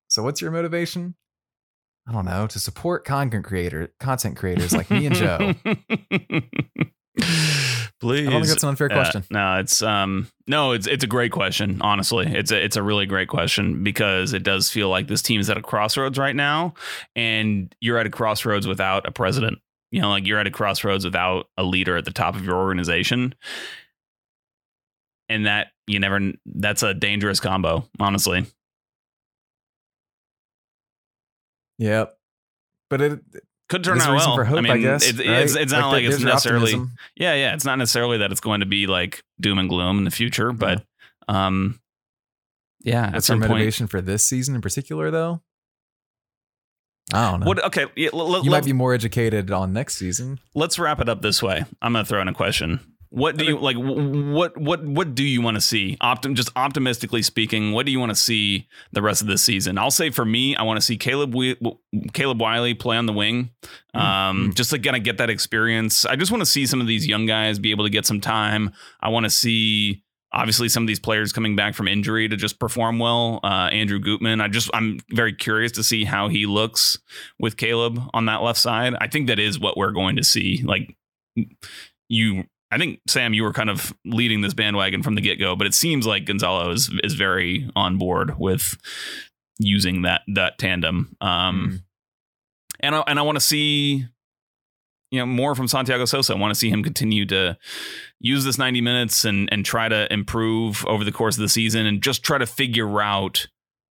So 0.09 0.23
what's 0.23 0.41
your 0.43 0.51
motivation? 0.51 1.15
I 2.07 2.13
don't 2.13 2.27
know, 2.27 2.47
to 2.47 2.59
support 2.59 3.07
content 3.07 3.47
creator 3.47 3.91
content 3.99 4.37
creators 4.37 4.75
like 4.75 4.91
me 4.91 5.07
and 5.07 5.15
Joe. 5.15 5.55
Please. 5.65 5.79
I 8.29 8.31
don't 8.31 8.33
think 8.43 8.47
that's 8.49 8.63
an 8.63 8.69
unfair 8.69 8.89
Yeah, 8.91 8.97
question. 8.97 9.25
no, 9.31 9.57
it's 9.59 9.81
um 9.83 10.29
no, 10.47 10.73
it's 10.73 10.87
it's 10.87 11.03
a 11.03 11.07
great 11.07 11.33
question. 11.33 11.81
Honestly, 11.81 12.27
it's 12.27 12.51
a 12.51 12.63
it's 12.63 12.77
a 12.77 12.83
really 12.83 13.07
great 13.07 13.29
question 13.29 13.83
because 13.83 14.35
it 14.35 14.43
does 14.43 14.69
feel 14.71 14.91
like 14.91 15.07
this 15.09 15.23
team 15.23 15.41
is 15.41 15.49
at 15.49 15.57
a 15.57 15.63
crossroads 15.63 16.19
right 16.19 16.37
now, 16.37 16.75
and 17.17 17.75
you're 17.81 17.97
at 17.97 18.07
a 18.07 18.11
crossroads 18.11 18.67
without 18.67 19.07
a 19.09 19.11
president. 19.11 19.59
You 19.95 20.01
know, 20.01 20.09
like 20.11 20.27
you're 20.27 20.41
at 20.41 20.47
a 20.49 20.51
crossroads 20.51 21.05
without 21.05 21.47
a 21.57 21.63
leader 21.63 21.97
at 21.97 22.05
the 22.05 22.11
top 22.11 22.35
of 22.35 22.45
your 22.45 22.57
organization, 22.57 23.33
and 25.29 25.47
that 25.47 25.69
you 25.87 26.01
never. 26.01 26.33
That's 26.47 26.83
a 26.83 26.95
dangerous 26.95 27.39
combo, 27.39 27.89
honestly. 28.01 28.45
Yep. 31.79 32.17
But 32.91 33.01
it 33.01 33.21
Could 33.69 33.85
turn 33.85 34.01
out 34.01 34.17
well. 34.17 34.35
for 34.37 34.45
hope, 34.45 34.57
I 34.57 34.59
I, 34.59 34.75
mean, 34.75 34.83
guess. 34.83 35.07
it- 35.09 35.19
right? 35.19 35.27
it's 35.43 35.57
it's 35.57 35.73
not 35.73 35.91
like, 35.91 36.05
there- 36.05 36.13
it's 36.13 36.23
necessarily. 36.23 36.73
optimism. 36.73 36.97
Yeah, 37.17 37.35
yeah. 37.35 37.55
It's 37.55 37.65
not 37.65 37.79
necessarily 37.79 38.19
that 38.19 38.31
it's 38.33 38.41
going 38.41 38.61
to 38.61 38.67
be 38.67 38.87
like 38.87 39.23
doom 39.41 39.59
and 39.59 39.69
gloom 39.69 39.99
in 39.99 40.05
the 40.05 40.11
future, 40.11 40.53
but 40.53 40.85
um, 41.29 41.81
yeah. 42.81 43.07
at 43.07 43.13
What's 43.15 43.29
your 43.29 43.35
some 43.37 43.41
point, 43.41 43.51
motivation 43.53 43.87
for 43.87 44.01
this 44.01 44.25
season 44.25 44.55
in 44.55 44.61
particular, 44.61 45.11
though? 45.11 45.41
I 47.15 47.31
don't 47.31 47.41
know. 47.41 47.47
what? 47.47 47.65
Okay, 47.67 47.87
yeah, 47.97 48.11
l- 48.13 48.35
l- 48.37 48.45
you 48.45 48.51
might 48.51 48.65
be 48.65 48.73
more 48.73 48.93
educated 48.95 49.51
on 49.51 49.73
next 49.73 49.97
season. 49.97 50.41
let's 50.55 50.79
wrap 50.79 51.01
it 51.01 51.09
up 51.09 51.23
this 51.23 51.43
way. 51.43 51.65
I'm 51.81 51.93
going 51.93 52.05
to 52.05 52.09
throw 52.09 52.21
in 52.21 52.29
a 52.29 52.35
question. 52.35 52.81
What 53.11 53.37
do 53.37 53.45
you 53.45 53.59
like? 53.59 53.77
What 53.77 54.59
what 54.61 54.85
what 54.85 55.15
do 55.15 55.23
you 55.23 55.41
want 55.41 55.55
to 55.57 55.61
see? 55.61 55.97
Optim, 56.03 56.35
just 56.35 56.51
optimistically 56.57 57.23
speaking, 57.23 57.71
what 57.71 57.87
do 57.87 57.93
you 57.93 58.01
want 58.01 58.11
to 58.11 58.17
see 58.17 58.67
the 58.91 59.03
rest 59.03 59.21
of 59.23 59.29
this 59.29 59.41
season? 59.41 59.79
I'll 59.79 59.93
say 59.93 60.11
for 60.11 60.25
me, 60.25 60.57
I 60.57 60.65
want 60.65 60.79
to 60.79 60.81
see 60.81 60.97
Caleb 60.97 61.31
Wi- 61.31 61.55
Caleb 62.13 62.41
Wiley 62.41 62.75
play 62.75 62.97
on 62.97 63.07
the 63.07 63.13
wing, 63.13 63.51
um, 63.95 64.53
just 64.57 64.71
to 64.71 64.81
kind 64.81 64.97
of 64.97 65.05
get 65.05 65.19
that 65.19 65.31
experience. 65.31 66.05
I 66.05 66.17
just 66.17 66.33
want 66.33 66.41
to 66.41 66.47
see 66.47 66.67
some 66.67 66.81
of 66.81 66.89
these 66.89 67.07
young 67.07 67.25
guys 67.25 67.61
be 67.61 67.71
able 67.71 67.85
to 67.85 67.91
get 67.91 68.05
some 68.05 68.21
time. 68.21 68.73
I 69.01 69.11
want 69.11 69.25
to 69.25 69.31
see 69.31 70.03
obviously 70.35 70.69
some 70.69 70.83
of 70.83 70.87
these 70.89 70.99
players 70.99 71.33
coming 71.33 71.55
back 71.57 71.75
from 71.75 71.87
injury 71.89 72.29
to 72.29 72.37
just 72.37 72.59
perform 72.59 72.99
well. 72.99 73.41
Uh, 73.43 73.69
Andrew 73.73 73.99
Gutman, 74.01 74.41
I 74.41 74.49
just 74.49 74.69
I'm 74.75 74.99
very 75.11 75.33
curious 75.33 75.73
to 75.73 75.83
see 75.85 76.05
how 76.05 76.29
he 76.29 76.45
looks 76.45 76.99
with 77.39 77.57
Caleb 77.57 78.01
on 78.13 78.27
that 78.27 78.43
left 78.43 78.59
side. 78.59 78.95
I 79.01 79.07
think 79.07 79.29
that 79.29 79.39
is 79.39 79.59
what 79.61 79.77
we're 79.77 79.93
going 79.93 80.17
to 80.17 80.25
see. 80.25 80.63
Like 80.65 80.97
you, 82.09 82.45
I 82.71 82.79
think 82.79 83.01
Sam, 83.07 83.33
you 83.33 83.45
were 83.45 83.53
kind 83.53 83.71
of 83.71 83.95
leading 84.05 84.41
this 84.41 84.55
bandwagon 84.55 85.03
from 85.03 85.15
the 85.15 85.21
get 85.21 85.39
go, 85.39 85.55
but 85.57 85.67
it 85.67 85.75
seems 85.75 86.07
like 86.07 86.27
Gonzalo 86.27 86.71
is 86.73 86.91
is 87.05 87.15
very 87.15 87.71
on 87.77 87.97
board 87.99 88.39
with 88.39 88.77
using 89.59 90.03
that 90.03 90.23
that 90.35 90.59
tandem. 90.59 91.17
Um, 91.21 91.71
Mm. 91.71 91.83
and 92.81 92.95
I, 92.97 93.05
and 93.07 93.19
I 93.19 93.23
want 93.23 93.37
to 93.37 93.41
see 93.41 94.07
you 95.15 95.21
know 95.21 95.27
more 95.27 95.55
from 95.55 95.69
Santiago 95.69 96.05
Sosa. 96.05 96.35
I 96.35 96.37
want 96.37 96.51
to 96.51 96.59
see 96.59 96.71
him 96.71 96.83
continue 96.83 97.25
to 97.27 97.57
use 98.19 98.45
this 98.45 98.59
90 98.59 98.81
minutes 98.81 99.25
and 99.25 99.49
and 99.53 99.65
try 99.65 99.89
to 99.89 100.13
improve 100.13 100.85
over 100.87 101.05
the 101.05 101.13
course 101.13 101.37
of 101.37 101.43
the 101.43 101.49
season 101.49 101.87
and 101.87 102.03
just 102.03 102.25
try 102.25 102.37
to 102.37 102.47
figure 102.47 103.01
out 103.01 103.47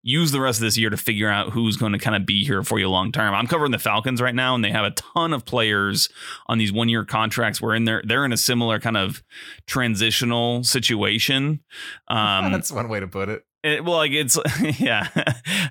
use 0.06 0.34
the 0.34 0.42
rest 0.42 0.60
of 0.60 0.64
this 0.64 0.78
year 0.78 0.90
to 0.90 0.98
figure 0.98 1.30
out 1.30 1.52
who's 1.52 1.78
going 1.78 1.94
to 1.94 1.98
kind 1.98 2.14
of 2.14 2.26
be 2.26 2.44
here 2.44 2.62
for 2.62 2.78
you 2.78 2.90
long 2.90 3.10
term. 3.14 3.34
I'm 3.34 3.48
covering 3.48 3.72
the 3.72 3.80
Falcons 3.80 4.22
right 4.22 4.36
now 4.36 4.54
and 4.54 4.62
they 4.62 4.72
have 4.72 4.84
a 4.84 4.92
ton 4.92 5.32
of 5.32 5.46
players 5.46 6.10
on 6.48 6.58
these 6.58 6.74
one 6.74 6.90
year 6.90 7.06
contracts 7.06 7.62
where 7.62 7.74
in 7.74 7.86
there 7.86 8.04
they're 8.06 8.26
in 8.26 8.34
a 8.34 8.38
similar 8.38 8.82
kind 8.82 8.98
of 8.98 9.24
transitional 9.66 10.64
situation. 10.66 11.62
Um 12.10 12.52
That's 12.52 12.72
one 12.72 12.90
way 12.90 13.00
to 13.00 13.08
put 13.08 13.30
it. 13.30 13.46
it, 13.64 13.86
well, 13.86 13.96
like 13.96 14.12
it's 14.12 14.38
yeah, 14.80 15.08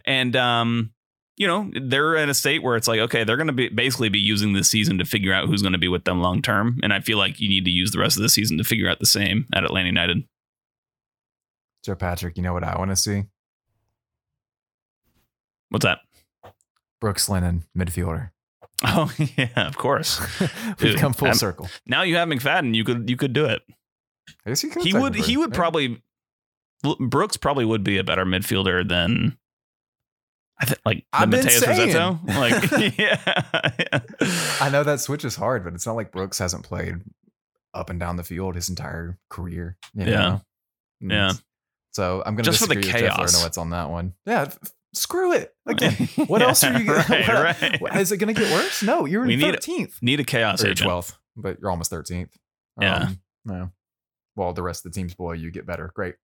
and 0.07 0.35
um, 0.35 0.93
you 1.37 1.47
know, 1.47 1.71
they're 1.81 2.15
in 2.17 2.29
a 2.29 2.35
state 2.35 2.63
where 2.63 2.77
it's 2.77 2.87
like, 2.87 3.01
okay, 3.01 3.25
they're 3.25 3.37
going 3.37 3.47
to 3.49 3.53
be 3.53 3.69
basically 3.69 4.09
be 4.09 4.19
using 4.19 4.53
this 4.53 4.69
season 4.69 4.99
to 4.99 5.05
figure 5.05 5.33
out 5.33 5.47
who's 5.49 5.63
going 5.63 5.73
to 5.73 5.79
be 5.79 5.89
with 5.89 6.05
them 6.05 6.21
long 6.21 6.43
term, 6.43 6.79
and 6.83 6.93
I 6.93 7.01
feel 7.01 7.19
like 7.19 7.41
you 7.41 7.49
need 7.49 7.65
to 7.65 7.71
use 7.71 7.91
the 7.91 7.99
rest 7.99 8.17
of 8.17 8.23
the 8.23 8.29
season 8.29 8.59
to 8.59 8.65
figure 8.65 8.89
out 8.89 8.99
the 9.01 9.07
same 9.07 9.47
at 9.55 9.65
Atlanta 9.65 9.87
United. 9.89 10.25
Joe 11.85 11.95
Patrick, 11.97 12.37
you 12.37 12.43
know 12.43 12.53
what 12.53 12.63
I 12.65 12.77
want 12.79 12.91
to 12.91 12.97
see? 12.97 13.25
What's 15.71 15.85
that? 15.85 15.99
Brooks 17.01 17.29
Lennon, 17.29 17.65
midfielder. 17.77 18.31
Oh 18.85 19.13
yeah, 19.39 19.49
of 19.69 19.77
course. 19.79 20.21
We've 20.41 20.77
Dude, 20.79 20.99
come 20.99 21.13
full 21.13 21.29
I'm- 21.29 21.37
circle. 21.37 21.69
Now 21.87 22.03
you 22.03 22.17
have 22.17 22.29
McFadden, 22.29 22.75
you 22.75 22.83
could 22.83 23.09
you 23.09 23.17
could 23.17 23.33
do 23.33 23.45
it. 23.45 23.63
I 24.45 24.51
guess 24.51 24.61
he 24.61 24.71
could. 24.71 24.83
He 24.83 24.93
would 24.93 25.15
he 25.15 25.37
would 25.37 25.51
Yeah. 25.51 25.57
probably 25.57 26.03
Brooks 26.99 27.37
probably 27.37 27.65
would 27.65 27.85
be 27.85 27.99
a 27.99 28.03
better 28.05 28.25
midfielder 28.25 28.89
than. 28.89 29.39
I 30.63 30.67
think 30.67 30.79
like 30.85 31.05
I've 31.13 31.29
been 31.31 31.45
Matheus 31.45 31.61
saying. 31.65 31.91
Rossetto. 31.91 32.27
Like 32.29 32.97
yeah, 32.99 34.01
I 34.61 34.69
know 34.71 34.85
that 34.85 35.01
switch 35.01 35.25
is 35.25 35.35
hard, 35.37 35.65
but 35.65 35.75
it's 35.75 35.87
not 35.87 35.97
like 35.97 36.13
Brooks 36.13 36.39
hasn't 36.39 36.65
played 36.65 36.95
up 37.75 37.91
and 37.91 37.99
down 37.99 38.17
the 38.17 38.23
field 38.25 38.55
his 38.55 38.69
entire 38.69 39.19
career. 39.29 39.77
you 39.95 40.05
Yeah. 40.07 40.11
know? 40.19 40.41
And 41.01 41.11
Yeah. 41.11 41.33
So 41.93 42.23
I'm 42.25 42.35
gonna 42.37 42.45
Just 42.45 42.61
for 42.61 42.67
the 42.69 42.77
disagree 42.77 43.03
with 43.03 43.11
Jeff 43.11 43.17
chaos. 43.17 43.35
Larentowicz 43.45 43.59
on 43.59 43.71
that 43.71 43.91
one. 43.91 44.15
Yeah. 44.27 44.51
screw 44.95 45.33
it. 45.33 45.55
Again, 45.67 45.93
what 46.27 46.41
Yeah, 46.41 46.49
else 46.49 46.65
are 46.65 46.79
you? 46.79 46.87
Gonna, 46.87 46.99
right, 47.09 47.81
what- 47.81 47.93
right. 47.93 48.01
Is 48.01 48.13
it 48.13 48.19
going 48.19 48.35
to 48.35 48.41
get 48.41 48.53
worse? 48.53 48.83
No, 48.83 49.05
you're 49.07 49.25
We 49.27 49.35
in 49.35 49.41
need- 49.41 49.55
13th 49.55 50.01
Need 50.03 50.21
a 50.21 50.25
chaos 50.25 50.63
or 50.63 50.75
12th, 50.75 51.17
but 51.37 51.59
you're 51.61 51.71
almost 51.71 51.91
13th. 51.91 52.29
Yeah. 52.81 52.95
Um, 52.97 53.21
no. 53.45 53.71
Well, 54.37 54.53
the 54.53 54.63
rest 54.63 54.85
of 54.87 54.93
the 54.93 55.01
teams 55.01 55.15
below 55.15 55.33
you 55.33 55.51
get 55.51 55.67
better. 55.67 55.91
Great. 55.95 56.15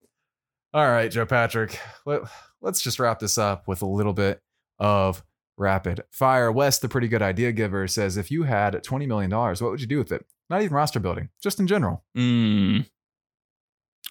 All 0.74 0.86
right, 0.90 1.10
Joe 1.10 1.26
Patrick. 1.26 1.78
Let, 2.04 2.22
let's 2.60 2.82
just 2.82 2.98
wrap 2.98 3.18
this 3.20 3.38
up 3.38 3.66
with 3.66 3.82
a 3.82 3.86
little 3.86 4.12
bit 4.12 4.40
of 4.78 5.24
rapid 5.56 6.02
fire. 6.10 6.52
Wes, 6.52 6.78
the 6.78 6.88
pretty 6.88 7.08
good 7.08 7.22
idea 7.22 7.52
giver, 7.52 7.88
says 7.88 8.16
if 8.16 8.30
you 8.30 8.42
had 8.44 8.74
$20 8.74 9.06
million, 9.06 9.30
what 9.30 9.60
would 9.62 9.80
you 9.80 9.86
do 9.86 9.98
with 9.98 10.12
it? 10.12 10.24
Not 10.50 10.62
even 10.62 10.74
roster 10.76 11.00
building, 11.00 11.30
just 11.42 11.58
in 11.60 11.66
general. 11.66 12.04
Mm. 12.16 12.86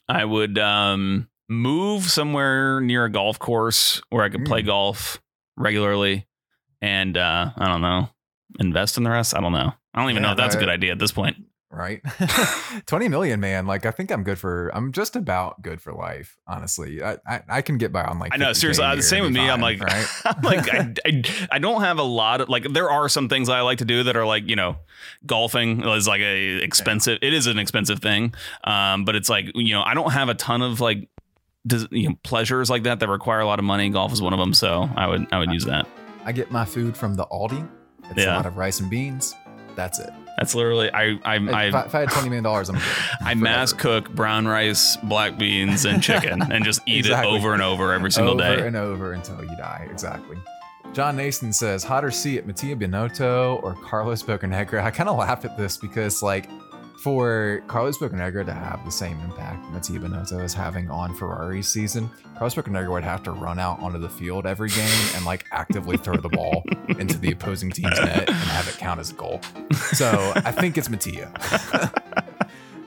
I 0.10 0.26
would 0.26 0.58
um, 0.58 1.30
move 1.50 2.04
somewhere 2.06 2.80
near 2.82 3.06
a 3.06 3.12
golf 3.12 3.40
course 3.40 4.02
where 4.10 4.24
I 4.24 4.30
could 4.30 4.46
play 4.46 4.62
Mm. 4.64 4.68
golf 4.68 5.22
regularly, 5.58 6.28
and 6.82 7.18
uh, 7.18 7.52
I 7.56 7.68
don't 7.68 7.82
know, 7.82 8.10
invest 8.60 8.98
in 8.98 9.04
the 9.04 9.10
rest. 9.10 9.36
I 9.36 9.42
don't 9.42 9.54
know. 9.54 9.74
I 9.94 10.02
don't 10.02 10.10
even 10.12 10.22
Yeah, 10.24 10.28
know 10.30 10.32
if 10.34 10.38
that's 10.38 10.56
a 10.56 10.60
good 10.60 10.70
idea 10.70 10.92
at 10.92 11.00
this 11.00 11.12
point. 11.12 11.38
Right? 11.70 12.02
20 12.86 13.10
million, 13.10 13.40
man. 13.40 13.68
Like, 13.68 13.86
I 13.86 13.92
think 13.92 14.10
I'm 14.12 14.24
good 14.24 14.40
for, 14.40 14.70
I'm 14.74 14.92
just 14.94 15.16
about 15.16 15.62
good 15.62 15.82
for 15.82 15.94
life, 15.94 16.38
honestly. 16.48 17.04
I, 17.04 17.18
I, 17.28 17.42
I 17.50 17.62
can 17.62 17.78
get 17.78 17.92
by 17.92 18.04
on 18.04 18.20
like, 18.20 18.34
I 18.34 18.38
know. 18.38 18.54
Seriously, 18.54 18.86
uh, 18.86 18.96
the 18.96 19.02
same 19.02 19.24
with 19.24 19.34
me. 19.34 19.50
I'm 19.50 19.60
like, 19.62 19.82
right? 19.82 20.08
I'm 20.26 20.42
like, 20.42 20.74
I, 20.74 20.94
I, 21.06 21.24
I 21.52 21.60
don't 21.60 21.82
have 21.82 22.00
a 22.00 22.04
lot 22.04 22.42
of 22.42 22.50
like. 22.50 22.72
There 22.72 22.90
are 22.90 23.10
some 23.10 23.28
things 23.30 23.50
I 23.50 23.62
like 23.62 23.80
to 23.80 23.86
do 23.86 24.04
that 24.04 24.16
are 24.16 24.26
like, 24.26 24.48
you 24.48 24.56
know, 24.56 24.78
golfing 25.26 25.82
is 25.88 26.08
like 26.08 26.22
a 26.22 26.64
expensive. 26.64 27.20
It 27.22 27.34
is 27.34 27.48
an 27.48 27.60
expensive 27.60 28.00
thing, 28.00 28.34
um, 28.64 29.04
but 29.06 29.16
it's 29.16 29.30
like 29.30 29.52
you 29.56 29.74
know, 29.74 29.84
I 29.84 29.94
don't 29.94 30.12
have 30.12 30.30
a 30.30 30.36
ton 30.36 30.62
of 30.62 30.80
like, 30.80 31.10
does, 31.66 31.88
you 31.92 32.10
know, 32.10 32.16
pleasures 32.24 32.70
like 32.70 32.84
that 32.84 33.00
that 33.02 33.10
require 33.10 33.42
a 33.42 33.46
lot 33.46 33.60
of 33.60 33.66
money. 33.66 33.90
Golf 33.90 34.14
is 34.14 34.22
one 34.22 34.34
of 34.34 34.40
them, 34.40 34.54
so 34.54 34.90
I 34.96 35.08
would, 35.08 35.28
I 35.34 35.40
would 35.40 35.52
use 35.52 35.66
that. 35.66 35.86
I 36.26 36.32
get 36.32 36.50
my 36.50 36.64
food 36.66 36.96
from 36.96 37.16
the 37.16 37.26
Aldi. 37.26 37.68
It's 38.10 38.20
Yeah. 38.24 38.36
a 38.36 38.38
lot 38.38 38.46
of 38.46 38.56
rice 38.58 38.80
and 38.80 38.90
beans. 38.90 39.36
That's 39.76 40.00
it. 40.00 40.12
That's 40.38 40.54
literally 40.54 40.92
I 40.94 41.18
I 41.26 41.38
If, 41.38 41.76
I, 41.76 41.82
if 41.82 41.96
I 41.96 42.00
had 42.02 42.10
twenty 42.10 42.30
million 42.30 42.44
dollars, 42.44 42.70
I'm 42.70 42.76
good. 42.76 42.84
I 43.22 43.34
mass 43.34 43.74
cook 43.74 44.10
brown 44.12 44.48
rice, 44.48 44.96
black 44.98 45.38
beans, 45.38 45.86
and 45.86 46.02
chicken, 46.02 46.42
and 46.52 46.64
just 46.64 46.82
eat 46.86 47.00
Exactly. 47.08 47.34
it 47.34 47.36
over 47.38 47.54
and 47.54 47.62
over 47.62 47.92
every 47.94 48.12
single 48.12 48.34
over 48.34 48.42
day. 48.44 48.54
Over 48.54 48.66
and 48.68 48.76
over 48.76 49.14
until 49.14 49.42
you 49.44 49.56
die. 49.58 49.88
Exactly. 49.90 50.38
John 50.94 51.16
Nason 51.18 51.52
says, 51.54 51.84
hotter 51.84 52.10
seat 52.12 52.38
at 52.40 52.48
Mattia 52.48 52.76
Binotto 52.76 53.62
or 53.62 53.76
Carlos 53.84 54.24
Bocanegra. 54.24 54.82
I 54.84 54.90
kind 54.90 55.10
of 55.10 55.18
laugh 55.18 55.44
at 55.44 55.58
this 55.58 55.76
because, 55.78 56.24
like, 56.24 56.50
for 56.98 57.62
Carlos 57.68 57.98
Bocanegra 57.98 58.46
to 58.46 58.54
have 58.54 58.84
the 58.84 58.92
same 58.92 59.20
impact 59.22 59.70
Mattia 59.72 60.00
Binotto 60.00 60.44
is 60.44 60.54
having 60.54 60.90
on 60.90 61.14
Ferrari's 61.14 61.68
season, 61.68 62.10
Carlos 62.34 62.56
Bocanegra 62.56 62.92
would 62.92 63.04
have 63.04 63.24
to 63.24 63.32
run 63.32 63.60
out 63.60 63.80
onto 63.80 64.00
the 64.00 64.10
field 64.10 64.46
every 64.46 64.70
game 64.70 65.08
and, 65.16 65.24
like, 65.24 65.46
actively 65.52 65.98
throw 65.98 66.18
the 66.18 66.30
ball 66.30 66.64
into 66.90 67.18
the 67.18 67.32
opposing 67.32 67.72
team's 67.72 68.00
net 68.00 68.28
and 68.28 68.36
have 68.36 68.68
it 68.68 68.78
count 68.78 69.00
as 69.00 69.12
a 69.12 69.14
goal. 69.14 69.42
So 69.94 70.34
I 70.36 70.52
think 70.52 70.78
it's 70.78 70.90
Mattia. 70.90 71.32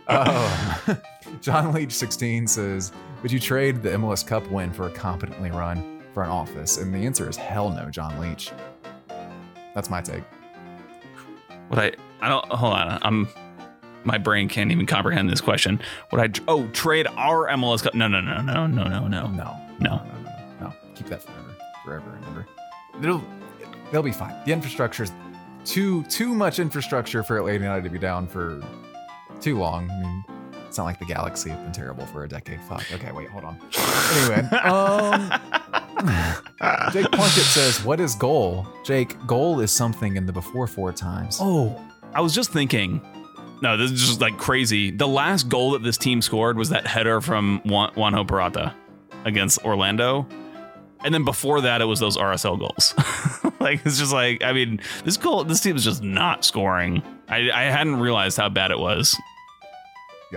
Oh, 0.09 0.85
um, 0.89 0.99
John 1.41 1.73
Leach 1.73 1.93
16 1.93 2.47
says, 2.47 2.93
Would 3.23 3.31
you 3.31 3.41
trade 3.41 3.83
the 3.83 3.91
MLS 3.91 4.27
Cup 4.27 4.51
win 4.51 4.73
for 4.73 4.87
a 4.87 4.91
competently 4.91 5.51
run 5.51 6.03
front 6.13 6.31
office? 6.31 6.79
And 6.79 6.93
the 6.93 6.99
answer 6.99 7.29
is 7.29 7.37
hell 7.37 7.71
no, 7.71 7.89
John 7.91 8.19
Leach. 8.21 8.51
That's 9.75 9.89
my 9.89 10.01
take. 10.01 10.25
What 11.69 11.79
I? 11.79 11.93
I 12.21 12.29
don't. 12.29 12.45
Hold 12.47 12.75
on. 12.75 12.99
I'm. 13.03 13.29
My 14.05 14.17
brain 14.19 14.49
can't 14.49 14.71
even 14.73 14.87
comprehend 14.87 15.29
this 15.31 15.41
question. 15.41 15.81
Would 16.11 16.21
I? 16.39 16.41
Oh, 16.49 16.67
trade 16.69 17.07
our 17.17 17.49
MLS 17.49 17.83
Cup? 17.83 17.95
No, 17.95 18.09
no, 18.09 18.21
no, 18.21 18.41
no, 18.41 18.67
no, 18.67 18.85
no, 18.85 19.07
no. 19.07 19.07
No, 19.09 19.27
No. 19.27 19.29
no, 19.29 19.57
no, 19.79 20.03
no. 20.23 20.33
no. 20.61 20.73
Keep 20.95 21.09
that 21.09 21.23
forever, 21.23 21.57
forever 21.85 22.17
and 22.17 22.25
ever. 22.27 22.47
It'll, 23.03 23.23
they'll 23.93 24.03
be 24.03 24.13
fine. 24.13 24.35
The 24.47 24.53
infrastructure's 24.53 25.13
too 25.65 26.03
too 26.05 26.35
much 26.35 26.59
infrastructure 26.59 27.23
for 27.23 27.37
Atlanta 27.39 27.63
United 27.65 27.85
to 27.85 27.91
be 27.91 27.99
down 27.99 28.27
for 28.27 28.63
too 29.41 29.59
long. 29.59 29.91
I 29.91 30.01
mean, 30.01 30.25
it's 30.67 30.79
not 30.79 30.85
like 30.85 30.99
the 30.99 31.05
Galaxy 31.05 31.51
have 31.51 31.63
been 31.63 31.73
terrible 31.73 32.07
for 32.07 32.25
a 32.25 32.29
decade. 32.29 32.61
Fuck. 32.63 32.85
Okay, 32.95 33.13
wait, 33.13 33.29
hold 33.29 33.45
on. 33.45 33.59
Anyway, 34.15 34.49
um, 34.65 35.31
Jake 36.93 37.11
Plunkett 37.13 37.45
says, 37.45 37.85
"What 37.85 38.01
is 38.01 38.15
goal?" 38.15 38.67
Jake, 38.85 39.17
goal 39.27 39.61
is 39.61 39.71
something 39.73 40.17
in 40.17 40.25
the 40.27 40.33
before 40.33 40.67
four 40.67 40.93
times. 40.93 41.39
Oh, 41.41 41.79
I 42.15 42.21
was 42.23 42.35
just 42.35 42.51
thinking. 42.53 43.01
No, 43.63 43.77
this 43.77 43.91
is 43.91 44.07
just 44.07 44.21
like 44.21 44.39
crazy. 44.39 44.91
The 44.91 45.09
last 45.09 45.49
goal 45.49 45.73
that 45.73 45.83
this 45.83 45.99
team 45.99 46.23
scored 46.23 46.57
was 46.57 46.71
that 46.71 46.87
header 46.87 47.21
from 47.21 47.61
Juan- 47.65 47.93
Juanjo 47.95 48.27
Purata 48.27 48.75
against 49.25 49.65
Orlando. 49.65 50.27
And 51.03 51.15
then 51.15 51.25
before 51.25 51.63
that, 51.63 51.81
it 51.81 51.87
was 51.87 52.01
those 52.01 52.17
RSL 52.17 52.59
goals. 52.59 52.95
like 53.61 53.85
it's 53.85 53.99
just 53.99 54.13
like 54.13 54.43
I 54.43 54.53
mean, 54.53 54.81
this 55.05 55.17
goal, 55.17 55.45
this 55.45 55.61
team 55.61 55.77
is 55.77 55.85
just 55.85 56.03
not 56.03 56.45
scoring. 56.45 57.03
I, 57.29 57.51
I 57.51 57.63
hadn't 57.65 58.01
realized 58.01 58.37
how 58.37 58.49
bad 58.49 58.71
it 58.71 58.79
was. 58.79 59.17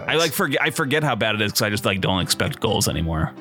I 0.02 0.16
like 0.16 0.32
forget 0.32 0.62
I 0.62 0.72
forget 0.72 1.04
how 1.04 1.16
bad 1.16 1.36
it 1.36 1.42
is 1.42 1.52
because 1.52 1.62
I 1.62 1.70
just 1.70 1.86
like 1.86 2.02
don't 2.02 2.22
expect 2.22 2.60
goals 2.60 2.88
anymore. 2.88 3.34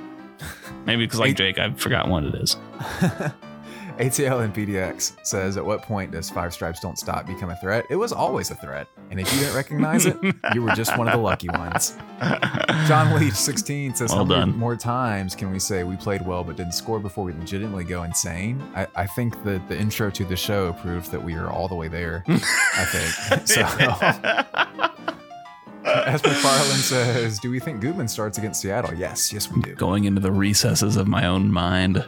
Maybe 0.85 1.05
because 1.07 1.19
like 1.21 1.37
Jake, 1.37 1.59
I've 1.59 1.81
forgotten 1.81 2.11
what 2.11 2.25
it 2.25 2.35
is. 2.35 2.57
ATL 3.99 4.45
and 4.45 4.55
PDX 4.55 5.27
says, 5.27 5.57
At 5.57 5.65
what 5.65 5.83
point 5.83 6.13
does 6.13 6.31
Five 6.31 6.53
Stripes 6.53 6.81
Don't 6.81 6.99
Stop 6.99 7.27
become 7.27 7.51
a 7.51 7.57
threat? 7.57 7.85
It 7.91 7.97
was 7.97 8.13
always 8.13 8.51
a 8.51 8.55
threat. 8.55 8.89
And 9.11 9.21
if 9.21 9.33
you 9.33 9.41
didn't 9.41 9.55
recognize 9.55 10.07
it, 10.07 10.17
you 10.55 10.63
were 10.63 10.73
just 10.73 10.97
one 10.97 11.09
of 11.09 11.13
the 11.13 11.21
lucky 11.21 11.49
ones. 11.49 11.97
John 12.89 13.15
Leach, 13.15 13.35
16, 13.35 13.95
says, 13.95 14.11
Well 14.11 14.19
How 14.19 14.25
many 14.25 14.41
done. 14.53 14.59
more 14.59 14.77
times 14.77 15.35
can 15.35 15.51
we 15.51 15.59
say 15.59 15.85
we 15.85 15.97
played 15.97 16.27
well 16.27 16.45
but 16.45 16.57
didn't 16.57 16.73
score 16.73 16.99
before 16.99 17.25
we 17.25 17.33
legitimately 17.33 17.85
go 17.85 18.03
insane? 18.05 18.63
I, 18.75 18.87
I 18.95 19.07
think 19.07 19.43
that 19.45 19.69
the 19.69 19.79
intro 19.79 20.11
to 20.11 20.25
the 20.25 20.37
show 20.37 20.73
proves 20.75 21.09
that 21.11 21.23
we 21.23 21.35
are 21.35 21.51
all 21.51 21.69
the 21.69 21.75
way 21.75 21.89
there. 21.89 22.25
I 22.29 22.85
think. 22.87 23.47
So, 23.47 23.61
as 25.85 26.23
McFarland 26.23 26.83
says, 26.83 27.39
Do 27.39 27.51
we 27.51 27.61
think 27.61 27.81
Gutman 27.81 28.09
starts 28.09 28.39
against 28.39 28.61
Seattle? 28.63 28.95
Yes, 28.95 29.33
yes, 29.33 29.51
we 29.51 29.61
do. 29.63 29.75
Going 29.75 30.05
into 30.05 30.21
the 30.21 30.33
recesses 30.33 30.97
of 30.97 31.07
my 31.09 31.27
own 31.27 31.53
mind. 31.53 32.05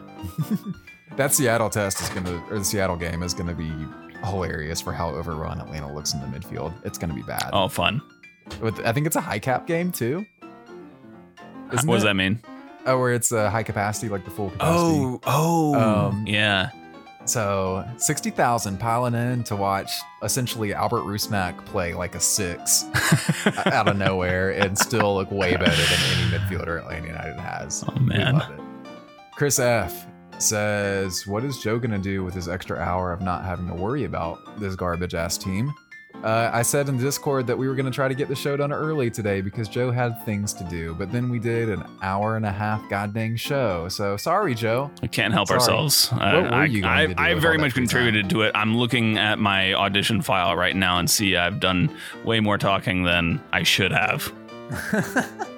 That 1.16 1.32
Seattle 1.32 1.70
test 1.70 2.00
is 2.00 2.08
going 2.10 2.24
to, 2.24 2.42
or 2.50 2.58
the 2.58 2.64
Seattle 2.64 2.96
game 2.96 3.22
is 3.22 3.34
going 3.34 3.46
to 3.48 3.54
be 3.54 3.70
hilarious 4.24 4.80
for 4.80 4.92
how 4.92 5.10
overrun 5.10 5.60
Atlanta 5.60 5.92
looks 5.92 6.12
in 6.12 6.20
the 6.20 6.26
midfield. 6.26 6.72
It's 6.84 6.98
going 6.98 7.10
to 7.10 7.14
be 7.14 7.22
bad. 7.22 7.50
Oh, 7.52 7.68
fun. 7.68 8.02
With- 8.60 8.80
I 8.84 8.92
think 8.92 9.06
it's 9.06 9.16
a 9.16 9.20
high 9.20 9.38
cap 9.38 9.66
game 9.66 9.92
too. 9.92 10.26
Isn't 11.72 11.88
what 11.88 11.96
does 11.96 12.04
that 12.04 12.14
mean? 12.16 12.40
Oh, 12.86 12.98
where 12.98 13.12
it's 13.14 13.32
a 13.32 13.48
high 13.48 13.62
capacity, 13.62 14.08
like 14.08 14.24
the 14.24 14.30
full 14.30 14.50
capacity. 14.50 14.98
Oh, 14.98 15.20
oh, 15.26 15.74
Um, 16.08 16.26
yeah. 16.26 16.70
So 17.26 17.82
60,000 17.96 18.78
piling 18.78 19.14
in 19.14 19.44
to 19.44 19.56
watch 19.56 19.90
essentially 20.22 20.74
Albert 20.74 21.02
Rusnak 21.04 21.64
play 21.64 21.94
like 21.94 22.14
a 22.14 22.20
six 22.20 22.84
out 23.66 23.88
of 23.88 23.96
nowhere 23.96 24.50
and 24.50 24.76
still 24.76 25.14
look 25.14 25.30
way 25.30 25.52
better 25.56 25.64
than 25.70 26.00
any 26.18 26.30
midfielder 26.36 26.80
Atlanta 26.80 27.06
United 27.06 27.40
has. 27.40 27.82
Oh, 27.88 27.98
man. 27.98 28.38
love 28.38 28.50
it. 28.50 28.60
Chris 29.32 29.58
F 29.58 30.06
says, 30.43 31.26
What 31.26 31.45
is 31.45 31.59
Joe 31.59 31.78
going 31.78 31.91
to 31.91 31.99
do 31.99 32.24
with 32.24 32.35
his 32.35 32.49
extra 32.49 32.78
hour 32.78 33.12
of 33.12 33.20
not 33.20 33.45
having 33.45 33.66
to 33.68 33.74
worry 33.74 34.05
about 34.05 34.59
this 34.61 34.74
garbage 34.76 35.14
ass 35.14 35.39
team? 35.39 35.72
Uh, 36.22 36.51
I 36.55 36.62
said 36.62 36.89
in 36.89 36.97
Discord 36.97 37.47
that 37.49 37.59
we 37.59 37.68
were 37.68 37.74
going 37.74 37.85
to 37.85 37.93
try 37.93 38.09
to 38.09 38.14
get 38.14 38.28
the 38.28 38.35
show 38.37 38.57
done 38.57 38.72
early 38.72 39.11
today 39.11 39.43
because 39.43 39.68
Joe 39.68 39.91
had 39.91 40.24
things 40.24 40.55
to 40.55 40.64
do, 40.64 40.95
but 40.95 41.12
then 41.12 41.28
we 41.28 41.39
did 41.39 41.68
an 41.68 41.85
hour 42.01 42.37
and 42.37 42.47
a 42.47 42.53
half 42.53 42.89
goddamn 42.89 43.37
show. 43.37 43.89
So 43.89 44.16
sorry, 44.16 44.55
Joe. 44.55 44.91
We 45.03 45.09
can't 45.09 45.35
help 45.35 45.49
Sorry. 45.49 45.61
ourselves. 45.61 46.09
Uh, 46.12 46.16
I, 46.51 46.64
I, 46.82 47.14
I 47.18 47.35
very 47.35 47.59
much 47.59 47.72
free 47.72 47.82
time? 47.82 47.89
contributed 47.89 48.30
to 48.30 48.43
it. 48.43 48.53
I'm 48.55 48.76
looking 48.76 49.18
at 49.18 49.39
my 49.39 49.74
audition 49.74 50.22
file 50.22 50.57
right 50.57 50.74
now 50.74 50.99
and 50.99 51.11
see 51.11 51.37
I've 51.37 51.61
done 51.61 51.95
way 52.24 52.41
more 52.41 52.57
talking 52.57 53.03
than 53.03 53.43
I 53.53 53.62
should 53.62 53.93
have. 53.93 54.32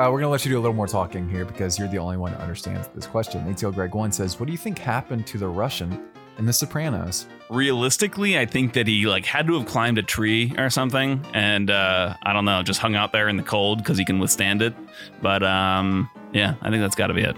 Uh, 0.00 0.04
we're 0.04 0.12
going 0.12 0.22
to 0.22 0.28
let 0.30 0.46
you 0.46 0.50
do 0.50 0.58
a 0.58 0.62
little 0.62 0.74
more 0.74 0.86
talking 0.86 1.28
here 1.28 1.44
because 1.44 1.78
you're 1.78 1.86
the 1.86 1.98
only 1.98 2.16
one 2.16 2.32
who 2.32 2.38
understands 2.38 2.88
this 2.94 3.06
question. 3.06 3.44
ATL 3.52 3.74
Greg 3.74 3.94
1 3.94 4.12
says, 4.12 4.40
What 4.40 4.46
do 4.46 4.52
you 4.52 4.56
think 4.56 4.78
happened 4.78 5.26
to 5.26 5.36
the 5.36 5.46
Russian 5.46 6.08
in 6.38 6.46
The 6.46 6.54
Sopranos? 6.54 7.26
Realistically, 7.50 8.38
I 8.38 8.46
think 8.46 8.72
that 8.72 8.86
he 8.86 9.06
like 9.06 9.26
had 9.26 9.46
to 9.48 9.58
have 9.58 9.68
climbed 9.68 9.98
a 9.98 10.02
tree 10.02 10.54
or 10.56 10.70
something, 10.70 11.22
and 11.34 11.70
uh, 11.70 12.14
I 12.22 12.32
don't 12.32 12.46
know, 12.46 12.62
just 12.62 12.80
hung 12.80 12.94
out 12.94 13.12
there 13.12 13.28
in 13.28 13.36
the 13.36 13.42
cold 13.42 13.76
because 13.76 13.98
he 13.98 14.06
can 14.06 14.18
withstand 14.18 14.62
it. 14.62 14.74
But 15.20 15.42
um, 15.42 16.08
yeah, 16.32 16.54
I 16.62 16.70
think 16.70 16.80
that's 16.80 16.96
got 16.96 17.08
to 17.08 17.14
be 17.14 17.20
it. 17.20 17.36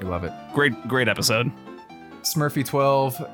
We 0.00 0.04
love 0.04 0.24
it. 0.24 0.34
Great, 0.52 0.86
great 0.86 1.08
episode. 1.08 1.50
Smurfy12 2.20 3.26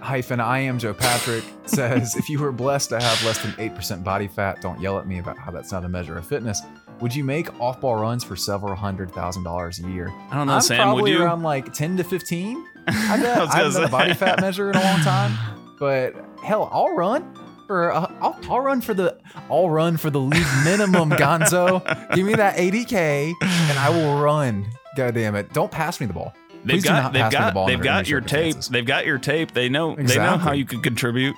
hyphen 0.00 0.40
I 0.40 0.60
am 0.60 0.78
Joe 0.78 0.94
Patrick 0.94 1.44
says, 1.66 2.16
If 2.16 2.30
you 2.30 2.40
were 2.40 2.52
blessed 2.52 2.88
to 2.88 3.00
have 3.00 3.22
less 3.22 3.42
than 3.42 3.52
8% 3.52 4.02
body 4.02 4.28
fat, 4.28 4.62
don't 4.62 4.80
yell 4.80 4.98
at 4.98 5.06
me 5.06 5.18
about 5.18 5.36
how 5.36 5.50
that's 5.50 5.70
not 5.70 5.84
a 5.84 5.88
measure 5.90 6.16
of 6.16 6.26
fitness. 6.26 6.62
Would 7.02 7.16
you 7.16 7.24
make 7.24 7.60
off 7.60 7.80
ball 7.80 7.96
runs 7.96 8.22
for 8.22 8.36
several 8.36 8.76
hundred 8.76 9.10
thousand 9.10 9.42
dollars 9.42 9.80
a 9.80 9.88
year? 9.88 10.08
I 10.30 10.36
don't 10.36 10.46
know, 10.46 10.54
I'm 10.54 10.60
Sam. 10.60 10.78
Would 10.78 10.84
probably 10.84 11.10
you? 11.10 11.22
around 11.24 11.42
like 11.42 11.72
10 11.72 11.96
to 11.96 12.04
15. 12.04 12.64
I 12.86 13.16
bet. 13.16 13.38
I 13.38 13.42
I 13.42 13.56
haven't 13.56 13.72
done 13.72 13.84
a 13.84 13.88
body 13.88 14.14
fat 14.14 14.40
measure 14.40 14.70
in 14.70 14.76
a 14.76 14.80
long 14.80 15.00
time, 15.00 15.36
but 15.80 16.14
hell, 16.44 16.68
I'll 16.70 16.94
run 16.94 17.36
for 17.66 17.92
uh, 17.92 18.08
I'll, 18.20 18.38
I'll 18.48 18.60
run 18.60 18.80
for 18.80 18.94
the 18.94 19.18
I'll 19.50 19.68
run 19.68 19.96
for 19.96 20.10
the 20.10 20.20
league 20.20 20.46
minimum, 20.64 21.10
Gonzo. 21.18 21.82
Give 22.14 22.24
me 22.24 22.34
that 22.34 22.56
80k, 22.56 23.32
and 23.42 23.78
I 23.80 23.90
will 23.90 24.20
run. 24.20 24.64
God 24.96 25.14
damn 25.14 25.34
it! 25.34 25.52
Don't 25.52 25.72
pass 25.72 26.00
me 26.00 26.06
the 26.06 26.12
ball. 26.12 26.32
They've 26.64 26.76
Please 26.76 26.84
got, 26.84 27.12
they've 27.12 27.24
the 27.24 27.30
got, 27.30 27.54
ball 27.54 27.66
they've 27.66 27.82
got 27.82 28.06
your 28.06 28.20
tape. 28.20 28.56
They've 28.70 28.86
got 28.86 29.06
your 29.06 29.18
tape. 29.18 29.50
They 29.50 29.68
know, 29.68 29.96
they 29.96 30.18
know 30.18 30.38
how 30.38 30.52
you 30.52 30.64
can 30.64 30.80
contribute. 30.80 31.34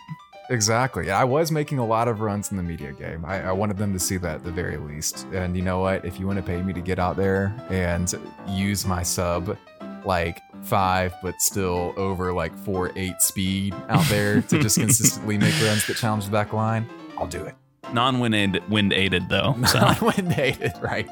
Exactly. 0.51 1.11
I 1.11 1.25
was 1.25 1.51
making 1.51 1.79
a 1.79 1.87
lot 1.87 2.09
of 2.09 2.21
runs 2.21 2.51
in 2.51 2.57
the 2.57 2.63
media 2.63 2.93
game. 2.93 3.25
I, 3.25 3.49
I 3.49 3.53
wanted 3.53 3.79
them 3.79 3.93
to 3.93 3.99
see 3.99 4.17
that 4.19 4.37
at 4.37 4.45
the 4.45 4.53
very 4.53 4.77
least. 4.77 5.27
And 5.33 5.57
you 5.57 5.63
know 5.63 5.81
what? 5.81 6.05
If 6.05 6.21
you 6.21 6.27
want 6.27 6.39
to 6.39 6.43
pay 6.43 6.61
me 6.63 6.73
to 6.73 6.81
get 6.81 6.99
out 6.99 7.17
there 7.17 7.55
and 7.71 8.13
use 8.49 8.87
my 8.87 9.03
sub 9.03 9.57
like 10.05 10.43
five, 10.63 11.15
but 11.23 11.41
still 11.41 11.95
over 11.97 12.33
like 12.33 12.55
four 12.59 12.93
eight 12.95 13.21
speed 13.21 13.75
out 13.89 14.05
there 14.09 14.43
to 14.43 14.59
just 14.61 14.79
consistently 14.81 15.39
make 15.39 15.55
runs 15.63 15.87
that 15.87 15.97
challenge 15.97 16.27
the 16.27 16.31
back 16.31 16.53
line, 16.53 16.87
I'll 17.17 17.27
do 17.27 17.43
it. 17.45 17.55
Non-wind 17.93 18.35
aided, 18.35 18.69
wind 18.69 18.93
aided 18.93 19.29
though. 19.29 19.55
So 19.67 19.79
Not 19.81 20.01
when 20.03 20.29
dated, 20.29 20.73
right? 20.83 21.09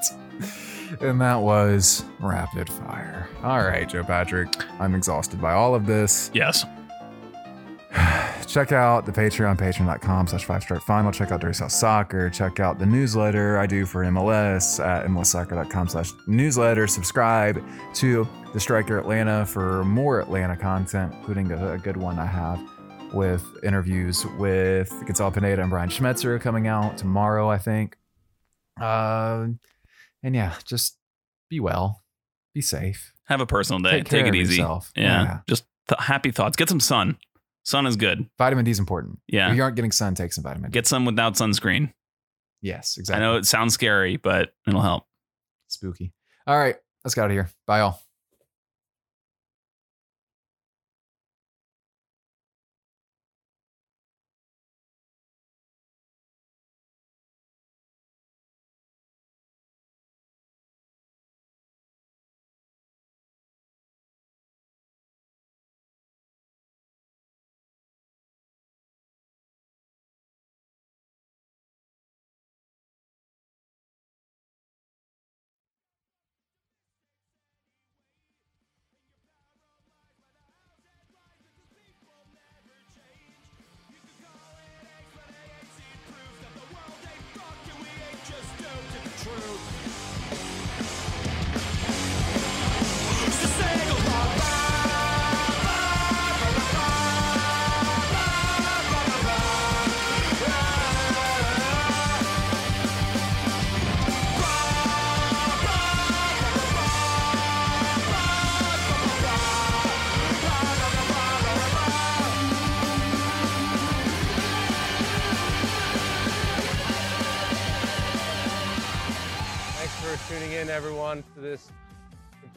And 1.01 1.21
that 1.23 1.37
was 1.41 2.05
rapid 2.21 2.69
fire. 2.69 3.29
All 3.43 3.63
right, 3.65 3.89
Joe 3.89 4.05
Patrick. 4.05 4.49
I'm 4.79 4.95
exhausted 4.95 5.41
by 5.41 5.53
all 5.55 5.75
of 5.75 5.87
this. 5.87 6.31
yes, 6.35 6.67
check 8.53 8.71
out 8.73 9.07
the 9.07 9.13
Patreon, 9.13 9.57
patreon.com 9.59 10.27
slash 10.27 10.45
five 10.45 10.63
stripe 10.63 10.83
final. 10.83 11.11
Check 11.11 11.33
out 11.33 11.41
Dirty 11.41 11.55
South 11.55 11.73
Soccer. 11.73 12.29
Check 12.29 12.61
out 12.61 12.79
the 12.79 12.85
newsletter 12.87 13.59
I 13.59 13.67
do 13.67 13.87
for 13.87 14.05
MLS 14.05 14.85
at 14.85 15.07
mlssoccer.com 15.07 15.89
slash 15.89 16.13
newsletter. 16.27 16.87
Subscribe 16.87 17.63
to 17.95 18.29
The 18.53 18.61
Striker 18.61 18.99
Atlanta 18.99 19.47
for 19.47 19.85
more 19.85 20.21
Atlanta 20.21 20.57
content, 20.57 21.15
including 21.15 21.51
a, 21.53 21.73
a 21.73 21.79
good 21.79 21.97
one 21.97 22.19
I 22.19 22.27
have 22.27 22.61
with 23.15 23.45
interviews 23.65 24.25
with 24.39 24.91
Gonzalo 25.07 25.31
Pineda 25.31 25.63
and 25.63 25.71
Brian 25.71 25.89
Schmetzer 25.91 26.41
coming 26.41 26.67
out 26.67 26.97
tomorrow, 26.99 27.49
I 27.51 27.59
think. 27.59 27.97
Uh, 28.81 29.47
and 30.23 30.35
yeah, 30.35 30.55
just 30.65 30.99
be 31.49 31.59
well, 31.61 32.03
be 32.55 32.61
safe. 32.63 33.13
have 33.27 33.41
a 33.41 33.47
personal 33.47 33.81
day. 33.81 33.99
Take 33.99 34.07
Take, 34.09 34.27
it 34.27 34.35
easy. 34.35 34.57
Yeah, 34.57 34.79
Yeah. 34.97 35.39
just 35.49 35.65
th- 35.89 36.01
happy 36.01 36.31
thoughts. 36.31 36.57
Get 36.57 36.69
some 36.69 36.81
sun. 36.81 37.17
Sun 37.65 37.87
is 37.87 37.97
good. 37.97 38.29
Vitamin 38.39 38.65
D 38.65 38.71
is 38.71 38.79
important. 38.79 39.19
Yeah. 39.29 39.51
If 39.51 39.57
you 39.57 39.63
aren't 39.63 39.77
getting 39.77 39.93
sun, 39.93 40.15
take 40.15 40.33
some 40.33 40.43
vitamin 40.45 40.71
D. 40.71 40.75
Get 40.75 40.87
some 40.87 41.05
without 41.05 41.35
sunscreen. 41.35 41.93
yes, 42.61 42.97
exactly. 42.99 43.25
I 43.25 43.27
know 43.27 43.37
it 43.37 43.47
sounds 43.47 43.75
scary, 43.75 44.17
but 44.17 44.53
it'll 44.67 44.81
help. 44.81 45.05
Spooky. 45.69 46.13
All 46.47 46.59
right, 46.59 46.77
let's 47.05 47.15
get 47.15 47.23
out 47.23 47.31
of 47.31 47.33
here. 47.33 47.49
Bye, 47.67 47.81
all. 47.81 48.03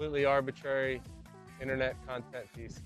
Completely 0.06 0.24
arbitrary 0.24 1.02
internet 1.60 1.96
content 2.06 2.46
piece. 2.56 2.80